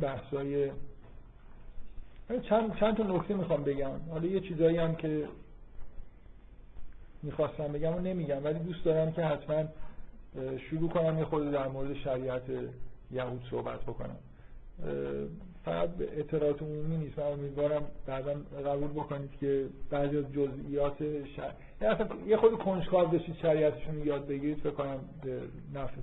بحثای 0.00 0.70
چند, 2.48 2.76
چند 2.80 2.96
تا 2.96 3.02
نکته 3.02 3.34
می‌خوام 3.34 3.64
بگم. 3.64 4.00
حالا 4.10 4.26
یه 4.26 4.40
چیزایی 4.40 4.76
هم 4.76 4.96
که 4.96 5.28
می‌خواستم 7.22 7.72
بگم 7.72 7.94
و 7.94 7.98
نمیگم 7.98 8.44
ولی 8.44 8.58
دوست 8.58 8.84
دارم 8.84 9.12
که 9.12 9.24
حتما 9.24 9.64
شروع 10.70 10.90
کنم 10.90 11.18
یه 11.18 11.24
خود 11.24 11.50
در 11.50 11.68
مورد 11.68 11.94
شریعت 11.94 12.42
یهود 13.10 13.42
صحبت 13.50 13.80
بکنم. 13.80 14.16
فقط 15.64 15.88
اطلاعات 16.00 16.62
عمومی 16.62 16.96
نیست. 16.96 17.18
من 17.18 17.24
امیدوارم 17.24 17.82
بعدا 18.06 18.34
قبول 18.66 18.88
بکنید 18.88 19.30
که 19.40 19.66
بعضی 19.90 20.18
از 20.18 20.32
جزئیات 20.32 21.26
شر... 21.36 21.52
یعنی 21.82 21.96
یه 22.26 22.36
خود 22.36 22.58
کنجکاو 22.58 23.08
بشید 23.08 23.36
شریعتشون 23.36 24.06
یاد 24.06 24.26
بگیرید 24.26 24.58
فکر 24.58 24.70
کنم 24.70 24.98
به 25.22 25.40
نفعتون. 25.74 26.02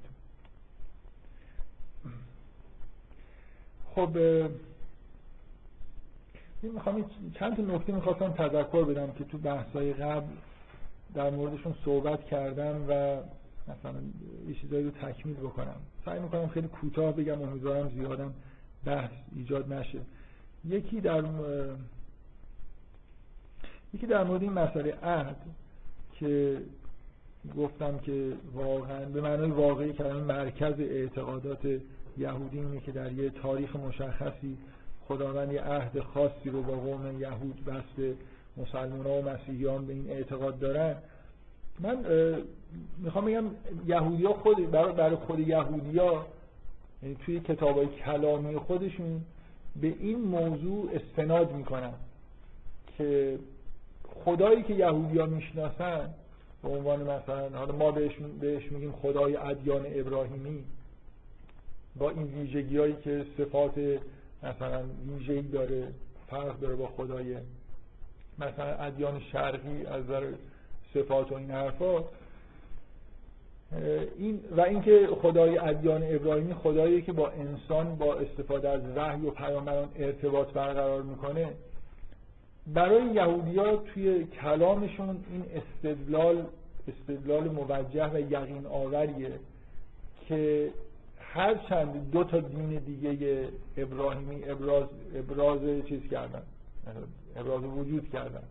خب 3.95 4.09
می‌خوام 6.61 7.05
چند 7.39 7.55
تا 7.55 7.75
نکته 7.75 7.93
می‌خواستم 7.93 8.33
تذکر 8.33 8.83
بدم 8.83 9.11
که 9.11 9.23
تو 9.23 9.37
بحث‌های 9.37 9.93
قبل 9.93 10.27
در 11.17 11.29
موردشون 11.29 11.75
صحبت 11.85 12.25
کردم 12.25 12.85
و 12.89 13.17
مثلا 13.71 13.99
یه 14.47 14.55
چیزایی 14.61 14.83
رو 14.83 14.91
تکمیل 14.91 15.35
بکنم. 15.35 15.75
سعی 16.05 16.19
می‌کنم 16.19 16.47
خیلی 16.47 16.67
کوتاه 16.67 17.11
بگم 17.11 17.41
امیدوارم 17.41 17.89
زیادم 17.89 18.33
بحث 18.85 19.11
ایجاد 19.35 19.73
نشه. 19.73 19.99
یکی 20.65 21.01
در 21.01 21.23
یکی 23.93 24.07
در 24.07 24.23
مورد 24.23 24.41
این 24.41 24.53
مسئله 24.53 24.93
عهد 25.03 25.35
که 26.19 26.61
گفتم 27.57 27.97
که 27.97 28.33
واقعا 28.53 29.05
به 29.05 29.21
معنای 29.21 29.51
واقعی 29.51 29.93
کلمه 29.93 30.21
مرکز 30.21 30.79
اعتقادات 30.79 31.65
یهودی 32.17 32.59
اینه 32.59 32.79
که 32.79 32.91
در 32.91 33.11
یه 33.11 33.29
تاریخ 33.29 33.75
مشخصی 33.75 34.57
خداوند 35.07 35.51
یه 35.51 35.61
عهد 35.61 35.99
خاصی 35.99 36.49
رو 36.49 36.63
با 36.63 36.73
قوم 36.73 37.21
یهود 37.21 37.65
بسته. 37.65 38.15
مسلمان 38.57 39.05
ها 39.05 39.21
و 39.21 39.29
مسیحیان 39.29 39.85
به 39.85 39.93
این 39.93 40.09
اعتقاد 40.09 40.59
دارن. 40.59 40.95
من 41.79 42.05
می‌خوام 42.97 43.25
بگم 43.25 43.45
یهودی 43.87 44.25
ها 44.25 44.33
خود 44.33 44.71
برای, 44.71 45.15
خود 45.15 45.39
یهودی 45.39 45.97
ها 45.97 46.25
یعنی 47.03 47.15
توی 47.25 47.39
کتاب 47.39 47.77
های 47.77 47.87
کلامی 47.87 48.57
خودشون 48.57 49.21
به 49.81 49.87
این 49.87 50.19
موضوع 50.19 50.91
استناد 50.93 51.51
می‌کنن 51.51 51.93
که 52.97 53.39
خدایی 54.25 54.63
که 54.63 54.73
یهودی 54.73 55.19
ها 55.19 55.25
می‌شناسن 55.25 56.09
به 56.63 56.69
عنوان 56.69 57.01
مثلا 57.01 57.49
حالا 57.49 57.75
ما 57.75 57.91
بهش, 57.91 58.11
بهش 58.39 58.71
میگیم 58.71 58.91
خدای 58.91 59.35
ادیان 59.35 59.85
ابراهیمی 59.85 60.63
با 61.95 62.09
این 62.09 62.23
ویژگی 62.23 62.77
هایی 62.77 62.95
که 63.03 63.25
صفات 63.37 63.99
مثلا 64.43 64.83
ویژه‌ای 65.07 65.41
داره 65.41 65.87
فرق 66.27 66.59
داره 66.59 66.75
با 66.75 66.87
خدای 66.87 67.37
مثلا 68.39 68.75
ادیان 68.75 69.19
شرقی 69.31 69.85
از 69.85 70.03
نظر 70.03 70.31
صفات 70.93 71.31
و 71.31 71.35
این 71.35 71.51
حرفا. 71.51 72.03
این 74.17 74.39
و 74.57 74.61
اینکه 74.61 75.07
خدای 75.21 75.57
ادیان 75.57 76.03
ابراهیمی 76.03 76.53
خدایی 76.53 77.01
که 77.01 77.13
با 77.13 77.29
انسان 77.29 77.95
با 77.95 78.15
استفاده 78.15 78.69
از 78.69 78.81
وحی 78.95 79.27
و 79.27 79.31
پیامبران 79.31 79.89
ارتباط 79.95 80.47
برقرار 80.47 81.01
می‌کنه. 81.01 81.53
برای 82.67 83.05
یهودی 83.13 83.59
ها 83.59 83.75
توی 83.75 84.23
کلامشون 84.23 85.23
این 85.31 85.43
استدلال 85.55 86.45
استدلال 86.87 87.49
موجه 87.49 88.07
و 88.07 88.19
یقین 88.19 88.65
آوریه 88.65 89.31
که 90.27 90.69
هر 91.19 91.55
چند 91.69 92.11
دو 92.11 92.23
تا 92.23 92.39
دین 92.39 92.69
دیگه 92.69 93.47
ابراهیمی 93.77 94.49
ابراز 94.49 94.87
ابراز 95.15 95.59
چیز 95.85 96.01
کردن. 96.11 96.41
ابراز 97.37 97.63
وجود 97.63 98.09
کردن. 98.09 98.43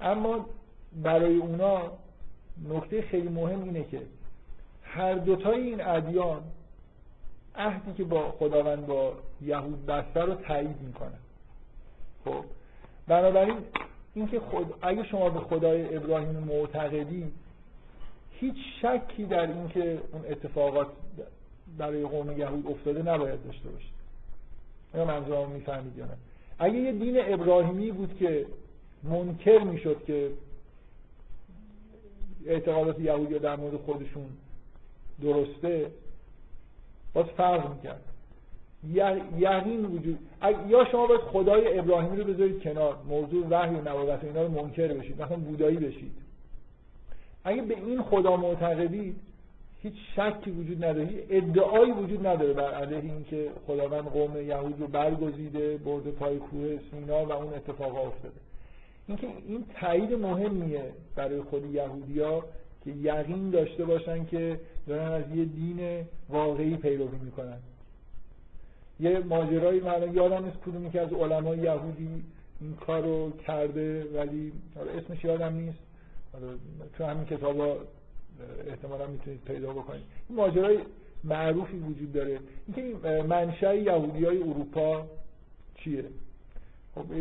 اما 0.00 0.46
برای 1.02 1.36
اونا 1.36 1.92
نکته 2.68 3.02
خیلی 3.02 3.28
مهم 3.28 3.62
اینه 3.62 3.84
که 3.84 4.02
هر 4.82 5.14
دوتای 5.14 5.60
این 5.60 5.86
ادیان 5.86 6.42
عهدی 7.56 7.92
که 7.92 8.04
با 8.04 8.32
خداوند 8.32 8.86
با 8.86 9.12
یهود 9.40 9.86
بسته 9.86 10.20
رو 10.20 10.34
تایید 10.34 10.80
می‌کنن. 10.80 11.18
خب؟ 12.24 12.44
بنابراین 13.08 13.56
اینکه 14.14 14.40
خود 14.40 14.74
اگه 14.82 15.04
شما 15.04 15.30
به 15.30 15.40
خدای 15.40 15.96
ابراهیم 15.96 16.36
معتقدی 16.36 17.32
هیچ 18.30 18.56
شکی 18.82 19.24
در 19.24 19.46
اینکه 19.46 20.00
اون 20.12 20.24
اتفاقات 20.28 20.88
برای 21.78 22.06
قوم 22.06 22.38
یهود 22.38 22.66
افتاده 22.66 23.02
نباید 23.02 23.44
داشته 23.44 23.68
باشید. 23.68 23.92
یا 24.94 25.04
منظورم 25.04 25.50
می‌فهمید 25.50 25.98
یا 25.98 26.04
نه؟ 26.04 26.16
اگه 26.62 26.74
یه 26.74 26.92
دین 26.92 27.16
ابراهیمی 27.34 27.90
بود 27.90 28.16
که 28.18 28.46
منکر 29.02 29.58
می‌شد 29.58 30.04
که 30.06 30.30
اعتقادات 32.46 33.00
یهودی 33.00 33.38
در 33.38 33.56
مورد 33.56 33.76
خودشون 33.76 34.26
درسته 35.22 35.90
باز 37.14 37.26
فرق 37.26 37.74
می‌کرد. 37.74 38.02
یقین 39.38 39.84
وجود 39.84 40.18
یا 40.68 40.84
شما 40.84 41.06
باید 41.06 41.20
خدای 41.20 41.78
ابراهیمی 41.78 42.16
رو 42.16 42.24
بذارید 42.24 42.62
کنار 42.62 42.96
موضوع 43.08 43.46
وحی 43.50 43.74
و 43.74 43.88
نبوت 43.88 44.24
اینا 44.24 44.42
رو 44.42 44.48
منکر 44.48 44.88
بشید 44.88 45.22
مثلا 45.22 45.36
بودایی 45.36 45.76
بشید. 45.76 46.12
اگه 47.44 47.62
به 47.62 47.76
این 47.76 48.02
خدا 48.02 48.36
معتقدید 48.36 49.16
هیچ 49.82 49.94
شکی 50.16 50.50
وجود 50.50 50.84
نداره 50.84 51.06
هیچ 51.06 51.24
ادعایی 51.30 51.92
وجود 51.92 52.26
نداره 52.26 52.52
بر 52.52 52.74
علیه 52.74 53.12
اینکه 53.12 53.50
خداوند 53.66 54.04
قوم 54.04 54.40
یهود 54.40 54.80
رو 54.80 54.86
برگزیده 54.86 55.76
برده 55.76 56.10
پای 56.10 56.36
کوه 56.36 56.78
سینا 56.90 57.24
و 57.24 57.32
اون 57.32 57.54
اتفاق 57.54 58.06
افتاده. 58.06 58.34
اینکه 59.08 59.26
این 59.46 59.64
تایید 59.80 60.12
مهمیه 60.12 60.92
برای 61.16 61.42
خود 61.42 61.74
یهودیا 61.74 62.44
که 62.84 62.90
یقین 62.90 63.50
داشته 63.50 63.84
باشن 63.84 64.24
که 64.24 64.60
دارن 64.86 65.12
از 65.12 65.36
یه 65.36 65.44
دین 65.44 66.06
واقعی 66.28 66.76
پیروی 66.76 67.18
می‌کنن. 67.24 67.58
یه 69.00 69.18
ماجرایی 69.18 69.80
من 69.80 70.14
یادم 70.14 70.44
نیست 70.44 70.56
کدومی 70.56 70.90
که 70.90 71.00
از 71.00 71.12
علمای 71.12 71.58
یهودی 71.58 72.24
این 72.60 72.74
کار 72.74 73.02
رو 73.02 73.30
کرده 73.30 74.04
ولی 74.14 74.52
اسمش 74.98 75.24
یادم 75.24 75.54
نیست. 75.54 75.78
تو 76.98 77.04
همین 77.04 77.24
کتابا 77.24 77.76
احتمالا 78.66 79.06
می‌تونید 79.06 79.40
پیدا 79.44 79.72
بکنید. 79.72 80.02
این 80.28 80.38
ماجرای 80.38 80.78
معروفی 81.24 81.76
وجود 81.76 82.12
داره. 82.12 82.40
اینکه 82.66 83.08
منشأ 83.22 83.74
یهودی 83.74 84.24
های 84.24 84.38
اروپا 84.38 85.06
چیه؟ 85.74 86.04
خب 86.94 87.12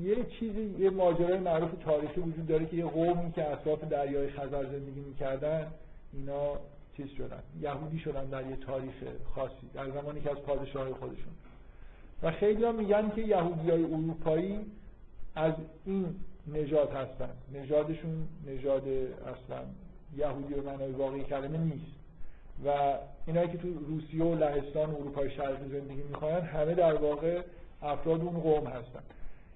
یه 0.00 0.16
چیزی 0.40 0.74
یه 0.78 0.90
ماجرای 0.90 1.38
معروف 1.38 1.70
تاریخی 1.84 2.20
وجود 2.20 2.46
داره 2.46 2.66
که 2.66 2.76
یه 2.76 2.84
قومی 2.84 3.32
که 3.32 3.52
اطراف 3.52 3.84
دریای 3.84 4.30
خزر 4.30 4.64
زندگی 4.64 5.00
می‌کردن 5.00 5.66
اینا 6.12 6.52
چیز 6.96 7.06
شدن 7.16 7.42
یهودی 7.60 7.98
شدن 7.98 8.24
در 8.24 8.50
یه 8.50 8.56
تاریخ 8.56 8.94
خاصی 9.34 9.70
در 9.74 9.90
زمانی 9.90 10.20
که 10.20 10.30
از 10.30 10.36
پادشاه 10.36 10.92
خودشون. 10.92 11.32
و 12.22 12.30
خیلی 12.30 12.64
هم 12.64 12.74
میگن 12.74 13.10
که 13.10 13.20
یهودی 13.20 13.70
های 13.70 13.84
اروپایی 13.84 14.58
از 15.34 15.54
این 15.86 16.06
نژاد 16.46 16.92
هستن. 16.92 17.30
نژادشون 17.54 18.28
نژاد 18.46 18.88
اصلا 18.88 19.64
یهودی 20.16 20.54
به 20.54 20.60
معنای 20.60 20.92
واقعی 20.92 21.22
کلمه 21.22 21.58
نیست. 21.58 22.00
و 22.64 22.94
اینایی 23.26 23.48
که 23.48 23.58
تو 23.58 23.68
روسیه 23.68 24.24
و 24.24 24.34
لهستان 24.34 24.90
و 24.90 24.96
اروپای 24.96 25.30
شرقی 25.30 25.68
زندگی 25.68 26.02
می‌کنن 26.02 26.40
همه 26.40 26.74
در 26.74 26.94
واقع 26.94 27.42
افراد 27.82 28.20
اون 28.20 28.40
قوم 28.40 28.66
هستن. 28.66 29.00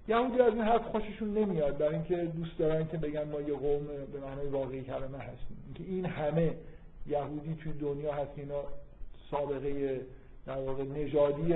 یهودی 0.09 0.41
از 0.41 0.53
این 0.53 0.63
حرف 0.63 0.83
خوششون 0.83 1.39
نمیاد 1.39 1.79
برای 1.79 1.95
اینکه 1.95 2.17
دوست 2.17 2.59
دارن 2.59 2.87
که 2.89 2.97
بگن 2.97 3.25
ما 3.25 3.41
یه 3.41 3.55
قوم 3.55 3.87
به 4.13 4.21
معنای 4.21 4.47
واقعی 4.47 4.83
کلمه 4.83 5.19
هستیم. 5.19 5.57
اینکه 5.67 5.85
این 5.93 6.07
همه 6.07 6.55
یهودی 7.07 7.55
توی 7.55 7.73
دنیا 7.73 8.13
هست 8.13 8.31
اینا 8.37 8.63
سابقه 9.31 10.01
در 10.47 10.59
واقع 10.59 10.85
نژادی 10.85 11.55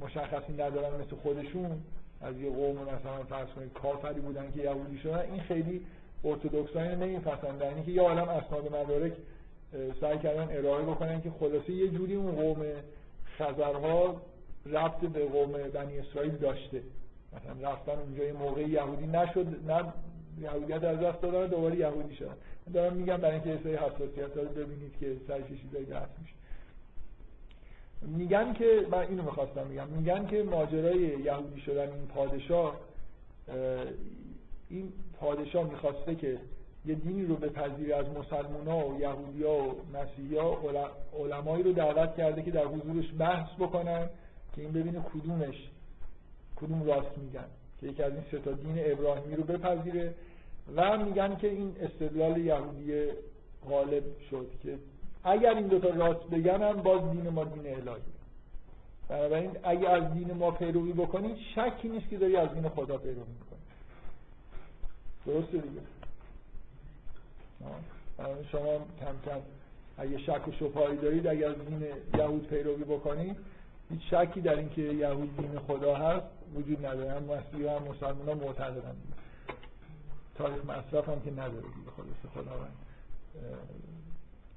مشخصی 0.00 0.52
ندارن 0.52 1.00
مثل 1.00 1.16
خودشون. 1.22 1.82
از 2.20 2.36
یه 2.36 2.50
قوم 2.50 2.76
مثلا 2.76 3.24
فرض 3.28 3.48
کنید 3.48 3.72
کافری 3.72 4.20
بودن 4.20 4.50
که 4.50 4.62
یهودی 4.62 4.98
شدن. 4.98 5.20
این 5.32 5.40
خیلی 5.40 5.80
ارتودکسایی 6.24 6.96
نمیپسندن 6.96 7.56
در 7.56 7.74
اینکه 7.74 7.90
یه 7.90 8.02
عالم 8.02 8.28
اسناد 8.28 8.76
مدارک 8.76 9.12
سعی 10.00 10.18
کردن 10.18 10.56
ارائه 10.56 10.84
بکنن 10.84 11.20
که 11.20 11.30
خلاصه 11.30 11.72
یه 11.72 11.88
جوری 11.88 12.14
اون 12.14 12.34
قوم 12.34 12.62
خزرها 13.38 14.20
ربط 14.66 15.00
به 15.00 15.24
قوم 15.24 15.52
بنی 15.52 15.98
اسرائیل 15.98 16.32
داشته. 16.36 16.82
مثلا 17.32 17.70
رفتن 17.70 17.92
اونجا 17.92 18.24
یه 18.24 18.32
موقع 18.32 18.62
یهودی 18.62 19.06
نشد 19.06 19.70
نه 19.70 19.92
یهودیت 20.40 20.84
از 20.84 21.00
دست 21.00 21.20
دادن 21.20 21.46
دوباره 21.46 21.76
یهودی 21.76 22.14
شدن. 22.14 22.34
دارم 22.74 22.96
میگم 22.96 23.16
برای 23.16 23.34
اینکه 23.34 23.58
سری 23.62 23.76
حساسیت 23.76 24.36
رو 24.36 24.44
ببینید 24.44 24.96
که 25.00 25.16
سرش 25.28 25.44
چیزایی 25.62 25.84
بحث 25.84 26.08
میشه. 26.20 26.34
میگن 28.02 28.52
که 28.52 28.86
من 28.90 28.98
اینو 28.98 29.22
می‌خواستم 29.22 29.66
میگم 29.66 29.88
میگن 29.88 30.26
که 30.26 30.42
ماجرای 30.42 31.00
یهودی 31.00 31.60
شدن 31.60 31.92
این 31.92 32.06
پادشاه 32.14 32.76
این 34.68 34.92
پادشاه 35.22 35.70
می‌خواسته 35.70 36.14
که 36.14 36.38
یه 36.86 36.94
دینی 36.94 37.26
رو 37.26 37.36
بپذیره 37.36 37.96
از 37.96 38.06
مسلمان 38.06 38.68
ها 38.68 38.88
و 38.88 39.00
یهودی 39.00 39.42
ها 39.42 39.68
و 39.68 39.74
مسیحی 39.94 40.36
ها 40.36 40.58
علمایی 41.18 41.62
رو 41.62 41.72
دعوت 41.72 42.16
کرده 42.16 42.42
که 42.42 42.50
در 42.50 42.64
حضورش 42.64 43.04
بحث 43.18 43.48
بکنن 43.58 44.08
که 44.54 44.62
این 44.62 44.72
ببینه 44.72 45.00
کدومش 45.14 45.68
کدوم 46.56 46.82
راست 46.82 47.18
میگن. 47.18 47.44
که 47.80 47.86
یکی 47.86 48.02
از 48.02 48.12
این 48.12 48.22
ستا 48.28 48.52
دین 48.52 48.74
ابراهیمی 48.78 49.36
رو 49.36 49.42
بپذیره 49.42 50.14
و 50.76 50.98
میگن 50.98 51.36
که 51.36 51.48
این 51.48 51.76
استدلال 51.80 52.36
یهودی 52.36 53.06
غالب 53.70 54.02
شد 54.30 54.46
که 54.62 54.78
اگر 55.24 55.54
این 55.54 55.66
دوتا 55.66 55.88
راست 55.88 56.30
بگن 56.30 56.62
هم 56.62 56.82
باز 56.82 57.10
دین 57.10 57.28
ما 57.28 57.44
دین 57.44 57.66
الهی. 57.66 58.02
بنابراین 59.08 59.50
اگر 59.62 59.90
از 59.90 60.12
دین 60.12 60.32
ما 60.32 60.50
پیروی 60.50 60.92
بکنید 60.92 61.36
شکی 61.54 61.88
نیست 61.88 62.08
که 62.08 62.18
داری 62.18 62.36
از 62.36 62.54
دین 62.54 62.68
خدا 62.68 62.98
پیروی 62.98 63.18
می‌کنی. 63.18 63.51
درسته 65.26 65.58
دیگه. 65.58 65.80
شما 68.52 68.78
کم 69.00 69.30
کم 69.30 69.40
اگه 69.98 70.18
شک 70.18 70.48
و 70.48 70.52
شبهایی 70.52 70.96
دارید 70.96 71.26
اگر 71.26 71.52
دین 71.52 71.82
یهود 72.18 72.46
پیروی 72.46 72.84
بکنید 72.84 73.36
هیچ 73.90 74.00
شکی 74.10 74.40
در 74.40 74.54
اینکه 74.54 74.82
یهود 74.82 75.36
دین 75.36 75.58
خدا 75.58 75.94
هست 75.94 76.26
وجود 76.54 76.86
نداره. 76.86 77.12
هم 77.12 77.22
مسیحی 77.22 77.66
هم 77.66 77.82
مسلمان 77.82 78.28
ها 78.28 78.34
معتقدن. 78.34 78.96
تاریخ 80.34 80.64
مصرف 80.64 81.08
هم 81.08 81.20
که 81.20 81.30
نداره 81.30 81.52
دیگه 81.60 81.90
خلاص 81.96 82.34
خداوند. 82.34 82.72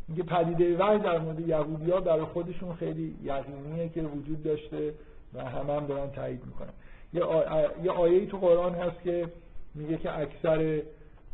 میگه 0.08 0.24
پدیده 0.24 0.78
وحی 0.78 1.00
در 1.00 1.18
مورد 1.18 1.40
یهودی 1.40 1.92
ها 1.92 2.00
برای 2.00 2.26
خودشون 2.26 2.76
خیلی 2.76 3.16
یقینیه 3.24 3.90
که 3.90 4.02
وجود 4.02 4.44
داشته 4.44 4.94
و 5.34 5.50
همه 5.50 5.74
هم 5.74 5.86
دارن 5.86 6.12
تایید 6.12 6.46
می‌کنن. 6.46 6.74
یه, 7.14 7.24
آ... 7.92 8.08
یه 8.08 8.26
تو 8.26 8.38
قرآن 8.38 8.76
هست 8.76 9.02
که 9.04 9.30
میگه 9.76 9.98
که 9.98 10.20
اکثر 10.20 10.82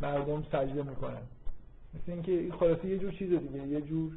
مردم 0.02 0.44
سجده 0.52 0.84
می‌کنن. 0.84 1.22
مثل 1.94 2.12
اینکه 2.12 2.32
این 2.32 2.52
خلاصه 2.52 2.88
یه 2.88 2.98
جور 2.98 3.12
چیز 3.12 3.30
دیگه 3.30 3.68
یه 3.68 3.82
جور 3.82 4.12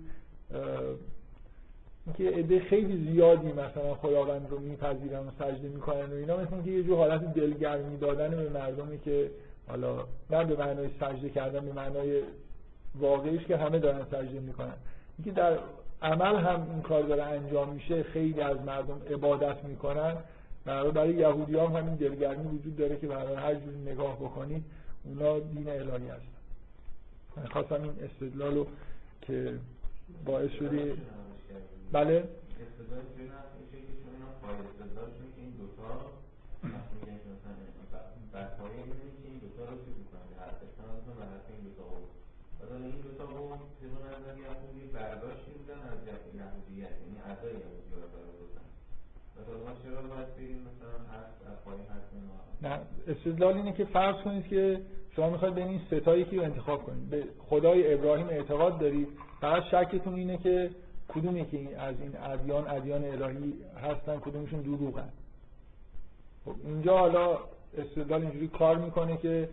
اینکه 2.06 2.38
عده 2.38 2.60
خیلی 2.60 3.12
زیادی 3.12 3.52
مثلا 3.52 3.94
خداوند 3.94 4.46
رو 4.51 4.59
میپذیرن 4.59 5.26
و 5.26 5.30
سجده 5.38 5.68
می‌کنن 5.68 6.12
و 6.12 6.14
اینا 6.14 6.36
مثل 6.36 6.55
اینکه 6.55 6.70
یه 6.70 6.82
جور 6.82 6.96
حالت 6.96 7.34
دلگرمی 7.34 7.96
دادن 7.96 8.30
به 8.30 8.48
مردمی 8.48 8.98
که 8.98 9.30
حالا 9.68 10.05
نه 10.30 10.44
به 10.44 10.56
معنای 10.56 10.88
سجده 11.01 11.30
کردن 11.30 11.66
به 11.66 11.72
معنای 11.72 12.22
واقعیش 12.94 13.42
که 13.42 13.56
همه 13.56 13.78
دارن 13.78 14.05
سجده 14.05 14.40
می‌کنن. 14.40 14.74
اینکه 15.18 15.30
در 15.30 15.59
عمل 16.02 16.36
هم 16.36 16.70
این 16.70 16.82
کار 16.82 17.02
داره 17.02 17.22
انجام 17.22 17.72
میشه 17.72 18.02
خیلی 18.02 18.40
از 18.40 18.56
مردم 18.66 19.01
عبادت 19.10 19.64
می‌کنن. 19.64 20.16
برای 20.65 20.91
برای 20.91 21.15
یهودی 21.15 21.57
هم 21.57 21.77
همین 21.77 21.95
دلگرمی 21.95 22.59
وجود 22.59 22.77
داره 22.77 22.99
که 22.99 23.07
برای 23.07 23.35
هر 23.35 23.55
جور 23.55 23.74
نگاه 23.74 24.16
بکنید 24.16 24.65
اونا 25.05 25.39
دین 25.39 25.69
الهی 25.69 26.09
هستن. 26.09 26.28
من 27.36 27.47
خواستم 27.47 27.82
این 27.82 27.93
استدلال 28.03 28.55
رو 28.55 28.66
که 29.23 29.59
باعث 30.24 30.51
شده 30.51 30.97
بله. 31.93 32.24
استدلالشون 32.61 33.31
که 35.36 35.41
این 35.41 35.53
این 42.85 43.01
دوتا 43.01 43.24
رو 43.24 43.59
یهودی 44.45 44.91
از 45.73 45.99
یهودیت 46.35 46.91
یعنی 47.01 47.19
اعضای 47.27 47.53
یهودی 47.53 47.95
نه 52.62 52.78
استدلال 53.09 53.56
اینه 53.56 53.73
که 53.73 53.85
فرض 53.85 54.16
کنید 54.16 54.48
که 54.48 54.81
شما 55.16 55.31
می‌خواید 55.31 55.55
بین 55.55 55.69
این 55.69 55.81
ستا 55.86 56.16
یکی 56.16 56.36
رو 56.36 56.43
انتخاب 56.43 56.82
کنید. 56.82 57.11
به 57.11 57.24
خدای 57.39 57.94
ابراهیم 57.94 58.28
اعتقاد 58.28 58.78
دارید. 58.78 59.09
فقط 59.40 59.62
شکتون 59.62 60.15
اینه 60.15 60.36
که 60.36 60.70
کدوم 61.09 61.36
یکی 61.36 61.74
از 61.74 61.94
این 62.01 62.16
ادیان 62.23 62.69
ادیان 62.69 63.05
الهی 63.05 63.55
هستن 63.82 64.16
کدومشون 64.16 64.61
دروغن. 64.61 65.09
خب 66.44 66.55
اینجا 66.65 66.98
حالا 66.98 67.39
استدلال 67.78 68.20
اینجوری 68.23 68.48
کار 68.48 68.78
می‌کنه 68.78 69.16
که 69.16 69.48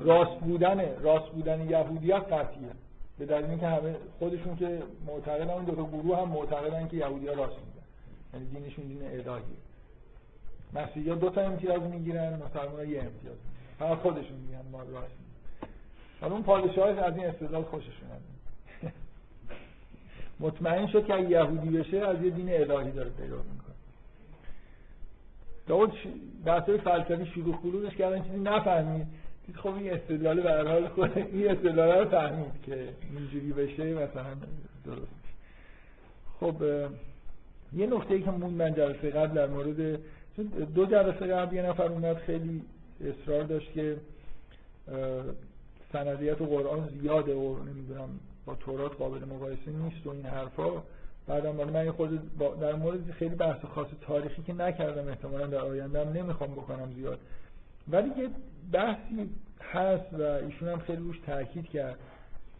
راست 0.00 0.40
بودن 0.40 1.00
راست 1.00 1.32
بودن 1.32 1.70
یهودیت 1.70 2.32
قطعیه. 2.32 2.70
به 3.20 3.26
دلیل 3.26 3.44
اینکه 3.44 3.66
همه 3.66 3.96
خودشون 4.18 4.56
که 4.56 4.82
معتقدن 5.06 5.50
اون 5.50 5.64
دو 5.64 5.74
تا 5.74 5.84
گروه 5.84 6.18
هم 6.18 6.28
معتقدن 6.28 6.88
که 6.88 6.96
یهودی‌ها 6.96 7.34
راست 7.34 7.56
میگن. 7.56 7.86
یعنی 8.34 8.46
دینشون 8.46 8.84
دین 8.84 9.02
الهیه. 9.02 9.42
مسیحی‌ها 10.74 11.14
دو 11.16 11.30
تا 11.30 11.40
امتیاز 11.40 11.82
می‌گیرن 11.82 12.42
مسلمان‌ها 12.42 12.84
یه 12.84 12.98
امتیاز. 12.98 13.36
فقط 13.78 13.98
خودشون 13.98 14.36
میگن 14.36 14.70
ما 14.72 14.82
راست 14.82 15.14
حالا 16.20 16.34
اون 16.34 16.42
پادشاه 16.42 16.88
از 16.88 17.16
این 17.16 17.26
استدلال 17.26 17.62
خوششون 17.62 18.08
مطمئن 20.40 20.86
شد 20.86 21.06
که 21.06 21.16
یهودی 21.16 21.70
بشه 21.78 21.98
از 21.98 22.22
یه 22.22 22.30
دین 22.30 22.48
الهی 22.48 22.90
داره 22.90 23.10
پیدا 23.10 23.36
می‌کنه. 23.36 23.74
داود 25.66 25.92
بحثای 26.44 26.78
فلسفی 26.78 27.26
شروع 27.26 27.56
خلوزش 27.56 27.96
کردن 27.96 28.22
چیزی 28.22 28.38
نفهمید. 28.38 29.06
خب 29.56 29.74
این 29.74 29.92
استدلال 29.92 30.40
به 30.40 30.52
حال 30.52 31.10
این 31.32 31.50
استدلال 31.50 31.98
رو 31.98 32.08
فهمید 32.08 32.62
که 32.66 32.88
اینجوری 33.16 33.52
بشه 33.52 33.84
مثلا 33.84 34.36
درست 34.84 35.20
خب 36.40 36.62
یه 37.72 37.86
نکته 37.86 38.14
ای 38.14 38.22
که 38.22 38.30
مون 38.30 38.54
من 38.54 38.74
جلسه 38.74 39.10
قبل 39.10 39.34
در 39.34 39.46
مورد 39.46 39.98
دو 40.74 40.86
جلسه 40.86 41.26
قبل 41.26 41.56
یه 41.56 41.62
نفر 41.62 41.84
اومد 41.84 42.16
خیلی 42.16 42.62
اصرار 43.00 43.42
داشت 43.42 43.72
که 43.72 43.96
سندیت 45.92 46.40
و 46.40 46.46
قرآن 46.46 46.88
زیاده 47.00 47.34
و 47.34 47.64
نمی‌دونم 47.64 48.08
با 48.46 48.54
تورات 48.54 48.96
قابل 48.96 49.24
مقایسه 49.24 49.70
نیست 49.70 50.06
و 50.06 50.10
این 50.10 50.26
حرفا. 50.26 50.82
بعدم 51.26 51.70
من 51.70 51.90
خود 51.90 52.38
در 52.60 52.74
مورد 52.74 53.10
خیلی 53.10 53.34
بحث 53.34 53.64
خاص 53.64 53.86
تاریخی 54.00 54.42
که 54.42 54.52
نکردم 54.52 55.08
احتمالا 55.08 55.46
در 55.46 55.58
آینده 55.58 56.06
هم 56.06 56.12
نمی‌خوام 56.12 56.50
بکنم 56.50 56.92
زیاد. 56.96 57.18
ولی 57.92 58.08
یه 58.08 58.28
بحثی 58.72 59.30
هست 59.72 60.14
و 60.14 60.22
ایشون 60.22 60.68
هم 60.68 60.78
خیلی 60.78 61.02
روش 61.02 61.18
تاکید 61.26 61.68
کرد 61.68 61.98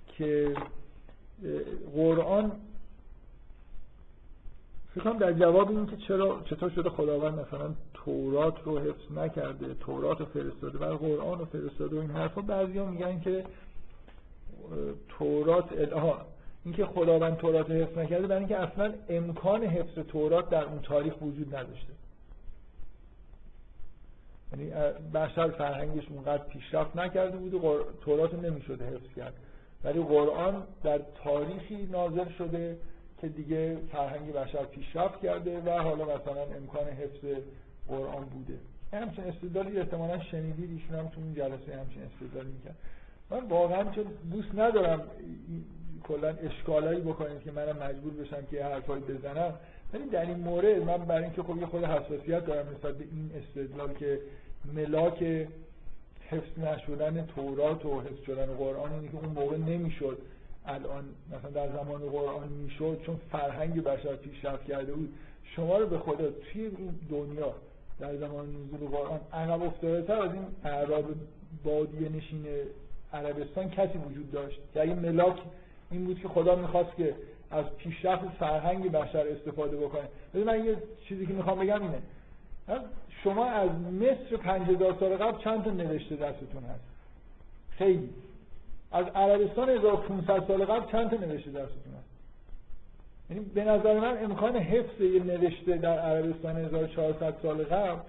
که 0.07 0.55
قرآن 1.95 2.53
فکر 4.95 5.11
در 5.11 5.33
جواب 5.33 5.71
این 5.71 5.87
که 5.87 5.97
چرا 5.97 6.41
چطور 6.45 6.71
شده 6.71 6.91
خداوند 6.91 7.39
مثلا 7.39 7.75
تورات 7.95 8.55
رو 8.65 8.79
حفظ 8.79 9.13
نکرده 9.17 9.75
تورات 9.75 10.21
رو 10.21 10.27
فرستاده 10.27 10.79
و 10.79 10.97
قرآن 10.97 11.39
رو 11.39 11.45
فرستاده 11.45 11.97
و 11.97 11.99
این 12.01 12.11
حرفا 12.11 12.41
بعضیا 12.41 12.85
میگن 12.85 13.21
که 13.21 13.45
تورات 15.09 15.73
آها 15.93 16.27
اینکه 16.65 16.87
خداوند 16.87 17.37
تورات 17.37 17.71
حفظ 17.71 17.99
نکرده 17.99 18.27
برای 18.27 18.39
اینکه 18.39 18.59
اصلا 18.59 18.93
امکان 19.09 19.63
حفظ 19.63 19.99
تورات 20.09 20.51
در 20.51 20.65
اون 20.65 20.79
تاریخ 20.79 21.23
وجود 21.23 21.55
نداشته. 21.57 21.93
یعنی 24.53 24.71
بشر 25.15 25.49
فرهنگش 25.49 26.09
اونقدر 26.09 26.43
پیشرفت 26.45 26.97
نکرده 26.97 27.37
بود 27.37 27.55
و 27.55 27.85
تورات 28.05 28.35
نمی‌شده 28.35 28.85
حفظ 28.85 29.15
کرد. 29.17 29.35
ولی 29.85 30.03
قرآن 30.03 30.63
در 30.83 31.01
تاریخی 31.25 31.87
نازل 31.87 32.29
شده 32.39 32.79
که 33.21 33.29
دیگه 33.29 33.77
فرهنگ 33.93 34.33
بشر 34.33 34.65
پیشرفت 34.65 35.21
کرده 35.21 35.61
و 35.61 35.71
حالا 35.71 36.05
مثلا 36.05 36.43
امکان 36.57 36.89
حفظ 36.89 37.25
قرآن 37.89 38.25
بوده. 38.25 38.59
همچین 38.93 39.25
استدلالی 39.25 39.79
احتمالا 39.79 40.21
شنیدید 40.21 40.71
ایشون 40.71 40.99
هم 40.99 41.09
تو 41.09 41.21
اون 41.21 41.35
جلسه 41.35 41.77
همچین 41.81 42.03
استدلالی 42.03 42.51
می‌کرد. 42.51 42.77
من 43.31 43.49
واقعا 43.49 43.85
چون 43.91 44.05
دوست 44.33 44.55
ندارم 44.55 45.03
کلا 46.03 46.29
اشکالایی 46.29 47.01
بکنید 47.01 47.41
که 47.41 47.53
منم 47.53 47.77
مجبور 47.77 48.13
بشم 48.13 48.47
که 48.51 48.65
حرفایی 48.65 49.03
بزنم. 49.03 49.55
ولی 49.93 50.05
در 50.05 50.27
این 50.27 50.37
مورد 50.37 50.83
من 50.83 50.97
برای 50.97 51.25
اینکه 51.25 51.43
خب 51.43 51.57
یه 51.57 51.67
خود 51.67 51.85
حساسیت 51.85 52.47
دارم 52.47 52.69
نسبت 52.69 52.95
به 52.95 53.05
این 53.05 53.31
استدلال 53.43 53.95
که 53.95 54.21
ملاک 54.75 55.47
حفظ 56.29 56.59
نشدن 56.59 57.27
تورات 57.27 57.87
و 57.87 58.01
حفظ 58.01 58.23
شدن 58.27 58.47
قرآن 58.47 58.93
اینه 58.93 59.09
که 59.09 59.17
اون 59.17 59.29
موقع 59.29 59.57
نمی‌شد 59.57 60.19
الان 60.67 61.05
مثلا 61.33 61.51
در 61.51 61.73
زمان 61.73 62.01
قرآن 62.01 62.49
می‌شد 62.49 63.01
چون 63.07 63.21
فرهنگ 63.33 63.83
بشر 63.83 64.17
پیشرفت 64.17 64.65
کرده 64.65 64.93
بود. 64.93 65.13
شما 65.57 65.79
رو 65.79 65.87
به 65.87 65.99
خدا 65.99 66.31
توی 66.31 66.63
این 66.63 66.99
دنیا 67.11 67.55
در 68.01 68.17
زمان 68.17 68.47
نزول 68.47 68.89
قرآن 68.89 69.21
عقب 69.33 69.63
افتاده 69.63 70.03
تر 70.03 70.23
از 70.23 70.33
این 70.33 70.47
اعراب 70.65 71.05
بادیه 71.65 72.09
نشین 72.09 72.47
عربستان 73.13 73.71
کسی 73.71 73.99
وجود 73.99 74.31
داشت. 74.31 74.61
که 74.75 74.83
اگه 74.83 74.95
ملاک 74.95 75.39
این 75.91 76.05
بود 76.05 76.21
که 76.21 76.29
خدا 76.29 76.57
می‌خواست 76.57 76.97
که 76.97 77.15
از 77.51 77.65
پیشرفت 77.79 78.29
فرهنگ 78.39 78.93
بشر 78.93 79.27
استفاده 79.29 79.77
بکنه. 79.77 80.09
ببین 80.35 80.47
من 80.47 80.65
یه 80.65 80.77
چیزی 81.09 81.27
که 81.27 81.33
می‌خوام 81.33 81.59
بگم 81.59 81.83
اینه. 81.83 81.99
شما 83.25 83.47
از 83.47 83.71
مصر 83.71 84.37
5000 84.37 84.97
سال 85.01 85.17
قبل 85.17 85.45
چند 85.45 85.65
تا 85.65 85.71
نوشته 85.71 86.17
دستتون 86.17 86.65
هست؟ 86.65 86.85
خیلی. 87.71 88.11
از 88.93 89.07
عربستان 89.07 89.71
1500 89.71 90.47
سال 90.47 90.65
قبل 90.65 90.93
چند 90.93 91.11
تا 91.11 91.17
نوشته 91.17 91.51
دستتون 91.51 91.95
هست؟ 91.99 92.11
یعنی 93.31 93.45
به 93.45 93.65
نظر 93.65 94.01
من 94.01 94.25
امکان 94.25 94.57
حفظ 94.57 95.01
یه 95.01 95.23
نوشته 95.23 95.77
در 95.77 95.99
عربستان 95.99 96.57
1400 96.57 97.35
سال 97.43 97.65
قبل 97.65 98.01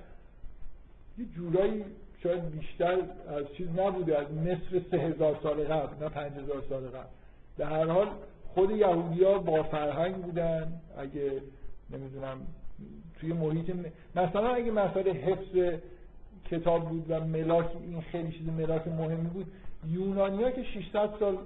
یه 1.18 1.26
جورایی 1.26 1.86
شاید 2.24 2.52
بیشتر 2.52 2.98
از 3.28 3.46
چیز 3.58 3.68
نبوده 3.80 4.18
از 4.18 4.34
مصر 4.34 4.82
سه 4.92 4.98
هزار 4.98 5.40
سال 5.44 5.64
قبل 5.64 6.04
نه 6.04 6.10
پنج 6.10 6.32
هزار 6.32 6.64
سال 6.70 6.88
قبل. 6.88 7.10
در 7.58 7.66
هر 7.66 7.86
حال 7.86 8.08
خود 8.54 8.72
یهودی 8.72 9.24
ها 9.24 9.38
با 9.38 9.64
فرهنگ 9.64 10.16
بودن. 10.16 10.74
اگه 10.98 11.42
نمی‌دونم 11.90 12.38
توی 13.20 13.34
محیط 13.34 13.72
مثلا 14.16 14.50
اگه 14.50 14.72
مسئله 14.72 15.12
حفظ 15.12 15.80
کتاب 16.52 16.90
بود 16.90 17.06
و 17.10 17.20
ملاک 17.20 17.70
این 17.84 18.02
خیلی 18.02 18.32
چیز 18.32 18.50
ملاک 18.50 18.88
مهمی 18.88 19.30
بود 19.30 19.46
یونانیا 19.90 20.52
که 20.52 20.64
600 20.64 21.10
سال 21.20 21.38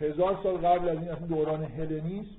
هزار 0.00 0.38
سال 0.42 0.56
قبل 0.56 0.88
از 0.88 0.98
این 0.98 1.08
اصلا 1.08 1.26
دوران 1.26 1.64
هلنیسم 1.64 2.30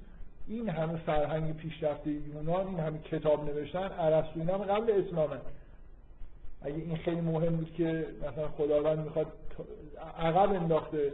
این 0.47 0.69
همه 0.69 0.97
فرهنگ 0.97 1.55
پیشرفته 1.55 2.09
یونان 2.11 2.67
این 2.67 2.79
همه 2.79 2.99
کتاب 2.99 3.49
نوشتن 3.49 3.89
ارسطو 3.99 4.39
اینا 4.39 4.57
قبل 4.57 4.91
اسلامه 4.91 5.35
اگه 6.61 6.75
این 6.75 6.95
خیلی 6.95 7.21
مهم 7.21 7.55
بود 7.55 7.73
که 7.73 8.05
مثلا 8.19 8.47
خداوند 8.47 8.99
می‌خواد 8.99 9.27
عقب 10.19 10.53
انداخته 10.53 11.13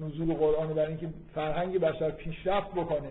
نزول 0.00 0.34
قرآن 0.34 0.68
برای 0.68 0.88
اینکه 0.88 1.08
فرهنگ 1.34 1.78
بشر 1.78 2.10
پیشرفت 2.10 2.70
بکنه 2.70 3.10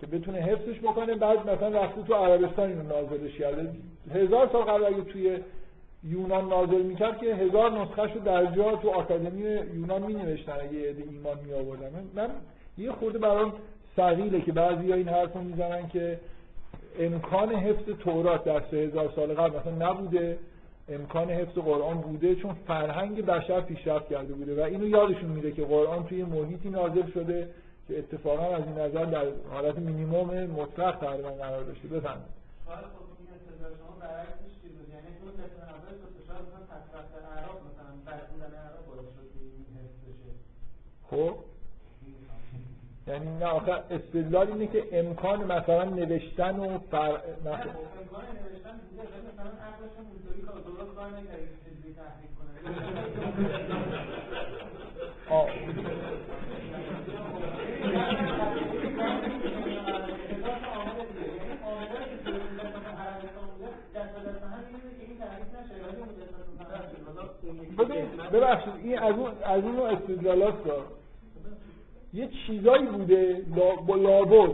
که 0.00 0.06
بتونه 0.06 0.38
حفظش 0.38 0.78
بکنه 0.78 1.14
بعد 1.14 1.50
مثلا 1.50 1.68
رفته 1.68 2.02
تو 2.02 2.14
عربستان 2.14 2.68
اینو 2.68 2.82
نازلش 2.82 3.38
کرده 3.38 3.70
هزار 4.14 4.48
سال 4.52 4.62
قبل 4.62 4.84
اگه 4.84 5.02
توی 5.02 5.38
یونان 6.04 6.48
نازل 6.48 6.82
می‌کرد 6.82 7.18
که 7.18 7.34
هزار 7.34 7.70
نسخه 7.70 8.02
رو 8.02 8.20
در 8.20 8.46
جا 8.46 8.76
تو 8.76 8.90
آکادمی 8.90 9.42
یونان 9.74 10.02
می 10.02 10.14
نوشتن 10.14 10.52
اگه 10.52 10.90
عده 10.90 11.02
ایمان 11.10 11.38
می 11.46 11.52
آوردن 11.52 11.90
من 12.14 12.30
یه 12.78 12.92
خورده 12.92 13.18
برام 13.18 13.52
سقیله 13.96 14.40
که 14.40 14.52
بعضی 14.52 14.92
این 14.92 15.08
حرف 15.08 15.32
رو 15.32 15.40
می‌زنن 15.40 15.88
که 15.88 16.18
امکان 16.98 17.54
حفظ 17.54 17.84
تورات 17.98 18.44
در 18.44 18.62
سه 18.70 18.76
هزار 18.76 19.12
سال 19.16 19.34
قبل 19.34 19.58
مثلا 19.58 19.90
نبوده. 19.90 20.38
امکان 20.90 21.30
حفظ 21.30 21.58
قرآن 21.58 22.00
بوده 22.00 22.34
چون 22.34 22.54
فرهنگ 22.66 23.26
بشر 23.26 23.60
پیشرفت 23.60 24.08
کرده 24.08 24.34
بوده 24.34 24.62
و 24.62 24.64
اینو 24.64 24.88
یادشون 24.88 25.30
میده 25.30 25.52
که 25.52 25.64
قرآن 25.64 26.06
توی 26.06 26.24
محیطی 26.24 26.70
نازل 26.70 27.10
شده 27.10 27.50
که 27.88 27.98
اتفاقا 27.98 28.56
از 28.56 28.62
این 28.66 28.78
نظر 28.78 29.04
در 29.04 29.26
حالت 29.50 29.78
مینیمم 29.78 30.46
مطلق 30.46 30.96
تقریبا 31.00 31.30
قرار 31.30 31.64
داشته. 31.64 31.88
بفهمید 31.88 32.40
خب 32.66 32.76
این 33.18 33.28
استدلال 33.34 33.72
شما 33.78 33.96
برعکسش 34.00 34.62
چیز 34.62 34.72
بود 34.72 35.40
یعنی 43.10 43.38
نه 43.40 43.46
آخه 43.46 43.72
استدلال 43.90 44.48
اینه 44.48 44.66
که 44.66 44.84
امکان 44.92 45.44
مثلا 45.44 45.84
نوشتن 45.84 46.58
و 46.60 46.78
فر... 46.90 47.20
مثلا 47.40 47.64
آه. 55.30 55.50
ببخشید 68.32 68.72
این 68.82 68.98
از 68.98 69.14
اون 69.14 69.30
از 69.44 69.64
اون 69.64 69.78
استدلالات 69.80 70.64
دار 70.64 70.99
یه 72.14 72.28
چیزایی 72.46 72.86
بوده 72.86 73.42
با 73.86 73.94
لابد. 73.94 74.50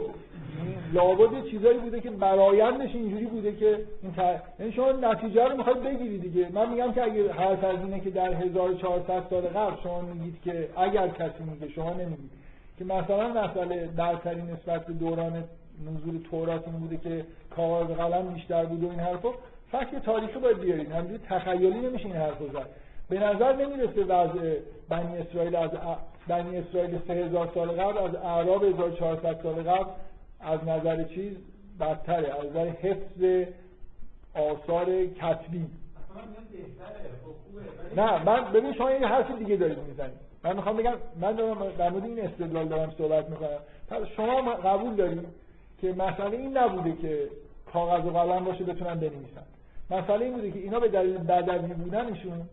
لابد 0.92 1.32
یه 1.32 1.50
چیزایی 1.50 1.78
بوده 1.78 2.00
که 2.00 2.10
برایندش 2.10 2.94
اینجوری 2.94 3.26
بوده 3.26 3.52
که 3.52 3.78
این. 4.02 4.14
یعنی 4.58 4.72
شما 4.72 4.92
نتیجه 4.92 5.44
رو 5.44 5.56
می‌خواید 5.56 5.82
بگیرید 5.82 6.22
دیگه. 6.22 6.48
من 6.52 6.70
میگم 6.70 6.92
که 6.92 7.02
اگه 7.02 7.32
حرف 7.32 7.64
از 7.64 7.78
اینه 7.84 8.00
که 8.00 8.10
در 8.10 8.32
1400 8.32 9.22
سال 9.30 9.42
قبل 9.42 9.82
شما 9.82 10.00
میگید 10.00 10.42
که 10.44 10.68
اگر 10.76 11.08
کسی 11.08 11.44
میگه 11.50 11.68
شما 11.74 11.92
نمیگید. 11.92 12.30
که 12.78 12.84
مثلا 12.84 13.28
مسئله 13.28 13.86
برتری 13.96 14.42
نسبت 14.42 14.86
به 14.86 14.92
دوران 14.92 15.44
نزول 15.86 16.22
تورات 16.30 16.68
این 16.68 16.76
بوده 16.76 16.96
که 16.96 17.24
کاغذ 17.56 17.86
قلم 17.86 18.34
بیشتر 18.34 18.64
بوده 18.64 18.86
و 18.86 18.90
این 18.90 19.00
حرفا 19.00 19.28
فکر 19.72 19.98
تاریخی 19.98 20.38
باید 20.38 20.60
بیارید. 20.60 20.92
همینجوری 20.92 21.20
تخیلی 21.28 21.80
نمیشه 21.80 22.06
این 22.06 22.16
حرفو 22.16 22.48
زد. 22.48 22.66
به 23.08 23.18
نظر 23.18 23.56
نمی‌رسه 23.56 24.04
وضع 24.04 24.58
بنی 24.88 25.18
اسرائیل 25.18 25.56
از 25.56 25.70
بنی 26.28 26.58
اسرائیل 26.58 26.98
3000 27.06 27.50
سال 27.54 27.70
قبل 27.70 27.98
از 27.98 28.14
اعراب 28.14 28.64
1400 28.64 29.42
سال 29.42 29.62
قبل 29.62 29.90
از 30.40 30.64
نظر 30.64 31.04
چیز 31.04 31.32
بدتره. 31.80 32.38
از 32.38 32.46
نظر 32.50 32.66
حفظ 32.66 33.48
آثار 34.34 35.06
کتبی. 35.06 35.66
نه 37.96 38.24
من 38.24 38.52
ببین 38.52 38.72
شما 38.72 38.90
یه 38.90 39.06
حرف 39.06 39.38
دیگه 39.38 39.56
دارید 39.56 39.78
می‌زنید. 39.78 40.26
من 40.44 40.56
می‌خوام 40.56 40.76
بگم 40.76 40.94
من 41.20 41.32
دارم 41.32 41.70
در 41.78 41.90
مورد 41.90 42.04
این 42.04 42.20
استدلال 42.20 42.68
دارم 42.68 42.90
صحبت 42.98 43.28
می‌کنم. 43.28 43.58
پس 43.88 44.02
شما 44.16 44.52
قبول 44.52 44.94
دارید 44.94 45.26
که 45.80 45.92
مسئله 45.92 46.36
این 46.36 46.56
نبوده 46.56 47.02
که 47.02 47.28
کاغذ 47.72 48.04
و 48.04 48.10
قلم 48.10 48.44
باشه 48.44 48.64
بتونن 48.64 48.94
بنویسن. 48.94 49.46
مسئله 49.90 50.24
این 50.24 50.34
بوده 50.34 50.50
که 50.50 50.58
اینا 50.58 50.80
به 50.80 50.88
دلیل 50.88 51.18
بدوی 51.18 51.74
بودنشون 51.74 52.48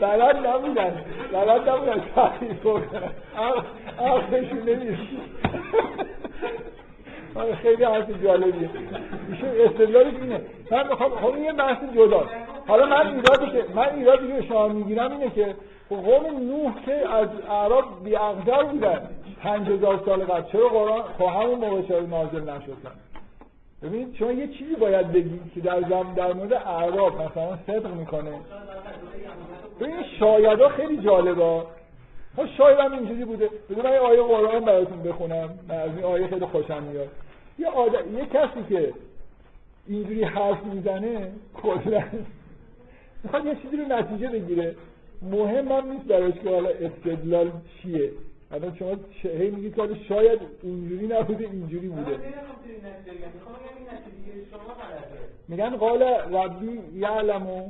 بلد 0.00 0.46
نبودن. 0.46 1.04
بلد 1.32 1.68
نبودن. 1.68 2.00
تحریف 2.14 2.62
کنن 2.64 2.82
عقل- 3.38 3.62
عقلشون 4.06 4.96
آره، 7.34 7.54
خیلی 7.54 7.84
حرف 7.84 8.22
جالبیه. 8.24 8.70
ایشون 9.30 9.48
استدلالش 9.64 10.14
اینه. 10.22 10.40
من 10.70 10.88
می‌خوام 10.88 11.10
خب 11.10 11.34
این 11.34 11.44
یه 11.44 11.52
بحث 11.52 11.78
جدا. 11.94 12.24
حالا 12.66 12.86
من 12.86 13.06
ایرادی 13.06 13.52
که 13.52 13.64
من 13.74 13.94
ایرادی 13.94 14.26
که 14.28 14.46
شما 14.48 14.68
می‌گیرم 14.68 15.12
اینه 15.12 15.30
که 15.30 15.54
قوم 15.90 16.26
نوح 16.48 16.72
که 16.86 17.08
از 17.14 17.28
اعراب 17.50 17.84
بی 18.04 18.16
بودن 18.70 19.00
پنج 19.42 19.68
هزار 19.68 20.02
سال 20.06 20.24
قبل 20.24 20.52
چرا 20.52 20.68
قرآن 20.68 21.02
خب 21.18 21.24
همون 21.24 21.58
موقع 21.58 21.82
چرا 21.82 22.00
نازل 22.00 22.40
نشدن 22.42 22.92
ببین 23.82 24.14
شما 24.18 24.32
یه 24.32 24.48
چیزی 24.48 24.74
باید 24.74 25.12
بگید 25.12 25.52
که 25.54 25.60
در 25.60 25.80
زم 25.80 26.14
در 26.16 26.32
مورد 26.32 26.52
اعراب 26.52 27.22
مثلا 27.22 27.58
صدق 27.66 27.94
می‌کنه. 27.94 28.32
ببین 29.80 30.02
شاید 30.18 30.60
ها 30.60 30.68
خیلی 30.68 30.96
جالبه. 30.96 31.62
ها 32.36 32.46
شاید 32.58 32.78
هم 32.78 32.92
اینجوری 32.92 33.24
بوده. 33.24 33.50
بذار 33.70 33.84
من 33.84 33.92
یه 33.92 33.98
آیه 33.98 34.22
قرآن 34.22 34.64
براتون 34.64 35.02
بخونم. 35.02 35.58
من 35.68 35.74
از 35.74 35.90
این 35.96 36.04
آیه 36.04 36.26
خیلی 36.26 36.46
خوشم 36.46 36.82
میاد. 36.82 37.08
یه 37.58 37.68
آدم 37.68 38.16
یه 38.18 38.26
کسی 38.26 38.64
که 38.68 38.92
اینجوری 39.86 40.24
حرف 40.24 40.64
می‌زنه 40.64 41.32
کلا 41.54 42.02
می‌خواد 43.24 43.46
یه 43.46 43.56
چیزی 43.62 43.76
رو 43.76 43.84
نتیجه 43.84 44.28
بگیره. 44.28 44.74
مهم 45.22 45.68
هم 45.68 45.92
نیست 45.92 46.04
براش 46.04 46.34
که 46.34 46.50
حالا 46.50 46.68
استدلال 46.68 47.50
چیه. 47.82 48.10
الان 48.56 48.76
شما 48.76 48.96
هی 49.22 49.50
میگید 49.50 49.74
که 49.74 49.80
حالا 49.80 49.94
شاید 50.08 50.40
اینجوری 50.62 51.06
نبوده 51.06 51.44
اینجوری 51.44 51.88
بوده. 51.88 52.18
میگن 55.48 55.76
قال 55.76 56.02
ربی 56.02 56.80
یعلمو. 56.94 57.68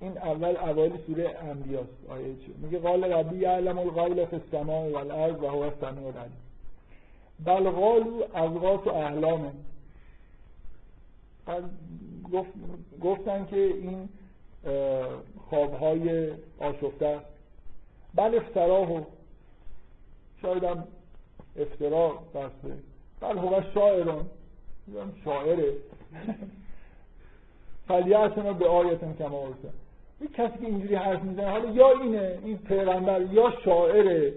این 0.00 0.18
اول 0.18 0.56
اوایل 0.56 0.92
سوره 1.06 1.36
انبیاست 1.38 1.88
آیه 2.08 2.24
چه؟ 2.24 2.52
میگه 2.62 2.78
قال 2.78 3.04
ربی 3.04 3.36
یعلم 3.36 3.78
القول 3.78 4.24
فی 4.24 4.36
السماء 4.36 4.90
والارض 4.90 5.42
و 5.42 5.46
هو 5.46 5.58
السمیع 5.58 6.06
العلیم. 6.06 6.36
بل 7.44 7.70
قالوا 7.70 8.26
اضغاث 8.34 8.86
احلام. 8.86 9.52
گفت 12.32 12.50
گفتن 13.02 13.46
که 13.50 13.56
این 13.56 14.08
خوابهای 15.50 16.32
آشفته 16.58 17.18
بل 18.14 18.34
افتراه 18.34 19.06
شاید 20.42 20.64
هم 20.64 20.84
افترا 21.56 22.12
بسته 22.34 22.74
بل 23.20 23.38
هو 23.38 23.60
شاعران 23.74 24.26
شاعره. 25.24 25.72
فلیعتنا 27.88 28.52
به 28.52 28.68
آیتن 28.68 29.14
کما 29.18 29.38
ارسل 29.38 29.68
کسی 30.34 30.58
که 30.58 30.66
اینجوری 30.66 30.94
حرف 30.94 31.22
می‌زنه 31.22 31.50
حالا 31.50 31.70
یا 31.70 31.90
اینه 32.02 32.38
این 32.44 32.58
پیغمبر 32.58 33.20
یا 33.20 33.52
شاعره 33.64 34.32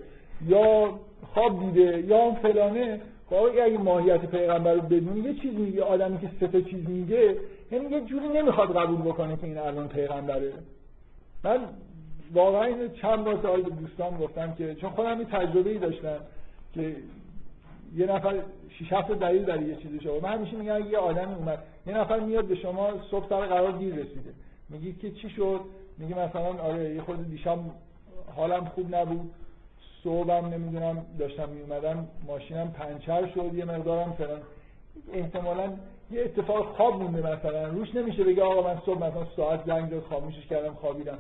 یا 0.48 1.00
خواب 1.34 1.60
دیده 1.60 2.04
یا 2.08 2.26
هم 2.26 2.36
فلانه 2.36 3.02
خب 3.30 3.36
اگه 3.36 3.78
ماهیت 3.78 4.26
پیغمبر 4.26 4.74
رو 4.74 4.82
بدونی 4.82 5.20
یه 5.20 5.34
چیز 5.34 5.54
میگه 5.54 5.84
آدمی 5.84 6.20
که 6.20 6.30
سه 6.40 6.62
چیز 6.62 6.90
میگه 6.90 7.38
یعنی 7.72 7.90
یه 7.90 8.02
جوری 8.02 8.28
نمی‌خواد 8.28 8.78
قبول 8.78 9.02
بکنه 9.02 9.38
که 9.38 9.44
این 9.44 9.58
الان 9.58 9.88
پیغمبره. 9.88 10.54
من 11.44 11.60
واقعا 12.34 12.64
اینو 12.64 12.88
چند 12.88 13.24
بار 13.24 13.42
سوال 13.42 13.62
به 13.62 13.70
دوستان 13.70 14.18
گفتم 14.18 14.54
که 14.54 14.76
چون 14.76 14.90
خودم 14.90 15.18
این 15.18 15.28
تجربه 15.28 15.70
ای 15.70 15.78
داشتم 15.78 16.18
که 16.74 16.96
یه 17.96 18.06
نفر 18.06 18.40
شیش 18.70 18.94
هفت 18.94 19.12
دلیل 19.12 19.44
داره 19.44 19.64
یه 19.64 19.76
چیزی 19.76 20.00
شما 20.00 20.20
من 20.20 20.30
همیشه 20.30 20.58
میگم 20.58 20.92
یه 20.92 20.98
آدمی 20.98 21.36
اومد 21.36 21.64
یه 21.88 21.98
نفر 21.98 22.20
میاد 22.20 22.46
به 22.46 22.56
شما 22.56 22.90
صبح 23.12 23.30
سر 23.30 23.46
قرار 23.46 23.72
دیر 23.72 23.96
رسیده. 23.96 24.34
میگی 24.70 24.94
که 24.94 25.12
چی 25.12 25.30
شد؟ 25.30 25.60
میگه 25.98 26.20
مثلا 26.20 26.64
آره 26.64 26.96
یه 26.96 27.02
خود 27.02 27.30
دیشب 27.30 27.60
حالم 28.36 28.66
خوب 28.66 28.96
نبود 28.96 29.32
صبحم 30.04 30.46
نمی‌دونم 30.46 31.06
داشتم 31.20 31.50
میومدم 31.50 32.08
ماشینم 32.28 32.72
پنچر 32.72 33.28
شد 33.28 33.54
یه 33.54 33.66
مقدارم 33.66 34.12
فلان. 34.12 34.42
احتمالا 35.14 35.74
یه 36.12 36.22
اتفاق 36.22 36.76
خواب 36.76 37.02
مونده 37.02 37.38
مثلا. 37.38 37.68
روش 37.68 37.96
نمیشه 37.96 38.24
بگه 38.24 38.44
آقا 38.44 38.74
من 38.74 38.82
صبح 38.86 38.98
مثلا 38.98 39.26
ساعت 39.36 39.66
زنگ 39.66 39.90
زد 39.90 40.04
خاموشش 40.10 40.48
کردم 40.48 40.74
خوابیدم. 40.74 41.18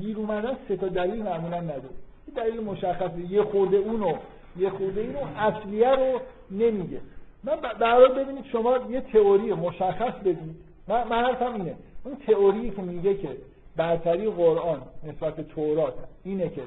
دیر 0.00 0.16
اومدن 0.16 0.56
سه 0.68 0.76
تا 0.76 0.88
دلیل 0.88 1.22
معمولا 1.22 1.60
نداره. 1.60 1.94
دلیل 2.36 2.60
مشخصه 2.60 3.20
یه 3.30 3.42
خورده 3.42 3.76
اونو 3.76 4.14
یه 4.56 4.70
خورده 4.70 5.00
اینو 5.00 5.18
اصلیه 5.36 5.90
رو 5.90 6.20
نمیگه. 6.50 7.00
من 7.44 7.56
برای 7.80 8.24
ببینید 8.24 8.44
شما 8.44 8.78
یه 8.90 9.00
تئوری 9.00 9.52
مشخص 9.52 10.14
بدید. 10.14 10.56
من, 10.88 11.08
من 11.08 11.24
حرفم 11.24 11.54
اینه. 11.54 11.74
اون 12.04 12.16
تئوری 12.26 12.70
که 12.70 12.82
میگه 12.82 13.14
که 13.14 13.28
برتری 13.76 14.30
قرآن 14.30 14.82
نسبت 15.04 15.36
به 15.36 15.42
تورات 15.42 15.94
اینه 16.24 16.48
که 16.48 16.62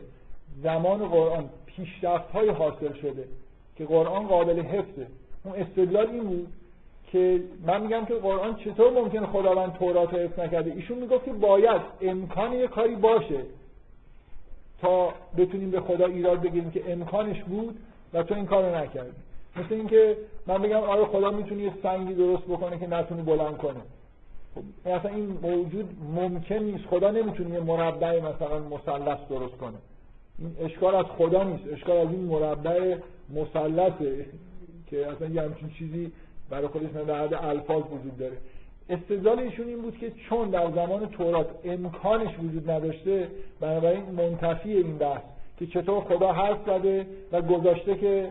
زمان 0.64 1.08
قرآن 1.08 1.50
پیشرفت 1.66 2.32
های 2.32 2.50
حاصل 2.50 2.94
شده 2.94 3.28
که 3.76 3.86
قرآن 3.86 4.28
قابل 4.28 4.60
حفظه. 4.60 5.08
اون 5.44 5.56
استدلال 5.56 6.08
این 6.08 6.24
بود 6.24 6.48
که 7.08 7.44
من 7.66 7.82
میگم 7.82 8.06
که 8.06 8.14
قرآن 8.14 8.56
چطور 8.56 8.92
ممکنه 8.92 9.28
خداوند 9.28 9.74
تورات 9.74 10.14
رو 10.14 10.20
حفظ 10.20 10.40
نکرده؟ 10.40 10.72
ایشون 10.72 10.98
می‌گفت 10.98 11.26
که 11.26 11.34
باید 11.34 11.82
امکان 12.02 12.54
یه 12.54 12.68
کاری 12.68 12.96
باشه 12.96 13.40
تا 14.82 15.14
بتونیم 15.38 15.72
به 15.72 15.82
خدا 15.82 16.06
ایراد 16.06 16.42
بگیریم 16.42 16.72
که 16.72 16.92
امکانش 16.92 17.44
بود 17.44 17.80
و 18.14 18.24
تو 18.24 18.36
این 18.36 18.46
کارو 18.46 18.76
نکردی. 18.76 19.12
مثل 19.56 19.74
اینکه 19.74 20.18
من 20.48 20.62
بگم 20.62 20.76
آره 20.76 21.06
خدا 21.06 21.32
می‌تونه 21.32 21.64
یه 21.64 21.72
سنگی 21.84 22.14
درست 22.14 22.44
بکنه 22.44 22.80
که 22.80 22.88
نتونه 22.88 23.24
بلند 23.24 23.58
کنه. 23.58 23.80
خب 24.56 24.90
اصلا 24.90 25.12
این 25.12 25.38
موجود 25.42 25.90
ممکن 26.16 26.56
نیست. 26.56 26.86
خدا 26.86 27.12
نمی‌تونه 27.12 27.54
یه 27.54 27.60
مربع 27.60 28.20
مثلا 28.20 28.60
مثلث 28.60 29.20
درست 29.30 29.58
کنه. 29.58 29.78
این 30.40 30.56
اشکال 30.62 30.96
از 30.96 31.06
خدا 31.06 31.44
نیست. 31.44 31.64
اشکال 31.74 31.98
از 31.98 32.08
این 32.08 32.22
مربع 32.22 32.96
مثلثه 33.30 34.26
که 34.88 35.08
اصلا 35.08 35.28
یه 35.28 35.42
همچین 35.42 35.70
چیزی 35.70 36.12
برای 36.50 36.68
خودش 36.68 36.90
در 37.08 37.46
الفاظ 37.46 37.84
وجود 37.84 38.18
داره. 38.18 38.38
استدلال 38.90 39.40
ایشون 39.40 39.68
این 39.68 39.82
بود 39.82 39.98
که 39.98 40.12
چون 40.30 40.50
در 40.50 40.72
زمان 40.72 41.10
تورات 41.10 41.48
امکانش 41.66 42.40
وجود 42.40 42.70
نداشته 42.70 43.28
بنابراین 43.60 44.04
منتفی 44.04 44.74
این 44.74 44.98
بحث 44.98 45.22
که 45.60 45.68
چطور 45.68 46.04
خدا 46.04 46.32
حرف 46.32 46.58
زده 46.66 47.06
و 47.32 47.42
گذاشته 47.42 47.96
که 47.96 48.30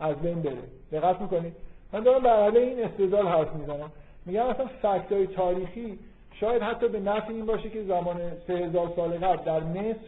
از 0.00 0.16
بین 0.16 0.42
بره. 0.42 0.56
دقت 0.92 1.20
می‌کنید؟ 1.20 1.52
من 1.92 2.00
دارم 2.00 2.22
بر 2.22 2.56
این 2.56 2.84
استدلال 2.84 3.26
حرف 3.26 3.54
می‌زنم. 3.54 3.90
میگم 4.26 4.46
مثلا 4.50 4.66
فکت 4.66 5.12
های 5.12 5.26
تاریخی 5.26 5.98
شاید 6.40 6.62
حتی 6.62 6.88
به 6.88 7.00
نفع 7.00 7.28
این 7.28 7.46
باشه 7.46 7.70
که 7.70 7.82
زمان 7.82 8.16
سه 8.46 8.52
هزار 8.52 8.92
سال 8.96 9.10
قبل 9.10 9.44
در 9.44 9.60
مصر 9.60 9.98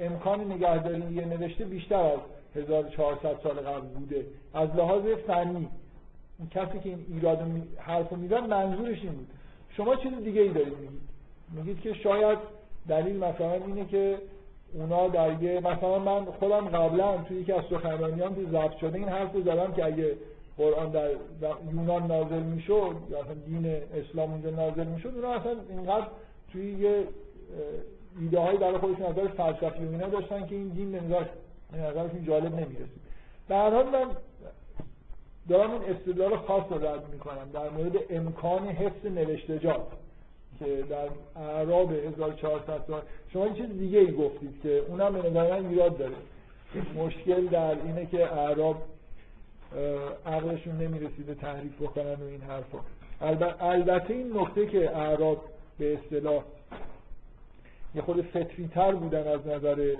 امکان 0.00 0.52
نگهداری 0.52 1.14
یه 1.14 1.24
نوشته 1.24 1.64
بیشتر 1.64 1.94
از 1.96 2.18
1400 2.54 3.36
سال 3.42 3.54
قبل 3.54 3.86
بوده. 3.86 4.26
از 4.54 4.68
لحاظ 4.76 5.02
فنی. 5.26 5.68
اون 6.38 6.48
کسی 6.48 6.78
که 6.78 6.88
این 6.88 7.06
ایراد 7.08 7.38
حرفو 7.78 8.16
میزن 8.16 8.46
منظورش 8.46 9.02
این 9.02 9.12
بود. 9.12 9.28
شما 9.76 9.96
چیز 9.96 10.12
دیگه 10.24 10.40
ای 10.40 10.48
دارید 10.48 10.78
میگید. 10.78 11.00
میگید 11.52 11.80
که 11.80 11.94
شاید 11.94 12.38
دلیل 12.88 13.16
مثلا 13.16 13.52
اینه 13.52 13.84
که 13.84 14.18
اونا 14.74 15.08
در 15.08 15.42
یه 15.42 15.60
مثلا 15.60 15.98
من 15.98 16.24
خودم 16.24 16.68
قبلا 16.68 17.16
توی 17.16 17.40
یکی 17.40 17.52
از 17.52 17.64
سخنرانیام 17.70 18.34
که 18.34 18.40
ضبط 18.50 18.76
شده 18.76 18.98
این 18.98 19.08
حرف 19.08 19.32
رو 19.32 19.42
زدم 19.42 19.72
که 19.72 19.84
اگه 19.84 20.16
قرآن 20.56 20.90
در 20.90 21.10
یونان 21.72 22.06
نازل 22.06 22.42
می‌شد 22.42 22.96
یا 23.10 23.20
اصلا 23.20 23.34
دین 23.34 23.66
اسلام 23.94 24.30
اونجا 24.30 24.50
نازل 24.50 24.86
می‌شد 24.86 25.12
اونا 25.14 25.32
اصلا 25.32 25.56
اینقدر 25.68 26.06
توی 26.52 26.72
یه 26.72 27.04
ایده 28.20 28.38
هایی 28.38 28.58
برای 28.58 28.78
خودشون 28.78 29.06
نظر 29.06 29.26
فلسفی 29.26 29.84
و 29.84 29.90
اینا 29.90 30.08
داشتن 30.08 30.46
که 30.46 30.54
این 30.54 30.68
دین 30.68 30.94
نظر 30.94 31.24
نظرشون 31.72 32.24
جالب 32.24 32.54
نمی‌رسید. 32.54 33.00
در 33.48 33.70
حال 33.70 33.86
من 33.86 34.06
دارم 35.48 35.70
این 35.70 35.82
استدلال 35.96 36.36
خاص 36.36 36.64
رو 36.70 36.86
رد 36.86 37.08
می‌کنم. 37.12 37.50
در 37.52 37.68
مورد 37.68 37.96
امکان 38.10 38.68
حفظ 38.68 39.06
نوشتجات 39.06 39.86
که 40.58 40.84
در 40.90 41.08
اعراب 41.36 41.92
1400 41.92 42.84
سال. 42.86 43.02
شما 43.32 43.44
این 43.44 43.54
چیز 43.54 43.78
دیگه 43.78 43.98
ای 43.98 44.12
گفتید 44.12 44.60
که 44.62 44.78
اونم 44.88 45.12
به 45.12 45.30
نظر 45.30 45.60
من 45.60 45.66
ایراد 45.68 45.98
داره. 45.98 46.14
مشکل 46.96 47.46
در 47.46 47.70
اینه 47.84 48.06
که 48.06 48.32
اعراب 48.32 48.76
عقلشون 50.26 50.76
نمی‌رسیده 50.76 51.34
تحریف 51.34 51.82
بکنن 51.82 52.14
و 52.14 52.24
این 52.24 52.40
حرفا. 52.40 52.78
البته 53.60 54.14
این 54.14 54.38
نکته 54.38 54.66
که 54.66 54.96
اعراب 54.96 55.44
به 55.78 55.94
اصطلاح 55.94 56.42
یه 57.94 58.02
خود 58.02 58.20
فطری 58.20 58.68
تر 58.74 58.94
بودن 58.94 59.28
از 59.28 59.46
نظر 59.46 59.94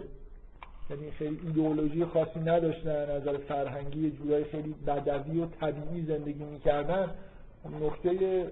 یعنی 0.90 1.10
خیلی 1.10 1.38
ایدئولوژی 1.46 2.04
خاصی 2.04 2.40
نداشتن 2.40 2.90
از 2.90 3.22
نظر 3.22 3.36
فرهنگی 3.38 4.10
جورای 4.10 4.44
خیلی 4.44 4.74
بدوی 4.86 5.40
و 5.40 5.46
طبیعی 5.46 6.06
زندگی 6.06 6.44
می‌کردن. 6.44 7.10
نکته 7.80 8.46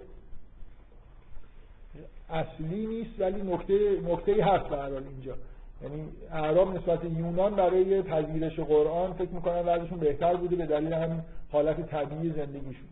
اصلی 2.30 2.86
نیست 2.86 3.20
ولی 3.20 3.42
نکته 3.42 4.00
نکته 4.00 4.44
هست 4.44 4.64
به 4.64 4.84
اینجا. 4.84 5.34
یعنی 5.82 6.08
اعراب 6.32 6.76
نسبت 6.76 7.04
یونان 7.04 7.54
برای 7.54 8.02
پذیرش 8.02 8.60
قرآن 8.60 9.12
فکر 9.12 9.30
می‌کنن 9.30 9.60
وضعشون 9.66 9.98
بهتر 9.98 10.36
بوده 10.36 10.56
به 10.56 10.66
دلیل 10.66 10.92
همین 10.92 11.22
حالت 11.52 11.90
طبیعی 11.90 12.32
زندگیشون. 12.32 12.88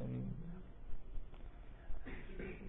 یعنی 0.00 0.22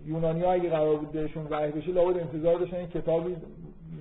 یونانی 0.06 0.42
ها 0.42 0.52
اگه 0.52 0.70
قرار 0.70 0.96
بود 0.96 1.12
بهشون 1.12 1.48
وحی 1.50 1.72
بشه 1.72 1.92
لابد 1.92 2.18
انتظار 2.18 2.60
داشتن 2.60 2.88
کتابی 2.88 3.36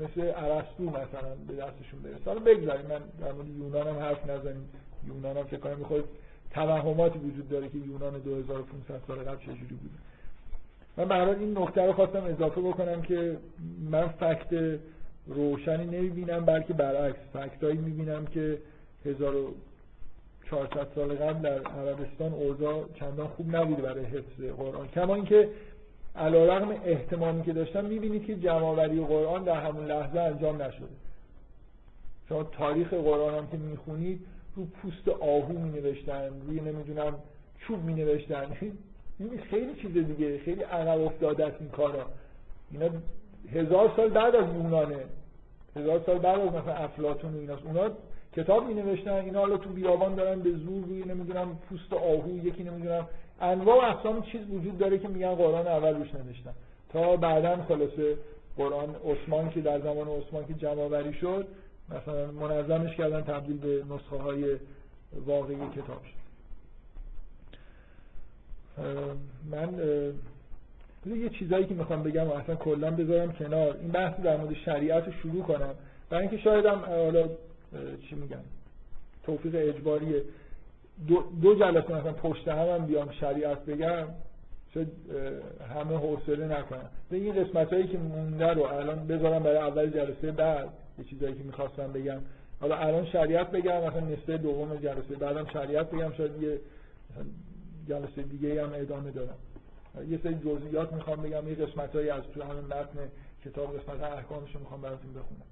مثل 0.01 0.33
ارسطو 0.37 0.83
مثلا 0.83 1.35
به 1.49 1.55
دستشون 1.55 2.03
برسه. 2.03 2.25
حالا 2.25 2.41
بگذاریم 2.41 2.87
من 2.87 3.01
در 3.21 3.33
مورد 3.33 3.49
یونان 3.49 3.89
هم 3.89 3.99
حرف 3.99 4.31
نزنیم. 4.31 4.69
یونان 5.07 5.37
هم 5.37 5.45
فکر 5.45 5.61
کنم 5.61 5.79
می‌خواد 5.79 6.05
توهماتی 6.51 7.19
وجود 7.19 7.49
داره 7.49 7.69
که 7.69 7.79
یونان 7.79 8.19
2500 8.19 9.01
سال 9.07 9.19
قبل 9.19 9.37
چجوری 9.37 9.75
بوده. 9.81 9.95
من 10.97 11.09
به 11.09 11.39
این 11.39 11.59
نکته 11.59 11.87
رو 11.87 11.93
خواستم 11.93 12.25
اضافه 12.25 12.61
بکنم 12.61 13.03
که 13.03 13.37
من 13.91 14.09
فکت 14.09 14.79
روشنی 15.27 15.85
نمی‌بینم 15.85 16.45
بلکه 16.45 16.73
برعکس 16.73 17.19
فکتایی 17.33 17.79
می‌بینم 17.79 18.27
که 18.27 18.59
1400 19.05 20.87
سال 20.95 21.15
قبل 21.15 21.43
در 21.43 21.63
عربستان 21.63 22.33
اوضاع 22.33 22.85
چندان 22.95 23.29
خوب 23.29 23.57
نبوده 23.57 23.83
برای 23.83 24.05
حفظ 24.05 24.43
قرآن. 24.57 24.89
کما 24.89 25.15
اینکه 25.15 25.49
علیرغم 26.17 26.69
احتمالی 26.85 27.43
که 27.43 27.53
داشتم 27.53 27.85
می‌بینید 27.85 28.27
که 28.27 28.37
جمعآوری 28.37 29.05
قرآن 29.05 29.45
در 29.45 29.61
همون 29.61 29.85
لحظه 29.85 30.21
انجام 30.21 30.63
نشده. 30.63 30.87
شما 32.29 32.43
تاریخ 32.43 32.95
قرآن 32.95 33.35
هم 33.35 33.47
که 33.47 33.57
می‌خونید 33.57 34.21
رو 34.57 34.65
پوست 34.65 35.09
آهو 35.09 35.53
می 35.53 35.81
نوشتن 35.81 36.31
روی 36.47 36.61
نمی‌دونم 36.61 37.15
چوب 37.59 37.85
می 37.85 37.95
این 39.21 39.41
خیلی 39.51 39.75
چیز 39.75 39.93
دیگه 39.93 40.39
خیلی 40.39 40.63
عقب 40.63 41.01
افتاده 41.01 41.47
است 41.47 41.57
این 41.61 41.71
کارا. 41.71 42.07
اینا 42.71 42.89
هزار 43.53 43.93
سال 43.97 44.09
بعد 44.09 44.37
از 44.37 44.55
یونانه. 44.55 45.05
هزار 45.77 46.03
سال 46.07 46.19
بعد 46.19 46.41
از 46.41 46.49
مثلا 46.49 46.75
افلاطون 46.75 47.49
و 47.49 47.53
اونا 47.65 47.91
کتاب 48.37 48.67
می 48.67 48.75
نوشتن 48.75 49.13
اینا 49.13 49.39
حالا 49.39 49.57
تو 49.57 49.71
بیابان 49.71 50.15
دارن 50.15 50.41
به 50.41 50.51
زور 50.51 50.85
روی 50.85 51.05
نمی‌دونم 51.05 51.59
پوست 51.69 51.93
آهو 51.93 52.47
یکی 52.47 52.63
نمی‌دونم 52.63 53.07
انواع 53.41 53.77
و 53.77 53.97
اقسام 53.97 54.23
چیز 54.23 54.41
وجود 54.51 54.79
داره 54.79 54.99
که 54.99 55.09
میگن 55.09 55.35
قرآن 55.35 55.67
اول 55.67 55.95
روش 55.95 56.15
نوشتن. 56.15 56.53
تا 56.93 57.17
بعدا 57.17 57.65
خلاصه 57.69 58.17
قرآن 58.57 58.97
عثمان 59.05 59.51
که 59.51 59.61
در 59.61 59.81
زمان 59.81 60.09
عثمان 60.09 60.47
که 60.47 60.55
جمع 60.55 61.13
شد 61.13 61.47
مثلا 61.91 62.33
منظمش 62.33 62.97
کردن 62.97 63.21
تبدیل 63.21 63.59
به 63.59 63.85
نسخه 63.95 64.17
های 64.17 64.57
واقعی 65.27 65.57
کتاب 65.57 66.03
شد. 66.05 66.21
من 69.51 69.75
یه 71.07 71.29
چیزایی 71.29 71.67
که 71.67 71.75
می‌خوام 71.75 72.03
بگم 72.03 72.29
و 72.29 72.33
اصلا 72.33 72.55
کلا 72.55 72.91
بذارم 72.91 73.33
کنار. 73.33 73.77
این 73.77 73.91
بحث 73.91 74.21
در 74.21 74.37
مورد 74.37 74.55
شریعت 74.55 75.07
رو 75.07 75.13
شروع 75.13 75.43
کنم. 75.43 75.75
برای 76.11 76.29
اینکه 76.29 76.43
شاید 76.43 76.67
هم 76.67 76.79
حالا 76.79 77.29
چی 78.09 78.15
میگم 78.15 78.41
توفیق 79.25 79.55
اجباریه. 79.55 80.23
دو, 81.43 81.55
جلسه 81.55 81.93
مثلا 81.93 82.13
پشت 82.13 82.49
هم, 82.49 82.69
هم 82.69 82.87
بیام 82.87 83.13
شریعت 83.13 83.65
بگم 83.65 84.07
شاید 84.75 84.89
همه 85.75 85.97
حوصله 85.97 86.59
نکنم 86.59 86.91
به 87.11 87.17
این 87.17 87.45
قسمت 87.45 87.73
هایی 87.73 87.87
که 87.87 87.99
مونده 87.99 88.47
رو 88.47 88.63
الان 88.63 89.07
بذارم 89.07 89.43
برای 89.43 89.57
اول 89.57 89.91
جلسه 89.91 90.31
بعد 90.33 90.69
یه 90.99 91.05
چیزایی 91.05 91.35
که 91.35 91.43
می‌خواستم 91.43 91.93
بگم. 91.93 92.21
حالا 92.61 92.77
الان 92.77 93.07
شریعت 93.07 93.51
بگم 93.51 93.81
مثلا 93.81 94.01
نصف 94.01 94.31
دوم 94.31 94.77
جلسه 94.77 95.17
بعدم 95.21 95.47
شریعت 95.53 95.91
بگم 95.91 96.13
شاید 96.13 96.43
یه 96.43 96.61
جلسه 97.89 98.23
دیگه 98.23 98.63
هم 98.65 98.73
ادامه 98.75 99.11
دارم. 99.11 99.37
یه 100.09 100.19
سری 100.23 100.35
جزئیات 100.35 100.93
می‌خوام 100.93 101.23
بگم 101.23 101.49
یه 101.49 101.55
قسمتایی 101.55 102.11
از 102.11 102.23
تو 102.35 102.43
همین 102.43 102.65
متن 102.65 103.11
کتاب 103.45 103.79
قسمت 103.79 104.03
احکامش 104.03 104.57
می‌خوام 104.57 104.81
براتون 104.81 105.11
بخونم. 105.11 105.43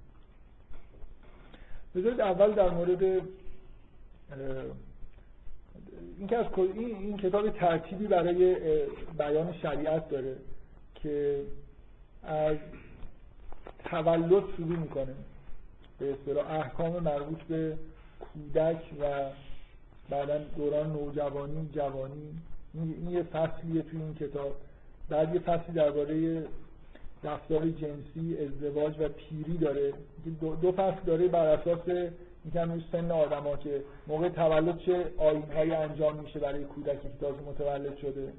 بذارید 1.94 2.20
اول 2.20 2.52
در 2.52 2.70
مورد 2.70 3.22
این 6.18 6.36
از 6.36 6.46
این, 6.56 6.96
این 6.96 7.16
کتاب 7.16 7.50
ترتیبی 7.50 8.06
برای 8.06 8.56
بیان 9.18 9.52
شریعت 9.52 10.08
داره 10.08 10.36
که 10.94 11.40
از 12.22 12.56
تولد 13.84 14.44
شروع 14.56 14.78
می‌کنه. 14.78 15.14
به 15.98 16.12
اصطلاح 16.12 16.52
احکام 16.52 17.02
مربوط 17.02 17.42
به 17.42 17.76
کودک 18.20 18.80
و 19.00 19.30
بعدا 20.10 20.38
دوران 20.56 20.92
نوجوانی 20.92 21.68
جوانی. 21.72 22.34
این 22.74 23.10
یه 23.10 23.22
فصلیه 23.22 23.82
توی 23.82 24.02
این 24.02 24.14
کتاب. 24.14 24.56
بعد 25.08 25.34
یه 25.34 25.40
فصلی 25.40 25.74
درباره 25.74 26.44
رفتار 27.24 27.70
جنسی 27.70 28.38
ازدواج 28.40 28.94
و 29.00 29.08
پیری 29.08 29.58
داره. 29.58 29.92
دو, 30.40 30.54
دو 30.56 30.72
فصل 30.72 31.00
داره 31.06 31.28
بر 31.28 31.46
اساس 31.46 31.80
میگن 32.48 32.70
روی 32.70 32.84
سن 32.92 33.10
آدما 33.10 33.56
که 33.56 33.82
موقع 34.06 34.28
تولد 34.28 34.78
چه 34.78 35.12
آینهایی 35.18 35.72
انجام 35.72 36.16
میشه 36.16 36.38
برای 36.38 36.64
کودکی 36.64 37.08
که 37.08 37.08
تازه 37.20 37.42
متولد 37.48 37.96
شده 37.96 38.32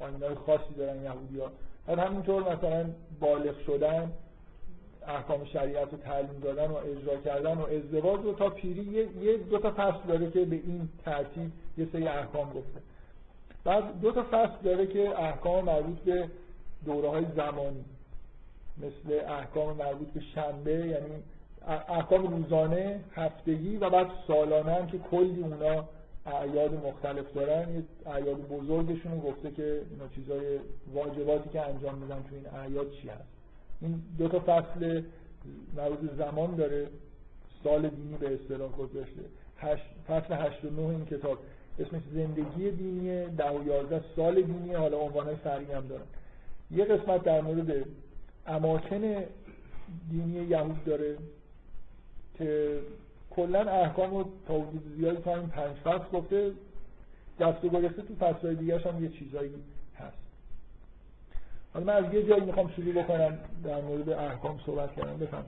آینهای 0.00 0.34
خاصی 0.34 0.74
دارن 0.78 1.02
یهودی 1.02 1.40
ها 1.40 1.50
بعد 1.86 1.98
همینطور 1.98 2.54
مثلا 2.54 2.86
بالغ 3.20 3.58
شدن 3.66 4.12
احکام 5.06 5.44
شریعت 5.44 5.92
رو 5.92 5.98
تعلیم 5.98 6.40
دادن 6.42 6.66
و 6.66 6.76
اجرا 6.76 7.16
کردن 7.16 7.58
و 7.58 7.62
ازدواج 7.62 8.24
و 8.24 8.34
تا 8.34 8.50
پیری 8.50 9.08
یه 9.22 9.36
دو 9.36 9.58
تا 9.58 9.70
فصل 9.70 10.08
داره 10.08 10.30
که 10.30 10.44
به 10.44 10.56
این 10.56 10.88
ترتیب 11.04 11.52
یه 11.78 11.88
سری 11.92 12.08
احکام 12.08 12.48
گفته. 12.48 12.80
بعد 13.64 14.00
دو 14.00 14.12
تا 14.12 14.22
فصل 14.22 14.56
داره 14.64 14.86
که 14.86 15.20
احکام 15.20 15.64
مربوط 15.64 15.98
به 15.98 16.28
دوره 16.84 17.08
های 17.08 17.24
زمانی 17.36 17.84
مثل 18.78 19.24
احکام 19.28 19.76
مربوط 19.76 20.08
به 20.08 20.20
شنبه 20.34 20.72
یعنی 20.72 21.22
احکام 21.66 22.26
روزانه 22.26 23.00
هفتگی 23.14 23.76
و 23.76 23.90
بعد 23.90 24.06
سالانه 24.26 24.72
هم 24.72 24.86
که 24.86 24.98
کلی 24.98 25.42
اونا 25.42 25.84
اعیاد 26.26 26.86
مختلف 26.86 27.32
دارن. 27.34 27.74
یه 27.74 27.82
اعیاد 28.06 28.48
بزرگشون 28.48 29.12
رو 29.12 29.20
گفته 29.20 29.50
که 29.50 29.82
اینا 29.90 30.08
چیزای 30.14 30.58
واجباتی 30.94 31.48
که 31.48 31.60
انجام 31.60 31.98
میدن 31.98 32.24
تو 32.30 32.34
این 32.34 32.46
اعیاد 32.46 32.90
چی 32.90 33.08
هست. 33.08 33.28
این 33.80 34.02
دو 34.18 34.28
تا 34.28 34.40
فصل 34.40 35.02
مربوط 35.76 36.10
زمان 36.18 36.56
داره. 36.56 36.86
سال 37.64 37.88
دینی 37.88 38.16
به 38.16 38.34
اصطلاح 38.34 38.72
گذاشته 38.72 39.20
فصل 40.08 40.34
8 40.34 40.64
و 40.64 40.70
9 40.70 40.80
این 40.80 41.06
کتاب. 41.06 41.38
اسمش 41.78 42.02
زندگی 42.14 42.70
دینی 42.70 43.26
ده 43.26 43.50
و 43.50 43.66
11 43.66 44.00
سال 44.16 44.42
دینی 44.42 44.74
حالا 44.74 44.98
عنوانهای 44.98 45.36
فرعی 45.36 45.72
هم 45.72 45.86
دارن 45.86 46.04
یه 46.70 46.84
قسمت 46.84 47.22
در 47.22 47.40
مورد 47.40 47.84
اماکن 48.46 49.24
دینی 50.10 50.44
یهود 50.44 50.84
داره. 50.84 51.16
که 52.38 52.80
کلا 53.30 53.60
احکام 53.60 54.16
رو 54.16 54.30
تا 54.48 54.54
حدود 54.54 54.94
زیادی 54.96 55.22
تا 55.22 55.36
این 55.36 55.48
پنج 55.48 55.76
فصل 55.76 56.08
گفته 56.12 56.52
دست 57.40 57.64
و 57.64 57.68
گریخته 57.68 58.02
تو 58.02 58.14
فصلهای 58.14 58.54
دیگه 58.54 58.78
هم 58.78 59.04
یه 59.04 59.10
چیزایی 59.10 59.54
هست. 59.98 60.16
حالا 61.74 61.86
من 61.86 62.06
از 62.06 62.14
یه 62.14 62.28
جایی 62.28 62.44
می‌خوام 62.44 62.72
شروع 62.76 63.02
بکنم 63.02 63.38
در 63.64 63.80
مورد 63.80 64.08
احکام 64.08 64.60
صحبت 64.66 64.94
کردم 64.94 65.16
بفهم. 65.16 65.44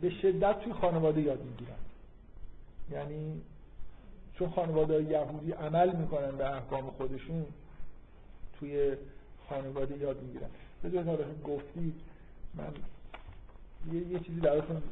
به 0.00 0.10
شدت 0.10 0.60
توی 0.60 0.72
خانواده 0.72 1.20
یاد 1.20 1.40
می‌گیرن. 1.44 1.74
یعنی 2.90 3.42
چون 4.40 4.50
خانواده 4.50 5.02
یهودی 5.02 5.52
عمل 5.52 5.96
می‌کنن 5.96 6.30
به 6.30 6.54
احکام 6.54 6.90
خودشون 6.90 7.46
توی 8.58 8.96
خانواده 9.48 9.98
یاد 9.98 10.22
می‌گیرن. 10.22 10.48
جای 10.82 10.98
حالا 10.98 11.24
گفتی 11.44 11.94
من 12.54 12.72
یه, 13.92 14.06
یه 14.06 14.18
چیزی 14.18 14.40
براتون 14.40 14.82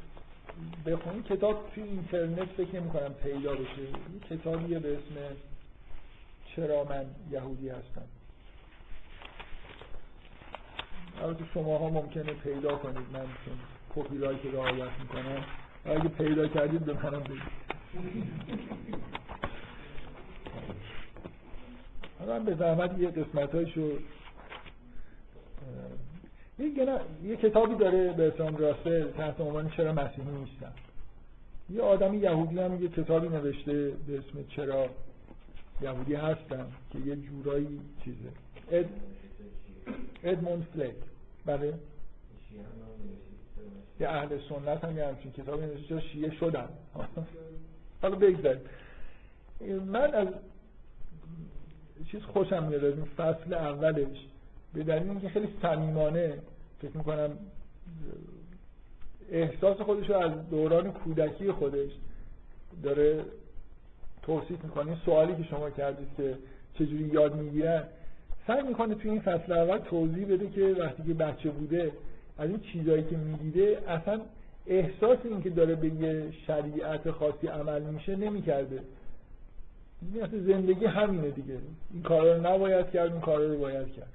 بخونید 0.87 1.25
کتاب 1.25 1.70
توی 1.75 1.83
اینترنت 1.83 2.49
فکر 2.49 2.81
نمی 2.81 2.91
کنم 2.91 3.15
پیدا 3.15 3.55
بشه. 3.55 3.83
یه 3.83 4.20
کتابیه 4.31 4.79
به 4.79 4.97
اسم 4.97 5.37
چرا 6.57 6.85
من 6.85 7.07
یهودی 7.31 7.69
هستم. 7.69 8.05
البته 11.23 11.45
شما 11.55 11.79
ها 11.79 11.91
ممکنه 11.91 12.33
پیدا 12.33 12.77
کنید. 12.77 13.07
من 13.12 13.27
چون 13.45 13.59
کپی 13.97 14.19
رایت 14.19 14.47
رعایت 14.47 14.91
می‌کنم. 15.01 15.45
اگه 15.85 16.09
پیدا 16.09 16.49
کردید 16.49 16.85
به 16.85 16.93
منم 16.93 17.20
بگید. 17.20 17.69
من 22.27 22.45
به 22.45 22.55
زحمت 22.55 22.99
یه 22.99 23.09
قسمت 23.09 23.55
هایشو 23.55 23.91
یه, 26.59 27.01
یه 27.25 27.37
کتابی 27.37 27.75
داره 27.75 28.13
به 28.13 28.29
اسم 28.29 28.57
راسل 28.57 29.11
تحت 29.11 29.41
عنوان 29.41 29.71
چرا 29.71 29.93
مسیحی 29.93 30.31
نیستم. 30.31 30.73
یه 31.71 31.83
آدمی 31.83 32.19
یهودی 32.19 32.59
هم 32.59 32.83
یه 32.83 32.89
کتابی 32.89 33.29
نوشته 33.29 33.93
به 34.07 34.19
اسم 34.19 34.45
چرا 34.49 34.87
یهودی 35.81 36.15
هستم 36.15 36.67
که 36.93 36.99
یه 36.99 37.17
جورایی 37.17 37.81
چیزه. 38.05 38.29
اد... 38.71 38.87
ادموند 40.25 40.67
فلیک. 40.75 40.95
بله. 41.47 41.75
یه 44.01 44.09
اهل 44.09 44.29
سنت 44.49 44.85
هم 44.85 44.97
یه 44.97 45.07
همچین 45.07 45.33
کتابی 45.33 45.67
نوشته 45.67 46.01
شیعه 46.01 46.31
شدن 46.31 46.69
حالا 48.03 48.17
بگذاریم. 48.17 48.61
من 49.87 50.15
از 50.15 50.29
چیز 52.11 52.23
خوشم 52.23 52.65
میاد 52.65 52.85
از 52.85 52.95
این 52.95 53.05
فصل 53.05 53.55
اولش. 53.55 54.27
به 54.75 54.83
دلیل 54.83 55.11
اینکه 55.11 55.29
خیلی 55.29 55.49
صمیمانه 55.63 56.39
فکر 56.83 56.97
می‌کنم 56.97 57.31
احساس 59.31 59.77
خودش 59.81 60.11
رو 60.11 60.17
از 60.17 60.51
دوران 60.51 60.93
کودکی 60.93 61.53
خودش 61.53 61.91
داره 62.83 63.25
توصیف 64.23 64.65
می‌کنه. 64.65 64.87
این 64.87 64.97
سوالی 65.05 65.37
که 65.37 65.43
شما 65.43 65.71
کردید 65.71 66.09
که 66.17 66.35
چجوری 66.75 67.05
یاد 67.05 67.37
می‌گیرن 67.37 67.85
سعی 68.47 68.63
می‌کنه 68.63 68.95
توی 68.95 69.11
این 69.11 69.21
فصل 69.21 69.53
اول 69.53 69.79
توضیح 69.79 70.27
بده 70.27 70.51
که 70.51 70.77
وقتی 70.79 71.03
که 71.03 71.15
بچه 71.15 71.51
بوده 71.51 71.93
از 72.39 72.51
این 72.51 72.61
چیزایی 72.61 73.05
که 73.05 73.17
می‌دیده 73.17 73.79
اصلا 73.89 74.21
احساس 74.67 75.19
این 75.25 75.43
که 75.43 75.51
داره 75.51 75.75
به 75.75 75.89
یه 75.89 76.33
شریعت 76.47 77.11
خاصی 77.11 77.47
عمل 77.47 77.83
میشه 77.83 78.17
نمی‌کرده. 78.17 78.83
مثل 80.03 80.41
زندگی 80.47 80.85
همینه 80.85 81.31
دیگه. 81.31 81.59
این 81.93 82.03
کارا 82.03 82.37
رو 82.37 82.47
نباید 82.47 82.91
کرد 82.91 83.12
این 83.12 83.20
کارا 83.20 83.47
رو 83.47 83.59
باید 83.59 83.87
کرد. 83.93 84.12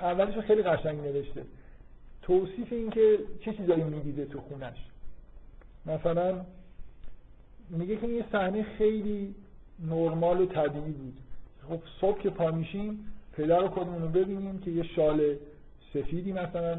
اولش 0.00 0.38
خیلی 0.38 0.62
قشنگ 0.62 1.00
نوشته. 1.00 1.42
توصیف 2.22 2.72
این 2.72 2.90
که 2.90 3.18
چه 3.40 3.52
چیزایی 3.52 3.84
می‌دیده 3.84 4.24
تو 4.24 4.40
خونش. 4.40 4.76
مثلا 5.86 6.40
میگه 7.70 7.96
که 7.96 8.06
یه 8.06 8.24
صحنه 8.32 8.62
خیلی 8.62 9.34
نرمال 9.86 10.40
و 10.40 10.46
طبیعی 10.46 10.92
بود. 10.92 11.18
خب 11.68 11.80
صبح 12.00 12.20
که 12.20 12.30
پا 12.30 12.50
میشیم 12.50 13.12
پدر 13.32 13.68
خودمون 13.68 14.02
رو 14.02 14.08
ببینیم 14.08 14.58
که 14.58 14.70
یه 14.70 14.82
شال 14.82 15.36
سفیدی 15.94 16.32
مثلا 16.32 16.78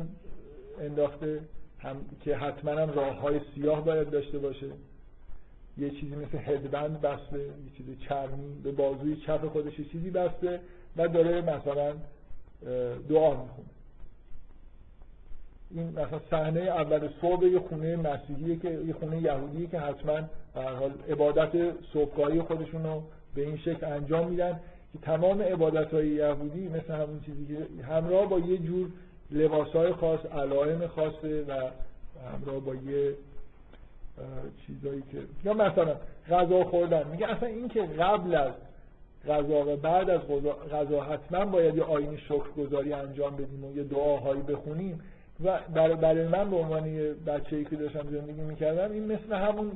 انداخته 0.82 1.40
هم 1.80 1.96
که 2.22 2.36
حتما 2.36 2.72
هم 2.72 2.90
راه 2.90 3.20
های 3.20 3.42
سیاه 3.56 3.86
باید 3.86 4.10
داشته 4.10 4.38
باشه. 4.38 4.68
یه 5.80 5.90
چیزی 5.90 6.16
مثل 6.16 6.38
هدبند 6.38 7.02
بسته 7.02 7.40
یه 7.40 7.72
چیز 7.78 7.86
چرمی 8.10 8.62
به 8.64 8.72
بازوی 8.72 9.16
چپ 9.16 9.48
خودش 9.48 9.80
یه 9.80 9.86
چیزی 9.86 10.10
بسته 10.10 10.60
و 10.98 11.08
داره 11.08 11.42
مثلا 11.42 11.94
دعا 13.10 13.30
می‌خونه. 13.30 13.70
این 15.72 15.90
مثلا 15.90 16.20
صحنه 16.30 16.60
اول 16.60 17.10
صبح 17.22 17.46
یه 17.46 17.60
خونه 17.60 17.96
مسیحیه 17.96 18.56
که 18.56 18.70
یه 18.70 18.94
خونه 18.94 19.22
یهودیه 19.22 19.68
که 19.68 19.80
حتما 19.80 20.22
به 20.56 20.62
حال 20.62 20.94
عبادت 21.10 21.52
صبحگاهی 21.94 22.42
خودشون 22.42 22.84
رو 22.84 23.04
به 23.36 23.42
این 23.42 23.58
شکل 23.58 23.86
انجام 23.86 24.28
میدن 24.28 24.60
که 24.94 25.00
تمام 25.02 25.42
عبادت 25.42 25.94
های 25.94 26.08
یهودی 26.08 26.68
مثل 26.68 26.94
همون 26.94 27.20
چیزی 27.26 27.46
که 27.48 27.84
همراه 27.84 28.30
با 28.30 28.40
یه 28.40 28.58
جور 28.58 28.90
لباس 29.32 29.68
های 29.68 29.94
خاص 29.94 30.26
علائم 30.26 30.88
خاصه 30.88 31.44
و 31.44 31.54
همراه 32.34 32.60
با 32.60 32.76
یه 32.76 33.14
چیزایی 34.68 35.04
که 35.12 35.18
یا 35.46 35.54
مثلا 35.54 35.96
غذا 36.30 36.64
خوردن. 36.64 37.08
میگه 37.12 37.28
اصلا 37.28 37.50
این 37.50 37.68
که 37.68 37.82
قبل 37.82 38.36
از 38.36 38.52
غذا 39.28 39.74
و 39.74 39.76
بعد 39.76 40.10
از 40.10 40.22
غذا 40.72 41.02
حتما 41.02 41.46
باید 41.46 41.76
یه 41.76 41.84
آین 41.84 42.18
شکرگزاری 42.18 42.94
انجام 42.94 43.36
بدیم 43.36 43.66
و 43.66 43.78
یه 43.78 43.84
دعاهایی 43.84 44.42
بخونیم. 44.42 45.02
و 45.44 45.60
برای 46.02 46.28
من 46.28 46.50
به 46.50 46.56
عنوان 46.56 46.86
یه 46.86 47.14
بچه 47.14 47.56
ای 47.56 47.66
که 47.66 47.76
داشتم 47.76 48.08
زندگی 48.12 48.42
می‌کردم 48.42 48.92
این 48.92 49.06
مثل 49.06 49.34
همون 49.34 49.72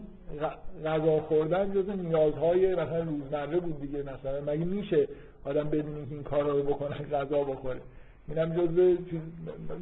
غذا 0.85 1.19
خوردن 1.19 1.73
جز 1.73 1.89
نیازهای 1.89 2.75
مثلا 2.75 3.03
روزمره 3.03 3.59
بود 3.59 3.81
دیگه 3.81 3.99
مثلا. 3.99 4.53
مگه 4.53 4.65
میشه 4.65 5.07
آدم 5.45 5.69
بدونی 5.69 6.05
که 6.05 6.15
این 6.15 6.23
کارا 6.23 6.51
رو 6.51 6.63
بکنه 6.63 6.95
غذا 6.95 7.43
بخوره؟ 7.43 7.81
اینم 8.27 8.53
جزء 8.53 8.95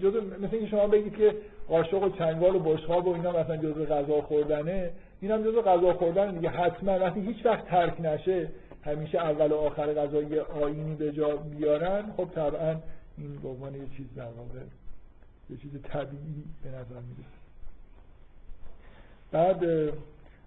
جزء 0.01 0.21
مثل 0.41 0.55
اینکه 0.55 0.67
شما 0.67 0.87
بگید 0.87 1.15
که 1.15 1.35
قاشق 1.71 2.03
و 2.03 2.09
چنگال 2.09 2.55
و 2.55 2.59
بشقاب 2.59 3.07
و 3.07 3.13
اینا 3.13 3.31
مثلا 3.31 3.57
جزء 3.57 3.85
غذا 3.85 4.21
خوردنه. 4.21 4.91
اینم 5.21 5.43
جزء 5.43 5.61
غذا 5.61 5.93
خوردن 5.93 6.31
دیگه 6.35 6.49
حتما 6.49 6.99
وقتی 6.99 7.21
هیچ 7.21 7.45
وقت 7.45 7.65
ترک 7.65 8.01
نشه 8.01 8.49
همیشه 8.85 9.17
اول 9.17 9.51
و 9.51 9.55
آخر 9.55 9.93
غذا 9.93 10.21
یه 10.21 10.41
آینی 10.41 10.95
به 10.95 11.11
جا 11.11 11.35
بیارن. 11.35 12.13
خب 12.17 12.29
طبعا 12.35 12.75
این 13.17 13.37
به 13.43 13.49
عنوان 13.49 13.75
یه 13.75 13.81
چیز 13.97 14.05
در 14.15 14.23
واقع 14.23 14.59
یه 15.49 15.57
چیز 15.57 15.71
طبیعی 15.83 16.43
به 16.63 16.69
نظر 16.69 17.01
می‌رسه. 17.09 17.41
بعد 19.31 19.63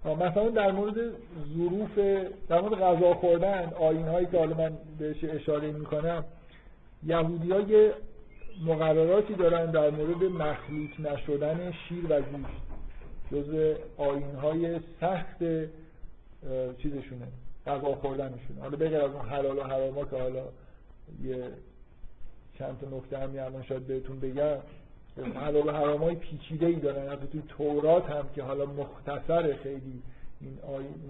مثلا 0.05 0.49
در 0.49 0.73
مورد 0.73 0.95
ظروف 1.57 1.99
در 2.49 2.61
مورد 2.61 2.75
غذا 2.75 3.15
خوردن 3.15 3.73
آین 3.81 4.09
هایی 4.09 4.27
که 4.27 4.39
حالا 4.39 4.57
من 4.57 4.73
بهش 4.99 5.25
اشاره 5.25 5.73
می‌کنم 5.73 6.25
یهودی 7.07 7.53
ها 7.53 7.61
یه 7.61 7.93
مقرراتی 8.63 9.35
دارن 9.35 9.71
در 9.71 9.91
مورد 9.91 10.23
مخلوط 10.23 11.01
نشدن 11.01 11.73
شیر 11.73 12.05
و 12.09 12.21
گوشت. 12.21 12.65
جز 13.33 13.75
آین 13.97 14.35
های 14.35 14.81
سخت 15.01 15.39
چیزشونه 16.79 17.27
غذا 17.67 17.95
خوردنشونه. 17.95 18.61
حالا 18.61 18.77
بغیر 18.77 19.01
از 19.01 19.11
اون 19.11 19.29
حلال 19.29 19.59
و 19.59 19.63
حراما 19.63 20.05
که 20.05 20.17
حالا 20.17 20.45
یه 21.23 21.51
چند 22.59 22.79
تا 22.81 22.97
نکته 22.97 23.19
هم 23.19 23.31
الان 23.31 23.63
شاید 23.63 23.87
بهتون 23.87 24.21
بگم 24.21 24.59
حلال 25.35 25.67
و 25.69 25.71
حرام 25.71 26.03
های 26.03 26.15
پیچیده 26.15 26.67
ای 26.67 26.75
دارن. 26.75 27.13
حتی 27.13 27.27
توی 27.27 27.43
تورات 27.49 28.11
هم 28.11 28.29
که 28.35 28.43
حالا 28.43 28.67
مختصر 28.67 29.57
خیلی 29.63 30.03
این 30.41 30.59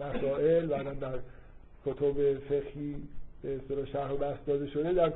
مسائل 0.01 0.67
بعدا 0.67 0.95
در 0.95 1.19
کتب 1.87 2.39
فقهی 2.39 2.97
به 3.43 3.57
اصطلاح 3.57 3.87
شرح 3.87 4.11
و 4.11 4.17
بحث 4.17 4.39
داده 4.47 4.67
شده 4.67 4.93
در 4.93 5.13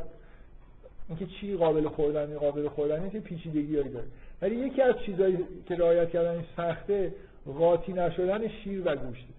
اینکه 1.08 1.26
چی 1.26 1.56
قابل 1.56 1.88
خوردنی 1.88 2.34
قابل 2.34 2.68
خوردنی 2.68 3.10
که 3.10 3.20
پیچیدگی 3.20 3.76
هایی 3.76 3.88
داره. 3.88 4.06
ولی 4.42 4.56
یکی 4.56 4.82
از 4.82 4.94
چیزهایی 5.06 5.38
که 5.66 5.74
رعایت 5.74 6.10
کردن 6.10 6.44
سخته 6.56 7.14
قاطی 7.58 7.92
نشدن 7.92 8.48
شیر 8.48 8.82
و 8.84 8.96
گوشته. 8.96 9.34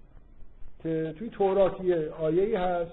که 0.84 1.14
توی 1.20 1.30
توراتی 1.30 1.94
آیه 1.94 2.60
هست 2.60 2.92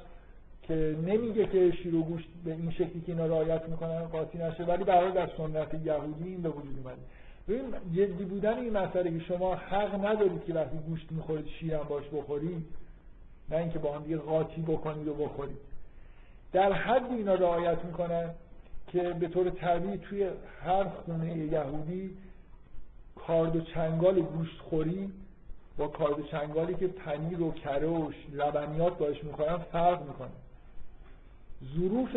که 0.63 0.97
نمیگه 1.07 1.47
که 1.47 1.73
شیر 1.83 1.95
و 1.95 2.03
گوشت 2.03 2.29
به 2.45 2.53
این 2.53 2.71
شکلی 2.71 3.01
که 3.07 3.13
اینا 3.13 3.27
رعایت 3.27 3.69
می‌کنن 3.69 4.05
قاطی 4.05 4.39
نشه 4.39 4.65
ولی 4.65 4.85
برای 4.85 5.13
در 5.13 5.31
سنت 5.37 5.75
یهودی 5.85 6.25
این 6.25 6.43
به 6.43 6.49
وجود 6.49 6.79
اومده. 6.79 7.01
ببین 7.49 7.75
جدی 7.95 8.25
بودن 8.25 8.59
این 8.59 8.73
مسئله 8.73 9.19
که 9.19 9.25
شما 9.25 9.55
حق 9.55 10.05
ندارید 10.05 10.45
که 10.45 10.55
وقتی 10.55 10.77
گوشت 10.77 11.13
می‌خورید 11.13 11.47
شیرم 11.47 11.87
باش 11.89 12.05
بخورید 12.13 12.67
نه 13.51 13.57
اینکه 13.57 13.79
با 13.79 13.93
هم 13.93 14.03
دیگه 14.03 14.17
قاطی 14.17 14.63
بکنید 14.63 15.09
و 15.09 15.15
بخورید. 15.15 15.57
در 16.53 16.73
حد 16.73 17.13
اینا 17.13 17.35
رعایت 17.35 17.85
می‌کنن 17.85 18.31
که 18.97 19.03
به 19.03 19.29
طور 19.29 19.51
طبیعی 19.51 19.99
توی 19.99 20.29
هر 20.65 20.85
خونه 20.85 21.37
یهودی 21.37 22.17
کارد 23.17 23.57
و 23.57 23.61
چنگال 23.61 24.21
گوشت 24.21 24.61
خوری 24.61 25.13
با 25.77 25.89
کارد 25.89 26.19
و 26.19 26.23
چنگالی 26.23 26.75
که 26.75 26.87
پنیر 26.87 27.43
و 27.43 27.53
کره 27.53 27.87
و 27.87 28.11
لبنیات 28.33 28.99
باش 28.99 29.25
می‌خورن 29.25 29.59
فرق 29.59 30.03
می‌کنه. 30.03 30.29
ظروف 31.77 32.17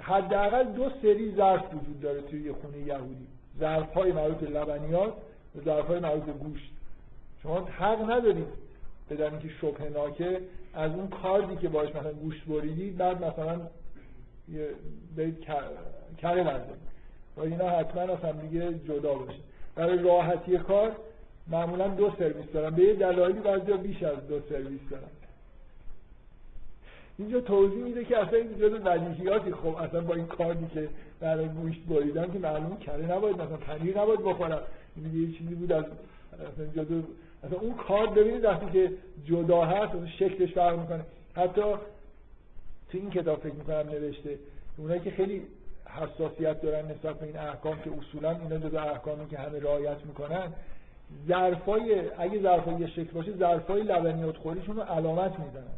حداقل 0.00 0.64
دو 0.64 0.90
سری 1.02 1.34
ظرف 1.36 1.74
وجود 1.74 2.00
داره 2.00 2.20
توی 2.20 2.42
یه 2.42 2.52
خونه 2.52 2.78
یهودی. 2.78 3.26
ظرف 3.58 3.94
های 3.94 4.12
مربوط 4.12 4.50
لبنیات 4.50 5.12
و 5.56 5.60
ظرف 5.64 5.86
های 5.86 5.98
مربوط 6.00 6.36
گوشت. 6.36 6.70
شما 7.42 7.60
حق 7.60 8.10
ندارید 8.10 8.46
بدن 9.10 9.38
که 9.38 9.48
شبه 9.48 10.40
از 10.74 10.92
اون 10.92 11.08
کاردی 11.08 11.56
که 11.56 11.68
باش 11.68 11.88
مثلا 11.88 12.12
گوشت 12.12 12.44
بریدی 12.44 12.90
بعد 12.90 13.24
مثلا 13.24 13.60
برید 15.16 15.40
کره 16.18 16.44
بردارید 16.44 16.90
و 17.36 17.40
اینا 17.40 17.70
حتما 17.70 18.02
از 18.02 18.18
هم 18.18 18.40
دیگه 18.40 18.74
جدا 18.88 19.14
باشه 19.14 19.38
برای 19.74 19.98
راحتی 19.98 20.58
کار 20.58 20.96
معمولا 21.48 21.88
دو 21.88 22.12
سرویس 22.18 22.46
دارن 22.52 22.74
به 22.74 22.82
یه 22.82 22.94
دلایلی 22.94 23.40
بعضی 23.40 23.72
بیش 23.72 24.02
از 24.02 24.28
دو 24.28 24.40
سرویس 24.48 24.80
دارن 24.90 25.08
اینجا 27.18 27.40
توضیح 27.40 27.82
میده 27.82 28.04
که 28.04 28.18
اصلا 28.18 28.38
این 28.38 28.58
جزء 28.58 28.78
بدیهیاتی 28.78 29.52
خب 29.52 29.66
اصلا 29.66 30.00
با 30.00 30.14
این 30.14 30.26
کاردی 30.26 30.66
که 30.74 30.88
برای 31.20 31.48
گوشت 31.48 31.80
بریدن 31.88 32.32
که 32.32 32.38
معلوم 32.38 32.76
کره 32.76 33.16
نباید 33.16 33.36
مثلا 33.36 33.56
پنیر 33.56 34.00
نباید 34.00 34.20
بخورم. 34.20 34.62
این 34.96 35.28
یه 35.28 35.38
چیزی 35.38 35.54
بود 35.54 35.72
از 35.72 35.84
اصلا 36.34 36.84
جزء 36.84 37.00
اصلا 37.44 37.58
اون 37.58 37.74
کار 37.74 38.06
ببینید 38.06 38.44
وقتی 38.44 38.66
که 38.72 38.92
جدا 39.24 39.64
هست 39.64 40.06
شکلش 40.18 40.52
فرق 40.52 40.78
می‌کنه. 40.78 41.04
حتی 41.36 41.62
تو 42.92 42.98
این 42.98 43.10
کتاب 43.10 43.40
فکر 43.40 43.54
می‌کنم 43.54 43.76
نوشته 43.76 44.38
اونایی 44.76 45.00
که 45.00 45.10
خیلی 45.10 45.42
حساسیت 45.86 46.60
دارن 46.60 46.90
نسبت 46.90 47.18
به 47.18 47.26
این 47.26 47.38
احکام 47.38 47.82
که 47.82 47.90
اصولا 47.98 48.30
اینا 48.30 48.68
جزء 48.68 48.78
احکامی 48.78 49.28
که 49.28 49.38
همه 49.38 49.60
رعایت 49.60 50.06
می‌کنن 50.06 50.52
ظرفای 51.28 52.10
اگه 52.18 52.42
ظرفای 52.42 52.74
یه 52.74 52.86
شکل 52.86 53.10
باشه 53.12 53.32
ظرفای 53.36 53.82
لبنیات 53.82 54.36
خوریشون 54.36 54.76
رو 54.76 54.82
علامت 54.82 55.38
می‌زنن. 55.38 55.74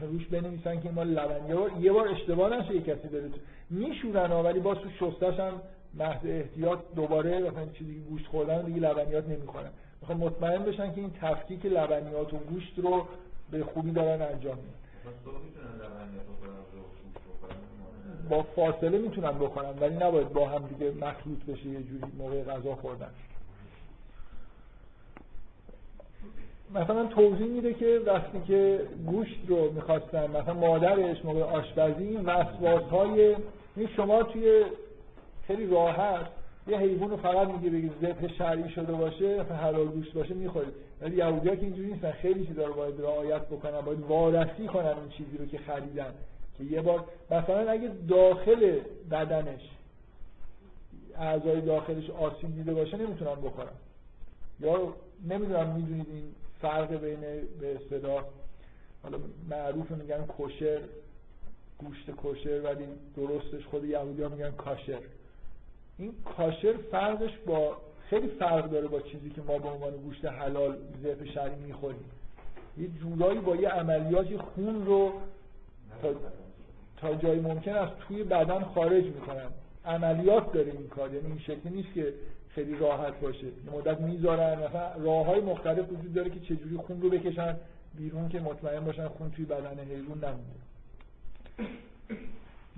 روش 0.00 0.26
بنویسن 0.26 0.80
که 0.80 0.90
ما 0.90 1.02
لبنیات 1.02 1.72
یه 1.80 1.92
بار 1.92 2.08
اشتباه 2.08 2.56
نشه 2.56 2.74
یه 2.74 2.80
کسی 2.80 3.08
داره 3.08 3.30
میشورن 3.70 4.32
ولی 4.32 4.60
باز 4.60 4.78
تو 4.78 4.90
شستش 4.90 5.40
هم 5.40 5.52
محض 5.94 6.26
احتیاط 6.26 6.78
دوباره 6.96 7.38
مثلا 7.38 7.66
چیزی 7.66 8.00
گوشت 8.00 8.26
خوردن 8.26 8.62
دیگه 8.62 8.80
لبنیات 8.80 9.28
نمی‌خورن. 9.28 9.70
می‌خوان 10.00 10.18
مطمئن 10.18 10.62
بشن 10.62 10.92
که 10.92 11.00
این 11.00 11.10
تفکیک 11.20 11.66
لبنیات 11.66 12.34
و 12.34 12.36
گوشت 12.36 12.78
رو 12.78 13.06
به 13.50 13.64
خوبی 13.64 13.90
دارن 13.90 14.22
انجام 14.22 14.56
میدن. 14.56 14.79
با 18.30 18.42
فاصله 18.42 18.98
می‌تونن 18.98 19.38
بخورن 19.38 19.78
ولی 19.80 19.94
نباید 19.94 20.32
با 20.32 20.48
هم 20.48 20.66
دیگه 20.66 20.90
مخلوط 20.90 21.44
بشه 21.48 21.66
یه 21.66 21.82
جوری 21.82 22.12
موقع 22.18 22.42
غذا 22.42 22.74
خوردن. 22.74 23.10
مثلا 26.74 27.06
توضیح 27.06 27.46
میده 27.46 27.74
که 27.74 28.00
وقتی 28.06 28.40
که 28.46 28.80
گوشت 29.06 29.40
رو 29.48 29.72
می‌خواستن 29.72 30.30
مثلا 30.30 30.54
مادرش 30.54 31.24
موقع 31.24 31.42
آشپزی 31.42 32.16
وسواس 32.16 32.82
های 32.82 33.36
شما 33.96 34.22
توی 34.22 34.64
خیلی 35.46 35.66
راحت 35.66 36.26
یه 36.66 36.78
حیوان 36.78 37.10
رو 37.10 37.16
فقط 37.16 37.48
میگه 37.48 37.70
بگید 37.70 37.92
ذبح 38.02 38.28
شرعی 38.38 38.70
شده 38.70 38.92
باشه 38.92 39.40
مثلا 39.40 39.56
حلال 39.56 39.86
گوشت 39.86 40.12
باشه 40.12 40.34
می‌خورید. 40.34 40.89
ولی 41.00 41.16
یهودی‌ها 41.16 41.56
که 41.56 41.62
اینجوری 41.62 41.92
نیستن. 41.92 42.10
خیلی 42.10 42.46
چیزا 42.46 42.64
رو 42.64 42.74
باید 42.74 43.00
رعایت 43.00 43.42
بکنن 43.42 43.80
باید 43.80 44.00
وارسی 44.00 44.66
کنن 44.66 44.86
اون 44.86 45.08
چیزی 45.08 45.36
رو 45.38 45.46
که 45.46 45.58
خریدن. 45.58 46.14
که 46.58 46.64
یه 46.64 46.80
بار 46.80 47.04
مثلا 47.30 47.70
اگه 47.70 47.90
داخل 48.08 48.80
بدنش 49.10 49.60
اعضای 51.18 51.60
داخلش 51.60 52.10
آسیب 52.10 52.54
دیده 52.54 52.74
باشه 52.74 52.96
نمی‌تونن 52.96 53.34
بخورن. 53.34 53.72
یا 54.60 54.94
نمی‌دونم 55.28 55.74
می‌دونید 55.76 56.06
این 56.08 56.24
فرق 56.62 56.94
بین 56.94 57.20
به 57.60 57.74
اصطلاح 57.74 58.24
حالا 59.02 59.18
معروف 59.50 59.90
میگن 59.90 60.26
کوشر 60.26 60.80
گوشت 61.78 62.10
کوشر 62.10 62.60
ولی 62.60 62.84
درستش 63.16 63.66
خود 63.66 63.84
یهودی 63.84 64.22
ها 64.22 64.28
میگن 64.28 64.50
کاشر. 64.50 65.00
این 65.98 66.12
کاشر 66.36 66.72
فرقش 66.90 67.38
با 67.46 67.76
خیلی 68.10 68.28
فرق 68.28 68.70
داره 68.70 68.88
با 68.88 69.00
چیزی 69.00 69.30
که 69.30 69.42
ما 69.42 69.58
به 69.58 69.68
عنوان 69.68 69.96
گوشت 69.96 70.24
حلال 70.24 70.76
ذبح 71.02 71.32
شرعی 71.34 71.60
می‌خوریم. 71.66 72.04
یه 72.78 72.88
جورایی 72.88 73.40
با 73.40 73.56
یه 73.56 73.68
عملیاتی 73.68 74.36
خون 74.36 74.86
رو 74.86 75.12
تا, 76.02 76.08
تا 76.96 77.14
جایی 77.14 77.40
ممکن 77.40 77.72
از 77.72 77.88
توی 78.08 78.24
بدن 78.24 78.64
خارج 78.64 79.04
می‌کنن. 79.04 79.46
عملیات 79.84 80.52
داره 80.52 80.72
این 80.72 80.88
کار 80.88 81.14
یعنی 81.14 81.26
این 81.26 81.38
شکلی 81.38 81.72
نیست 81.72 81.94
که 81.94 82.14
خیلی 82.48 82.78
راحت 82.78 83.20
باشه. 83.20 83.46
یه 83.46 83.52
مدت 83.72 84.00
می‌ذارن 84.00 84.58
مثلا 84.58 84.92
راه 85.04 85.26
های 85.26 85.40
مختلف 85.40 85.92
وجود 85.92 86.14
داره 86.14 86.30
که 86.30 86.40
چجوری 86.40 86.76
خون 86.76 87.02
رو 87.02 87.10
بکشن 87.10 87.56
بیرون 87.94 88.28
که 88.28 88.40
مطمئن 88.40 88.84
باشن 88.84 89.08
خون 89.08 89.30
توی 89.30 89.44
بدن 89.44 89.78
حیوان 89.78 90.18
نمونده. 90.18 90.60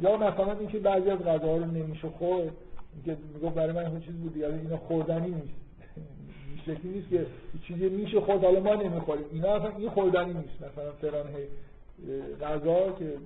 یا 0.01 0.17
مثلا 0.17 0.59
اینکه 0.59 0.79
بعضی 0.79 1.11
از 1.11 1.19
غذاها 1.19 1.57
رو 1.57 1.65
نمیشه 1.65 2.09
خورد. 2.09 2.53
که 3.05 3.17
می‌گفت 3.35 3.55
برای 3.55 3.73
من 3.73 4.01
چیز 4.01 4.15
بود 4.15 4.37
یعنی 4.37 4.59
اینا 4.59 4.77
خوردنی 4.77 5.31
نیست. 5.31 5.55
شکلی 6.67 6.93
نیست 6.93 7.09
که 7.11 7.27
چیزی 7.67 7.89
میشه 7.89 8.21
خورد 8.21 8.45
حالا 8.45 8.61
ما 8.61 8.75
نمی‌خوریم. 8.75 9.25
اینا 9.33 9.49
اصلا 9.49 9.77
این 9.77 9.91
خوردنی 9.91 10.33
نیست. 10.33 10.73
مثلا 10.73 10.93
فران 10.93 11.27
غذا 12.41 12.93
که 12.93 13.17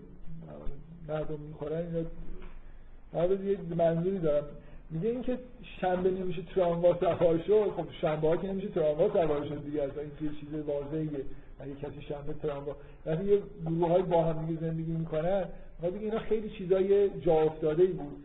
مردم 1.08 1.40
می‌خورن 1.48 1.76
اینا 1.76 3.44
یه 3.44 3.58
منظوری 3.76 4.18
دارم. 4.18 4.44
میگه 4.90 5.08
اینکه 5.08 5.38
شنبه 5.80 6.10
نمیشه 6.10 6.42
تراموا 6.54 6.98
سوار 7.00 7.38
شد. 7.46 7.70
خب 7.76 7.86
شنبه 8.00 8.28
ها 8.28 8.36
که 8.36 8.48
نمیشه 8.48 8.68
تراموا 8.68 9.08
سوار 9.08 9.46
شد 9.48 9.64
دیگه 9.64 9.82
اصلا 9.82 10.02
این 10.02 10.30
چیز 10.40 10.48
واضحیه. 10.66 11.24
اگه 11.60 11.74
کسی 11.74 12.02
شنبه 12.08 12.32
تراموا 12.42 12.76
وقتی 13.06 13.24
یه 13.24 13.38
گروه 13.66 13.88
های 13.88 14.02
با 14.02 14.24
هم 14.24 14.46
دیگه 14.46 14.60
زندگی 14.60 14.92
می‌کنن. 14.92 15.44
ما 15.82 15.90
دیگه 15.90 16.04
اینا 16.04 16.18
خیلی 16.18 16.50
چیزای 16.50 17.10
جا 17.20 17.32
افتاده 17.32 17.82
ای 17.82 17.92
بود. 17.92 18.16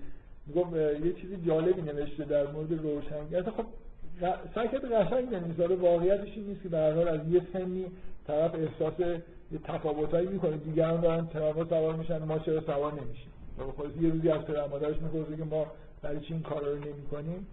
یه 1.05 1.13
چیزی 1.13 1.37
جالبی 1.47 1.81
نوشته 1.81 2.25
در 2.25 2.51
مورد 2.51 2.71
روشنگری 2.71 3.35
اصلا 3.35 3.51
خب 3.51 3.65
سکت 4.55 4.85
قشنگ 4.85 5.35
نمی‌ذاره 5.35 5.75
واقعیتش 5.75 6.27
این 6.35 6.45
نیست 6.45 6.63
که 6.63 6.69
به 6.69 6.77
حال 6.77 7.07
از 7.07 7.19
یه 7.29 7.41
سنی 7.53 7.85
طرف 8.27 8.55
احساس 8.55 8.99
یه 9.51 9.59
تفاوتایی 9.63 10.27
می‌کنه. 10.27 10.57
دیگران 10.57 11.01
دارن 11.01 11.27
تراموا 11.27 11.65
سوار 11.65 11.95
میشن 11.95 12.23
ما 12.23 12.39
چرا 12.39 12.61
سوار 12.61 12.93
نمیشیم؟ 12.93 13.31
خب 13.77 14.01
یه 14.03 14.09
روزی 14.09 14.29
از 14.29 14.41
پدر 14.41 14.67
مادرش 14.67 14.95
میگه 15.01 15.37
که 15.37 15.43
ما 15.43 15.65
برای 16.01 16.19
چی 16.19 16.33
این 16.33 16.43
کارا 16.43 16.73
رو 16.73 16.79
نمی 16.79 17.05
کنیم 17.11 17.47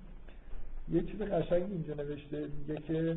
یه 0.92 1.02
چیز 1.02 1.22
قشنگ 1.22 1.62
اینجا 1.62 1.94
نوشته 1.94 2.46
میگه 2.58 2.82
که 2.82 3.16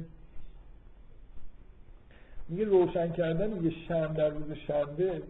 میگه 2.49 2.65
روشن 2.65 3.11
کردن 3.11 3.63
یه 3.65 3.71
شم 3.87 4.13
در 4.13 4.29
روز 4.29 4.51
شنبه 4.67 5.21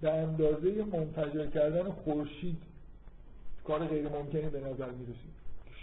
به 0.00 0.10
اندازه 0.10 0.84
منفجر 0.92 1.46
کردن 1.46 1.90
خورشید 1.90 2.62
کار 3.68 3.86
غیر 3.86 4.08
ممکنی 4.08 4.48
به 4.48 4.60
نظر 4.60 4.90
می‌رسید. 4.90 5.38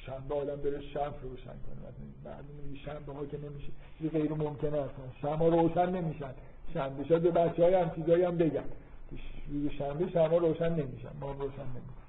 شنبه 0.06 0.36
آدم 0.36 0.56
بره 0.56 0.82
شم 0.82 1.14
روشن 1.24 1.44
کنه. 1.44 1.76
معلومه 2.26 2.80
شنبه 2.86 3.14
ها 3.14 3.26
که 3.26 3.38
نمیشه. 3.38 3.72
چیز 4.00 4.12
غیر 4.12 4.34
ممکنه 4.34 4.78
اصلا 4.78 5.06
شما 5.22 5.48
روشن 5.48 5.90
نمیشن. 5.90 6.34
شنبه 6.74 7.04
شاید 7.04 7.22
به 7.22 7.32
بچه 7.32 7.64
های 7.64 7.74
هم 7.74 7.92
چیزایی 7.96 8.24
هم 8.24 8.38
بگن. 8.38 8.64
روز 9.50 9.72
شنبه 9.72 10.10
شما 10.10 10.38
روشن 10.38 10.70
نمیشن. 10.70 11.10
ما 11.22 11.32
روشن 11.32 11.68
نمیشن. 11.76 12.06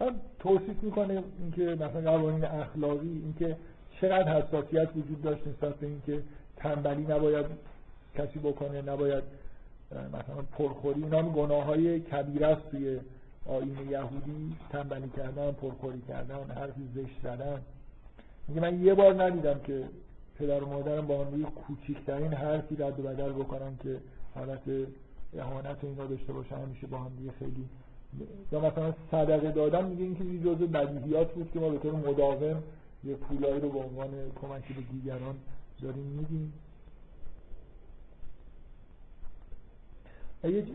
من 0.00 0.14
توصیف 0.38 0.82
می‌کنه 0.82 1.22
اینکه 1.38 1.62
مثلا 1.62 2.18
قوانین 2.18 2.44
اخلاقی 2.44 3.08
اینکه 3.08 3.56
چقدر 4.00 4.42
حساسیت 4.42 4.88
وجود 4.96 5.22
داشت 5.22 5.46
نسبت 5.46 5.74
به 5.74 5.86
اینکه 5.86 6.22
تنبلی 6.56 7.02
نباید 7.02 7.46
کسی 8.14 8.38
بکنه 8.38 8.82
نباید 8.82 9.24
مثلا 9.92 10.42
پرخوری. 10.52 11.02
اینا 11.02 11.22
گناه 11.22 11.64
های 11.64 12.00
کبیره 12.00 12.46
است 12.46 12.70
توی 12.70 13.00
آین 13.48 13.76
یهودی 13.90 14.56
تنبلی 14.70 15.08
کردن 15.16 15.52
پرخوری 15.52 16.02
کردن 16.08 16.50
حرفی 16.50 16.88
زشت 16.94 17.22
زدن. 17.22 17.60
میگه 18.48 18.60
من 18.60 18.82
یه 18.82 18.94
بار 18.94 19.22
ندیدم 19.22 19.60
که 19.60 19.84
پدر 20.38 20.62
و 20.62 20.68
مادرم 20.68 21.06
با 21.06 21.24
هم 21.24 21.42
کوچیکترین 21.42 22.32
حرفی 22.32 22.76
رد 22.76 23.00
و 23.00 23.02
بدل 23.02 23.32
بکنن 23.32 23.76
که 23.82 24.00
حالت 24.34 24.60
اهانت 25.38 25.84
اینا 25.84 26.06
داشته 26.06 26.32
باشن 26.32 26.56
همیشه 26.56 26.86
با 26.86 26.98
هم 26.98 27.10
دیگه 27.18 27.32
خیلی. 27.38 27.64
یا 28.52 28.60
مثلا 28.60 28.94
صدقه 29.10 29.50
دادن 29.50 29.84
میگه 29.84 30.04
اینکه 30.04 30.24
یه 30.24 30.38
جزء 30.38 30.66
بدیهیات 30.66 31.32
بود 31.32 31.50
که 31.52 31.60
ما 31.60 31.68
به 31.68 31.78
طور 31.78 31.92
مداوم 31.92 32.62
یه 33.04 33.14
پولایی 33.14 33.60
رو 33.60 33.68
به 33.68 33.78
عنوان 33.78 34.08
کمکی 34.42 34.74
به 34.74 34.80
دیگران 34.80 35.34
داریم 35.82 36.04
میدیم. 36.04 36.52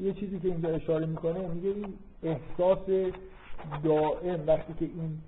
یه 0.01 0.13
چیزی 0.13 0.39
که 0.39 0.47
اینجا 0.47 0.69
اشاره 0.69 1.05
می‌کنه 1.05 1.47
میگه 1.47 1.69
این 1.69 1.93
احساس 2.23 3.11
دائم 3.83 4.43
وقتی 4.47 4.73
که 4.79 4.85
این 4.85 5.19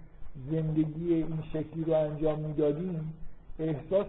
زندگی 0.52 1.14
این 1.14 1.40
شکلی 1.54 1.84
رو 1.84 1.94
انجام 1.94 2.40
می‌دادیم 2.40 3.14
احساس 3.60 4.08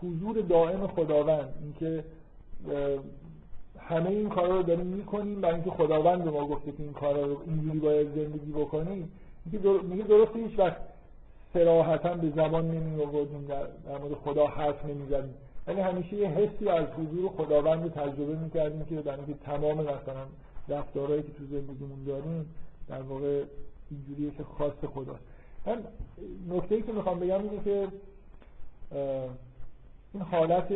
حضور 0.00 0.40
دائم 0.40 0.86
خداوند 0.86 1.48
اینکه 1.62 2.04
همه 3.78 4.10
این 4.10 4.28
کارا 4.28 4.56
رو 4.56 4.62
داریم 4.62 4.86
می‌کنیم 4.86 5.40
برای 5.40 5.54
اینکه 5.54 5.70
خداوند 5.70 6.24
به 6.24 6.30
ما 6.30 6.46
گفته 6.46 6.72
که 6.72 6.82
این 6.82 6.92
کارا 6.92 7.26
رو 7.26 7.40
اینجوری 7.46 7.78
باید 7.78 8.08
زندگی 8.14 8.52
بکنیم. 8.52 9.12
میگه 9.82 10.04
درسته 10.04 10.38
هیچ 10.38 10.58
وقت 10.58 10.76
سراحتا 11.54 12.14
به 12.14 12.30
زبان 12.30 12.70
نمی 12.70 13.02
آوردیم 13.02 13.46
در, 13.48 13.66
در 13.86 13.98
مورد 13.98 14.14
خدا 14.14 14.46
حرف 14.46 14.84
نمی‌زدیم. 14.84 15.34
ولی 15.66 15.80
همیشه 15.80 16.16
یه 16.16 16.28
حسی 16.28 16.68
از 16.68 16.86
حضور 16.86 17.30
خداوند 17.30 17.82
رو 17.82 17.88
تجربه 17.88 18.36
می‌کردیم 18.36 18.84
که 18.84 18.94
در 18.94 19.16
اینکه 19.16 19.34
تمام 19.34 19.80
مثلا 19.80 20.24
رفتارهایی 20.68 21.22
که 21.22 21.32
تو 21.32 21.44
زندگیمون 21.50 22.04
داریم 22.06 22.54
در 22.88 23.02
واقع 23.02 23.44
اینجوریه 23.90 24.30
که 24.30 24.44
خاص 24.44 24.72
خداست 24.94 25.22
من 25.66 25.78
نکته 26.48 26.74
ای 26.74 26.82
که 26.82 26.92
می‌خوام 26.92 27.20
بگم 27.20 27.42
اینه 27.42 27.64
که 27.64 27.88
این 30.14 30.22
حالت 30.22 30.72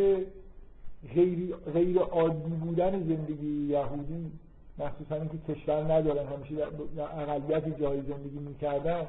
غیر, 1.15 1.56
غیر 1.74 1.98
عادی 1.98 2.51
بودن 2.51 2.90
زندگی 2.90 3.66
یهودی 3.66 4.31
مخصوصا 4.78 5.15
اینکه 5.15 5.39
کشور 5.55 5.93
ندارن 5.93 6.27
همیشه 6.27 6.55
در 6.97 7.20
اقلیت 7.20 7.81
جای 7.81 8.02
زندگی 8.02 8.39
می‌کردن 8.39 9.06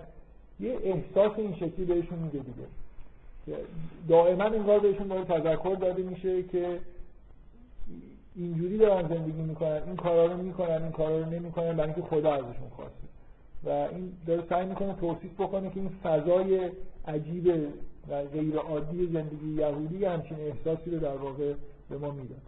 یه 0.59 0.77
احساس 0.83 1.31
این 1.37 1.55
شکلی 1.55 1.85
بهشون 1.85 2.19
میده 2.19 2.39
دیگه. 2.39 2.67
دائما 4.09 4.43
انگار 4.43 4.79
بهشون 4.79 5.07
داره 5.07 5.25
تذکر 5.25 5.75
داده 5.81 6.03
میشه 6.03 6.43
که 6.43 6.79
اینجوری 8.35 8.77
دارن 8.77 9.07
زندگی 9.07 9.41
می‌کنن 9.41 9.81
این 9.85 9.95
کارا 9.95 10.25
رو 10.25 10.37
می‌کنن 10.37 10.83
این 10.83 10.91
کارا 10.91 11.19
رو 11.19 11.25
نمی‌کنن 11.25 11.73
برای 11.73 11.93
اینکه 11.93 12.01
خدا 12.01 12.33
ازشون 12.33 12.69
خواسته. 12.75 13.07
و 13.63 13.69
این 13.69 14.11
داره 14.27 14.43
سعی 14.49 14.65
می‌کنه 14.65 14.93
توصیف 14.93 15.33
بکنه 15.39 15.69
که 15.69 15.79
این 15.79 15.89
فضای 16.03 16.69
عجیب 17.07 17.47
و 18.09 18.23
غیر 18.23 18.55
عادی 18.55 19.07
زندگی 19.13 19.53
یهودی 19.55 20.05
همچین 20.05 20.37
احساسی 20.39 20.91
رو 20.91 20.99
در 20.99 21.15
واقع 21.15 21.53
به 21.89 21.97
ما 21.97 22.11
می‌داد 22.11 22.41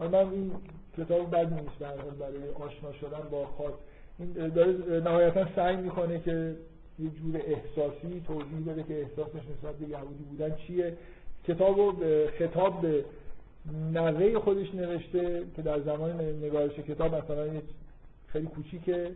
من 0.00 0.14
این 0.14 0.52
کتاب 0.96 1.30
بد 1.30 1.52
نیست 1.52 1.78
برای 2.18 2.48
آشنا 2.60 2.92
شدن 2.92 3.28
با 3.30 3.46
خاص. 3.46 3.74
این 4.18 4.32
داره 4.48 5.00
نهایتا 5.00 5.46
سعی 5.56 5.76
می‌کنه 5.76 6.20
که 6.20 6.56
یه 6.98 7.10
جور 7.10 7.36
احساسی 7.36 8.22
توضیح 8.26 8.60
بده 8.66 8.82
که 8.82 9.00
احساسش 9.00 9.40
نسبت 9.56 9.74
به 9.74 9.88
یهودی 9.88 10.24
بودن 10.24 10.56
چیه. 10.56 10.96
کتاب 11.44 11.76
خطاب 12.38 12.80
به 12.80 13.04
نوه 13.92 14.38
خودش 14.38 14.74
نوشته 14.74 15.42
که 15.56 15.62
در 15.62 15.80
زمان 15.80 16.20
نگارش 16.20 16.72
کتاب 16.72 17.14
مثلا 17.14 17.46
خیلی 18.26 18.46
کوچیکه 18.46 19.10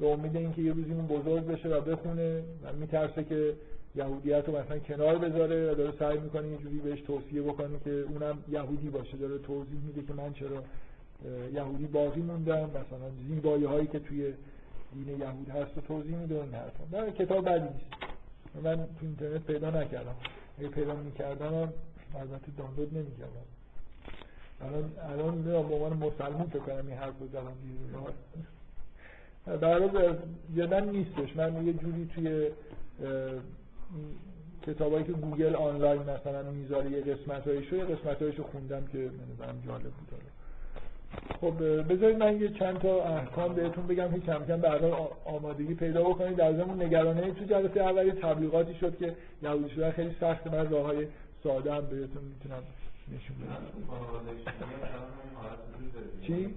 به 0.00 0.06
امید 0.06 0.36
اینکه 0.36 0.62
یه 0.62 0.72
روزی 0.72 0.92
اون 0.92 1.06
بزرگ 1.06 1.46
بشه 1.46 1.68
و 1.68 1.80
بخونه 1.80 2.42
و 2.62 2.72
میترسه 2.72 3.24
که 3.24 3.54
یهودیت 3.96 4.48
رو 4.48 4.58
مثلا 4.58 4.78
کنار 4.78 5.18
بذاره 5.18 5.72
و 5.72 5.74
داره 5.74 5.92
سعی 5.98 6.18
می‌کنه 6.18 6.48
یه 6.48 6.56
جوری 6.56 6.78
بهش 6.78 7.00
توصیه 7.00 7.42
بکنه 7.42 7.78
که 7.84 7.90
اونم 7.90 8.38
یهودی 8.48 8.88
باشه. 8.88 9.16
داره 9.16 9.38
توضیح 9.38 9.80
میده 9.86 10.02
که 10.02 10.12
من 10.12 10.32
چرا 10.32 10.62
یهودی 11.54 11.86
باقی 11.86 12.20
موندم 12.20 12.70
مثلا 12.70 13.10
زیبایی 13.28 13.64
هایی 13.64 13.86
که 13.86 13.98
توی 13.98 14.32
دین 14.94 15.20
یهود 15.20 15.48
هست 15.48 15.78
و 15.78 15.80
توضیح 15.80 16.16
میده 16.16 16.34
این 16.34 16.54
حرفا. 16.54 17.10
کتاب 17.10 17.44
بعدی 17.44 17.64
نیست. 17.64 17.86
من 18.64 18.76
تو 18.76 18.82
اینترنت 19.02 19.46
پیدا 19.46 19.70
نکردم. 19.70 20.16
اگه 20.58 20.68
پیدا 20.68 20.94
می‌کردم 20.94 21.72
البته 22.20 22.52
دانلود 22.58 22.94
نمی‌کردم. 22.94 23.55
الان 24.60 24.90
الان 25.12 25.42
به 25.42 25.56
عنوان 25.56 25.92
مسلمون 25.92 26.46
فکر 26.46 26.58
کنم 26.58 26.86
این 26.86 26.96
حرف 26.96 27.14
رو 27.20 27.26
زدم 27.26 27.52
در 29.60 30.14
جدا 30.56 30.80
نیستش. 30.80 31.36
من 31.36 31.66
یه 31.66 31.72
جوری 31.72 32.10
توی 32.14 32.50
کتابایی 34.66 35.04
که 35.04 35.12
گوگل 35.12 35.56
آنلاین 35.56 36.02
مثلا 36.02 36.50
می‌ذاره 36.50 36.90
یه 36.90 37.00
قسمت 37.00 37.48
هایشو 37.48 37.76
یه 37.76 37.84
قسمت 37.84 38.22
هایشو 38.22 38.42
خوندم 38.42 38.86
که 38.92 38.98
من 39.38 39.54
جالب 39.66 39.82
بود 39.82 40.12
خب 41.40 41.62
بذارید 41.92 42.16
من 42.16 42.40
یه 42.40 42.48
چند 42.48 42.78
تا 42.78 43.04
احکام 43.04 43.54
بهتون 43.54 43.86
بگم 43.86 44.12
که 44.12 44.20
کم 44.20 44.44
کم 44.44 44.60
بعدا 44.60 45.10
آمادگی 45.24 45.74
پیدا 45.74 46.02
بکنید. 46.02 46.36
در 46.36 46.52
ضمن 46.52 46.82
نگرانه 46.82 47.30
تو 47.32 47.44
جلسه 47.44 47.80
اولی 47.80 48.12
تبلیغاتی 48.12 48.74
شد 48.74 48.98
که 48.98 49.14
یهودی 49.42 49.74
شدن 49.74 49.90
خیلی 49.90 50.16
سخت 50.20 50.46
من 50.46 50.70
راه 50.70 50.86
های 50.86 51.06
ساده 51.42 51.74
هم 51.74 51.80
بهتون 51.80 52.22
می‌تونم 52.24 52.62
نشون 53.08 53.36
چی؟ 56.26 56.54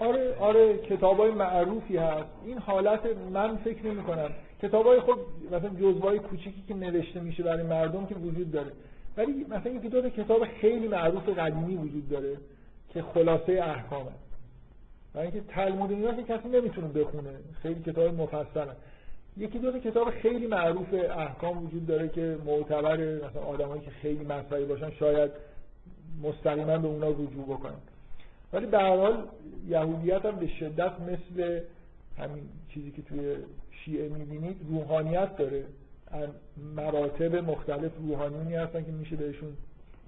آره 0.00 0.36
آره 0.38 0.78
کتاب 0.78 1.20
های 1.20 1.30
معروفی 1.30 1.96
هست. 1.96 2.28
این 2.46 2.58
حالت 2.58 3.00
من 3.32 3.56
فکر 3.56 3.86
نمی 3.86 4.02
کنم 4.02 4.30
کتاب 4.62 4.86
های 4.86 5.00
خود 5.00 5.18
مثلا 5.52 5.68
جزوای 5.68 6.18
کوچیکی 6.18 6.62
که 6.68 6.74
نوشته 6.74 7.20
میشه 7.20 7.42
برای 7.42 7.62
مردم 7.62 8.06
که 8.06 8.14
وجود 8.14 8.50
داره. 8.50 8.72
ولی 9.16 9.46
مثلا 9.48 9.72
یکی 9.72 9.88
دو 9.88 10.10
کتاب 10.10 10.44
خیلی 10.60 10.88
معروف 10.88 11.28
قدیمی 11.28 11.76
وجود 11.76 12.08
داره 12.08 12.36
که 12.88 13.02
خلاصه 13.02 13.52
احکام 13.52 14.06
هست 14.06 14.27
برای 15.14 15.26
اینکه 15.26 15.40
تلمود 15.48 15.90
اینا 15.90 16.14
که 16.14 16.22
کسی 16.22 16.48
نمی‌تونه 16.48 16.88
بخونه. 16.88 17.30
خیلی 17.62 17.82
کتاب 17.82 18.14
مفصل 18.14 18.66
یکی 19.36 19.58
دو 19.58 19.78
کتاب 19.78 20.10
خیلی 20.10 20.46
معروف 20.46 20.94
احکام 20.94 21.64
وجود 21.66 21.86
داره 21.86 22.08
که 22.08 22.38
معتبر 22.44 22.96
مثلا 22.96 23.42
آدمایی 23.42 23.82
که 23.82 23.90
خیلی 23.90 24.24
مطرحی 24.24 24.64
باشن 24.64 24.90
شاید 24.90 25.30
مستقیما 26.22 26.78
به 26.78 26.88
اونا 26.88 27.08
رجوع 27.08 27.44
بکنن. 27.48 27.80
ولی 28.52 28.66
به 28.66 28.78
هر 28.78 28.96
حال 28.96 29.26
یهودیت 29.68 30.24
هم 30.24 30.36
به 30.36 30.46
شدت 30.46 30.92
مثل 31.00 31.60
همین 32.18 32.42
چیزی 32.74 32.90
که 32.90 33.02
توی 33.02 33.36
شیعه 33.70 34.08
می‌بینید 34.08 34.56
روحانیت 34.68 35.36
داره. 35.36 35.64
مراتب 36.76 37.36
مختلف 37.36 37.92
روحانیونی 37.96 38.54
هستن 38.54 38.84
که 38.84 38.90
میشه 38.90 39.16
بهشون 39.16 39.56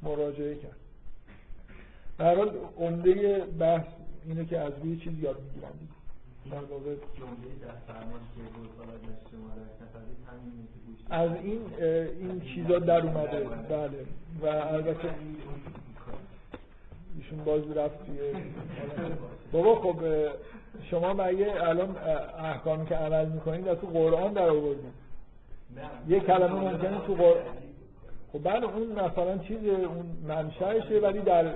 مراجعه 0.03 0.55
کرد. 0.55 0.77
به 2.19 2.25
هر 2.25 2.35
حال 2.35 2.51
عمده 2.79 3.45
بحث 3.59 3.87
اینه 4.27 4.45
که 4.45 4.59
از 4.59 4.73
روی 4.83 4.97
چیز 4.97 5.19
یاد 5.23 5.37
می‌گیرن 5.41 5.71
در 6.51 6.65
واقع 6.65 6.95
از 11.11 11.31
این 11.43 11.61
این 12.21 12.41
چیزا 12.41 12.79
در 12.79 13.07
اومده. 13.07 13.41
بله. 13.69 14.07
و 14.43 14.47
البته 14.47 15.09
ایشون 17.17 17.45
باز 17.45 17.77
رفت 17.77 18.07
توی 18.07 18.19
بابا 19.53 19.75
خب 19.75 19.97
شما 20.91 21.13
مگه 21.13 21.69
الان 21.69 21.97
احکامی 22.39 22.87
که 22.87 22.95
عمل 22.95 23.29
می‌کنید 23.29 23.69
از 23.69 23.79
تو 23.79 23.87
قرآن 23.87 24.33
در 24.33 24.49
آوردید. 24.49 25.01
یه 26.09 26.21
کلمه 26.21 26.55
ممکنه 26.55 27.01
تو 27.07 27.15
قرآن 27.15 27.45
خب 28.33 28.45
بله 28.45 28.77
اون 28.77 28.93
مثلا 28.93 29.39
چیز 29.39 29.65
اون 29.65 30.07
منشأشه 30.29 30.99
ولی 30.99 31.21
در 31.21 31.55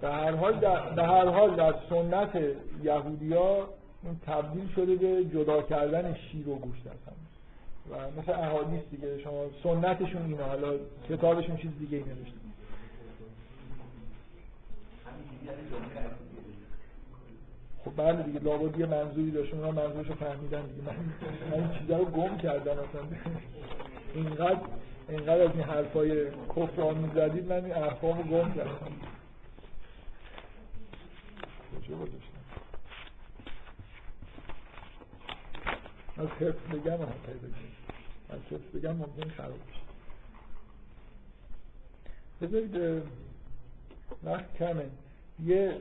به 0.00 0.08
هر 0.08 0.34
حال 0.34 0.60
در, 0.60 0.90
به 0.90 1.02
هر 1.02 1.28
حال 1.28 1.56
در 1.56 1.74
سنت 1.90 2.42
یهودیا 2.82 3.68
این 4.02 4.20
تبدیل 4.26 4.68
شده 4.76 4.96
به 4.96 5.24
جدا 5.24 5.62
کردن 5.62 6.14
شیر 6.14 6.48
و 6.48 6.58
گوشت 6.58 6.86
هستن 6.86 7.12
و 7.90 8.20
مثل 8.20 8.32
احادیث 8.32 8.80
دیگه 8.90 9.18
شما 9.18 9.44
سنتشون 9.62 10.22
اینه 10.22 10.42
حالا 10.42 10.72
کتابشون 11.08 11.56
چیز 11.56 11.70
دیگه 11.78 11.96
ای 11.96 12.04
نوشته. 12.04 12.36
خب 17.84 17.90
بله 17.96 18.22
دیگه 18.22 18.40
لابد 18.40 18.78
یه 18.78 18.86
منظوری 18.86 19.30
داشت 19.30 19.54
اونا 19.54 19.70
منظورشو 19.70 20.14
فهمیدن 20.14 20.62
دیگه. 20.62 20.82
من, 20.82 20.96
من 21.50 21.64
این 21.64 21.78
چیزا 21.78 21.96
رو 21.96 22.04
گم 22.04 22.36
کردم 22.36 22.72
اصلا. 22.72 23.02
اینقدر 24.14 24.60
اینقدر 25.12 25.42
از 25.42 25.50
این 25.54 25.62
حرفای 25.62 26.26
کفر 26.56 26.82
آمیز 26.82 27.44
من 27.48 27.64
این 27.64 27.74
احکام 27.74 28.18
رو 28.18 28.24
گم 28.24 28.52
کردم. 28.52 28.92
از 36.18 36.28
حفظ 36.28 36.74
بگم 36.74 36.92
هم 36.92 37.12
پیدا 37.26 37.48
از 38.30 38.40
حفظ 38.50 38.76
بگم 38.76 38.96
ممکن 38.96 39.28
خراب 39.36 39.58
بشه. 39.68 39.82
بذارید 42.42 43.02
وقت 44.24 44.56
کمه. 44.58 44.86
یه 45.44 45.76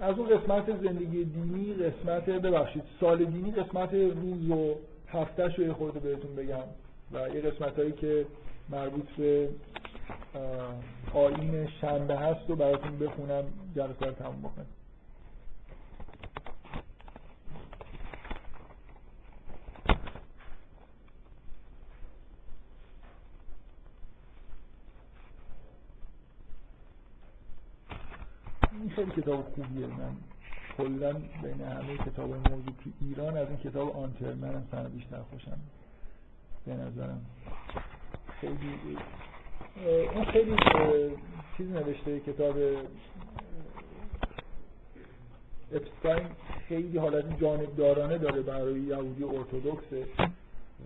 از 0.00 0.18
اون 0.18 0.38
قسمت 0.38 0.82
زندگی 0.82 1.24
دینی 1.24 1.74
قسمت 1.74 2.24
ببخشید 2.24 2.82
سال 3.00 3.24
دینی 3.24 3.50
قسمت 3.50 3.94
روز 3.94 4.50
و 4.50 4.74
هفتهش 5.08 5.58
رو 5.58 5.64
یه 5.64 5.72
خورده 5.72 6.00
بهتون 6.00 6.34
بگم. 6.34 6.64
و 7.14 7.34
یه 7.34 7.40
قسمت 7.40 7.78
هایی 7.78 7.92
که 7.92 8.26
مربوط 8.70 9.08
به 9.08 9.48
آین 11.14 11.68
شنبه 11.80 12.16
هست 12.16 12.50
و 12.50 12.56
براتون 12.56 12.98
بخونم 12.98 13.44
جلسه 13.76 14.06
رو 14.06 14.12
تموم 14.12 14.40
بکنم. 14.40 14.66
خیلی 28.96 29.10
کتاب 29.10 29.42
خوبیه. 29.54 29.86
من 29.86 30.16
کلا 30.76 31.12
بین 31.42 31.60
همه 31.60 31.96
کتاب 31.96 32.30
موجود 32.30 32.76
تو 32.84 32.90
ایران 33.00 33.36
از 33.36 33.48
این 33.48 33.58
کتاب 33.58 33.96
آنترمن 33.96 34.64
هم 34.72 34.88
بیشتر 34.88 35.22
خوشم 35.22 35.58
به 36.66 36.72
نظرم. 36.74 37.26
خیلی 38.40 38.96
اون 40.14 40.24
خیلی 40.24 40.56
چیز 41.56 41.70
نوشته 41.70 42.20
کتاب 42.20 42.56
اپستاین 45.72 46.26
خیلی 46.68 46.98
حالت 46.98 47.40
جانبدارانه 47.40 48.18
داره 48.18 48.42
برای 48.42 48.80
یهودی 48.80 49.24
ارتودکسه 49.24 50.06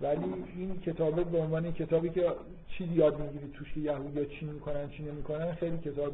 ولی 0.01 0.33
این 0.55 0.79
کتابه 0.79 1.23
به 1.23 1.37
عنوان 1.37 1.71
کتابی 1.73 2.09
که 2.09 2.31
چیزی 2.69 2.93
یاد 2.93 3.19
می‌گیری 3.19 3.51
توش 3.53 3.73
که 3.73 3.79
یهودی 3.79 4.25
چی 4.25 4.45
می‌کنن 4.45 4.89
چی 4.89 5.03
نمی‌کنن 5.03 5.51
خیلی 5.51 5.77
کتاب 5.77 6.13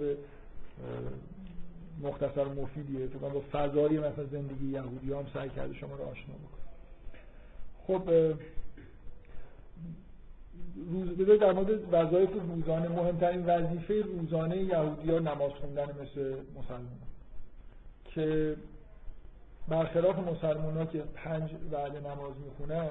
مختصر 2.03 2.45
مفیدیه. 2.45 3.07
تو 3.07 3.19
با 3.19 3.41
فضای 3.51 3.99
مثلا 3.99 4.25
زندگی 4.31 4.71
یهودی 4.71 5.13
هم 5.13 5.25
سعی 5.33 5.49
کرده 5.49 5.73
شما 5.73 5.95
رو 5.95 6.03
آشنا 6.03 6.35
بکنه. 6.35 6.65
خب 7.87 8.09
روز 10.91 11.09
بذار 11.09 11.37
در 11.37 11.51
مورد 11.51 11.93
وظایف 11.93 12.29
روزانه 12.49 12.87
مهمترین 12.87 13.45
وظیفه 13.45 14.01
روزانه 14.01 14.57
یهودی 14.57 15.11
ها 15.11 15.19
نماز 15.19 15.51
خوندن 15.51 15.83
مثل 15.83 16.35
مسلمان. 16.55 16.99
که 18.05 18.55
برخلاف 19.67 20.19
مسلمان 20.19 20.77
ها 20.77 20.85
که 20.85 21.03
پنج 21.15 21.51
وعده 21.71 21.99
نماز 21.99 22.33
می‌خونن 22.45 22.89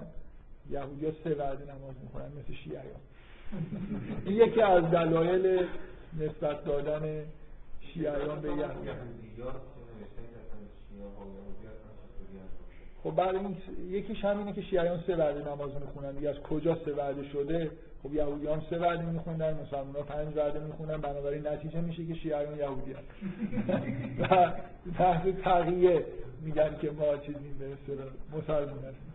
یهودی 0.70 1.06
ها 1.06 1.12
سه 1.24 1.34
وعده 1.34 1.64
نماز 1.64 1.94
می‌خونن 2.02 2.26
مثل 2.26 2.54
شیعیان 2.64 3.00
این 4.24 4.36
یکی 4.36 4.60
از 4.60 4.84
دلایل 4.84 5.66
نسبت 6.18 6.64
دادن 6.64 7.24
شیعیان 7.80 8.40
به 8.40 8.48
یهودی 8.48 8.90
خب 13.05 13.10
بعد 13.10 13.35
این 13.35 13.56
یکیش 13.90 14.24
همینه 14.24 14.52
که 14.52 14.62
شیعیان 14.62 15.01
سه 15.06 15.16
وعده 15.16 15.48
نماز 15.51 15.70
می‌خونن. 15.81 16.12
دیگه 16.12 16.31
از 16.31 16.40
کجا 16.40 16.78
سه 16.85 16.93
وعده 16.93 17.24
شده؟ 17.24 17.70
خب 18.02 18.14
یهودی 18.14 18.47
هم 18.47 18.62
سه 18.70 18.78
وعده 18.78 19.02
میخوندن 19.02 19.55
مسلمان 19.55 19.94
ها 19.94 20.02
پنج 20.02 20.36
وعده 20.36 20.60
می‌خونن 20.60 20.97
بنابراین 20.97 21.47
نتیجه 21.47 21.81
میشه 21.81 22.06
که 22.06 22.14
شیعیان 22.14 22.59
یهودی 22.59 22.93
هست 22.93 23.09
و 24.20 24.52
تحت 24.98 25.43
تقیه 25.43 26.05
میگن 26.43 26.76
که 26.81 26.90
ما 26.90 27.05
به 27.05 27.72
اصطلاح 27.72 28.09
مسلمان 28.39 28.78
هستیم. 28.78 29.12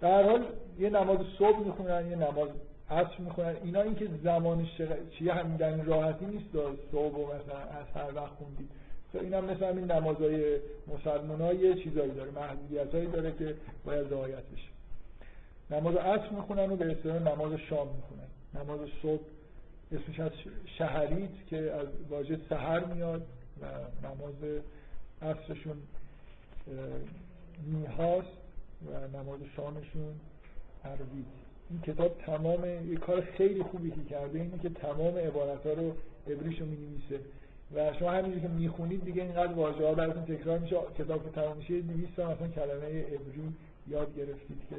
در 0.00 0.22
حال 0.22 0.44
یه 0.78 0.90
نماز 0.90 1.18
صبح 1.38 1.58
می‌خونن 1.66 2.10
یه 2.10 2.16
نماز 2.16 2.48
عصر 2.90 3.18
می‌خونن. 3.18 3.56
اینا 3.64 3.80
اینکه 3.80 4.08
زمانش 4.24 4.82
چیه 5.18 5.32
هم 5.32 5.46
میگن 5.46 5.84
راحتی 5.84 6.26
نیست. 6.26 6.44
صبح 6.92 7.14
و 7.14 7.26
مثلا 7.26 7.58
از 7.58 7.86
هر 7.94 8.14
وقت 8.14 8.32
خوندید. 8.32 8.70
این 9.18 9.34
هم 9.34 9.44
مثل 9.44 9.64
همین 9.64 9.90
نمازهای 9.90 10.56
مسلمان 10.88 11.60
یه 11.60 11.74
چیزایی 11.74 12.10
داره 12.10 12.30
محدودیت 12.30 12.94
هایی 12.94 13.06
داره 13.06 13.32
که 13.38 13.54
باید 13.84 14.12
رعایت 14.12 14.42
بشه. 14.42 14.68
نماز 15.70 15.96
عصر 15.96 16.30
می‌خونن 16.30 16.72
و 16.72 16.76
به 16.76 16.92
اصطلاح 16.92 17.22
نماز 17.22 17.52
شام 17.52 17.88
می‌خونن. 17.96 18.28
نماز 18.54 18.80
صبح 19.02 19.22
اسمش 19.92 20.20
از 20.20 20.30
شهریت 20.78 21.46
که 21.46 21.56
از 21.56 21.86
واژه 22.10 22.38
سحر 22.48 22.84
میاد 22.84 23.26
و 23.62 23.66
نماز 24.06 24.62
عصرشون 25.22 25.76
میهاست 27.66 28.28
و 28.86 29.18
نماز 29.18 29.40
شامشون 29.56 30.14
عربید 30.84 31.26
این 31.70 31.80
کتاب 31.80 32.18
تمام 32.26 32.90
یه 32.92 32.96
کار 32.96 33.20
خیلی 33.20 33.62
خوبی 33.62 33.90
که 33.90 34.04
کرده 34.10 34.40
اینه 34.40 34.58
که 34.58 34.68
تمام 34.68 35.16
عبارت 35.16 35.66
رو 35.66 35.94
ابریشو 36.26 36.64
می 36.64 36.76
نویسه 36.76 37.24
و 37.74 37.92
شما 37.98 38.10
همینجوری 38.10 38.40
که 38.40 38.48
می‌خونید 38.48 39.04
دیگه 39.04 39.22
اینقدر 39.22 39.52
واژه 39.52 39.86
ها 39.86 39.94
براتون 39.94 40.24
تکرار 40.24 40.58
میشه. 40.58 40.76
کتاب 40.98 41.24
که 41.24 41.30
تمام 41.30 41.56
میشه 41.56 41.80
200 41.80 42.16
تا 42.16 42.30
مثلا 42.30 42.48
کلمه 42.48 42.86
ابری 42.86 43.54
یاد 43.88 44.16
گرفتید 44.16 44.58
که 44.70 44.76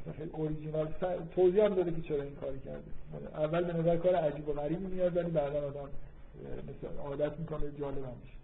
مثلا 0.00 0.12
خیلی 0.12 0.30
اوریجینال 0.30 0.88
توضیح 1.34 1.64
هم 1.64 1.74
داده 1.74 1.90
که 1.90 2.02
چرا 2.02 2.22
این 2.22 2.34
کاری 2.34 2.58
کرده. 2.58 2.82
اول 3.34 3.64
به 3.64 3.72
نظر 3.72 3.96
کار 3.96 4.14
عجیب 4.14 4.48
و 4.48 4.52
غریبی 4.52 4.86
میاد 4.86 5.16
ولی 5.16 5.30
بعدا 5.30 5.58
آدم 5.58 5.88
مثلا 6.68 7.02
عادت 7.02 7.38
می‌کنه 7.38 7.60
جالب 7.78 8.04
هم 8.04 8.12
میشه. 8.22 8.34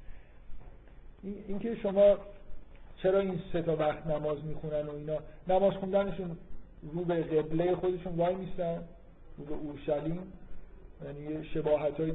این 1.22 1.34
اینکه 1.48 1.74
شما 1.74 2.16
چرا 2.96 3.18
این 3.18 3.40
سه 3.52 3.62
تا 3.62 3.76
وقت 3.76 4.06
نماز 4.06 4.44
می‌خونن 4.44 4.86
و 4.86 4.90
اینا. 4.90 5.18
نماز 5.48 5.74
خوندنشون 5.74 6.36
رو 6.92 7.04
به 7.04 7.22
قبله 7.22 7.74
خودشون 7.76 8.16
وای 8.16 8.34
میستن 8.34 8.82
رو 9.38 9.44
به 9.44 9.54
اورشلیم. 9.54 10.32
یعنی 11.04 11.44
شباهت 11.44 12.00
های 12.00 12.10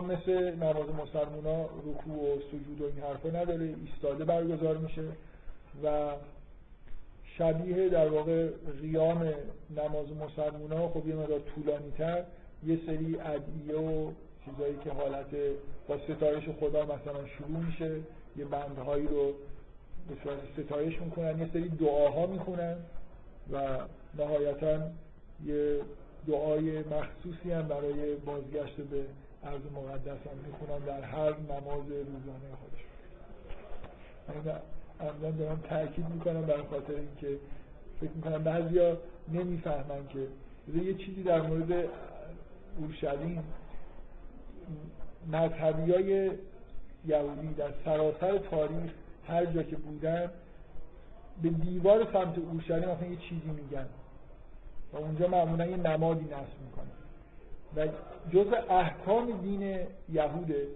مثل 0.00 0.54
نماز 0.54 0.88
مسلمان 0.88 1.44
ها 1.44 1.62
رکوع 1.62 2.14
و 2.14 2.40
سجود 2.50 2.80
و 2.80 2.84
این 2.84 2.98
حرفا 2.98 3.28
نداره 3.28 3.74
ایستاده 3.86 4.24
برگزار 4.24 4.76
میشه 4.76 5.02
و 5.84 6.12
شبیه 7.38 7.88
در 7.88 8.08
واقع 8.08 8.48
قیام 8.80 9.32
نماز 9.76 10.06
مسلمان 10.12 10.72
ها 10.72 10.88
خب 10.88 11.08
یه 11.08 11.14
مدار 11.14 11.40
طولانی 11.54 11.90
تر 11.98 12.24
یه 12.66 12.78
سری 12.86 13.20
ادعیه 13.20 13.76
و 13.76 14.10
چیزایی 14.44 14.78
که 14.84 14.90
حالت 14.90 15.26
با 15.88 15.98
ستایش 15.98 16.44
خدا 16.60 16.82
مثلا 16.82 17.26
شروع 17.26 17.64
میشه 17.66 17.96
یه 18.36 18.44
بندهایی 18.44 19.06
رو 19.06 19.32
به 20.08 20.14
صورت 20.24 20.38
ستایش 20.66 21.00
می‌کنن 21.00 21.38
یه 21.38 21.48
سری 21.52 21.68
دعاها 21.68 22.26
می‌خونن 22.26 22.76
و 23.52 23.78
نهایتا 24.18 24.80
یه 25.46 25.80
دعای 26.28 26.78
مخصوصی 26.78 27.52
هم 27.52 27.68
برای 27.68 28.14
بازگشت 28.16 28.76
به 28.76 29.04
عرض 29.44 29.60
مقدس 29.74 30.06
هم 30.26 30.38
می‌خونن 30.46 30.78
در 30.78 31.02
هر 31.02 31.30
نماز 31.30 31.84
روزانه 31.88 32.48
خودشون 32.60 32.88
من 35.22 35.30
دارم 35.30 35.60
تاکید 35.68 36.08
می‌کنم 36.08 36.42
برای 36.42 36.62
خاطر 36.62 36.94
اینکه 36.94 37.38
فکر 38.00 38.10
می‌کنم 38.10 38.44
بعضیا 38.44 38.96
نمی‌فهمن 39.32 40.08
که 40.08 40.26
یه 40.78 40.94
چیزی 40.94 41.22
در 41.22 41.42
مورد 41.42 41.88
اورشلیم 42.78 43.44
مذهبی 45.32 45.92
های 45.92 46.30
یهودی 47.06 47.54
در 47.56 47.70
سراسر 47.84 48.38
تاریخ 48.38 48.90
هر 49.28 49.44
جا 49.44 49.62
که 49.62 49.76
بودن 49.76 50.30
به 51.42 51.48
دیوار 51.48 52.04
سمت 52.12 52.38
اورشلیم 52.38 52.88
اصلا 52.88 53.08
یه 53.08 53.16
چیزی 53.16 53.50
میگن. 53.56 53.86
و 54.92 54.96
اونجا 54.96 55.28
معمولا 55.28 55.66
یه 55.66 55.76
نمادی 55.76 56.24
نصب 56.24 56.60
می‌کنن 56.64 56.88
و 57.76 57.88
جز 58.32 58.52
احکام 58.70 59.30
دین 59.42 59.78
یهوده 60.12 60.66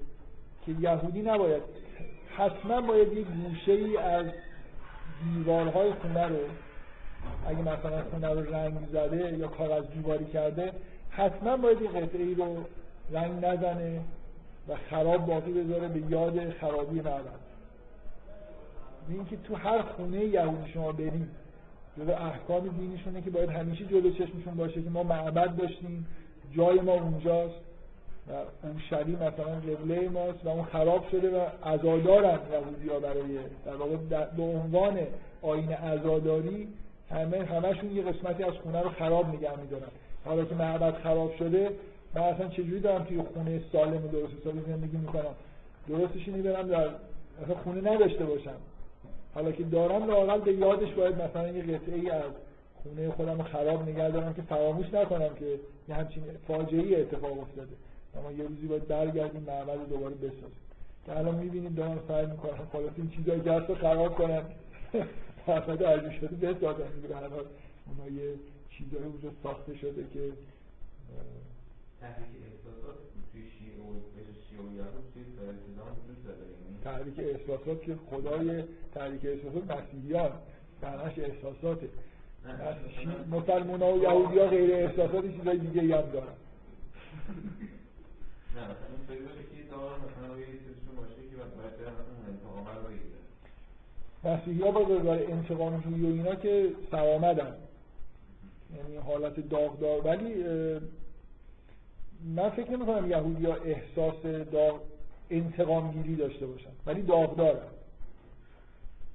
که 0.67 0.73
یهودی 0.81 1.23
نباید 1.23 1.63
حتما 2.37 2.81
باید 2.81 3.13
یک 3.13 3.27
گوشه 3.27 3.73
ای 3.73 3.97
از 3.97 4.27
دیوارهای 5.25 5.93
خونه 5.93 6.27
رو 6.27 6.39
اگه 7.47 7.61
مثلا 7.61 8.03
خونه 8.11 8.29
رو 8.29 8.55
رنگ 8.55 8.89
زده 8.93 9.39
یا 9.39 9.49
کاغذ 9.49 9.85
دیواری 9.95 10.25
کرده 10.25 10.73
حتما 11.11 11.57
باید 11.57 11.83
یک 11.83 11.91
قطعه 11.91 12.23
ای 12.23 12.35
رو 12.35 12.65
رنگ 13.13 13.45
نزنه 13.45 14.01
و 14.69 14.77
خراب 14.91 15.27
باقی 15.27 15.53
بذاره 15.53 15.89
به 15.89 16.01
یاد 16.11 16.51
خرابی 16.51 17.01
معبد 17.01 17.43
این 19.09 19.25
که 19.25 19.37
تو 19.37 19.55
هر 19.55 19.83
خونه 19.83 20.25
یهودی 20.25 20.69
شما 20.69 20.93
برید 20.93 21.42
جدا 21.99 22.17
احکام 22.17 22.69
دینیشونه 22.69 23.23
که 23.23 23.31
باید 23.31 23.51
همیشه 23.51 23.85
جلو 23.85 24.11
چشمشون 24.11 24.55
باشه 24.57 24.83
که 24.83 24.91
ما 24.91 25.03
معبد 25.03 25.57
داشتیم 25.57 26.07
جای 26.57 26.81
ما 26.81 26.93
اونجاست 26.93 27.55
و 28.29 28.33
اون 28.63 28.81
شری 28.91 29.13
مثلا 29.13 29.45
قبله 29.45 30.09
ماست 30.09 30.45
و 30.45 30.49
اون 30.49 30.65
خراب 30.65 31.05
شده 31.11 31.39
و 31.39 31.47
ازادارن 31.63 32.39
یهودی 32.53 32.89
ها 32.89 32.99
برای 32.99 33.39
در 33.65 33.77
واقع 33.77 33.97
به 34.37 34.43
عنوان 34.43 34.99
آین 35.43 35.75
ازاداری 35.75 36.69
همه 37.11 37.45
همشون 37.45 37.97
یه 37.97 38.03
قسمتی 38.03 38.43
از 38.43 38.53
خونه 38.53 38.81
رو 38.81 38.91
خراب 38.91 39.29
نگه 39.29 39.61
میدارن. 39.61 39.89
حالا 40.25 40.45
که 40.45 40.55
معبد 40.55 40.95
خراب 40.95 41.37
شده 41.39 41.71
من 42.15 42.23
اصلا 42.23 42.49
چجوری 42.49 42.81
دارم 42.81 43.05
توی 43.05 43.23
خونه 43.35 43.61
سالم 43.73 44.05
و 44.05 44.09
درست 44.09 44.33
حسابی 44.41 44.61
زندگی 44.67 44.97
می‌کنم؟ 44.97 45.35
درستش 45.89 46.29
اینه 46.29 46.43
برم 46.43 46.69
در 46.69 46.89
اصلا 47.43 47.55
خونه 47.65 47.93
نداشته 47.95 48.25
باشم. 48.25 48.57
حالا 49.35 49.53
که 49.53 49.63
دارم 49.63 50.07
لاقل 50.07 50.41
به 50.41 50.53
یادش 50.53 50.93
باید 50.93 51.23
مثلا 51.23 51.49
یه 51.49 51.63
قطعه 51.63 51.95
ای 51.95 52.11
از 52.11 52.33
خونه 52.83 53.11
خودم 53.11 53.43
خراب 53.43 53.89
نگه 53.89 54.11
دارم 54.11 54.35
که 54.35 54.43
فراموش 54.43 54.95
نکنم 54.95 55.35
که 55.35 55.61
یه 55.89 55.95
همچین 55.95 56.23
فاجعه 56.49 57.01
اتفاق 57.01 57.41
افتاده. 57.41 57.73
اما 58.17 58.33
یه 58.33 58.45
روزی 58.45 58.67
باید 58.67 58.89
برگردیم 58.89 59.43
معبد 59.43 59.79
رو 59.79 59.85
دوباره 59.85 60.15
بسازیم. 60.15 60.63
که 61.07 61.19
الان 61.19 61.35
می‌بینیم 61.35 61.75
دارم 61.75 62.01
سعی 62.09 62.27
می‌کنم 62.27 62.69
خلاص 62.73 62.93
این 62.97 63.11
چیزایی 63.11 63.41
که 63.41 63.53
رو 63.53 63.75
خراب 63.75 64.15
کنم 64.15 64.43
فرصت 65.47 65.83
ارزی 65.83 66.17
شده 66.21 66.37
بسازم 66.37 66.85
به 67.09 67.17
هر 67.17 67.29
حال 67.29 67.45
اونا 67.87 68.23
یه 68.23 68.35
چیزایی 68.71 69.05
اونجا 69.05 69.31
ساخته 69.43 69.77
شده 69.77 70.05
که 70.15 70.33
تحریک 75.33 75.59
احساسات 75.59 76.25
داره 76.25 76.45
تحریک 76.85 77.19
احساسات 77.19 77.83
که 77.83 77.97
خدای 78.11 78.65
تحریک 78.95 79.25
احساسات 79.25 79.71
مسیحیان. 79.71 80.33
معناش 80.83 81.19
احساساته. 81.19 81.89
مسلمان 83.31 83.83
ها 83.83 83.95
و 83.95 84.03
یهودی 84.03 84.39
ها 84.39 84.47
غیر 84.47 84.75
احساسات 84.75 85.37
چیزای 85.37 85.59
دیگه 85.59 85.83
هم 85.83 86.11
دارن. 86.11 86.27
نه 88.55 88.63
مثلا 88.65 88.87
این 89.09 89.19
که 89.27 89.71
دار 89.71 89.99
مثلا 89.99 90.39
یه 90.39 90.47
باشه 90.97 91.15
که 91.15 91.37
شاید 91.37 91.53
مثلا 91.53 92.29
انتقام 92.29 92.67
رو 92.67 92.89
بگیره 92.89 93.21
مسیحی 94.25 94.63
ها 94.63 94.71
با 94.71 94.81
روزگار 94.81 95.19
انتقام 95.19 95.81
جویی 95.81 96.05
و 96.05 96.07
اینا 96.07 96.35
که 96.35 96.73
سرآمدن. 96.91 97.55
یعنی 98.77 98.97
حالت 98.97 99.49
داغدار. 99.49 100.07
ولی 100.07 100.45
من 102.25 102.51
فکر 102.51 102.71
نمی 102.71 102.87
کنم 102.87 103.11
یهودی 103.11 103.47
ها 103.47 103.55
احساس 103.55 104.23
داغ 104.53 104.81
انتقام 105.31 105.93
گیری 105.93 106.17
داشته 106.17 106.47
باشن. 106.47 106.71
ولی 106.87 107.03
داغدارن 107.03 107.69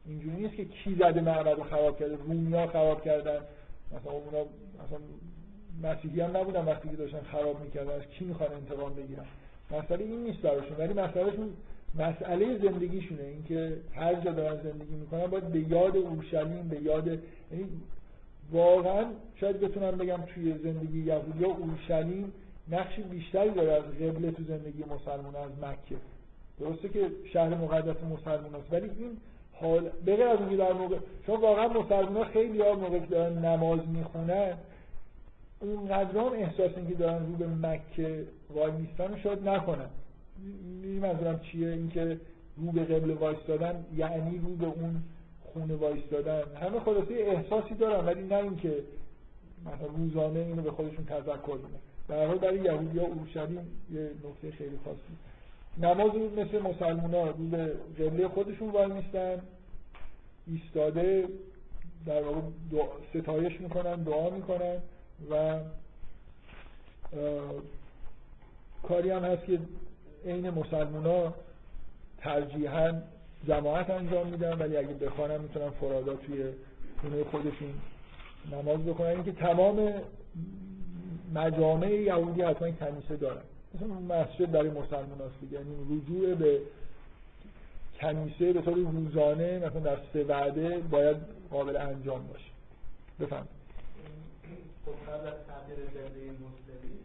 اینجوری 0.06 0.36
نیست 0.36 0.56
که 0.56 0.66
کی 0.66 0.96
زده 1.00 1.22
معبد 1.22 1.58
رو 1.58 1.64
خراب 1.64 2.00
کرده 2.00 2.16
رومی 2.16 2.54
ها 2.54 2.68
خراب 2.68 3.04
کردن. 3.04 3.40
مثلا 3.92 4.12
اونا 4.12 4.46
مثلا 4.86 5.00
مسیحی 5.84 6.22
هم 6.22 6.38
نبودن 6.38 6.66
وقتی 6.66 6.90
که 6.90 6.96
داشتن 6.96 7.22
خراب 7.32 7.62
می‌کردن 7.64 7.92
از 7.92 8.02
کی 8.02 8.26
می‌خوان 8.26 8.52
انتقام 8.52 8.94
بگیرن؟ 8.94 9.26
مسئله 9.72 10.04
این 10.04 10.24
نیست 10.24 10.42
براشون. 10.42 10.78
ولی 10.78 10.94
مسئلهشون 10.94 11.50
مسئله 11.96 12.58
زندگیشونه. 12.58 13.24
اینکه 13.24 13.78
هر 13.96 14.16
جا 14.16 14.32
دارن 14.32 14.64
زندگی 14.64 14.96
می‌کنن 14.96 15.28
باید 15.28 15.48
به 15.48 15.60
یاد 15.60 15.98
اورشلیم 15.98 16.68
به 16.68 16.82
یاد 16.82 17.08
یعنی 17.08 17.66
واقعا 18.52 19.06
شاید 19.36 19.60
بتونم 19.60 19.92
بگم 19.92 20.18
توی 20.18 20.58
زندگی 20.64 21.04
یهودی 21.04 21.44
ها 21.44 21.52
اورشلیم 21.52 22.34
نقشی 22.72 23.02
بیشتری 23.02 23.50
داره 23.50 23.72
از 23.72 23.84
قبله 23.84 24.32
تو 24.32 24.44
زندگی 24.44 24.84
مسلمان 24.84 25.36
از 25.36 25.52
مکه. 25.62 25.96
درسته 26.60 26.90
که 26.90 27.12
شهر 27.34 27.50
مقدس 27.50 28.04
مسلمان 28.04 28.56
است 28.56 28.74
ولی 28.74 28.90
این 29.00 29.18
حال 29.54 29.90
بغیر 30.08 30.28
از 30.28 30.40
اینکه 30.40 30.58
در 30.58 30.74
موقع 30.74 30.98
چون 31.26 31.42
واقعا 31.42 31.68
مسلمان 31.68 32.24
خیلی 32.28 32.62
ها 32.62 32.74
موقع 32.74 33.00
که 33.00 33.06
دارن 33.06 33.46
نماز 33.46 33.80
می‌خونن 33.88 34.58
اونقدر 35.60 36.20
هم 36.20 36.34
احساس 36.34 36.72
اینکه 36.78 36.94
دارن 36.94 37.26
رو 37.26 37.36
به 37.36 37.48
مکه 37.48 38.26
وای 38.50 38.72
میستن 38.72 39.20
شاید 39.24 39.50
نکنن. 39.50 39.90
این 40.84 41.00
منظورم 41.00 41.40
چیه؟ 41.40 41.68
اینکه 41.68 42.20
رو 42.58 42.72
به 42.72 42.84
قبله 42.84 43.14
وایستادن 43.14 43.86
یعنی 43.96 44.38
رو 44.38 44.56
به 44.56 44.66
اون 44.66 45.04
خونه 45.54 45.76
وایستادن. 45.76 46.42
همه 46.62 46.80
خلاصه 46.80 47.14
احساسی 47.14 47.76
دارن 47.76 48.06
ولی 48.06 48.24
نه 48.24 48.36
اینکه 48.36 48.74
مثلا 49.66 49.88
روزانه 49.98 50.40
اینو 50.40 50.62
به 50.62 50.72
خودشون 50.72 51.06
تذکر 51.06 51.58
بدن 51.58 51.80
در 52.10 52.28
حال 52.28 52.38
برای 52.38 52.60
یهودی 52.60 53.00
ها 53.00 53.06
اورشلیم 53.06 53.68
یه 53.92 54.02
نکته 54.02 54.58
خیلی 54.58 54.80
خاصی. 54.86 55.00
نماز 55.78 56.12
رو 56.16 56.40
مثل 56.40 56.60
مسلمان 56.62 57.14
ها 57.14 57.28
رو 57.28 57.34
به 57.34 57.74
قبله 58.00 58.28
خودشون 58.28 58.70
وای 58.70 58.92
میستن 58.92 59.42
ایستاده 60.48 61.28
در 62.06 62.22
واقع 62.22 62.42
ستایش 63.14 63.62
می‌کنن 63.62 63.96
دعا 63.96 64.30
می‌کنن 64.30 64.78
و 65.32 65.60
کاری 68.84 69.10
هم 69.10 69.24
هست 69.24 69.46
که 69.46 69.60
عین 70.26 70.50
مسلمان 70.50 71.06
ها 71.06 71.34
ترجیحاً 72.18 73.02
جماعت 73.48 73.90
انجام 73.90 74.28
میدن 74.28 74.54
ولی 74.54 74.78
اگه 74.78 74.94
بخوانم 74.94 75.42
می‌تونن 75.42 75.70
فرادا 75.70 76.16
توی 76.16 76.44
خونه 77.02 77.24
خودشون 77.24 77.74
نماز 78.52 78.80
بکنن 78.86 79.08
اینکه 79.08 79.32
تمام 79.32 79.94
مجامع 81.34 81.92
یهودی 81.92 82.42
حتما 82.42 82.72
کنیسه 82.72 83.18
دارن. 83.18 83.42
مثلا 83.76 83.88
مسجد 83.88 84.52
برای 84.52 84.70
مسلمان 84.70 85.22
هست. 85.22 85.54
یعنی 85.54 85.76
رجوع 85.92 86.36
به 86.36 86.62
کنیسه 88.02 88.54
به 88.54 88.62
طور 88.62 88.76
روزانه 88.76 89.60
مثلا 89.60 89.80
در 89.80 89.98
سه 90.14 90.24
وعده 90.24 90.78
باید 90.78 91.18
قابل 91.52 91.78
انجام 91.78 92.28
باشه. 92.28 92.52
بفهم 93.20 93.48
خب 94.86 95.12
قبل 95.12 95.28
از 95.28 95.34
تغییر 95.48 95.80
زنده 95.94 96.32
مسلمی 96.32 96.98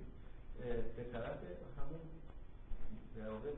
به 0.97 1.03
طرف 1.13 1.39
همون 1.79 2.01
در 3.17 3.31
واقع 3.31 3.49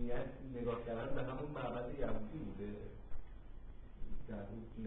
نیت 0.00 0.60
نگاه 0.60 0.84
کردن 0.86 1.14
به 1.14 1.22
همون 1.22 1.50
معبد 1.54 1.98
یهودی 2.00 2.38
بوده. 2.38 2.72
در 4.28 4.34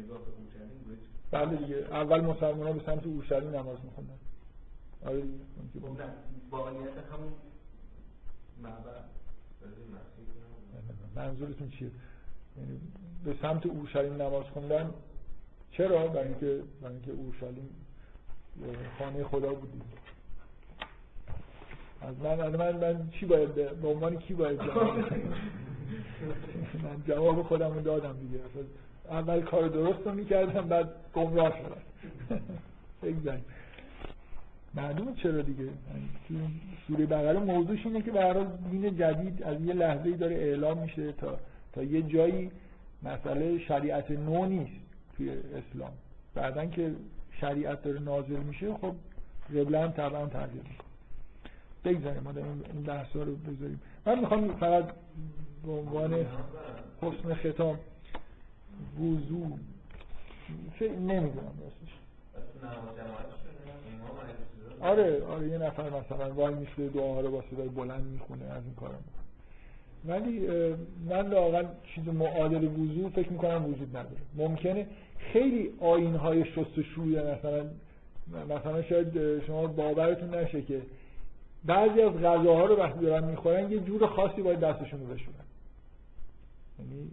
نگاه 0.01 0.17
به 0.17 0.31
اورشلیم 0.37 0.83
بوده 0.83 0.97
بله 1.31 1.55
دیگه. 1.55 1.75
اول 1.75 2.21
مسلمان 2.21 2.67
ها 2.67 2.73
به 2.73 2.81
سمت 2.85 3.05
اورشلیم 3.05 3.49
نماز 3.49 3.77
میخوندن. 3.83 4.17
آره. 5.05 5.23
با 6.51 6.69
نیت 6.69 6.97
همون. 7.13 7.33
منظورتون 11.15 11.69
چیه؟ 11.69 11.91
یعنی 12.57 12.79
به 13.25 13.35
سمت 13.41 13.65
اورشلیم 13.65 14.21
نماز 14.21 14.45
خوندن 14.45 14.89
چرا؟ 15.71 16.07
برای 16.07 16.27
اینکه 16.27 16.63
برای 16.81 16.93
اینکه 16.93 17.11
اورشلیم 17.11 17.69
خانه 18.99 19.23
خدا 19.23 19.53
بود. 19.53 19.83
از 22.01 22.15
من 22.17 22.39
از 22.39 22.53
من 22.53 22.75
من 22.75 23.09
چی 23.09 23.25
باید 23.25 23.55
به 23.81 23.87
عنوان 23.87 24.17
کی 24.17 24.33
باید 24.33 24.59
جواب؟ 24.59 24.97
من 26.83 27.03
جواب 27.07 27.43
خودم 27.43 27.73
رو 27.73 27.81
دادم 27.81 28.17
دیگه. 28.19 28.39
اول 29.09 29.41
کار 29.41 29.67
درست 29.67 30.07
رو 30.07 30.13
می‌کردم 30.13 30.67
بعد 30.67 30.89
گمراه 31.13 31.53
شدم. 31.57 31.81
بگذاریم 33.03 33.45
معلومه 34.75 35.13
چرا 35.13 35.41
دیگه؟ 35.41 35.63
یعنی 35.63 36.61
سوره 36.87 37.05
بقره 37.05 37.39
موضوعش 37.39 37.85
اینه 37.85 38.01
که 38.01 38.11
به 38.11 38.47
دین 38.71 38.97
جدید 38.97 39.43
از 39.43 39.61
یه 39.61 39.73
لحظه 39.73 40.11
داره 40.11 40.35
اعلام 40.35 40.77
میشه 40.77 41.11
تا 41.11 41.39
تا 41.73 41.83
یه 41.83 42.01
جایی 42.01 42.51
مسئله 43.03 43.59
شریعت 43.59 44.11
نو 44.11 44.45
نیست 44.45 44.71
توی 45.17 45.29
اسلام. 45.29 45.91
بعدا 46.33 46.65
که 46.65 46.91
شریعت 47.41 47.81
داره 47.81 47.99
نازل 47.99 48.39
میشه 48.39 48.73
خب 48.73 48.95
قبله 49.49 49.79
هم 49.79 49.91
طبعا 49.91 50.25
تغییر 50.25 50.63
می‌کنه. 50.63 50.85
بگذاریم 51.85 52.23
ما 52.23 52.31
این 52.73 52.83
بحثا 52.83 53.23
رو 53.23 53.35
بذاریم. 53.35 53.81
من 54.05 54.19
می‌خوام 54.19 54.55
فقط 54.55 54.85
به 55.65 55.71
عنوان 55.71 56.25
حسن 57.01 57.33
ختام 57.33 57.79
فکر 60.79 60.91
نمی‌دونم 60.91 61.53
راستش. 61.63 61.93
آره 64.81 65.23
آره 65.23 65.47
یه 65.47 65.57
نفر 65.57 65.89
مثلا 65.89 66.33
وای 66.33 66.53
میشه 66.53 66.89
دعاها 66.89 67.21
رو 67.21 67.31
با 67.31 67.43
صدای 67.51 67.69
بلند 67.69 68.05
می‌خونه 68.05 68.45
از 68.45 68.63
این 68.63 68.75
کارا 68.75 68.95
ولی 70.05 70.47
من 71.09 71.33
واقعا 71.33 71.63
چیز 71.95 72.07
معادل 72.07 72.63
وضوع 72.63 73.09
فکر 73.09 73.29
می‌کنم 73.29 73.65
وجود 73.65 73.97
نداره. 73.97 74.21
ممکنه 74.35 74.87
خیلی 75.33 75.69
آین 75.79 76.15
های 76.15 76.45
شستشوی 76.45 77.15
مثلا 77.15 77.65
مثلا 78.49 78.81
شاید 78.81 79.39
شما 79.47 79.67
باورتون 79.67 80.35
نشه 80.35 80.61
که 80.61 80.81
بعضی 81.65 82.01
از 82.01 82.13
غذاها 82.13 82.65
رو 82.65 82.75
وقتی 82.75 82.99
دارن 82.99 83.23
می‌خورن 83.23 83.71
یه 83.71 83.79
جور 83.79 84.07
خاصی 84.07 84.41
باید 84.41 84.59
دستشون 84.59 84.99
رو 84.99 85.05
بشورن. 85.05 85.45
یعنی 86.79 87.11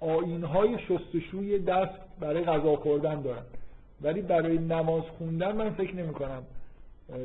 آین 0.00 0.44
های 0.44 0.78
شستشوی 0.78 1.58
دست 1.58 2.00
برای 2.20 2.44
غذا 2.44 2.76
خوردن 2.76 3.22
دارن. 3.22 3.42
ولی 4.02 4.22
برای 4.22 4.58
نماز 4.58 5.02
خوندن 5.18 5.56
من 5.56 5.70
فکر 5.70 5.94
نمی 5.94 6.12
کنم 6.12 6.42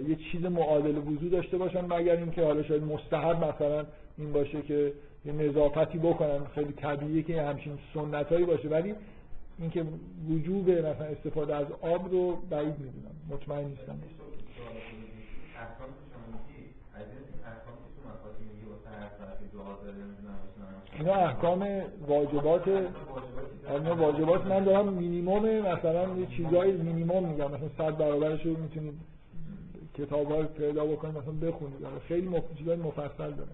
یه 0.07 0.15
چیز 0.31 0.45
معادل 0.45 0.97
وضوع 0.97 1.29
داشته 1.29 1.57
باشن 1.57 1.85
مگر 1.85 2.15
اینکه 2.15 2.43
حالا 2.43 2.63
شاید 2.63 2.83
مستحب 2.83 3.43
مثلا 3.43 3.85
این 4.17 4.33
باشه 4.33 4.61
که 4.61 4.93
یه 5.25 5.31
نظافتی 5.31 5.97
بکنن. 5.97 6.45
خیلی 6.55 6.73
طبیعیه 6.73 7.23
که 7.23 7.41
همچین 7.41 7.77
سنتایی 7.93 8.45
باشه. 8.45 8.67
ولی 8.69 8.95
اینکه 9.59 9.85
وجوب 10.29 10.69
مثلا 10.69 11.05
استفاده 11.05 11.55
از 11.55 11.67
آب 11.81 12.11
رو 12.11 12.35
بعید 12.35 12.79
می‌دونم. 12.79 13.15
مطمئن 13.29 13.65
نیستم. 13.67 13.99
اینا 20.99 21.13
احکام 21.13 21.67
واجبات 22.07 22.67
اینا 22.67 23.95
واجبات 23.95 24.45
من 24.45 24.63
دارم. 24.63 24.93
مینیمم 24.93 25.59
مثلا 25.59 26.17
یه 26.17 26.25
چیزای 26.25 26.71
مینیمم 26.71 27.23
میگم. 27.23 27.51
مثلا 27.51 27.69
صد 27.77 27.97
برابرش 27.97 28.45
رو 28.45 28.57
می‌تونید 28.57 28.93
کتاب 29.97 30.31
ها 30.31 30.43
پیدا 30.43 30.85
بکنید 30.85 31.17
مثلا 31.17 31.51
بخونید 31.51 31.77
خیلی 32.07 32.27
مف... 32.27 32.43
چیزای 32.57 32.75
مفصل 32.75 33.31
داره. 33.31 33.49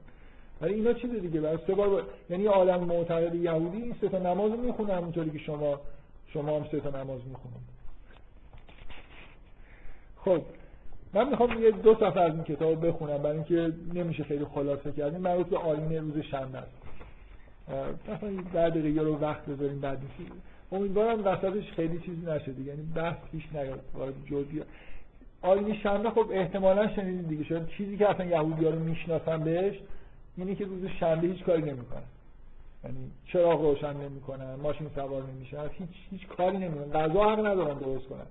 ولی 0.62 0.74
اینا 0.74 0.94
چیز 0.94 1.12
دیگه. 1.12 1.42
برای 1.42 1.58
سه 1.68 1.76
بار 1.76 1.90
با... 1.90 2.02
یعنی 2.30 2.46
عالم 2.46 2.84
معتقد 2.84 3.36
یهودی 3.36 3.78
این 3.78 3.96
سه 4.02 4.10
تا 4.10 4.18
نماز 4.18 4.52
می‌خونه 4.52 4.94
همونطوری 4.94 5.30
که 5.30 5.38
شما 5.38 5.80
شما 6.28 6.58
هم 6.58 6.66
سه 6.72 6.80
تا 6.80 6.90
نماز 6.90 7.20
می‌خونید. 7.28 7.82
خب 10.18 10.42
من 11.14 11.30
می‌خوام 11.30 11.64
یه 11.64 11.72
دو 11.72 11.96
صفحه 11.96 12.22
از 12.22 12.34
این 12.34 12.44
کتاب 12.44 12.88
بخونم. 12.88 13.18
برای 13.18 13.36
اینکه 13.36 13.74
نمیشه 13.94 14.24
خیلی 14.24 14.46
خلاصه 14.46 14.92
کردیم 14.92 15.22
مربوط 15.22 15.48
به 15.48 15.58
آیین 15.58 15.98
روز 15.98 16.24
شنبه 16.24 16.58
است. 16.58 16.72
مثلا 18.10 18.44
بعد 18.54 18.74
دقیقه 18.74 19.02
رو 19.02 19.18
وقت 19.18 19.46
بذاریم 19.46 19.80
بعد. 19.80 19.98
امیدوارم 20.72 21.26
وسطش 21.26 21.72
خیلی 21.72 22.00
چیزی 22.00 22.26
نشه 22.26 22.52
دیگه. 22.52 22.70
یعنی 22.70 22.82
بحث 22.96 23.18
پیش 23.32 23.44
نیاد. 23.54 23.80
وارد 23.94 24.14
جزئی 24.26 24.64
آیین 25.42 25.76
شنبه 25.76 26.10
خب 26.10 26.26
احتمالا 26.32 26.96
شنیدید 26.96 27.28
دیگه. 27.28 27.44
شاید 27.44 27.68
چیزی 27.68 27.98
که 27.98 28.10
اصلا 28.10 28.26
یهودی 28.26 28.66
ها 28.66 28.72
رو 28.72 28.80
می‌شناسن 28.80 29.44
بهش 29.44 29.80
اینه 30.38 30.56
که 30.56 30.66
روز 30.66 30.86
شنبه 31.00 31.28
هیچ 31.28 31.44
کاری 31.44 31.62
نمی‌کنن. 31.62 32.02
یعنی 32.84 33.12
چراغ 33.26 33.62
روشن 33.62 33.98
نمی‌کنن 33.98 34.56
ماشین 34.56 34.88
سوار 34.96 35.24
نمیشن 35.24 35.70
هیچ 35.72 35.90
هیچ 36.12 36.28
کاری 36.28 36.58
نمی‌کنن. 36.58 36.92
غذا 36.92 37.24
حق 37.24 37.40
ندارن 37.40 37.78
درست 37.78 38.08
کنن. 38.08 38.26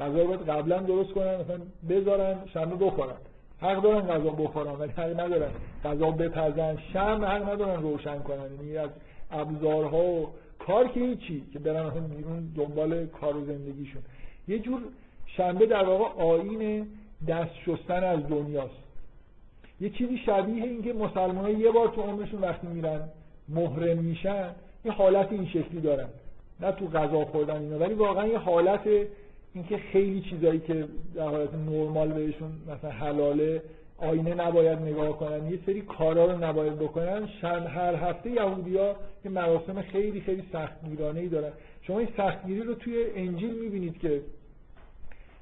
غذا 0.00 0.22
رو 0.22 0.32
قبلا 0.32 0.78
درست 0.78 1.12
کنن 1.12 1.40
مثلا 1.40 1.60
بذارن 1.88 2.38
شنبه 2.54 2.86
بخورن. 2.86 3.16
حق 3.60 3.82
دارن 3.82 4.00
غذا 4.00 4.30
بخورن 4.30 4.72
ولی 4.72 4.92
حق 4.92 5.20
ندارن 5.20 5.50
غذا 5.84 6.10
بپزن. 6.10 6.76
شم 6.92 7.24
حق 7.24 7.52
ندارن 7.52 7.82
روشن 7.82 8.18
کنن. 8.18 8.54
یعنی 8.54 8.76
از 8.76 8.90
ابزارها 9.30 10.04
و 10.04 10.28
کار 10.58 10.88
که 10.88 11.00
هیچی 11.00 11.44
که 11.52 11.58
برن 11.58 11.86
اصلا 11.86 12.00
بیرون 12.00 12.52
دنبال 12.56 13.06
کار 13.06 13.36
و 13.36 13.44
زندگیشون. 13.44 14.02
یه 14.48 14.58
جور 14.58 14.80
شنبه 15.36 15.66
در 15.66 15.84
واقع 15.84 16.22
آین 16.22 16.86
دست 17.28 17.50
شستن 17.66 18.04
از 18.04 18.28
دنیاست. 18.28 18.86
یه 19.80 19.90
چیزی 19.90 20.18
شبیه 20.18 20.64
این 20.64 20.82
که 20.82 20.92
مسلمان 20.92 21.60
یه 21.60 21.70
بار 21.70 21.88
تو 21.88 22.00
عمرشون 22.00 22.40
وقتی 22.40 22.66
میرن 22.66 23.08
محرم 23.48 23.98
میشن 23.98 24.50
یه 24.84 24.92
حالت 24.92 25.32
این 25.32 25.46
شکلی 25.46 25.80
دارن. 25.80 26.08
نه 26.60 26.72
تو 26.72 26.86
غذا 26.86 27.24
خوردن 27.24 27.62
اینا 27.62 27.78
ولی 27.78 27.94
واقعا 27.94 28.26
یه 28.26 28.38
حالت 28.38 28.80
اینکه 29.54 29.78
خیلی 29.78 30.20
چیزایی 30.20 30.60
که 30.60 30.88
در 31.14 31.28
حالت 31.28 31.54
نرمال 31.54 32.08
بهشون 32.08 32.52
مثلا 32.68 32.90
حلاله 32.90 33.62
آینه 33.98 34.34
نباید 34.34 34.78
نگاه 34.78 35.18
کنن 35.18 35.50
یه 35.50 35.58
سری 35.66 35.80
کارا 35.80 36.24
رو 36.24 36.44
نباید 36.44 36.78
بکنن. 36.78 37.28
شن 37.40 37.66
هر 37.66 37.94
هفته 37.94 38.30
یهودیا 38.30 38.96
یه 39.24 39.30
مراسم 39.30 39.82
خیلی 39.82 40.20
خیلی 40.20 40.42
سختگیرانه 40.52 41.20
ای 41.20 41.28
دارن. 41.28 41.52
شما 41.82 41.98
این 41.98 42.08
سختگیری 42.16 42.60
رو 42.60 42.74
توی 42.74 43.06
انجیل 43.14 43.54
می‌بینید 43.54 43.98
که 43.98 44.22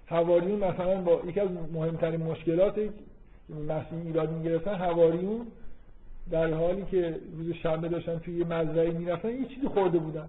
حواریون 0.06 0.64
مثلا 0.64 1.00
با 1.00 1.20
یکی 1.26 1.40
از 1.40 1.48
مهمترین 1.72 2.22
مشکلات 2.22 2.78
مسیح 3.68 3.98
ایراد 4.04 4.32
می‌گرفتن 4.32 4.74
حواریون 4.74 5.46
در 6.30 6.54
حالی 6.54 6.84
که 6.90 7.20
روز 7.36 7.54
شنبه 7.54 7.88
داشتن 7.88 8.18
توی 8.18 8.38
یه 8.38 8.44
مزرعه 8.44 8.90
می‌رفتن 8.90 9.28
یه 9.28 9.46
چیزی 9.46 9.68
خورده 9.68 9.98
بودن. 9.98 10.28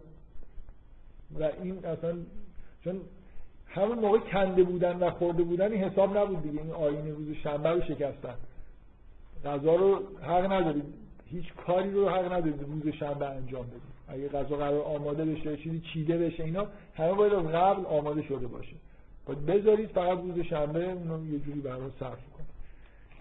و 1.40 1.50
این 1.64 1.86
اصلا 1.86 2.18
چون 2.84 3.02
همون 3.68 4.00
موقع 4.00 4.20
کنده 4.20 4.64
بودن 4.64 4.96
و 5.00 5.12
خورده 5.12 5.44
بودن 5.44 5.72
این 5.72 5.84
حساب 5.84 6.18
نبود 6.18 6.42
دیگه. 6.44 6.62
این 6.62 6.72
آینه 6.72 7.12
روز 7.12 7.36
شنبه 7.44 7.70
رو 7.70 7.82
شکستن. 7.82 8.36
غذا 9.46 9.76
رو 9.76 10.00
حق 10.22 10.52
ندارید 10.52 10.84
هیچ 11.26 11.54
کاری 11.54 11.92
رو 11.92 12.10
حق 12.10 12.26
ندارید 12.34 12.62
روز 12.62 12.94
شنبه 12.94 13.26
انجام 13.30 13.68
بدید 13.68 13.96
اگه 14.08 14.28
غذا 14.28 14.56
قرار 14.56 14.82
آماده 14.82 15.26
بشه 15.26 15.58
چیزی 15.58 15.82
چیده 15.94 16.18
بشه 16.18 16.44
اینا 16.44 16.68
همه 16.94 17.14
باید 17.14 17.34
قبل 17.34 17.86
آماده 17.86 18.22
شده 18.22 18.48
باشه. 18.48 18.76
باید 19.26 19.46
بذارید 19.46 19.90
فقط 19.90 20.18
روز 20.18 20.46
شنبه 20.46 20.92
اونو 20.92 21.34
یه 21.34 21.40
جوری 21.40 21.60
برای 21.60 21.90
صرف 22.00 22.20
کنید. 22.34 22.56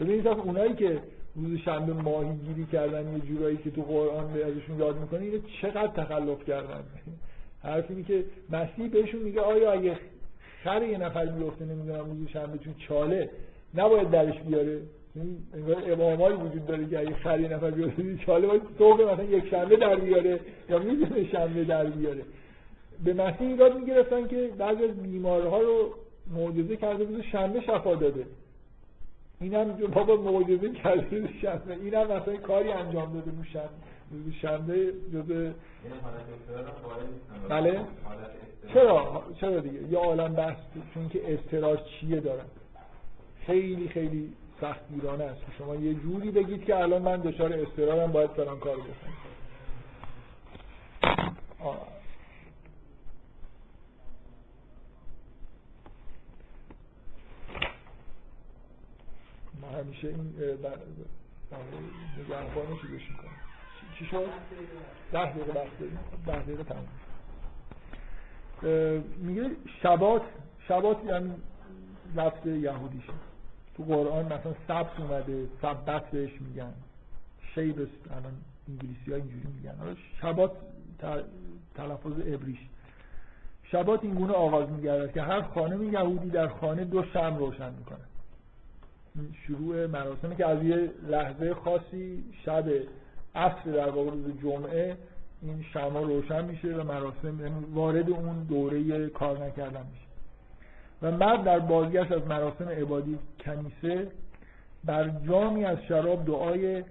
ببینید 0.00 0.28
اونایی 0.28 0.74
که 0.74 1.00
روز 1.36 1.58
شنبه 1.58 1.92
ماهی 1.92 2.36
گیری 2.36 2.66
کردن 2.72 3.12
یه 3.12 3.20
جورایی 3.20 3.56
که 3.56 3.70
تو 3.70 3.82
قرآن 3.82 4.32
به 4.32 4.46
ازشون 4.46 4.78
یاد 4.78 4.98
می‌کنه 4.98 5.20
اینو 5.20 5.38
چقدر 5.62 6.04
تخلف 6.04 6.44
کردن؟ 6.44 6.84
حرف 7.62 7.84
اینه 7.88 8.02
که 8.02 8.24
مسیح 8.50 8.88
بهشون 8.88 9.22
میگه 9.22 9.40
آیا 9.40 9.72
اگه 9.72 9.98
خر 10.64 10.82
یه 10.82 10.98
نفر 10.98 11.32
میفته 11.32 11.64
نمی‌دونم 11.64 12.10
روز 12.10 12.28
شنبه 12.28 12.58
چون 12.58 12.74
چاله 12.88 13.30
نباید 13.74 14.10
درش 14.10 14.38
بیاره؟ 14.40 14.80
انگار 15.54 15.92
امامایی 15.92 16.36
وجود 16.36 16.66
داره 16.66 16.86
که 16.86 16.98
اگه 16.98 17.14
خر 17.14 17.40
یه 17.40 17.48
نفر 17.48 17.70
بیفته 17.70 18.18
چاله 18.26 18.46
باید 18.46 18.62
مثلا 18.80 19.24
یک 19.24 19.48
شنبه 19.50 19.76
در 19.76 19.96
بیاره 19.96 20.40
یا 20.68 20.78
می‌دونه 20.78 21.30
شنبه 21.32 21.64
در 21.64 21.84
بیاره. 21.84 22.22
به 23.04 23.14
مسیح 23.14 23.48
ایراد 23.48 23.78
می‌گرفتن 23.78 24.28
که 24.28 24.50
بعضی 24.58 24.84
از 24.84 25.02
بیمارها 25.02 25.58
رو 25.58 25.94
معجزه 26.34 26.76
کرده 26.76 27.04
روز 27.04 27.20
شنبه 27.20 27.60
شفا 27.60 27.94
داده. 27.94 28.26
اینم 29.40 29.72
بابا 29.72 30.16
معجزه 30.16 30.70
کرده 30.70 31.18
روز 31.18 31.30
شنبه. 31.42 31.74
اینم 31.74 32.04
مثلا 32.04 32.36
کاری 32.36 32.72
انجام 32.72 33.12
داده 33.12 33.30
روز 33.30 33.46
شنبه. 33.52 33.68
شنبه 34.42 34.92
جزء 35.12 35.50
بله. 37.48 37.80
چرا؟ 38.74 39.22
چرا 39.40 39.60
دیگه؟ 39.60 39.92
یه 39.92 39.98
عالم 39.98 40.32
بحث 40.34 40.56
چون 40.94 41.08
که 41.08 41.34
استرار 41.34 41.76
چیه 41.76 42.20
دارن؟ 42.20 42.44
خیلی 43.46 43.88
خیلی 43.88 44.32
سختگیرانه 44.60 45.24
است. 45.24 45.40
شما 45.58 45.74
یه 45.74 45.94
جوری 45.94 46.30
بگید 46.30 46.64
که 46.64 46.76
الان 46.76 47.02
من 47.02 47.16
دچار 47.16 47.52
استرارم 47.52 48.12
باید 48.12 48.30
فلان 48.30 48.58
کار 48.58 48.76
بکنم. 48.76 49.14
همیشه 59.72 60.08
این 60.08 60.34
نگهبانه 62.18 62.80
چیزش 62.82 63.10
می‌کنم 63.10 63.30
چی 63.98 64.06
شد؟ 64.06 64.26
ده 65.12 65.32
دقیقه 65.32 65.52
بحث 65.52 65.68
داریم. 65.80 65.98
ده 66.26 66.42
دقیقه 66.42 66.64
تمام 66.64 66.86
میگه 69.16 69.50
شبات 69.82 70.22
شبات 70.68 71.04
یعنی 71.04 71.34
لفظ 72.16 72.46
یهودیشه 72.46 73.12
تو 73.76 73.82
قرآن 73.82 74.24
مثلا 74.24 74.54
سبت 74.68 75.00
اومده 75.00 75.46
سبت 75.62 76.10
بهش 76.10 76.40
میگن. 76.40 76.72
شیبس 77.54 77.88
الان 78.10 78.32
انگلیسی 78.68 79.10
ها 79.10 79.16
اینجوری 79.16 79.46
میگن. 79.56 79.96
شبات 80.20 80.52
تلفظ 81.74 82.12
ابریش 82.26 82.58
شبات 83.64 84.04
این 84.04 84.14
گونه 84.14 84.32
آغاز 84.32 84.70
میگرد 84.70 85.12
که 85.12 85.22
هر 85.22 85.42
خانم 85.42 85.92
یهودی 85.92 86.30
در 86.30 86.48
خانه 86.48 86.84
دو 86.84 87.04
شم 87.04 87.36
روشن 87.38 87.72
می‌کنه 87.74 87.98
شروع 89.46 89.86
مراسمه 89.86 90.36
که 90.36 90.46
از 90.46 90.62
یه 90.62 90.90
لحظه 91.08 91.54
خاصی 91.54 92.24
شب 92.44 92.64
عصر 93.34 93.70
در 93.70 93.90
واقع 93.90 94.10
روز 94.10 94.40
جمعه 94.42 94.96
این 95.42 95.64
شما 95.72 96.00
روشن 96.00 96.44
میشه 96.44 96.68
و 96.68 96.82
مراسم 96.82 97.40
یعنی 97.40 97.64
وارد 97.74 98.10
اون 98.10 98.44
دوره 98.44 99.08
کار 99.08 99.44
نکردن 99.44 99.86
میشه. 99.92 100.04
و 101.02 101.10
مرد 101.10 101.44
در 101.44 101.58
بازگشت 101.58 102.12
از 102.12 102.26
مراسم 102.26 102.68
عبادی 102.68 103.18
کنیسه 103.40 104.08
بر 104.84 105.08
جامی 105.08 105.64
از 105.64 105.78
شراب 105.88 106.24
دعای 106.24 106.84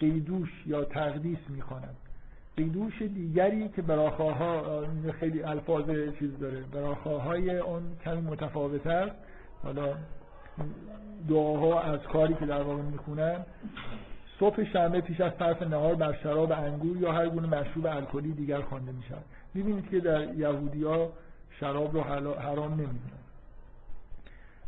قیدوش 0.00 0.48
یا 0.66 0.84
تقدیس 0.84 1.38
می‌خواند. 1.48 1.96
قیدوش 2.56 3.02
دیگری 3.02 3.68
که 3.68 3.82
براخاها 3.82 4.82
خیلی 5.20 5.42
الفاظ 5.42 5.84
چیز 6.18 6.38
داره 6.38 6.64
براخاهای 6.72 7.58
اون 7.58 7.82
کمی 8.04 8.20
متفاوت 8.20 8.86
است. 8.86 9.16
حالا 9.62 9.94
دعاها 11.28 11.80
از 11.80 12.00
کاری 12.00 12.34
که 12.34 12.46
در 12.46 12.62
واقع 12.62 12.82
می‌خونن 12.82 13.36
صبح 14.40 14.64
شنبه 14.64 15.00
پیش 15.00 15.20
از 15.20 15.32
صرف 15.38 15.62
نهار 15.62 15.94
بر 15.94 16.12
شراب 16.22 16.52
انگور 16.52 16.96
یا 16.96 17.12
هر 17.12 17.28
گونه 17.28 17.60
مشروب 17.60 17.86
الکلی 17.86 18.32
دیگر 18.32 18.60
خوانده 18.60 18.92
می 18.92 19.02
شود 19.08 19.24
می‌بینید 19.54 19.90
که 19.90 20.00
در 20.00 20.34
یهودی 20.34 20.84
ها 20.84 21.12
شراب 21.60 21.94
رو 21.94 22.02
حرام 22.34 22.72
نمی‌دونن. 22.72 23.18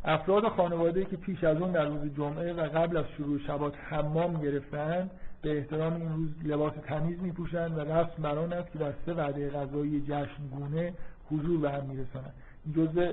افراد 0.05 0.49
خانواده 0.49 1.05
که 1.05 1.17
پیش 1.17 1.45
از 1.45 1.57
اون 1.57 1.73
در 1.73 1.85
روز 1.85 2.15
جمعه 2.17 2.53
و 2.53 2.61
قبل 2.61 2.97
از 2.97 3.05
شروع 3.17 3.39
شبات 3.39 3.75
حمام 3.91 4.41
گرفتن 4.41 5.11
به 5.43 5.59
احترام 5.59 5.95
این 5.95 6.13
روز 6.13 6.29
لباس 6.45 6.73
تمیز 6.87 7.23
می 7.23 7.33
پوشند 7.33 7.79
و 7.79 7.81
رسم 7.81 8.23
بران 8.23 8.53
است 8.53 8.73
که 8.73 8.79
در 8.79 8.93
سه 9.07 9.15
وعده 9.15 9.51
غذایی 9.51 10.01
جشنگونه 10.01 10.93
حضور 11.31 11.61
به 11.61 11.71
هم 11.71 11.85
میرسانند 11.85 12.33
جزء 12.77 13.13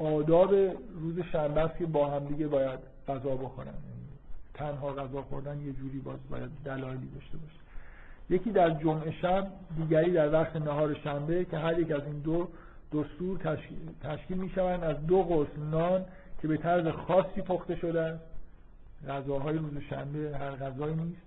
آداب 0.00 0.54
روز 1.00 1.20
شنبه 1.32 1.60
است 1.60 1.78
که 1.78 1.86
با 1.86 2.10
هم 2.10 2.24
دیگه 2.24 2.46
باید 2.46 2.78
غذا 3.08 3.36
بخورن. 3.36 3.74
تنها 4.54 4.92
غذا 4.92 5.22
خوردن 5.22 5.60
یه 5.60 5.72
جوری 5.72 5.98
باز 5.98 6.18
باید 6.30 6.50
دلایلی 6.64 7.06
داشته 7.06 7.38
باشه. 7.38 7.60
یکی 8.30 8.50
در 8.50 8.70
جمعه 8.70 9.10
شب 9.10 9.46
دیگری 9.76 10.12
در 10.12 10.32
وقت 10.32 10.56
نهار 10.56 10.94
شنبه 10.94 11.44
که 11.44 11.58
هر 11.58 11.78
یک 11.78 11.90
از 11.90 12.02
این 12.04 12.18
دو 12.18 12.48
دستور 12.92 13.38
تشکیل, 13.38 13.78
تشکیل 14.02 14.36
می 14.36 14.48
شوند 14.48 14.84
از 14.84 15.06
دو 15.06 15.22
قرص 15.22 15.58
نان 15.70 16.04
که 16.42 16.48
به 16.48 16.56
طرز 16.56 16.86
خاصی 16.86 17.42
پخته 17.42 17.76
شده 17.76 18.00
است. 18.00 18.24
غذاهای 19.08 19.58
روز 19.58 19.78
شنبه 19.90 20.38
هر 20.38 20.50
غذایی 20.50 20.94
نیست. 20.94 21.22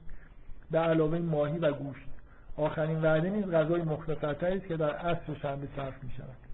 به 0.72 0.80
علاوه 0.80 1.20
ماهی 1.20 1.60
و 1.60 1.72
گوشت. 1.72 2.08
آخرین 2.58 3.02
وعده 3.02 3.30
نیز 3.30 3.46
غذای 3.46 3.82
مختصرتری 3.82 4.58
است 4.58 4.68
که 4.68 4.78
در 4.78 4.96
عصر 4.96 5.34
شنبه 5.42 5.68
صرف 5.76 6.04
می 6.04 6.12
شود. 6.18 6.53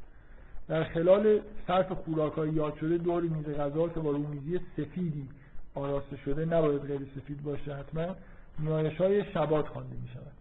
در 0.70 0.84
خلال 0.84 1.40
صرف 1.68 1.92
خوراکهای 1.92 2.50
یاد 2.50 2.76
شده 2.76 2.98
دوری 2.98 3.28
میز 3.30 3.46
غذا 3.46 3.90
که 3.90 4.00
با 4.00 4.12
رومیزی 4.12 4.60
سفیدی 4.78 5.30
آراسته 5.76 6.18
شده 6.18 6.46
نباید 6.46 6.82
غیر 6.82 7.08
سفید 7.16 7.44
باشه 7.44 7.76
حتما 7.76 8.16
نیایش 8.60 8.98
های 8.98 9.32
شبات 9.34 9.68
خوانده 9.68 9.96
می 9.96 10.08
شود 10.08 10.32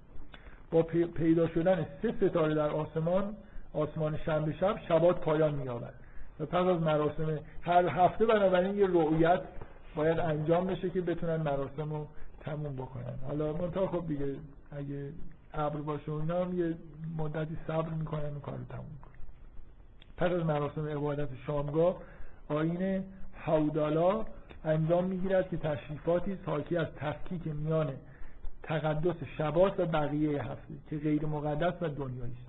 با 0.70 0.82
پیدا 1.14 1.48
شدن 1.48 1.86
سه 2.02 2.14
ستاره 2.16 2.54
در 2.54 2.70
آسمان 2.70 3.36
آسمان 3.72 4.16
شنبه 4.16 4.52
شب 4.52 4.78
شبات 4.88 5.20
پایان 5.20 5.54
می 5.54 5.64
یابد 5.64 5.94
و 6.40 6.46
پس 6.46 6.54
از 6.54 6.80
مراسم 6.80 7.38
هر 7.62 7.86
هفته 7.86 8.26
بنابراین 8.26 8.78
یه 8.78 8.86
رؤیت 8.86 9.40
باید 9.96 10.18
انجام 10.18 10.66
بشه 10.66 10.90
که 10.90 11.00
بتونن 11.00 11.36
مراسم 11.36 11.90
رو 11.90 12.08
تموم 12.40 12.76
بکنن. 12.76 13.18
حالا 13.26 13.52
منتها 13.52 13.86
خب 13.86 14.06
دیگه 14.06 14.36
اگه 14.70 15.12
ابر 15.54 15.80
باشه 15.80 16.12
و 16.12 16.20
هم 16.20 16.58
یه 16.58 16.74
مدتی 17.18 17.56
صبر 17.66 17.90
می‌کنن 17.90 18.36
و 18.36 18.40
کارو 18.40 18.64
تموم 18.68 19.07
پس 20.18 20.32
از 20.32 20.44
مراسم 20.44 20.86
عبادت 20.88 21.28
شامگاه 21.46 21.96
آین 22.48 23.04
حودالا 23.34 24.24
انجام 24.64 25.04
می‌گیرد 25.04 25.48
که 25.48 25.56
تشریفاتی 25.56 26.38
حاکی 26.46 26.76
از 26.76 26.86
تفکیک 26.96 27.46
میان 27.46 27.92
تقدس 28.62 29.16
شبات 29.38 29.80
و 29.80 29.86
بقیه 29.86 30.42
هفته 30.42 30.74
که 30.90 30.96
غیر 30.96 31.26
مقدس 31.26 31.82
و 31.82 31.88
دنیایی 31.88 32.32
است. 32.32 32.48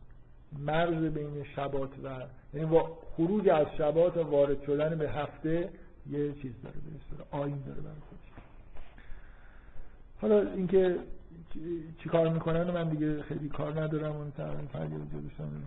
مرز 0.60 1.04
بین 1.04 1.44
شبات 1.56 1.90
و 2.04 2.22
یعنی 2.54 2.80
خروج 3.16 3.50
از 3.50 3.68
شبات 3.78 4.18
و 4.18 4.24
وارد 4.24 4.64
شدن 4.64 4.98
به 4.98 5.10
هفته 5.12 5.70
یه 6.10 6.34
چیز 6.34 6.54
داره 6.64 6.76
به 7.18 7.38
آیین 7.38 7.64
داره 7.66 7.82
برای 7.82 7.96
خودش 8.10 8.30
حالا 10.22 10.52
اینکه 10.52 10.96
چی 12.04 12.10
کار 12.10 12.30
می‌کنن 12.30 12.72
من 12.72 12.90
دیگه 12.90 13.22
خیلی 13.22 13.50
کار 13.50 13.82
ندارم 13.82 14.16
اون 14.16 14.32
تقریبا 14.32 14.68
فریاد 14.74 15.10
جلوشان 15.12 15.64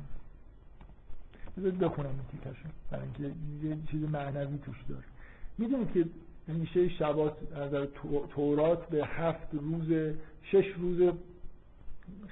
بذارید 1.57 1.79
بخونم 1.79 2.09
این 2.09 2.19
تیکشون 2.33 2.70
برای 2.91 3.05
اینکه 3.05 3.23
یه 3.66 3.77
چیز 3.91 4.11
معنوی 4.11 4.59
توش 4.59 4.77
داره. 4.89 5.05
می‌دونید 5.59 5.93
که 5.93 6.05
ریشه 6.49 6.89
شبات 6.89 7.37
از 7.55 7.70
تورات 8.35 8.87
به 8.87 9.07
هفت 9.07 9.49
روز 9.53 10.15
شش 10.43 10.66
روز 10.79 11.12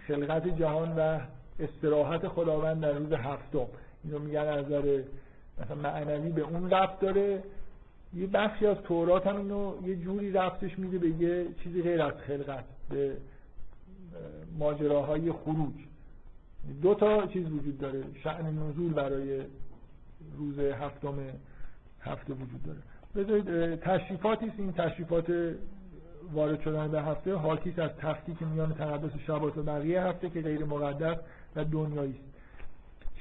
خلقت 0.08 0.58
جهان 0.58 0.94
و 0.96 1.20
استراحت 1.60 2.28
خداوند 2.28 2.80
در 2.80 2.92
روز 2.92 3.12
هفتم. 3.12 3.66
اینو 4.04 4.18
میگن 4.18 4.40
از 4.40 4.66
نظر 4.66 5.02
مثلا 5.60 5.76
معنوی 5.76 6.30
به 6.30 6.40
اون 6.42 6.70
رفت 6.70 7.00
داره. 7.00 7.42
یه 8.14 8.26
بخشی 8.26 8.66
از 8.66 8.76
تورات 8.76 9.26
هم 9.26 9.36
اینو 9.36 9.74
یه 9.86 9.96
جوری 9.96 10.32
رفتش 10.32 10.78
میده 10.78 10.98
به 10.98 11.08
یه 11.08 11.46
چیزی 11.62 11.82
غیر 11.82 12.02
از 12.02 12.12
خلقت 12.12 12.64
به 12.90 13.16
ماجراهای 14.58 15.32
خروج. 15.32 15.74
دو 16.82 16.94
تا 16.94 17.26
چیز 17.26 17.46
وجود 17.46 17.78
داره. 17.78 18.04
شعن 18.22 18.58
نزول 18.58 18.92
برای 18.92 19.42
روز 20.38 20.58
هفتم 20.58 21.14
هفته 22.00 22.32
وجود 22.32 22.62
داره. 22.62 22.78
بذارید 23.16 23.80
تشریفاتی 23.80 24.46
است. 24.46 24.54
این 24.58 24.72
تشریفات 24.72 25.54
وارد 26.32 26.60
شدن 26.60 26.88
به 26.88 27.02
هفته 27.02 27.34
حاکیست 27.34 27.78
از 27.78 27.90
تفکیک 27.98 28.42
میان 28.42 28.74
تقدس 28.74 29.12
شبات 29.26 29.58
و 29.58 29.62
بقیه 29.62 30.02
هفته 30.02 30.30
که 30.30 30.40
غیر 30.40 30.64
مقدس 30.64 31.16
و 31.56 31.64
دنیایی 31.64 32.10
است. 32.10 32.30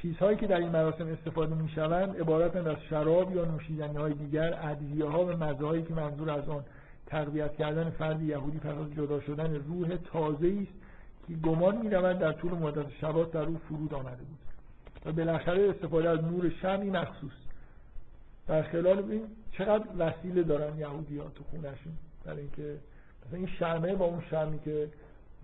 چیزهایی 0.02 0.38
که 0.38 0.48
در 0.48 0.58
این 0.58 0.70
مراسم 0.70 1.08
استفاده 1.08 1.56
می 1.56 1.70
شوند 1.70 2.22
عبارتند 2.22 2.68
از 2.68 2.78
شراب 2.90 3.36
یا 3.36 3.46
نوشیدنی 3.46 3.98
های 3.98 4.14
دیگر 4.14 4.60
ادویه 4.64 5.06
ها 5.06 5.26
و 5.26 5.30
مزهایی 5.30 5.84
که 5.84 5.94
منظور 5.94 6.30
از 6.30 6.50
آن 6.50 6.64
تقویت 7.08 7.56
کردن 7.56 7.90
فرد 7.90 8.22
یهودی 8.22 8.58
پس 8.58 8.76
از 8.78 8.94
جدا 8.94 9.20
شدن 9.20 9.56
روح 9.56 9.96
تازه 9.96 10.58
است 10.62 10.74
گمان 11.36 11.78
می 11.78 11.90
رود 11.90 12.20
در 12.20 12.32
طول 12.32 12.52
مدت 12.52 12.90
شبات 13.02 13.32
در 13.32 13.42
او 13.42 13.58
فرود 13.70 13.94
آمده 13.94 14.24
بود. 14.24 14.40
و 15.06 15.12
بالاخره 15.12 15.70
استفاده 15.70 16.10
از 16.10 16.24
نور 16.24 16.50
شمی 16.62 16.90
مخصوص. 16.90 17.32
در 18.48 18.64
خلال 18.64 19.12
این 19.12 19.22
چقدر 19.52 19.86
وسیله 19.98 20.44
دارن 20.44 20.78
یهودی 20.78 21.18
ها 21.18 21.30
تو 21.30 21.44
خونشون 21.44 21.94
برای 22.26 22.42
اینکه 22.42 22.78
مثلا 23.26 23.38
این 23.38 23.48
شمه 23.48 23.96
با 23.96 24.06
اون 24.06 24.24
شمی 24.30 24.60
که 24.60 24.90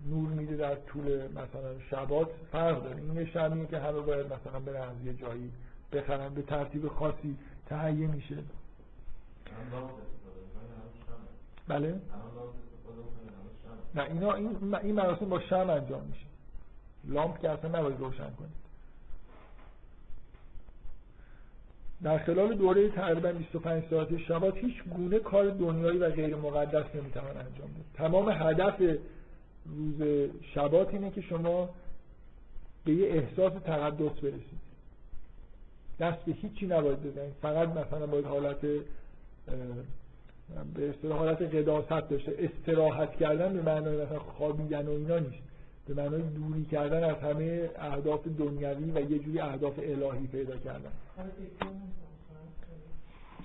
نور 0.06 0.28
میده 0.28 0.56
در 0.56 0.74
طول 0.74 1.28
مثلا 1.28 1.80
شبات 1.90 2.28
فرق 2.52 2.84
داره. 2.84 2.96
این 2.96 3.14
یه 3.14 3.24
شمیه 3.24 3.66
که 3.66 3.78
همه 3.78 4.00
باید 4.00 4.26
مثلا 4.26 4.60
برن 4.60 4.82
از 4.82 5.04
یه 5.04 5.14
جایی 5.14 5.52
بخرن 5.92 6.34
به 6.34 6.42
ترتیب 6.42 6.88
خاصی 6.88 7.36
تهیه 7.66 8.06
میشه. 8.06 8.36
بله. 11.68 12.00
نه 13.94 14.02
اینا 14.02 14.32
این 14.32 14.74
این 14.74 14.94
مراسم 14.94 15.28
با 15.28 15.40
شم 15.40 15.70
انجام 15.70 16.02
میشه. 16.02 16.26
لامپ 17.04 17.40
که 17.40 17.50
اصلا 17.50 17.78
نباید 17.78 18.00
روشن 18.00 18.30
کنید. 18.30 18.66
در 22.02 22.18
خلال 22.18 22.54
دوره 22.54 22.88
تقریبا 22.88 23.32
25 23.32 23.82
ساعت 23.90 24.18
شبات 24.18 24.56
هیچ 24.56 24.84
گونه 24.84 25.18
کار 25.18 25.50
دنیایی 25.50 25.98
و 25.98 26.10
غیر 26.10 26.36
مقدس 26.36 26.94
نمی‌توان 26.94 27.36
انجام 27.36 27.68
بده 27.68 27.84
تمام 27.94 28.28
هدف 28.28 28.98
روز 29.66 30.28
شبات 30.54 30.94
اینه 30.94 31.10
که 31.10 31.20
شما 31.20 31.68
به 32.84 32.92
یه 32.92 33.08
احساس 33.08 33.52
تقدس 33.52 34.20
برسید. 34.20 34.66
دست 36.00 36.24
به 36.24 36.32
هیچی 36.32 36.66
نباید 36.66 37.02
بزنید. 37.02 37.34
فقط 37.42 37.68
مثلا 37.68 38.06
باید 38.06 38.24
حالت 38.24 38.58
به 40.74 40.90
اصطلاح 40.90 41.18
حالت 41.18 41.42
قداست 41.42 42.08
داشته. 42.08 42.34
استراحت 42.38 43.16
کردن 43.16 43.52
به 43.52 43.62
معنای 43.62 44.04
مثلا 44.04 44.18
خوابیدن 44.18 44.86
و 44.86 44.90
اینا 44.90 45.18
نیست. 45.18 45.42
به 45.86 45.94
معنای 45.94 46.22
دوری 46.22 46.64
کردن 46.64 47.04
از 47.04 47.16
همه 47.16 47.70
اهداف 47.78 48.20
دنیوی 48.38 48.90
و 48.90 49.10
یه 49.10 49.18
جوری 49.18 49.40
اهداف 49.40 49.78
الهی 49.78 50.26
پیدا 50.26 50.56
کردن. 50.56 50.90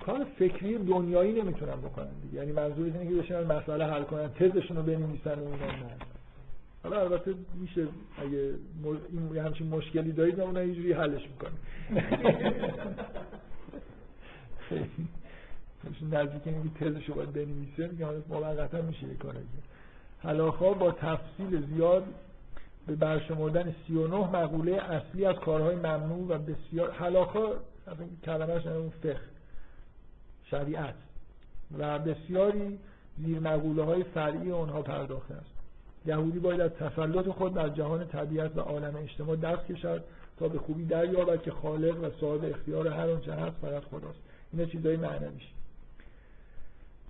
کار 0.06 0.26
فکری 0.38 0.78
دنیایی 0.78 1.42
نمی‌تونن 1.42 1.76
بکنن 1.76 2.10
دیگه. 2.22 2.34
یعنی 2.34 2.52
منظور 2.52 2.84
اینه 2.84 3.06
که 3.06 3.14
بشینن 3.22 3.44
مسئله 3.44 3.86
حل 3.86 4.02
کنن 4.02 4.28
تزشون 4.28 4.76
رو 4.76 4.82
بنویسن 4.82 5.34
و 5.34 5.44
اینا. 5.44 5.66
نه. 5.66 5.96
حالا 6.82 7.00
البته 7.00 7.34
میشه 7.54 7.86
اگه 8.18 8.54
این 9.12 9.38
همچین 9.38 9.68
مشکلی 9.68 10.12
دارید 10.12 10.40
اون 10.40 10.56
یه 10.56 10.74
جوری 10.74 10.92
حلش 10.92 11.22
می‌کنه 11.22 11.50
نزدیک 16.12 16.42
اینکه 16.44 16.84
تزش 16.84 17.08
رو 17.08 17.14
باید 17.14 17.32
بنویسه 17.32 17.88
میگه 17.88 18.06
موقتا 18.28 18.82
میشه 18.82 19.06
یه 19.06 19.14
کاری 19.14 19.38
حلاخا 20.18 20.72
با 20.72 20.90
تفصیل 20.90 21.66
زیاد 21.66 22.04
به 22.86 22.96
برشمردن 22.96 23.74
39 23.86 24.16
مقوله 24.16 24.72
اصلی 24.72 25.24
از 25.24 25.36
کارهای 25.36 25.76
ممنوع 25.76 26.28
و 26.28 26.38
بسیار 26.38 26.90
حلاخا 26.90 27.46
کلمهش 28.24 28.66
اون 28.66 28.90
فقه 29.02 29.20
شریعت. 30.44 30.94
و 31.78 31.98
بسیاری 31.98 32.78
زیر 33.18 33.38
مقوله 33.38 33.84
های 33.84 34.02
فرعی 34.02 34.50
اونها 34.50 34.82
پرداخته 34.82 35.34
است. 35.34 35.50
یهودی 36.06 36.38
باید 36.38 36.60
از 36.60 36.70
تسلط 36.70 37.28
خود 37.28 37.54
در 37.54 37.68
جهان 37.68 38.06
طبیعت 38.06 38.56
و 38.56 38.60
عالم 38.60 38.96
اجتماع 38.96 39.36
دست 39.36 39.66
کشد 39.66 40.04
تا 40.38 40.48
به 40.48 40.58
خوبی 40.58 40.84
دریابد 40.84 41.42
که 41.42 41.50
خالق 41.50 42.04
و 42.04 42.10
صاحب 42.20 42.44
اختیار 42.44 42.88
هر 42.88 43.10
آنچه 43.10 43.34
هست 43.34 43.56
فقط 43.62 43.82
خداست. 43.82 44.18
اینا 44.52 44.64
چیزای 44.64 44.96
معنویش. 44.96 45.42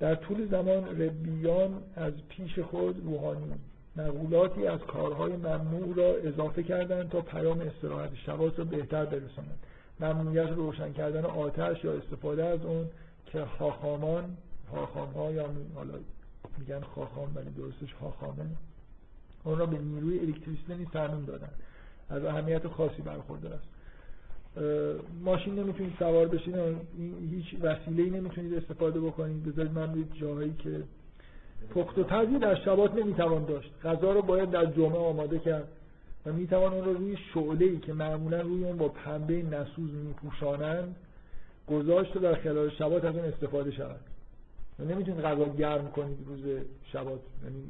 در 0.03 0.15
طول 0.15 0.49
زمان 0.51 1.03
ربیان 1.03 1.83
از 1.97 2.12
پیش 2.29 2.59
خود 2.59 3.05
روحانی 3.05 3.53
مقولاتی 3.97 4.66
از 4.66 4.81
کارهای 4.81 5.33
ممنوع 5.33 5.95
را 5.97 6.15
اضافه 6.29 6.62
کردند 6.62 7.09
تا 7.11 7.20
پیام 7.20 7.61
استراحت 7.61 8.15
شبات 8.15 8.59
را 8.59 8.65
بهتر 8.65 9.05
برسانند. 9.05 9.59
ممنوعیت 10.01 10.51
روشن 10.51 10.93
کردن 10.93 11.24
آتش 11.24 11.85
یا 11.85 11.93
استفاده 11.93 12.45
از 12.45 12.65
اون 12.65 12.89
که 13.27 13.45
خاخامان 13.45 14.37
خاخام 14.70 15.35
یا 15.35 15.51
حالا 15.74 15.95
میگن 16.59 16.81
خاخام 16.81 17.33
ولی 17.35 17.51
درستش 17.51 17.95
خاخامه 18.01 18.45
اون 19.45 19.59
را 19.59 19.66
به 19.66 19.79
نیروی 19.79 20.19
الکتریسیته 20.19 20.74
نیز 20.74 20.89
تعمین 20.89 21.24
دادن 21.24 21.51
از 22.11 22.24
اهمیت 22.24 22.69
خاصی 22.69 23.03
برخوردار 23.03 23.53
است. 23.53 23.72
ماشین 25.24 25.55
نمی‌تونید 25.55 25.93
سوار 25.99 26.29
بشید 26.29 26.55
هیچ 27.31 27.55
وسیله 27.61 28.03
ای 28.03 28.11
نمی‌تونید 28.11 28.55
استفاده 28.55 29.01
بکنید. 29.01 29.45
بذارید 29.45 29.73
من 29.73 29.93
به 29.93 30.05
جاهایی 30.20 30.55
که 30.59 30.83
پخت 31.74 31.99
و 31.99 32.05
تزی 32.05 32.39
در 32.39 32.55
شبات 32.55 32.95
نمی‌توان 32.95 33.45
داشت. 33.45 33.73
غذا 33.85 34.12
رو 34.12 34.23
باید 34.23 34.51
در 34.51 34.66
جمعه 34.66 34.99
آماده 34.99 35.39
کرد 35.39 35.69
و 36.27 36.33
می‌توان 36.33 36.73
اون 36.73 36.85
رو 36.85 36.93
روی 36.93 37.16
شعله 37.35 37.66
ای 37.66 37.79
که 37.79 37.93
معمولا 37.93 38.41
روی 38.41 38.65
اون 38.65 38.77
با 38.77 38.89
پنبه 38.89 39.43
نسوز 39.43 39.95
میپوشانند 39.95 40.97
گذاشت 41.69 42.19
در 42.19 42.35
خلال 42.35 42.70
شبات 42.70 43.05
از 43.05 43.16
اون 43.16 43.24
استفاده 43.24 43.70
شود. 43.70 44.01
و 44.79 44.85
نمی‌تونید 44.85 45.20
غذا 45.20 45.45
گرم 45.45 45.91
کنید 45.91 46.19
روز 46.27 46.45
شبات. 46.93 47.20
یعنی 47.45 47.62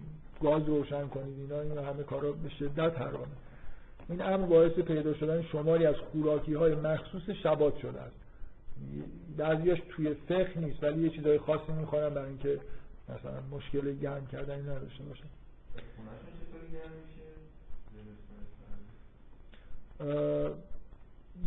گاز 0.43 0.69
روشن 0.69 1.07
کنید 1.07 1.39
اینا 1.39 1.61
این 1.61 1.79
همه 1.79 2.03
کارا 2.03 2.33
به 2.33 2.49
شدت 2.49 2.99
حرامه. 2.99 3.27
این 4.09 4.23
امر 4.23 4.47
باعث 4.47 4.73
پیدا 4.73 5.15
شدن 5.15 5.43
شماری 5.43 5.87
از 5.87 5.97
خوراکی 5.97 6.55
های 6.55 6.74
مخصوص 6.74 7.31
شبات 7.31 7.79
شده 7.79 8.01
است. 8.01 8.16
بعضیاش 9.37 9.79
توی 9.89 10.15
فقه 10.15 10.59
نیست 10.61 10.83
ولی 10.83 11.03
یه 11.03 11.11
چیزای 11.11 11.39
خاصی 11.39 11.73
می‌خورن 11.73 12.09
برای 12.15 12.29
اینکه 12.29 12.61
مثلا 13.09 13.41
مشکل 13.51 13.95
گرم 13.95 14.27
کردنی 14.27 14.62
نداشته 14.62 15.05
باشن 15.05 15.27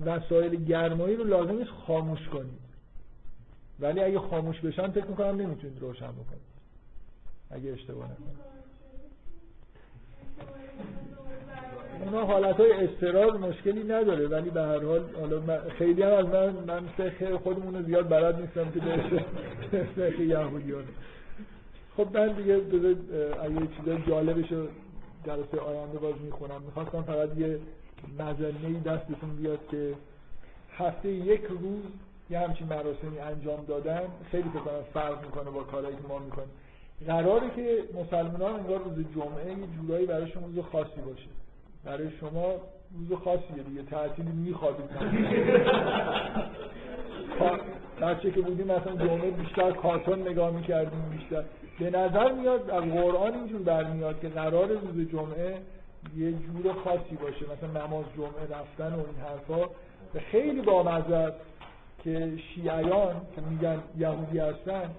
وسایل 0.06 0.65
گرمایی 0.65 1.15
رو 1.15 1.23
لازم 1.23 1.57
نیست 1.57 1.72
خاموش 1.88 2.30
کنید 2.30 2.65
ولی 3.80 4.02
اگه 4.02 4.19
خاموش 4.19 4.60
بشن 4.60 4.91
فکر 4.91 5.06
می‌کنم 5.06 5.41
نمی‌تونید 5.41 5.80
روشن 5.80 6.11
بکنید. 6.11 6.56
اگه 7.49 7.72
اشتباه 7.72 8.11
نکنید. 8.11 8.55
اونا 12.16 12.28
حالت 12.28 12.60
های 12.60 12.72
استرار 12.72 13.38
مشکلی 13.38 13.84
نداره 13.84 14.28
ولی 14.28 14.50
به 14.50 14.62
هر 14.62 14.84
حال 14.86 15.02
حالا 15.20 15.60
خیلی 15.70 16.02
هم 16.02 16.12
از 16.12 16.26
من 16.26 16.50
من 16.68 16.88
فقه 16.98 17.38
خودمون 17.38 17.84
زیاد 17.84 18.10
بلد 18.10 18.42
نیستم 18.42 18.72
که 18.72 18.80
به 19.72 19.84
فقه 19.84 20.24
یهودیان. 20.24 20.84
خب 21.98 22.18
من 22.18 22.28
دیگه 22.28 22.54
اگه 23.44 23.68
چیزای 23.78 23.98
جالبش 24.08 24.52
رو 24.52 24.68
جلسه 25.26 25.60
آینده 25.60 25.98
باز 25.98 26.14
می‌خونم. 26.26 26.62
می‌خواستم 26.66 27.02
فقط 27.02 27.38
یه 27.38 27.60
مزنه 28.20 28.80
دستتون 28.86 29.36
بیاد 29.42 29.60
که 29.72 29.94
هفته 30.78 31.10
یک 31.10 31.42
روز 31.44 31.84
یه 32.30 32.40
همچین 32.40 32.68
مراسمی 32.68 33.20
انجام 33.20 33.66
دادن 33.68 34.02
خیلی 34.32 34.50
فکر 34.50 34.82
فرق 34.94 35.26
می‌کنه 35.26 35.50
با 35.50 35.64
کارهایی 35.64 35.96
که 35.96 36.08
ما 36.10 36.20
می‌کنیم. 36.20 36.50
قراره 37.08 37.50
که 37.56 37.84
مسلمان 38.02 38.54
انگار 38.54 38.80
روز 38.84 39.06
جمعه 39.16 39.60
یه 39.60 39.68
جورایی 39.82 40.06
براشون 40.06 40.44
روز 40.44 40.66
خاصی 40.66 41.02
باشه. 41.06 41.28
برای 41.86 42.12
شما 42.20 42.53
روز 42.98 43.20
خاصیه 43.24 43.64
دیگه 43.70 43.84
تعطیلی 43.84 44.32
میخوابید 44.32 44.90
بچه 48.02 48.32
که 48.32 48.41
بودیم 48.41 48.66
مثلا 48.66 48.95
جمعه 48.95 49.32
بیشتر 49.32 49.72
کارتون 49.72 50.28
نگاه 50.28 50.52
می‌کردیم 50.52 51.10
بیشتر. 51.18 51.44
به 51.80 51.90
نظر 51.90 52.32
میاد 52.32 52.70
از 52.70 52.84
قرآن 52.84 53.34
اینجور 53.34 53.62
برمیاد 53.62 54.20
که 54.20 54.30
قرار 54.30 54.68
روز 54.68 55.10
جمعه 55.12 55.57
یه 56.18 56.32
جور 56.32 56.74
خاصی 56.84 57.16
باشه. 57.22 57.45
مثلا 57.45 57.86
نماز 57.86 58.06
جمعه 58.18 58.60
رفتن 58.60 58.95
و 58.95 58.99
این 58.99 59.16
حرفا. 59.30 59.62
و 60.16 60.20
خیلی 60.32 60.62
بامزه 60.62 61.34
که 62.03 62.32
شیعیان 62.38 63.16
که 63.36 63.41
میگن 63.49 63.80
یهودی 63.98 64.40
هستن 64.40 64.90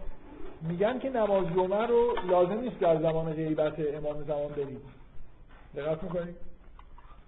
میگن 0.62 0.98
که 0.98 1.10
نماز 1.10 1.44
جمعه 1.56 1.86
رو 1.86 2.14
لازم 2.30 2.60
نیست 2.60 2.78
در 2.80 2.96
زمان 2.96 3.32
غیبت 3.32 3.74
امام 3.78 4.24
زمان 4.28 4.48
برید 4.56 4.80
دقت 5.76 6.02
می‌کنید 6.02 6.45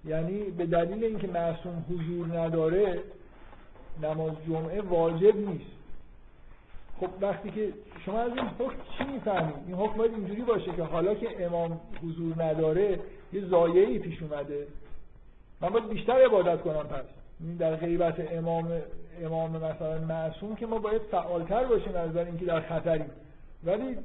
یعنی 0.04 0.42
به 0.42 0.66
دلیل 0.66 1.04
اینکه 1.04 1.26
معصوم 1.26 1.84
حضور 1.90 2.38
نداره 2.38 3.02
نماز 4.02 4.32
جمعه 4.48 4.80
واجب 4.80 5.36
نیست. 5.36 5.78
خب 7.00 7.08
وقتی 7.20 7.50
که 7.50 7.72
شما 8.06 8.20
از 8.20 8.32
این 8.36 8.46
حکم 8.46 8.76
چی 8.98 9.04
می‌فهمید؟ 9.04 9.54
این 9.66 9.76
حکم 9.76 9.98
باید 9.98 10.12
اینجوری 10.12 10.42
باشه 10.42 10.72
که 10.76 10.82
حالا 10.82 11.14
که 11.14 11.46
امام 11.46 11.80
حضور 12.02 12.42
نداره 12.42 13.00
یه 13.32 13.44
زایعی 13.44 13.98
پیش 13.98 14.22
اومده. 14.22 14.66
من 15.60 15.68
باید 15.68 15.88
بیشتر 15.88 16.24
عبادت 16.24 16.60
کنم 16.60 16.82
پس. 16.82 17.04
در 17.58 17.76
غیبت 17.76 18.32
امام 18.32 18.80
امام 19.22 19.50
مثلا 19.50 19.98
معصوم 19.98 20.56
که 20.56 20.66
ما 20.66 20.78
باید 20.78 21.02
فعالتر 21.10 21.64
باشیم 21.64 21.96
از 21.96 22.10
نظر 22.10 22.24
اینکه 22.24 22.44
در 22.44 22.60
خطریم 22.60 23.10
ولی 23.64 23.96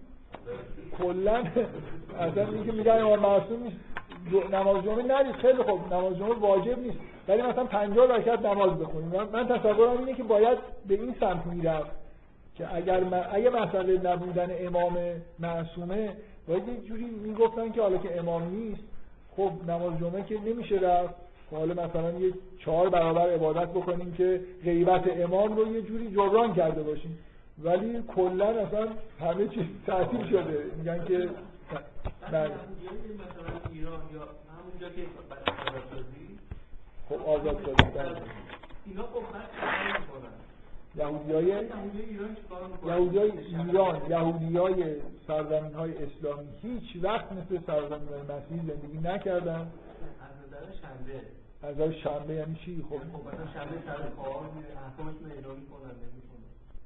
کلا 0.97 1.37
اصلا 2.19 2.47
اینکه 2.47 2.71
میگن 2.71 2.91
امام 2.91 3.19
معصوم 3.19 3.63
نیست. 3.63 3.77
نماز 4.51 4.83
جمعه 4.83 5.03
نرید 5.03 5.35
خیلی 5.35 5.63
خوب. 5.63 5.93
نماز 5.93 6.17
جمعه 6.17 6.33
واجب 6.33 6.79
نیست. 6.79 6.97
ولی 7.27 7.41
مثلا 7.41 7.63
50 7.63 8.15
رکعت 8.15 8.45
نماز 8.45 8.79
بخونیم. 8.79 9.09
من 9.33 9.47
تصورم 9.47 9.97
اینه 9.97 10.13
که 10.13 10.23
باید 10.23 10.57
به 10.87 10.93
این 10.93 11.15
سمت 11.19 11.45
می‌رفت 11.45 11.91
که 12.55 12.75
اگر 12.75 13.03
من 13.03 13.25
اگه 13.31 13.49
مسئله 13.49 14.11
نبودن 14.11 14.47
امام 14.59 14.97
معصومه 15.39 16.09
باید 16.47 16.67
یه 16.67 16.77
جوری 16.87 17.05
می‌گفتن 17.05 17.71
که 17.71 17.81
حالا 17.81 17.97
که 17.97 18.19
امام 18.19 18.43
نیست 18.43 18.83
خب 19.37 19.51
نماز 19.67 19.99
جمعه 19.99 20.23
که 20.23 20.39
نمیشه 20.39 20.75
رفت. 20.75 21.13
حالا 21.51 21.73
مثلا 21.73 22.11
یه 22.11 22.33
چهار 22.59 22.89
برابر 22.89 23.29
عبادت 23.29 23.69
بکنیم 23.69 24.13
که 24.13 24.41
غیبت 24.63 25.03
امام 25.17 25.55
رو 25.55 25.75
یه 25.75 25.81
جوری 25.81 26.11
جبران 26.11 26.53
کرده 26.53 26.83
باشیم. 26.83 27.19
ولی 27.63 28.03
کلا 28.15 28.45
اصلا 28.45 28.87
همه 29.19 29.47
چیز 29.47 29.63
تعطیل 29.87 30.29
شده. 30.29 30.63
میگن 30.77 31.05
که 31.05 31.29
بله. 32.31 32.49
مثلا 32.49 33.71
ایران 33.71 34.01
یا 34.13 34.27
همونجا 34.57 34.89
که 34.89 35.05
آزادسازی. 35.29 36.39
خب 37.09 37.21
آزاد 37.29 37.61
شده 37.61 38.21
اینا 38.85 39.03
خب 39.03 39.23
یهودی 40.95 41.33
های 41.33 41.45
یهودی 41.45 42.01
می‌کنن 42.05 42.69
یهودی 42.85 43.17
های 43.17 43.31
ایران 43.31 44.11
یهودی 44.11 44.57
های 44.57 44.95
سرزمین 45.27 45.73
های 45.73 45.91
اسلامی 46.03 46.47
هیچ 46.61 47.03
وقت 47.03 47.31
مثل 47.31 47.59
سرزمین 47.67 48.07
های 48.07 48.21
مسیحی 48.21 48.59
زندگی 48.67 48.97
نکردن. 48.97 49.59
از 49.61 49.67
نظر 50.47 50.65
شنبه. 50.81 51.21
از 51.63 51.75
نظر 51.75 51.91
شنبه 51.91 52.33
یعنی 52.33 52.55
چی؟ 52.55 52.85
خب. 52.89 52.97
خب 52.97 53.27
مثلا 53.27 53.53
شنبه 53.53 53.77
سر 53.85 54.09
کار 54.09 54.49
اجرا 55.37 55.53
می‌کنن 55.53 55.93
نمی‌کنن 56.03 56.32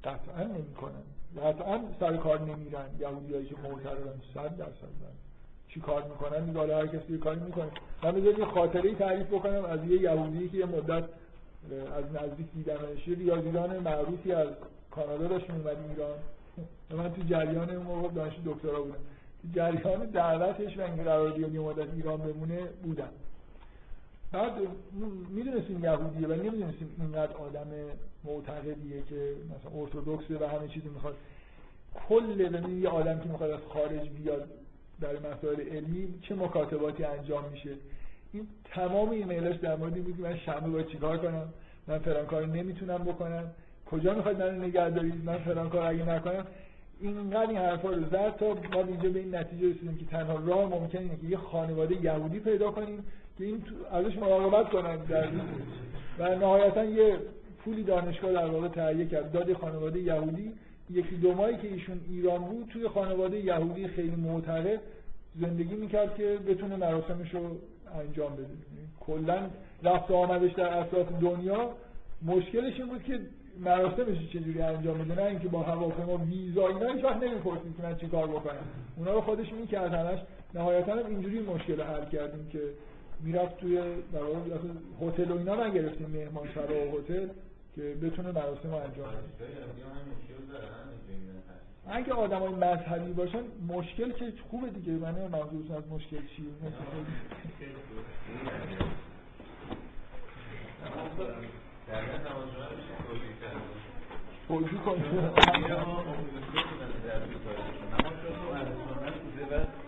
قطعا 0.04 0.44
نمی‌کنن. 0.44 1.02
قطعا 1.36 1.80
سر 2.00 2.16
کار 2.16 2.40
نمیرن. 2.40 2.86
یهودی 3.00 3.34
هایی 3.34 3.46
که 3.46 3.54
معترضن 3.62 4.20
صد 4.34 4.56
درصد 4.56 4.92
نه. 5.02 5.10
چی 5.68 5.80
کار 5.80 6.02
می‌کنن؟ 6.02 6.42
میگه 6.42 6.76
هر 6.76 6.86
کسی 6.86 7.18
کاری 7.18 7.40
می‌کنه. 7.40 7.70
من 8.02 8.10
بذارید 8.10 8.38
یه 8.38 8.44
خاطره 8.44 8.94
تعریف 8.94 9.26
بکنم 9.26 9.64
از 9.64 9.84
یه 9.84 10.00
یهودی 10.00 10.48
که 10.48 10.56
یه 10.56 10.66
مدت 10.66 11.04
از 11.96 12.04
نزدیک 12.04 12.46
دیدمش 12.54 13.08
یه 13.08 13.16
ریاضیدان 13.16 13.78
معروفی 13.78 14.32
از 14.32 14.48
کانادا 14.90 15.26
داشت 15.26 15.50
میومد 15.50 15.76
ایران. 15.90 16.16
من 17.02 17.12
تو 17.14 17.22
جریان 17.22 17.70
اون 17.70 17.86
موقع 17.86 18.08
دانشجو 18.08 18.54
دکترا 18.54 18.82
بودم. 18.82 18.96
تو 19.42 19.48
جریان 19.54 20.06
دعوتش 20.06 20.78
و 20.78 20.80
اینکه 20.80 21.02
قرار 21.02 21.32
بیاد 21.32 21.54
یه 21.54 21.60
مدت 21.60 21.94
ایران 21.94 22.16
بمونه 22.16 22.60
بودم. 22.82 23.08
بعد 24.32 24.52
می‌دونستیم 25.30 25.84
یهودیه 25.84 26.28
و 26.28 26.32
نمی‌دونستیم 26.32 26.88
اینقدر 27.00 27.32
آدم 27.36 27.68
معتقدیه 28.24 29.02
که 29.08 29.32
مثلا 29.50 29.80
ارتودکسه 29.80 30.38
و 30.38 30.48
همه 30.48 30.68
چیزی 30.68 30.88
می‌خواد. 30.88 31.16
کل 32.08 32.48
ببین 32.48 32.82
یه 32.82 32.88
آدم 32.88 33.18
که 33.18 33.28
می‌خواد 33.28 33.50
از 33.50 33.60
خارج 33.68 34.08
بیاد 34.08 34.48
در 35.00 35.12
مسائل 35.18 35.60
علمی 35.60 36.14
چه 36.22 36.34
مکاتباتی 36.34 37.04
انجام 37.04 37.44
میشه؟ 37.52 37.70
این 38.32 38.46
تمام 38.64 39.10
ایمیلاش 39.10 39.56
در 39.56 39.76
مورد 39.76 40.04
بود 40.04 40.16
که 40.16 40.22
من 40.22 40.36
شنبه 40.36 40.70
باید 40.70 40.86
چیکار 40.86 41.18
کنم؟ 41.18 41.48
من 41.86 41.98
فلان 41.98 42.26
کار 42.26 42.46
نمی‌تونم 42.46 42.98
بکنم. 42.98 43.50
کجا 43.90 44.14
می‌خواد 44.14 44.42
منو 44.42 44.62
نگه 44.62 44.90
دارید 44.90 45.24
من 45.24 45.38
فلان 45.38 45.70
کار 45.70 45.82
اگه 45.82 46.08
نکنم. 46.08 46.46
اینقدر 47.00 47.48
این 47.48 47.58
حرفا 47.58 47.90
رو 47.90 48.04
زد 48.04 48.36
تا 48.36 48.46
ما 48.46 48.82
اینجا 48.82 49.10
به 49.10 49.18
این 49.18 49.34
نتیجه 49.34 49.70
رسیدیم 49.70 49.98
که 49.98 50.04
تنها 50.04 50.34
راه 50.34 50.68
ممکن 50.68 50.98
اینه 50.98 51.16
که 51.16 51.26
یه 51.26 51.36
خانواده 51.36 52.04
یهودی 52.04 52.40
پیدا 52.40 52.70
کنیم 52.70 53.04
که 53.38 53.44
این 53.44 53.62
ازش 53.92 54.16
مراقبت 54.16 54.70
کنن 54.70 54.96
در 54.96 55.28
و 56.18 56.34
نهایتا 56.34 56.84
یه 56.84 57.18
پولی 57.64 57.82
دانشگاه 57.82 58.32
در 58.32 58.46
واقع 58.46 58.68
تهیه 58.68 59.06
کرد. 59.06 59.32
داد 59.32 59.52
خانواده 59.52 59.98
یهودی. 60.00 60.52
یکی 60.90 61.16
دو 61.16 61.34
ماهی 61.34 61.56
که 61.56 61.68
ایشون 61.68 62.00
ایران 62.08 62.38
بود 62.38 62.68
توی 62.72 62.88
خانواده 62.88 63.38
یهودی 63.38 63.88
خیلی 63.88 64.16
معتقد 64.16 64.80
زندگی 65.40 65.74
می‌کرد 65.74 66.14
که 66.14 66.38
بتونه 66.48 66.76
مراسمش 66.76 67.34
رو 67.34 67.40
انجام 68.00 68.32
بده. 68.32 68.46
کلا 69.00 69.50
رفت 69.82 70.10
آمدش 70.10 70.52
در 70.52 70.78
اطراف 70.78 71.06
دنیا. 71.20 71.70
مشکلش 72.22 72.80
این 72.80 72.88
بود 72.88 73.02
که 73.02 73.20
مراسمش 73.60 74.28
چجوری 74.32 74.62
انجام 74.62 74.98
بده 74.98 75.14
نه 75.14 75.26
اینکه 75.26 75.48
با 75.48 75.62
هواپیما 75.62 76.16
ویزا 76.16 76.68
اینا 76.68 76.92
هیچ 76.92 77.04
وقت 77.04 77.22
نمی‌پرسید 77.22 77.76
که 77.76 77.82
من 77.82 77.96
چیکار 77.96 78.26
بکنم. 78.26 78.64
اونا 78.96 79.12
رو 79.12 79.20
خودش 79.20 79.52
می‌کرد 79.52 79.92
همش. 79.92 80.18
نهایتا 80.54 80.92
هم 80.92 81.06
اینجوری 81.06 81.40
مشکل 81.40 81.80
حل 81.80 82.04
کردیم 82.04 82.48
که 82.52 82.60
می‌رفت 83.20 83.56
توی 83.56 83.76
در 84.12 84.22
واقع 84.22 84.38
هتل 85.02 85.30
و 85.30 85.38
اینا 85.38 85.66
نگرفتیم 85.66 86.10
مهمان 86.10 86.48
سرا 86.54 86.86
و 86.86 86.98
هتل 86.98 87.28
که 87.76 87.94
بتونه 88.02 88.32
مراسم 88.32 88.70
رو 88.70 88.74
انجام 88.74 89.08
بده. 89.08 89.48
اگه 91.90 92.12
آدم 92.12 92.38
های 92.38 92.54
مذهبی 92.54 93.12
باشن 93.12 93.42
مشکل 93.68 94.12
که 94.12 94.32
خوبه 94.50 94.70
دیگه. 94.70 94.92
من 94.92 95.12
منظورتون 95.12 95.76
از 95.76 95.82
مشکل 95.90 96.16
چیه 96.36 96.46
توجیه 104.48 104.78
کنید 104.78 105.04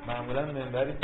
معمولا 0.07 0.53
منبری 0.53 0.93